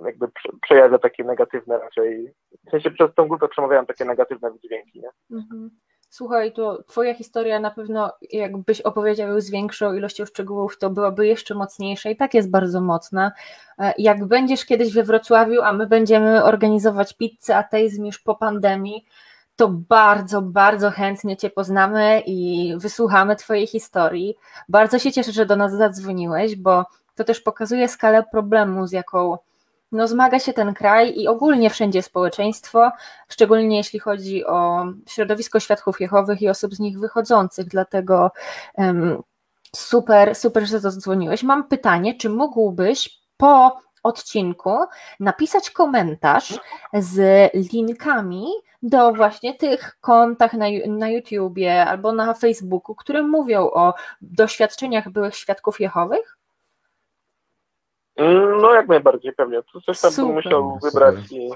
jakby 0.05 0.27
prze- 0.28 0.53
przejawia 0.62 0.99
takie 0.99 1.24
negatywne 1.24 1.78
raczej, 1.78 2.32
w 2.66 2.70
sensie 2.70 2.90
przez 2.90 3.15
tą 3.15 3.28
grupę 3.28 3.49
przemawiają 3.49 3.86
takie 3.86 4.05
negatywne 4.05 4.51
wydźwięki, 4.51 5.01
nie? 5.01 5.36
Mhm. 5.36 5.70
Słuchaj, 6.14 6.52
to 6.52 6.82
twoja 6.86 7.14
historia 7.14 7.60
na 7.60 7.70
pewno, 7.70 8.12
jakbyś 8.32 8.80
opowiedział 8.80 9.28
ją 9.28 9.40
z 9.40 9.51
większą 9.51 9.94
ilością 9.94 10.26
szczegółów, 10.26 10.78
to 10.78 10.90
byłaby 10.90 11.26
jeszcze 11.26 11.55
mocniejsza 11.55 12.10
i 12.10 12.16
tak 12.16 12.34
jest 12.34 12.51
bardzo 12.51 12.80
mocna. 12.80 13.32
E, 13.78 13.93
Jak 13.98 14.24
będziesz 14.24 14.64
kiedyś 14.64 14.93
we 14.93 15.02
Wrocławiu, 15.02 15.62
a 15.62 15.72
my 15.72 15.86
będziemy 15.86 16.44
organizować 16.44 17.14
pizzę 17.14 17.56
ateizm 17.56 18.05
już 18.05 18.18
po 18.18 18.34
pandemii, 18.34 19.05
to 19.56 19.68
bardzo, 19.68 20.43
bardzo 20.43 20.90
chętnie 20.90 21.36
Cię 21.36 21.51
poznamy 21.51 22.22
i 22.26 22.72
wysłuchamy 22.76 23.36
Twojej 23.36 23.66
historii. 23.66 24.36
Bardzo 24.68 24.98
się 24.98 25.12
cieszę, 25.12 25.32
że 25.32 25.47
do 25.47 25.56
nas 25.56 25.72
zadzwoniłeś, 25.72 26.56
bo 26.56 26.84
to 27.14 27.24
też 27.24 27.40
pokazuje 27.40 27.89
skalę 27.89 28.24
problemu, 28.32 28.86
z 28.86 28.93
jaką 28.93 29.39
no, 29.93 30.09
zmaga 30.09 30.39
się 30.39 30.52
ten 30.52 30.74
kraj 30.74 31.19
i 31.20 31.28
ogólnie 31.28 31.70
wszędzie 31.70 32.02
społeczeństwo, 32.02 32.90
szczególnie 33.28 33.77
jeśli 33.77 33.98
chodzi 33.98 34.44
o 34.44 34.85
środowisko 35.09 35.60
świadków 35.60 36.01
Jehowych 36.01 36.43
i 36.43 36.48
osób 36.48 36.74
z 36.74 36.81
nich 36.81 36.98
wychodzących. 36.98 37.66
Dlatego 37.66 38.31
em, 38.74 39.23
super, 39.77 40.35
super, 40.35 40.66
że 40.66 40.81
zadzwoniłeś. 40.81 41.43
Mam 41.43 41.69
pytanie, 41.69 42.14
czy 42.14 42.28
mógłbyś 42.31 43.19
po 43.36 43.81
odcinku 44.02 44.77
napisać 45.20 45.70
komentarz 45.70 46.60
z 46.94 47.51
linkami 47.73 48.47
do 48.82 49.12
właśnie 49.12 49.55
tych 49.55 49.97
kontach 50.01 50.52
na, 50.52 50.66
na 50.89 51.09
YouTubie 51.09 51.86
albo 51.86 52.12
na 52.12 52.35
Facebooku, 52.35 52.94
które 52.94 53.23
mówią 53.23 53.70
o 53.70 53.94
doświadczeniach 54.20 55.10
byłych 55.10 55.36
świadków 55.36 55.81
Jehowych? 55.81 56.39
No 58.61 58.74
jak 58.74 58.89
najbardziej 58.89 59.32
pewnie. 59.32 59.62
To 59.73 59.81
coś 59.81 60.01
tam 60.01 60.11
bym 60.11 60.16
Super. 60.16 60.35
musiał 60.35 60.78
Super. 60.82 60.93
wybrać 60.93 61.32
i, 61.32 61.51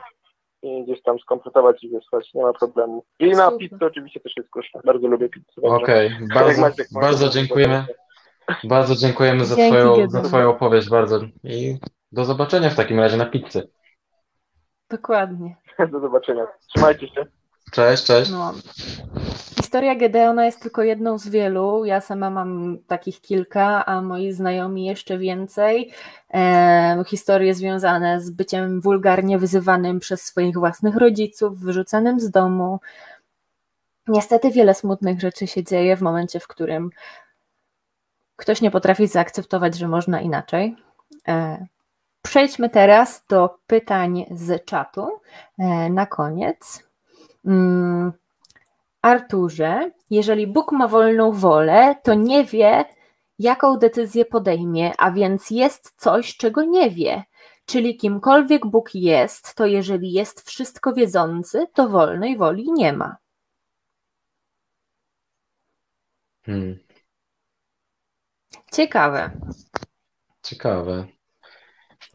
i 0.62 0.84
gdzieś 0.84 1.02
tam 1.02 1.18
skompletować 1.18 1.84
i 1.84 1.88
wysłać, 1.90 2.34
nie 2.34 2.42
ma 2.42 2.52
problemu. 2.52 3.04
I 3.18 3.30
na 3.30 3.44
Super. 3.50 3.58
pizzę 3.58 3.86
oczywiście 3.86 4.20
też 4.20 4.32
jest 4.36 4.50
koszta. 4.50 4.80
Bardzo 4.84 5.06
lubię 5.08 5.28
pizzę. 5.28 5.46
także- 5.54 5.68
Okej, 5.76 6.10
Tak 6.10 6.20
jak 6.20 6.34
bardzo, 6.34 6.60
Maciek 6.60 6.86
mówi, 6.92 7.06
bardzo 7.06 7.26
to- 7.26 7.32
dziękujemy. 7.32 7.86
Bardzo 8.64 8.94
dziękujemy 8.94 9.44
za 9.44 9.56
Dzięki, 9.56 9.76
twoją, 9.78 10.08
za 10.10 10.22
twoją 10.22 10.50
opowieść 10.50 10.88
bardzo 10.88 11.20
i 11.44 11.78
do 12.12 12.24
zobaczenia 12.24 12.70
w 12.70 12.76
takim 12.76 13.00
razie 13.00 13.16
na 13.16 13.26
pizzy. 13.26 13.68
Dokładnie. 14.90 15.56
Do 15.92 16.00
zobaczenia. 16.00 16.46
Trzymajcie 16.68 17.08
się. 17.08 17.26
Cześć, 17.70 18.04
cześć. 18.04 18.30
No. 18.30 18.54
Historia 19.56 19.94
Gedeona 19.94 20.44
jest 20.44 20.62
tylko 20.62 20.82
jedną 20.82 21.18
z 21.18 21.28
wielu. 21.28 21.84
Ja 21.84 22.00
sama 22.00 22.30
mam 22.30 22.78
takich 22.86 23.20
kilka, 23.20 23.86
a 23.86 24.02
moi 24.02 24.32
znajomi 24.32 24.86
jeszcze 24.86 25.18
więcej. 25.18 25.92
E, 26.34 27.04
historie 27.06 27.54
związane 27.54 28.20
z 28.20 28.30
byciem 28.30 28.80
wulgarnie 28.80 29.38
wyzywanym 29.38 30.00
przez 30.00 30.22
swoich 30.22 30.54
własnych 30.54 30.96
rodziców, 30.96 31.58
wyrzucanym 31.58 32.20
z 32.20 32.30
domu. 32.30 32.80
Niestety 34.08 34.50
wiele 34.50 34.74
smutnych 34.74 35.20
rzeczy 35.20 35.46
się 35.46 35.64
dzieje 35.64 35.96
w 35.96 36.02
momencie, 36.02 36.40
w 36.40 36.46
którym 36.46 36.90
ktoś 38.36 38.60
nie 38.60 38.70
potrafi 38.70 39.06
zaakceptować, 39.06 39.74
że 39.74 39.88
można 39.88 40.20
inaczej. 40.20 40.76
E, 41.28 41.66
przejdźmy 42.22 42.70
teraz 42.70 43.24
do 43.28 43.58
pytań 43.66 44.26
z 44.30 44.64
czatu 44.64 45.08
e, 45.58 45.90
na 45.90 46.06
koniec. 46.06 46.86
Mm, 47.46 48.12
Arturze, 49.02 49.90
jeżeli 50.10 50.46
Bóg 50.46 50.72
ma 50.72 50.88
wolną 50.88 51.32
wolę, 51.32 51.94
to 52.04 52.14
nie 52.14 52.44
wie, 52.44 52.84
jaką 53.38 53.76
decyzję 53.78 54.24
podejmie, 54.24 54.92
a 54.98 55.10
więc 55.10 55.50
jest 55.50 55.94
coś, 55.96 56.36
czego 56.36 56.62
nie 56.64 56.90
wie. 56.90 57.24
Czyli 57.66 57.96
kimkolwiek 57.96 58.66
Bóg 58.66 58.94
jest, 58.94 59.54
to 59.54 59.66
jeżeli 59.66 60.12
jest 60.12 60.48
wszystko 60.48 60.92
wiedzący, 60.92 61.66
to 61.74 61.88
wolnej 61.88 62.36
woli 62.36 62.72
nie 62.72 62.92
ma. 62.92 63.16
Hmm, 66.46 66.78
Ciekawe. 68.72 69.30
ciekawe. 70.42 71.06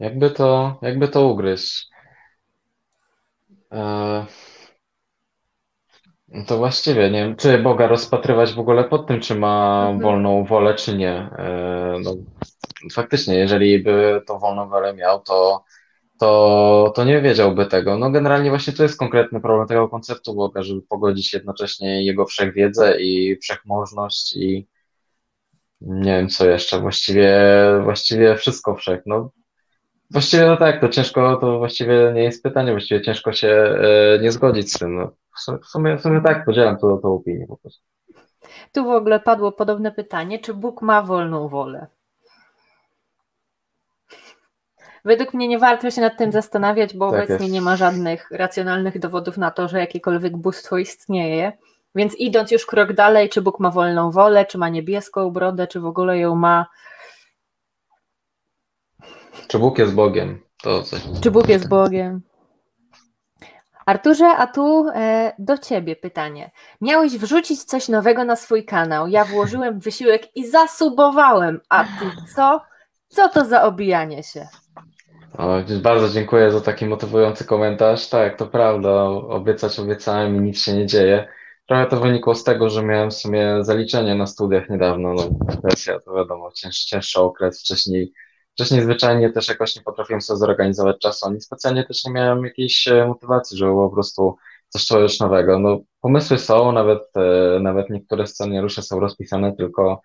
Jakby 0.00 0.30
to, 0.30 0.78
jakby 0.82 1.08
to 1.08 1.28
ugryźć? 1.28 1.88
E, 3.72 4.26
no 6.34 6.44
to 6.44 6.58
właściwie 6.58 7.10
nie 7.10 7.24
wiem, 7.24 7.36
czy 7.36 7.58
Boga 7.58 7.86
rozpatrywać 7.86 8.52
w 8.52 8.58
ogóle 8.58 8.84
pod 8.84 9.06
tym, 9.06 9.20
czy 9.20 9.34
ma 9.34 9.82
Mhm. 9.82 10.00
wolną 10.00 10.44
wolę, 10.44 10.74
czy 10.74 10.96
nie. 10.96 11.10
E, 11.12 11.96
no, 12.04 12.14
faktycznie, 12.92 13.34
jeżeli 13.34 13.78
by 13.82 14.22
tą 14.26 14.38
wolną 14.38 14.68
wolę 14.68 14.94
miał, 14.94 15.20
to, 15.20 15.64
to, 16.20 16.92
to 16.96 17.04
nie 17.04 17.20
wiedziałby 17.20 17.66
tego. 17.66 17.98
No 17.98 18.10
generalnie 18.10 18.50
właśnie 18.50 18.72
to 18.72 18.82
jest 18.82 18.98
konkretny 18.98 19.40
problem 19.40 19.68
tego 19.68 19.88
konceptu 19.88 20.34
Boga, 20.34 20.62
żeby 20.62 20.82
pogodzić 20.82 21.32
jednocześnie 21.32 22.04
Jego 22.04 22.26
wszechwiedzę 22.26 23.00
i 23.00 23.36
wszechmożność 23.42 24.36
i 24.36 24.68
nie 25.80 26.16
wiem 26.16 26.28
co 26.28 26.48
jeszcze, 26.50 26.80
właściwie, 26.80 27.34
właściwie 27.84 28.36
wszystko 28.36 28.74
wszech. 28.74 29.00
No, 29.06 29.30
właściwie 30.10 30.46
no 30.46 30.56
tak, 30.56 30.80
to 30.80 30.88
ciężko, 30.88 31.36
to 31.36 31.58
właściwie 31.58 32.12
nie 32.14 32.22
jest 32.22 32.42
pytanie, 32.42 32.70
właściwie 32.72 33.02
ciężko 33.02 33.32
się 33.32 33.48
e, 33.48 34.18
nie 34.22 34.32
zgodzić 34.32 34.72
z 34.72 34.78
tym. 34.78 34.94
No, 34.96 35.10
w 35.62 35.66
sumie, 35.66 35.96
w 35.98 36.00
sumie, 36.02 36.20
tak, 36.20 36.44
podzielam 36.44 36.78
to, 36.78 36.96
tą 36.98 37.14
opinię 37.14 37.46
po 37.46 37.56
prostu. 37.56 37.82
Tu 38.72 38.84
w 38.84 38.88
ogóle 38.88 39.20
padło 39.20 39.52
podobne 39.52 39.92
pytanie, 39.92 40.38
czy 40.38 40.54
Bóg 40.54 40.82
ma 40.82 41.02
wolną 41.02 41.48
wolę? 41.48 41.86
Według 45.04 45.34
mnie 45.34 45.48
nie 45.48 45.58
warto 45.58 45.90
się 45.90 46.00
nad 46.00 46.18
tym 46.18 46.32
zastanawiać, 46.32 46.96
bo 46.96 47.10
Tak 47.10 47.18
obecnie 47.18 47.34
jest. 47.46 47.52
nie 47.52 47.60
ma 47.60 47.76
żadnych 47.76 48.30
racjonalnych 48.30 48.98
dowodów 48.98 49.36
na 49.36 49.50
to, 49.50 49.68
że 49.68 49.78
jakiekolwiek 49.78 50.36
bóstwo 50.36 50.78
istnieje. 50.78 51.52
Więc 51.94 52.14
idąc 52.14 52.50
już 52.50 52.66
krok 52.66 52.92
dalej, 52.92 53.28
czy 53.28 53.42
Bóg 53.42 53.60
ma 53.60 53.70
wolną 53.70 54.10
wolę, 54.10 54.46
czy 54.46 54.58
ma 54.58 54.68
niebieską 54.68 55.30
brodę, 55.30 55.66
czy 55.66 55.80
w 55.80 55.86
ogóle 55.86 56.18
ją 56.18 56.34
ma, 56.34 56.66
Czy 59.48 59.58
Bóg 59.58 59.78
jest 59.78 59.94
Bogiem? 59.94 60.40
To 60.62 60.82
coś. 60.82 61.02
czy 61.22 61.30
Bóg 61.30 61.48
jest 61.48 61.68
Bogiem. 61.68 62.20
Arturze, 63.86 64.26
a 64.26 64.46
tu 64.46 64.88
e, 64.94 65.32
do 65.38 65.58
ciebie 65.58 65.96
pytanie. 65.96 66.50
Miałeś 66.80 67.18
wrzucić 67.18 67.64
coś 67.64 67.88
nowego 67.88 68.24
na 68.24 68.36
swój 68.36 68.64
kanał. 68.64 69.08
Ja 69.08 69.24
włożyłem 69.24 69.80
wysiłek 69.80 70.36
i 70.36 70.46
zasubowałem. 70.46 71.60
A 71.68 71.84
ty 71.84 72.06
co? 72.36 72.60
Co 73.08 73.28
to 73.28 73.44
za 73.44 73.62
obijanie 73.62 74.22
się? 74.22 74.46
O, 75.38 75.58
bardzo 75.82 76.08
dziękuję 76.08 76.50
za 76.50 76.60
taki 76.60 76.86
motywujący 76.86 77.44
komentarz. 77.44 78.08
Tak, 78.08 78.36
to 78.36 78.46
prawda, 78.46 79.04
obiecać 79.08 79.78
obiecałem 79.78 80.36
i 80.36 80.40
nic 80.40 80.62
się 80.62 80.72
nie 80.72 80.86
dzieje. 80.86 81.28
Trochę 81.68 81.86
to 81.86 82.00
wynikło 82.00 82.34
z 82.34 82.44
tego, 82.44 82.70
że 82.70 82.82
miałem 82.82 83.10
w 83.10 83.14
sumie 83.14 83.56
zaliczenie 83.60 84.14
na 84.14 84.26
studiach 84.26 84.70
niedawno. 84.70 85.14
No, 85.14 85.22
presja 85.62 86.00
to 86.00 86.14
wiadomo, 86.14 86.52
cięż, 86.52 86.84
cięższy 86.84 87.20
okres. 87.20 87.60
Wcześniej, 87.60 88.12
wcześniej 88.54 88.82
zwyczajnie 88.82 89.32
też 89.32 89.48
jakoś 89.48 89.76
nie 89.76 89.82
potrafiłem 89.82 90.20
sobie 90.20 90.38
zorganizować 90.38 90.98
czasu, 90.98 91.26
ani 91.26 91.40
specjalnie 91.40 91.84
też 91.84 92.04
nie 92.04 92.12
miałem 92.12 92.44
jakiejś 92.44 92.88
e, 92.88 93.06
motywacji, 93.06 93.58
żeby 93.58 93.72
po 93.72 93.90
prostu 93.90 94.36
coś 94.68 94.86
czegoś 94.86 95.20
nowego. 95.20 95.58
No, 95.58 95.80
pomysły 96.00 96.38
są, 96.38 96.72
nawet, 96.72 97.02
e, 97.16 97.60
nawet 97.60 97.90
niektóre 97.90 98.26
scenariusze 98.26 98.82
są 98.82 99.00
rozpisane, 99.00 99.56
tylko 99.56 100.02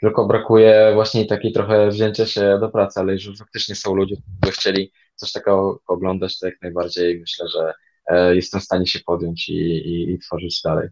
tylko 0.00 0.26
brakuje 0.26 0.90
właśnie 0.94 1.26
takiej 1.26 1.52
trochę 1.52 1.88
wzięcia 1.88 2.26
się 2.26 2.58
do 2.60 2.68
pracy, 2.68 3.00
ale 3.00 3.12
jeżeli 3.12 3.36
faktycznie 3.36 3.74
są 3.74 3.94
ludzie, 3.94 4.16
którzy 4.40 4.52
chcieli 4.52 4.92
coś 5.14 5.32
takiego 5.32 5.80
oglądać, 5.86 6.38
to 6.38 6.46
jak 6.46 6.62
najbardziej 6.62 7.20
myślę, 7.20 7.48
że 7.48 7.72
e, 8.06 8.36
jestem 8.36 8.60
w 8.60 8.64
stanie 8.64 8.86
się 8.86 9.00
podjąć 9.06 9.48
i, 9.48 9.54
i, 9.54 10.12
i 10.12 10.18
tworzyć 10.18 10.62
dalej. 10.62 10.88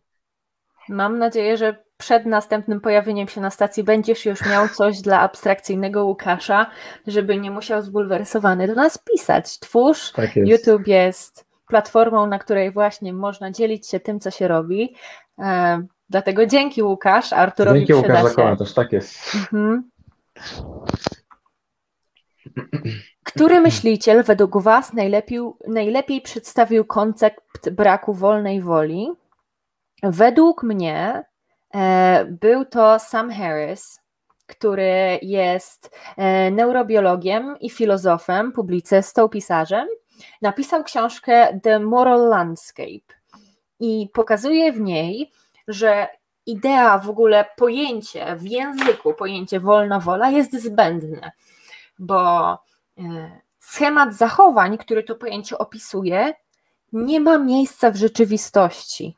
Mam 0.89 1.19
nadzieję, 1.19 1.57
że 1.57 1.77
przed 1.97 2.27
następnym 2.27 2.81
pojawieniem 2.81 3.29
się 3.29 3.41
na 3.41 3.51
stacji 3.51 3.85
będziesz 3.85 4.27
już 4.27 4.47
miał 4.47 4.69
coś 4.69 5.01
dla 5.01 5.21
abstrakcyjnego 5.21 6.05
Łukasza, 6.05 6.67
żeby 7.07 7.37
nie 7.37 7.51
musiał 7.51 7.83
zbulwersowany 7.83 8.67
do 8.67 8.75
nas 8.75 8.99
pisać. 8.99 9.59
Twórz, 9.59 10.13
Tak 10.13 10.37
YouTube 10.37 10.87
jest 10.87 11.47
platformą, 11.69 12.27
na 12.27 12.39
której 12.39 12.71
właśnie 12.71 13.13
można 13.13 13.51
dzielić 13.51 13.89
się 13.89 14.01
tym, 14.01 14.21
co 14.21 14.31
się 14.31 14.49
robi. 14.49 14.95
E, 15.39 15.83
dlatego 16.11 16.47
dzięki 16.47 16.83
Łukasz, 16.83 17.33
Arturowi 17.33 17.79
Dzięki 17.79 17.95
Łukasz 17.95 18.13
przyda 18.13 18.23
za 18.23 18.31
się. 18.31 18.37
komentarz, 18.37 18.75
tak 18.75 18.93
jest. 18.93 19.35
Mhm. 19.35 19.91
Który 23.25 23.61
myśliciel 23.61 24.23
według 24.23 24.63
Was 24.63 24.93
najlepiej, 24.93 25.41
najlepiej 25.69 26.21
przedstawił 26.21 26.85
koncept 26.85 27.71
braku 27.71 28.15
wolnej 28.15 28.61
woli? 28.61 29.09
Według 30.03 30.63
mnie 30.63 31.25
e, 31.75 32.25
był 32.41 32.65
to 32.65 32.99
Sam 32.99 33.31
Harris, 33.31 34.01
który 34.47 35.19
jest 35.23 35.97
e, 36.17 36.51
neurobiologiem 36.51 37.57
i 37.61 37.71
filozofem, 37.71 38.53
publicystą, 38.53 39.29
pisarzem 39.29 39.89
napisał 40.43 40.85
książkę 40.85 41.61
The 41.63 41.79
Moral 41.79 42.29
Landscape 42.29 43.15
i 43.81 44.09
pokazuje 44.13 44.73
w 44.73 44.81
niej, 44.81 45.33
że 45.69 46.09
idea, 46.47 46.99
w 46.99 47.11
ogóle 47.11 47.45
pojęcie 47.57 48.37
w 48.37 48.43
języku, 48.43 49.15
pojęcie 49.15 49.61
wolna 49.61 50.01
wola 50.01 50.31
jest 50.31 50.63
zbędne, 50.63 51.33
bo 51.99 52.53
e, 52.99 53.41
schemat 53.59 54.15
zachowań, 54.15 54.79
który 54.79 55.03
to 55.03 55.15
pojęcie 55.15 55.59
opisuje, 55.59 56.35
nie 56.93 57.21
ma 57.21 57.39
miejsca 57.39 57.91
w 57.91 57.97
rzeczywistości. 57.97 59.17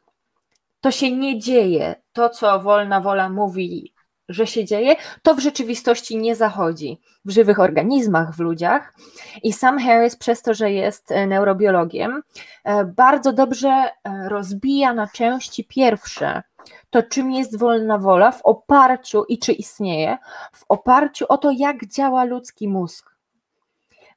To 0.80 0.90
się 0.90 1.12
nie 1.12 1.38
dzieje. 1.38 1.94
To, 2.12 2.28
co 2.28 2.60
wolna 2.60 3.00
wola 3.00 3.28
mówi, 3.28 3.94
że 4.28 4.46
się 4.46 4.64
dzieje, 4.64 4.96
to 5.22 5.34
w 5.34 5.40
rzeczywistości 5.40 6.16
nie 6.16 6.36
zachodzi 6.36 7.00
w 7.24 7.30
żywych 7.30 7.60
organizmach, 7.60 8.34
w 8.34 8.40
ludziach. 8.40 8.94
I 9.42 9.52
sam 9.52 9.78
Harris, 9.78 10.16
przez 10.16 10.42
to, 10.42 10.54
że 10.54 10.72
jest 10.72 11.12
e, 11.12 11.26
neurobiologiem, 11.26 12.22
e, 12.64 12.84
bardzo 12.84 13.32
dobrze 13.32 13.68
e, 13.68 13.90
rozbija 14.28 14.92
na 14.92 15.06
części 15.06 15.64
pierwsze 15.64 16.42
to, 16.90 17.02
czym 17.02 17.32
jest 17.32 17.58
wolna 17.58 17.98
wola, 17.98 18.32
w 18.32 18.42
oparciu 18.42 19.24
i 19.24 19.38
czy 19.38 19.52
istnieje, 19.52 20.18
w 20.52 20.64
oparciu 20.68 21.26
o 21.28 21.38
to, 21.38 21.50
jak 21.50 21.86
działa 21.86 22.24
ludzki 22.24 22.68
mózg. 22.68 23.14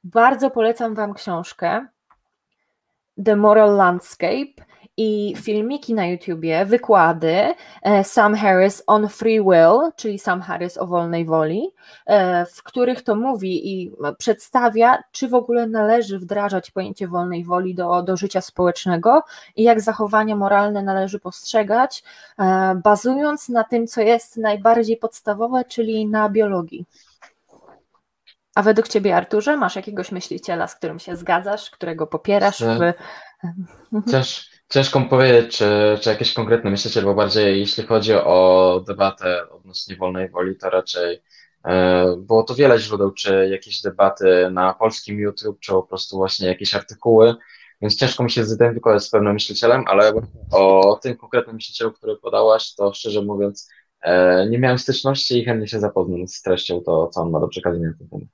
Bardzo 0.04 0.50
polecam 0.50 0.94
Wam 0.94 1.14
książkę 1.14 1.86
The 3.24 3.36
Moral 3.36 3.76
Landscape 3.76 4.64
i 5.02 5.36
filmiki 5.36 5.94
na 5.94 6.06
YouTubie, 6.06 6.64
wykłady 6.66 7.54
e, 7.82 8.04
Sam 8.04 8.34
Harris 8.34 8.82
on 8.86 9.08
Free 9.08 9.40
Will, 9.40 9.92
czyli 9.96 10.18
Sam 10.18 10.40
Harris 10.40 10.78
o 10.78 10.86
wolnej 10.86 11.24
woli, 11.24 11.70
e, 12.06 12.46
w 12.46 12.62
których 12.62 13.02
to 13.02 13.14
mówi 13.14 13.72
i 13.72 13.92
przedstawia, 14.18 15.02
czy 15.12 15.28
w 15.28 15.34
ogóle 15.34 15.66
należy 15.66 16.18
wdrażać 16.18 16.70
pojęcie 16.70 17.08
wolnej 17.08 17.44
woli 17.44 17.74
do, 17.74 18.02
do 18.02 18.16
życia 18.16 18.40
społecznego 18.40 19.22
i 19.56 19.62
jak 19.62 19.80
zachowania 19.80 20.36
moralne 20.36 20.82
należy 20.82 21.18
postrzegać, 21.18 22.02
e, 22.38 22.74
bazując 22.84 23.48
na 23.48 23.64
tym, 23.64 23.86
co 23.86 24.00
jest 24.00 24.36
najbardziej 24.36 24.96
podstawowe, 24.96 25.64
czyli 25.64 26.06
na 26.06 26.28
biologii. 26.28 26.86
A 28.54 28.62
według 28.62 28.88
Ciebie, 28.88 29.16
Arturze, 29.16 29.56
masz 29.56 29.76
jakiegoś 29.76 30.12
myśliciela, 30.12 30.66
z 30.66 30.74
którym 30.74 30.98
się 30.98 31.16
zgadzasz, 31.16 31.70
którego 31.70 32.06
popierasz? 32.06 32.60
W... 32.60 32.92
Cięż, 34.10 34.51
ciężko 34.72 35.00
mi 35.00 35.06
powiedzieć, 35.08 35.56
czy, 35.56 35.98
czy 36.00 36.10
jakiś 36.10 36.34
konkretny 36.34 36.70
myśliciel, 36.70 37.04
bo 37.04 37.14
bardziej 37.14 37.60
jeśli 37.60 37.86
chodzi 37.86 38.14
o 38.14 38.84
debatę 38.86 39.50
odnośnie 39.50 39.96
wolnej 39.96 40.28
woli, 40.28 40.56
to 40.56 40.70
raczej 40.70 41.22
e, 41.64 42.16
było 42.16 42.42
to 42.42 42.54
wiele 42.54 42.78
źródeł, 42.78 43.10
czy 43.10 43.48
jakieś 43.50 43.82
debaty 43.82 44.50
na 44.50 44.74
polskim 44.74 45.20
YouTube, 45.20 45.60
czy 45.60 45.72
po 45.72 45.82
prostu 45.82 46.16
właśnie 46.16 46.48
jakieś 46.48 46.74
artykuły, 46.74 47.34
więc 47.82 47.96
ciężko 47.96 48.24
mi 48.24 48.30
się 48.30 48.44
zidentyfikować 48.44 49.02
z 49.02 49.10
pewnym 49.10 49.32
myślicielem, 49.32 49.84
ale 49.86 50.12
o 50.52 50.98
tym 51.02 51.16
konkretnym 51.16 51.56
myślicielu, 51.56 51.92
który 51.92 52.16
podałaś, 52.16 52.74
to 52.74 52.92
szczerze 52.92 53.22
mówiąc 53.22 53.68
e, 54.02 54.46
nie 54.48 54.58
miałem 54.58 54.78
styczności 54.78 55.38
i 55.38 55.44
chętnie 55.44 55.68
się 55.68 55.80
zapoznam 55.80 56.28
z 56.28 56.42
treścią 56.42 56.80
to, 56.80 57.08
co 57.08 57.20
on 57.20 57.30
ma 57.30 57.40
do 57.40 57.48
przekazania 57.48 57.88
na 57.88 57.94
ten 57.98 58.08
temat. 58.08 58.28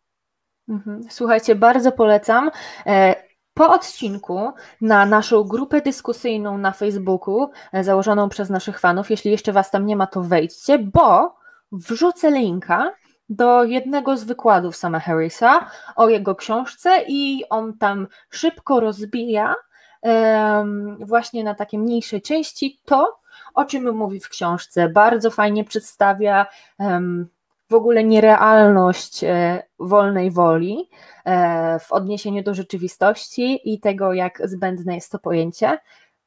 Mhm. 0.68 1.02
Słuchajcie, 1.10 1.54
bardzo 1.54 1.92
polecam. 1.92 2.50
E, 2.86 3.27
po 3.58 3.72
odcinku 3.72 4.52
na 4.80 5.06
naszą 5.06 5.44
grupę 5.44 5.80
dyskusyjną 5.80 6.58
na 6.58 6.72
Facebooku, 6.72 7.50
e, 7.72 7.84
założoną 7.84 8.28
przez 8.28 8.50
naszych 8.50 8.80
fanów, 8.80 9.10
jeśli 9.10 9.30
jeszcze 9.30 9.52
Was 9.52 9.70
tam 9.70 9.86
nie 9.86 9.96
ma, 9.96 10.06
to 10.06 10.22
wejdźcie, 10.22 10.78
bo 10.78 11.36
wrzucę 11.72 12.30
linka 12.30 12.92
do 13.28 13.64
jednego 13.64 14.16
z 14.16 14.24
wykładów 14.24 14.76
sama 14.76 15.00
Harrisa 15.00 15.70
o 15.96 16.08
jego 16.08 16.34
książce 16.34 17.04
i 17.08 17.44
on 17.50 17.78
tam 17.78 18.06
szybko 18.30 18.80
rozbija 18.80 19.54
um, 20.02 20.98
właśnie 21.00 21.44
na 21.44 21.54
takie 21.54 21.78
mniejsze 21.78 22.20
części 22.20 22.80
to, 22.84 23.18
o 23.54 23.64
czym 23.64 23.96
mówi 23.96 24.20
w 24.20 24.28
książce. 24.28 24.88
Bardzo 24.88 25.30
fajnie 25.30 25.64
przedstawia 25.64 26.46
um, 26.78 27.28
w 27.68 27.74
ogóle 27.74 28.04
nierealność 28.04 29.24
e, 29.24 29.62
wolnej 29.78 30.30
woli 30.30 30.90
e, 31.24 31.78
w 31.78 31.92
odniesieniu 31.92 32.42
do 32.42 32.54
rzeczywistości 32.54 33.72
i 33.74 33.80
tego, 33.80 34.12
jak 34.12 34.42
zbędne 34.44 34.94
jest 34.94 35.12
to 35.12 35.18
pojęcie. 35.18 35.78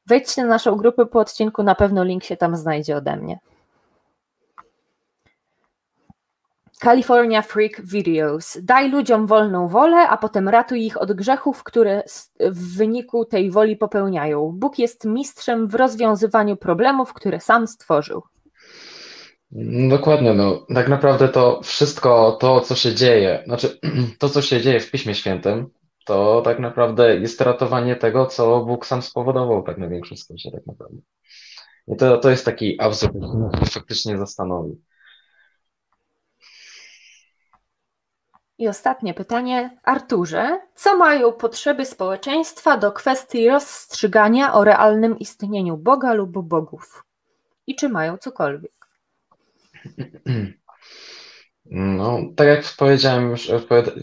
Wejdźcie 0.06 0.42
na 0.42 0.48
naszą 0.48 0.76
grupę 0.76 1.06
po 1.06 1.18
odcinku, 1.18 1.62
na 1.62 1.74
pewno 1.74 2.04
link 2.04 2.24
się 2.24 2.36
tam 2.36 2.56
znajdzie 2.56 2.96
ode 2.96 3.16
mnie. 3.16 3.38
California 6.82 7.42
Freak 7.42 7.80
Videos. 7.80 8.58
Daj 8.62 8.90
ludziom 8.90 9.26
wolną 9.26 9.68
wolę, 9.68 10.08
a 10.08 10.16
potem 10.16 10.48
ratuj 10.48 10.86
ich 10.86 11.00
od 11.00 11.12
grzechów, 11.12 11.62
które 11.62 12.02
w 12.40 12.76
wyniku 12.76 13.24
tej 13.24 13.50
woli 13.50 13.76
popełniają. 13.76 14.52
Bóg 14.54 14.78
jest 14.78 15.04
mistrzem 15.04 15.66
w 15.66 15.74
rozwiązywaniu 15.74 16.56
problemów, 16.56 17.12
które 17.12 17.40
sam 17.40 17.66
stworzył. 17.66 18.22
Dokładnie, 19.88 20.34
no 20.34 20.66
tak 20.74 20.88
naprawdę 20.88 21.28
to 21.28 21.60
wszystko 21.62 22.32
to, 22.40 22.60
co 22.60 22.74
się 22.74 22.94
dzieje, 22.94 23.42
znaczy 23.46 23.78
to, 24.18 24.28
co 24.28 24.42
się 24.42 24.60
dzieje 24.60 24.80
w 24.80 24.90
Piśmie 24.90 25.14
Świętym, 25.14 25.70
to 26.04 26.42
tak 26.44 26.58
naprawdę 26.58 27.16
jest 27.16 27.40
ratowanie 27.40 27.96
tego, 27.96 28.26
co 28.26 28.64
Bóg 28.64 28.86
sam 28.86 29.02
spowodował 29.02 29.62
tak 29.62 29.78
na 29.78 29.88
większym 29.88 30.16
skrócie 30.16 30.50
tak 30.50 30.66
naprawdę. 30.66 30.98
I 31.88 31.96
to, 31.96 32.18
to 32.18 32.30
jest 32.30 32.44
taki 32.44 32.80
absurd, 32.80 33.12
który 33.12 33.66
faktycznie 33.70 34.18
zastanowi. 34.18 34.82
I 38.58 38.68
ostatnie 38.68 39.14
pytanie. 39.14 39.78
Arturze, 39.82 40.60
co 40.74 40.96
mają 40.96 41.32
potrzeby 41.32 41.86
społeczeństwa 41.86 42.76
do 42.76 42.92
kwestii 42.92 43.48
rozstrzygania 43.48 44.54
o 44.54 44.64
realnym 44.64 45.18
istnieniu 45.18 45.76
Boga 45.76 46.12
lub 46.12 46.38
bogów? 46.48 47.04
I 47.66 47.76
czy 47.76 47.88
mają 47.88 48.18
cokolwiek? 48.18 48.81
No, 51.74 52.20
tak 52.36 52.46
jak 52.46 52.64
powiedziałem 52.78 53.30
już, 53.30 53.50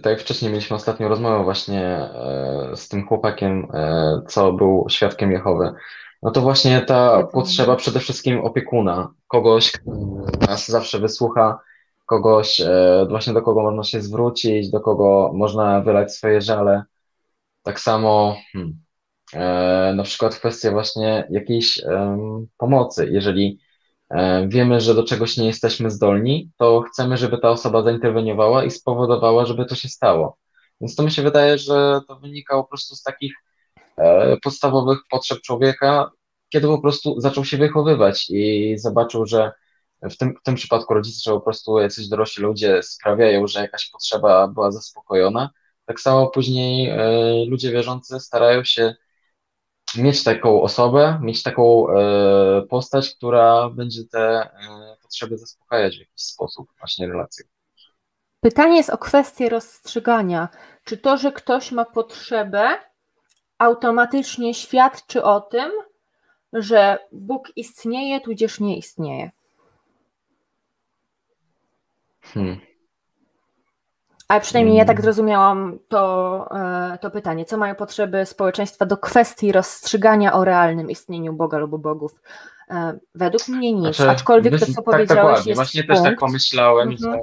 tak 0.03 0.11
jak 0.11 0.21
wcześniej 0.21 0.51
mieliśmy 0.51 0.75
ostatnią 0.75 1.07
rozmowę 1.07 1.43
właśnie 1.43 1.83
e, 1.85 2.71
z 2.75 2.89
tym 2.89 3.07
chłopakiem, 3.07 3.67
e, 3.73 4.21
co 4.27 4.53
był 4.53 4.85
świadkiem 4.89 5.31
Jehowy, 5.31 5.73
no 6.21 6.31
to 6.31 6.41
właśnie 6.41 6.81
ta 6.81 7.23
potrzeba 7.23 7.75
przede 7.75 7.99
wszystkim 7.99 8.41
opiekuna, 8.41 9.13
kogoś, 9.27 9.71
kto 9.71 9.91
nas 10.47 10.67
zawsze 10.67 10.99
wysłucha, 10.99 11.59
kogoś 12.05 12.61
e, 12.61 13.05
właśnie 13.09 13.33
do 13.33 13.41
kogo 13.41 13.63
można 13.63 13.83
się 13.83 14.01
zwrócić, 14.01 14.71
do 14.71 14.79
kogo 14.79 15.31
można 15.33 15.81
wylać 15.81 16.13
swoje 16.13 16.41
żale. 16.41 16.83
Tak 17.63 17.79
samo 17.79 18.35
hmm, 18.53 18.79
na 19.95 20.03
przykład 20.03 20.35
kwestia 20.35 20.71
właśnie 20.71 21.27
jakiejś 21.29 21.81
pomocy, 22.57 23.07
jeżeli 23.11 23.59
E, 23.59 23.68
wiemy, 24.47 24.81
że 24.81 24.95
do 24.95 25.03
czegoś 25.03 25.37
nie 25.37 25.45
jesteśmy 25.45 25.91
zdolni, 25.91 26.51
to 26.57 26.81
chcemy, 26.81 27.17
żeby 27.17 27.37
ta 27.37 27.49
osoba 27.49 27.83
zainterweniowała 27.83 28.63
i 28.63 28.71
spowodowała, 28.71 29.45
żeby 29.45 29.65
to 29.65 29.75
się 29.75 29.87
stało. 29.87 30.37
Więc 30.81 30.95
to 30.95 31.03
mi 31.03 31.11
się 31.11 31.21
wydaje, 31.21 31.57
że 31.57 32.01
to 32.07 32.15
wynika 32.15 32.55
po 32.55 32.63
prostu 32.63 32.95
z 32.95 33.03
takich 33.03 33.33
e, 33.97 34.37
podstawowych 34.37 34.99
potrzeb 35.09 35.41
człowieka, 35.41 36.11
kiedy 36.49 36.67
po 36.67 36.81
prostu 36.81 37.21
zaczął 37.21 37.45
się 37.45 37.57
wychowywać 37.57 38.29
i 38.29 38.75
zobaczył, 38.77 39.25
że 39.25 39.51
w 40.01 40.17
tym, 40.17 40.35
w 40.39 40.43
tym 40.43 40.55
przypadku 40.55 40.93
rodzice, 40.93 41.21
że 41.25 41.31
po 41.31 41.41
prostu 41.41 41.79
jacyś 41.79 42.07
dorośli 42.07 42.43
ludzie 42.43 42.83
sprawiają, 42.83 43.47
że 43.47 43.59
jakaś 43.61 43.89
potrzeba 43.89 44.47
była 44.47 44.71
zaspokojona. 44.71 45.49
Tak 45.85 45.99
samo 45.99 46.27
później 46.27 46.89
e, 46.89 47.45
ludzie 47.45 47.71
wierzący 47.71 48.19
starają 48.19 48.63
się 48.63 48.95
mieć 49.97 50.23
taką 50.23 50.61
osobę, 50.61 51.19
mieć 51.21 51.43
taką 51.43 51.89
e, 51.89 52.61
postać, 52.69 53.15
która 53.15 53.69
będzie 53.69 54.03
te 54.11 54.19
e, 54.19 54.49
potrzeby 55.01 55.37
zaspokajać 55.37 55.97
w 55.97 55.99
jakiś 55.99 56.21
sposób, 56.21 56.69
właśnie 56.79 57.07
relacje. 57.07 57.45
Pytanie 58.41 58.77
jest 58.77 58.89
o 58.89 58.97
kwestię 58.97 59.49
rozstrzygania. 59.49 60.49
Czy 60.83 60.97
to, 60.97 61.17
że 61.17 61.31
ktoś 61.31 61.71
ma 61.71 61.85
potrzebę, 61.85 62.69
automatycznie 63.57 64.53
świadczy 64.53 65.23
o 65.23 65.41
tym, 65.41 65.71
że 66.53 66.97
Bóg 67.11 67.51
istnieje, 67.55 68.21
tudzież 68.21 68.59
nie 68.59 68.77
istnieje? 68.77 69.31
Hmm. 72.21 72.68
Ale 74.29 74.41
przynajmniej 74.41 74.77
ja 74.77 74.85
tak 74.85 74.95
mm. 74.95 75.03
zrozumiałam 75.03 75.79
to, 75.87 76.45
e, 76.93 76.97
to 77.01 77.11
pytanie. 77.11 77.45
Co 77.45 77.57
mają 77.57 77.75
potrzeby 77.75 78.25
społeczeństwa 78.25 78.85
do 78.85 78.97
kwestii 78.97 79.51
rozstrzygania 79.51 80.33
o 80.33 80.45
realnym 80.45 80.89
istnieniu 80.89 81.33
Boga 81.33 81.57
lub 81.57 81.81
bogów? 81.81 82.21
E, 82.69 82.99
według 83.15 83.47
mnie 83.47 83.73
nic, 83.73 83.95
znaczy, 83.95 84.09
aczkolwiek 84.09 84.59
to, 84.59 84.65
co 84.65 84.73
tak, 84.73 84.85
powiedziałeś, 84.85 85.37
tak, 85.37 85.47
jest 85.47 85.57
Właśnie 85.57 85.83
punkt. 85.83 86.01
też 86.01 86.11
tak 86.11 86.19
pomyślałem, 86.19 86.89
mhm. 86.89 87.13
że 87.13 87.19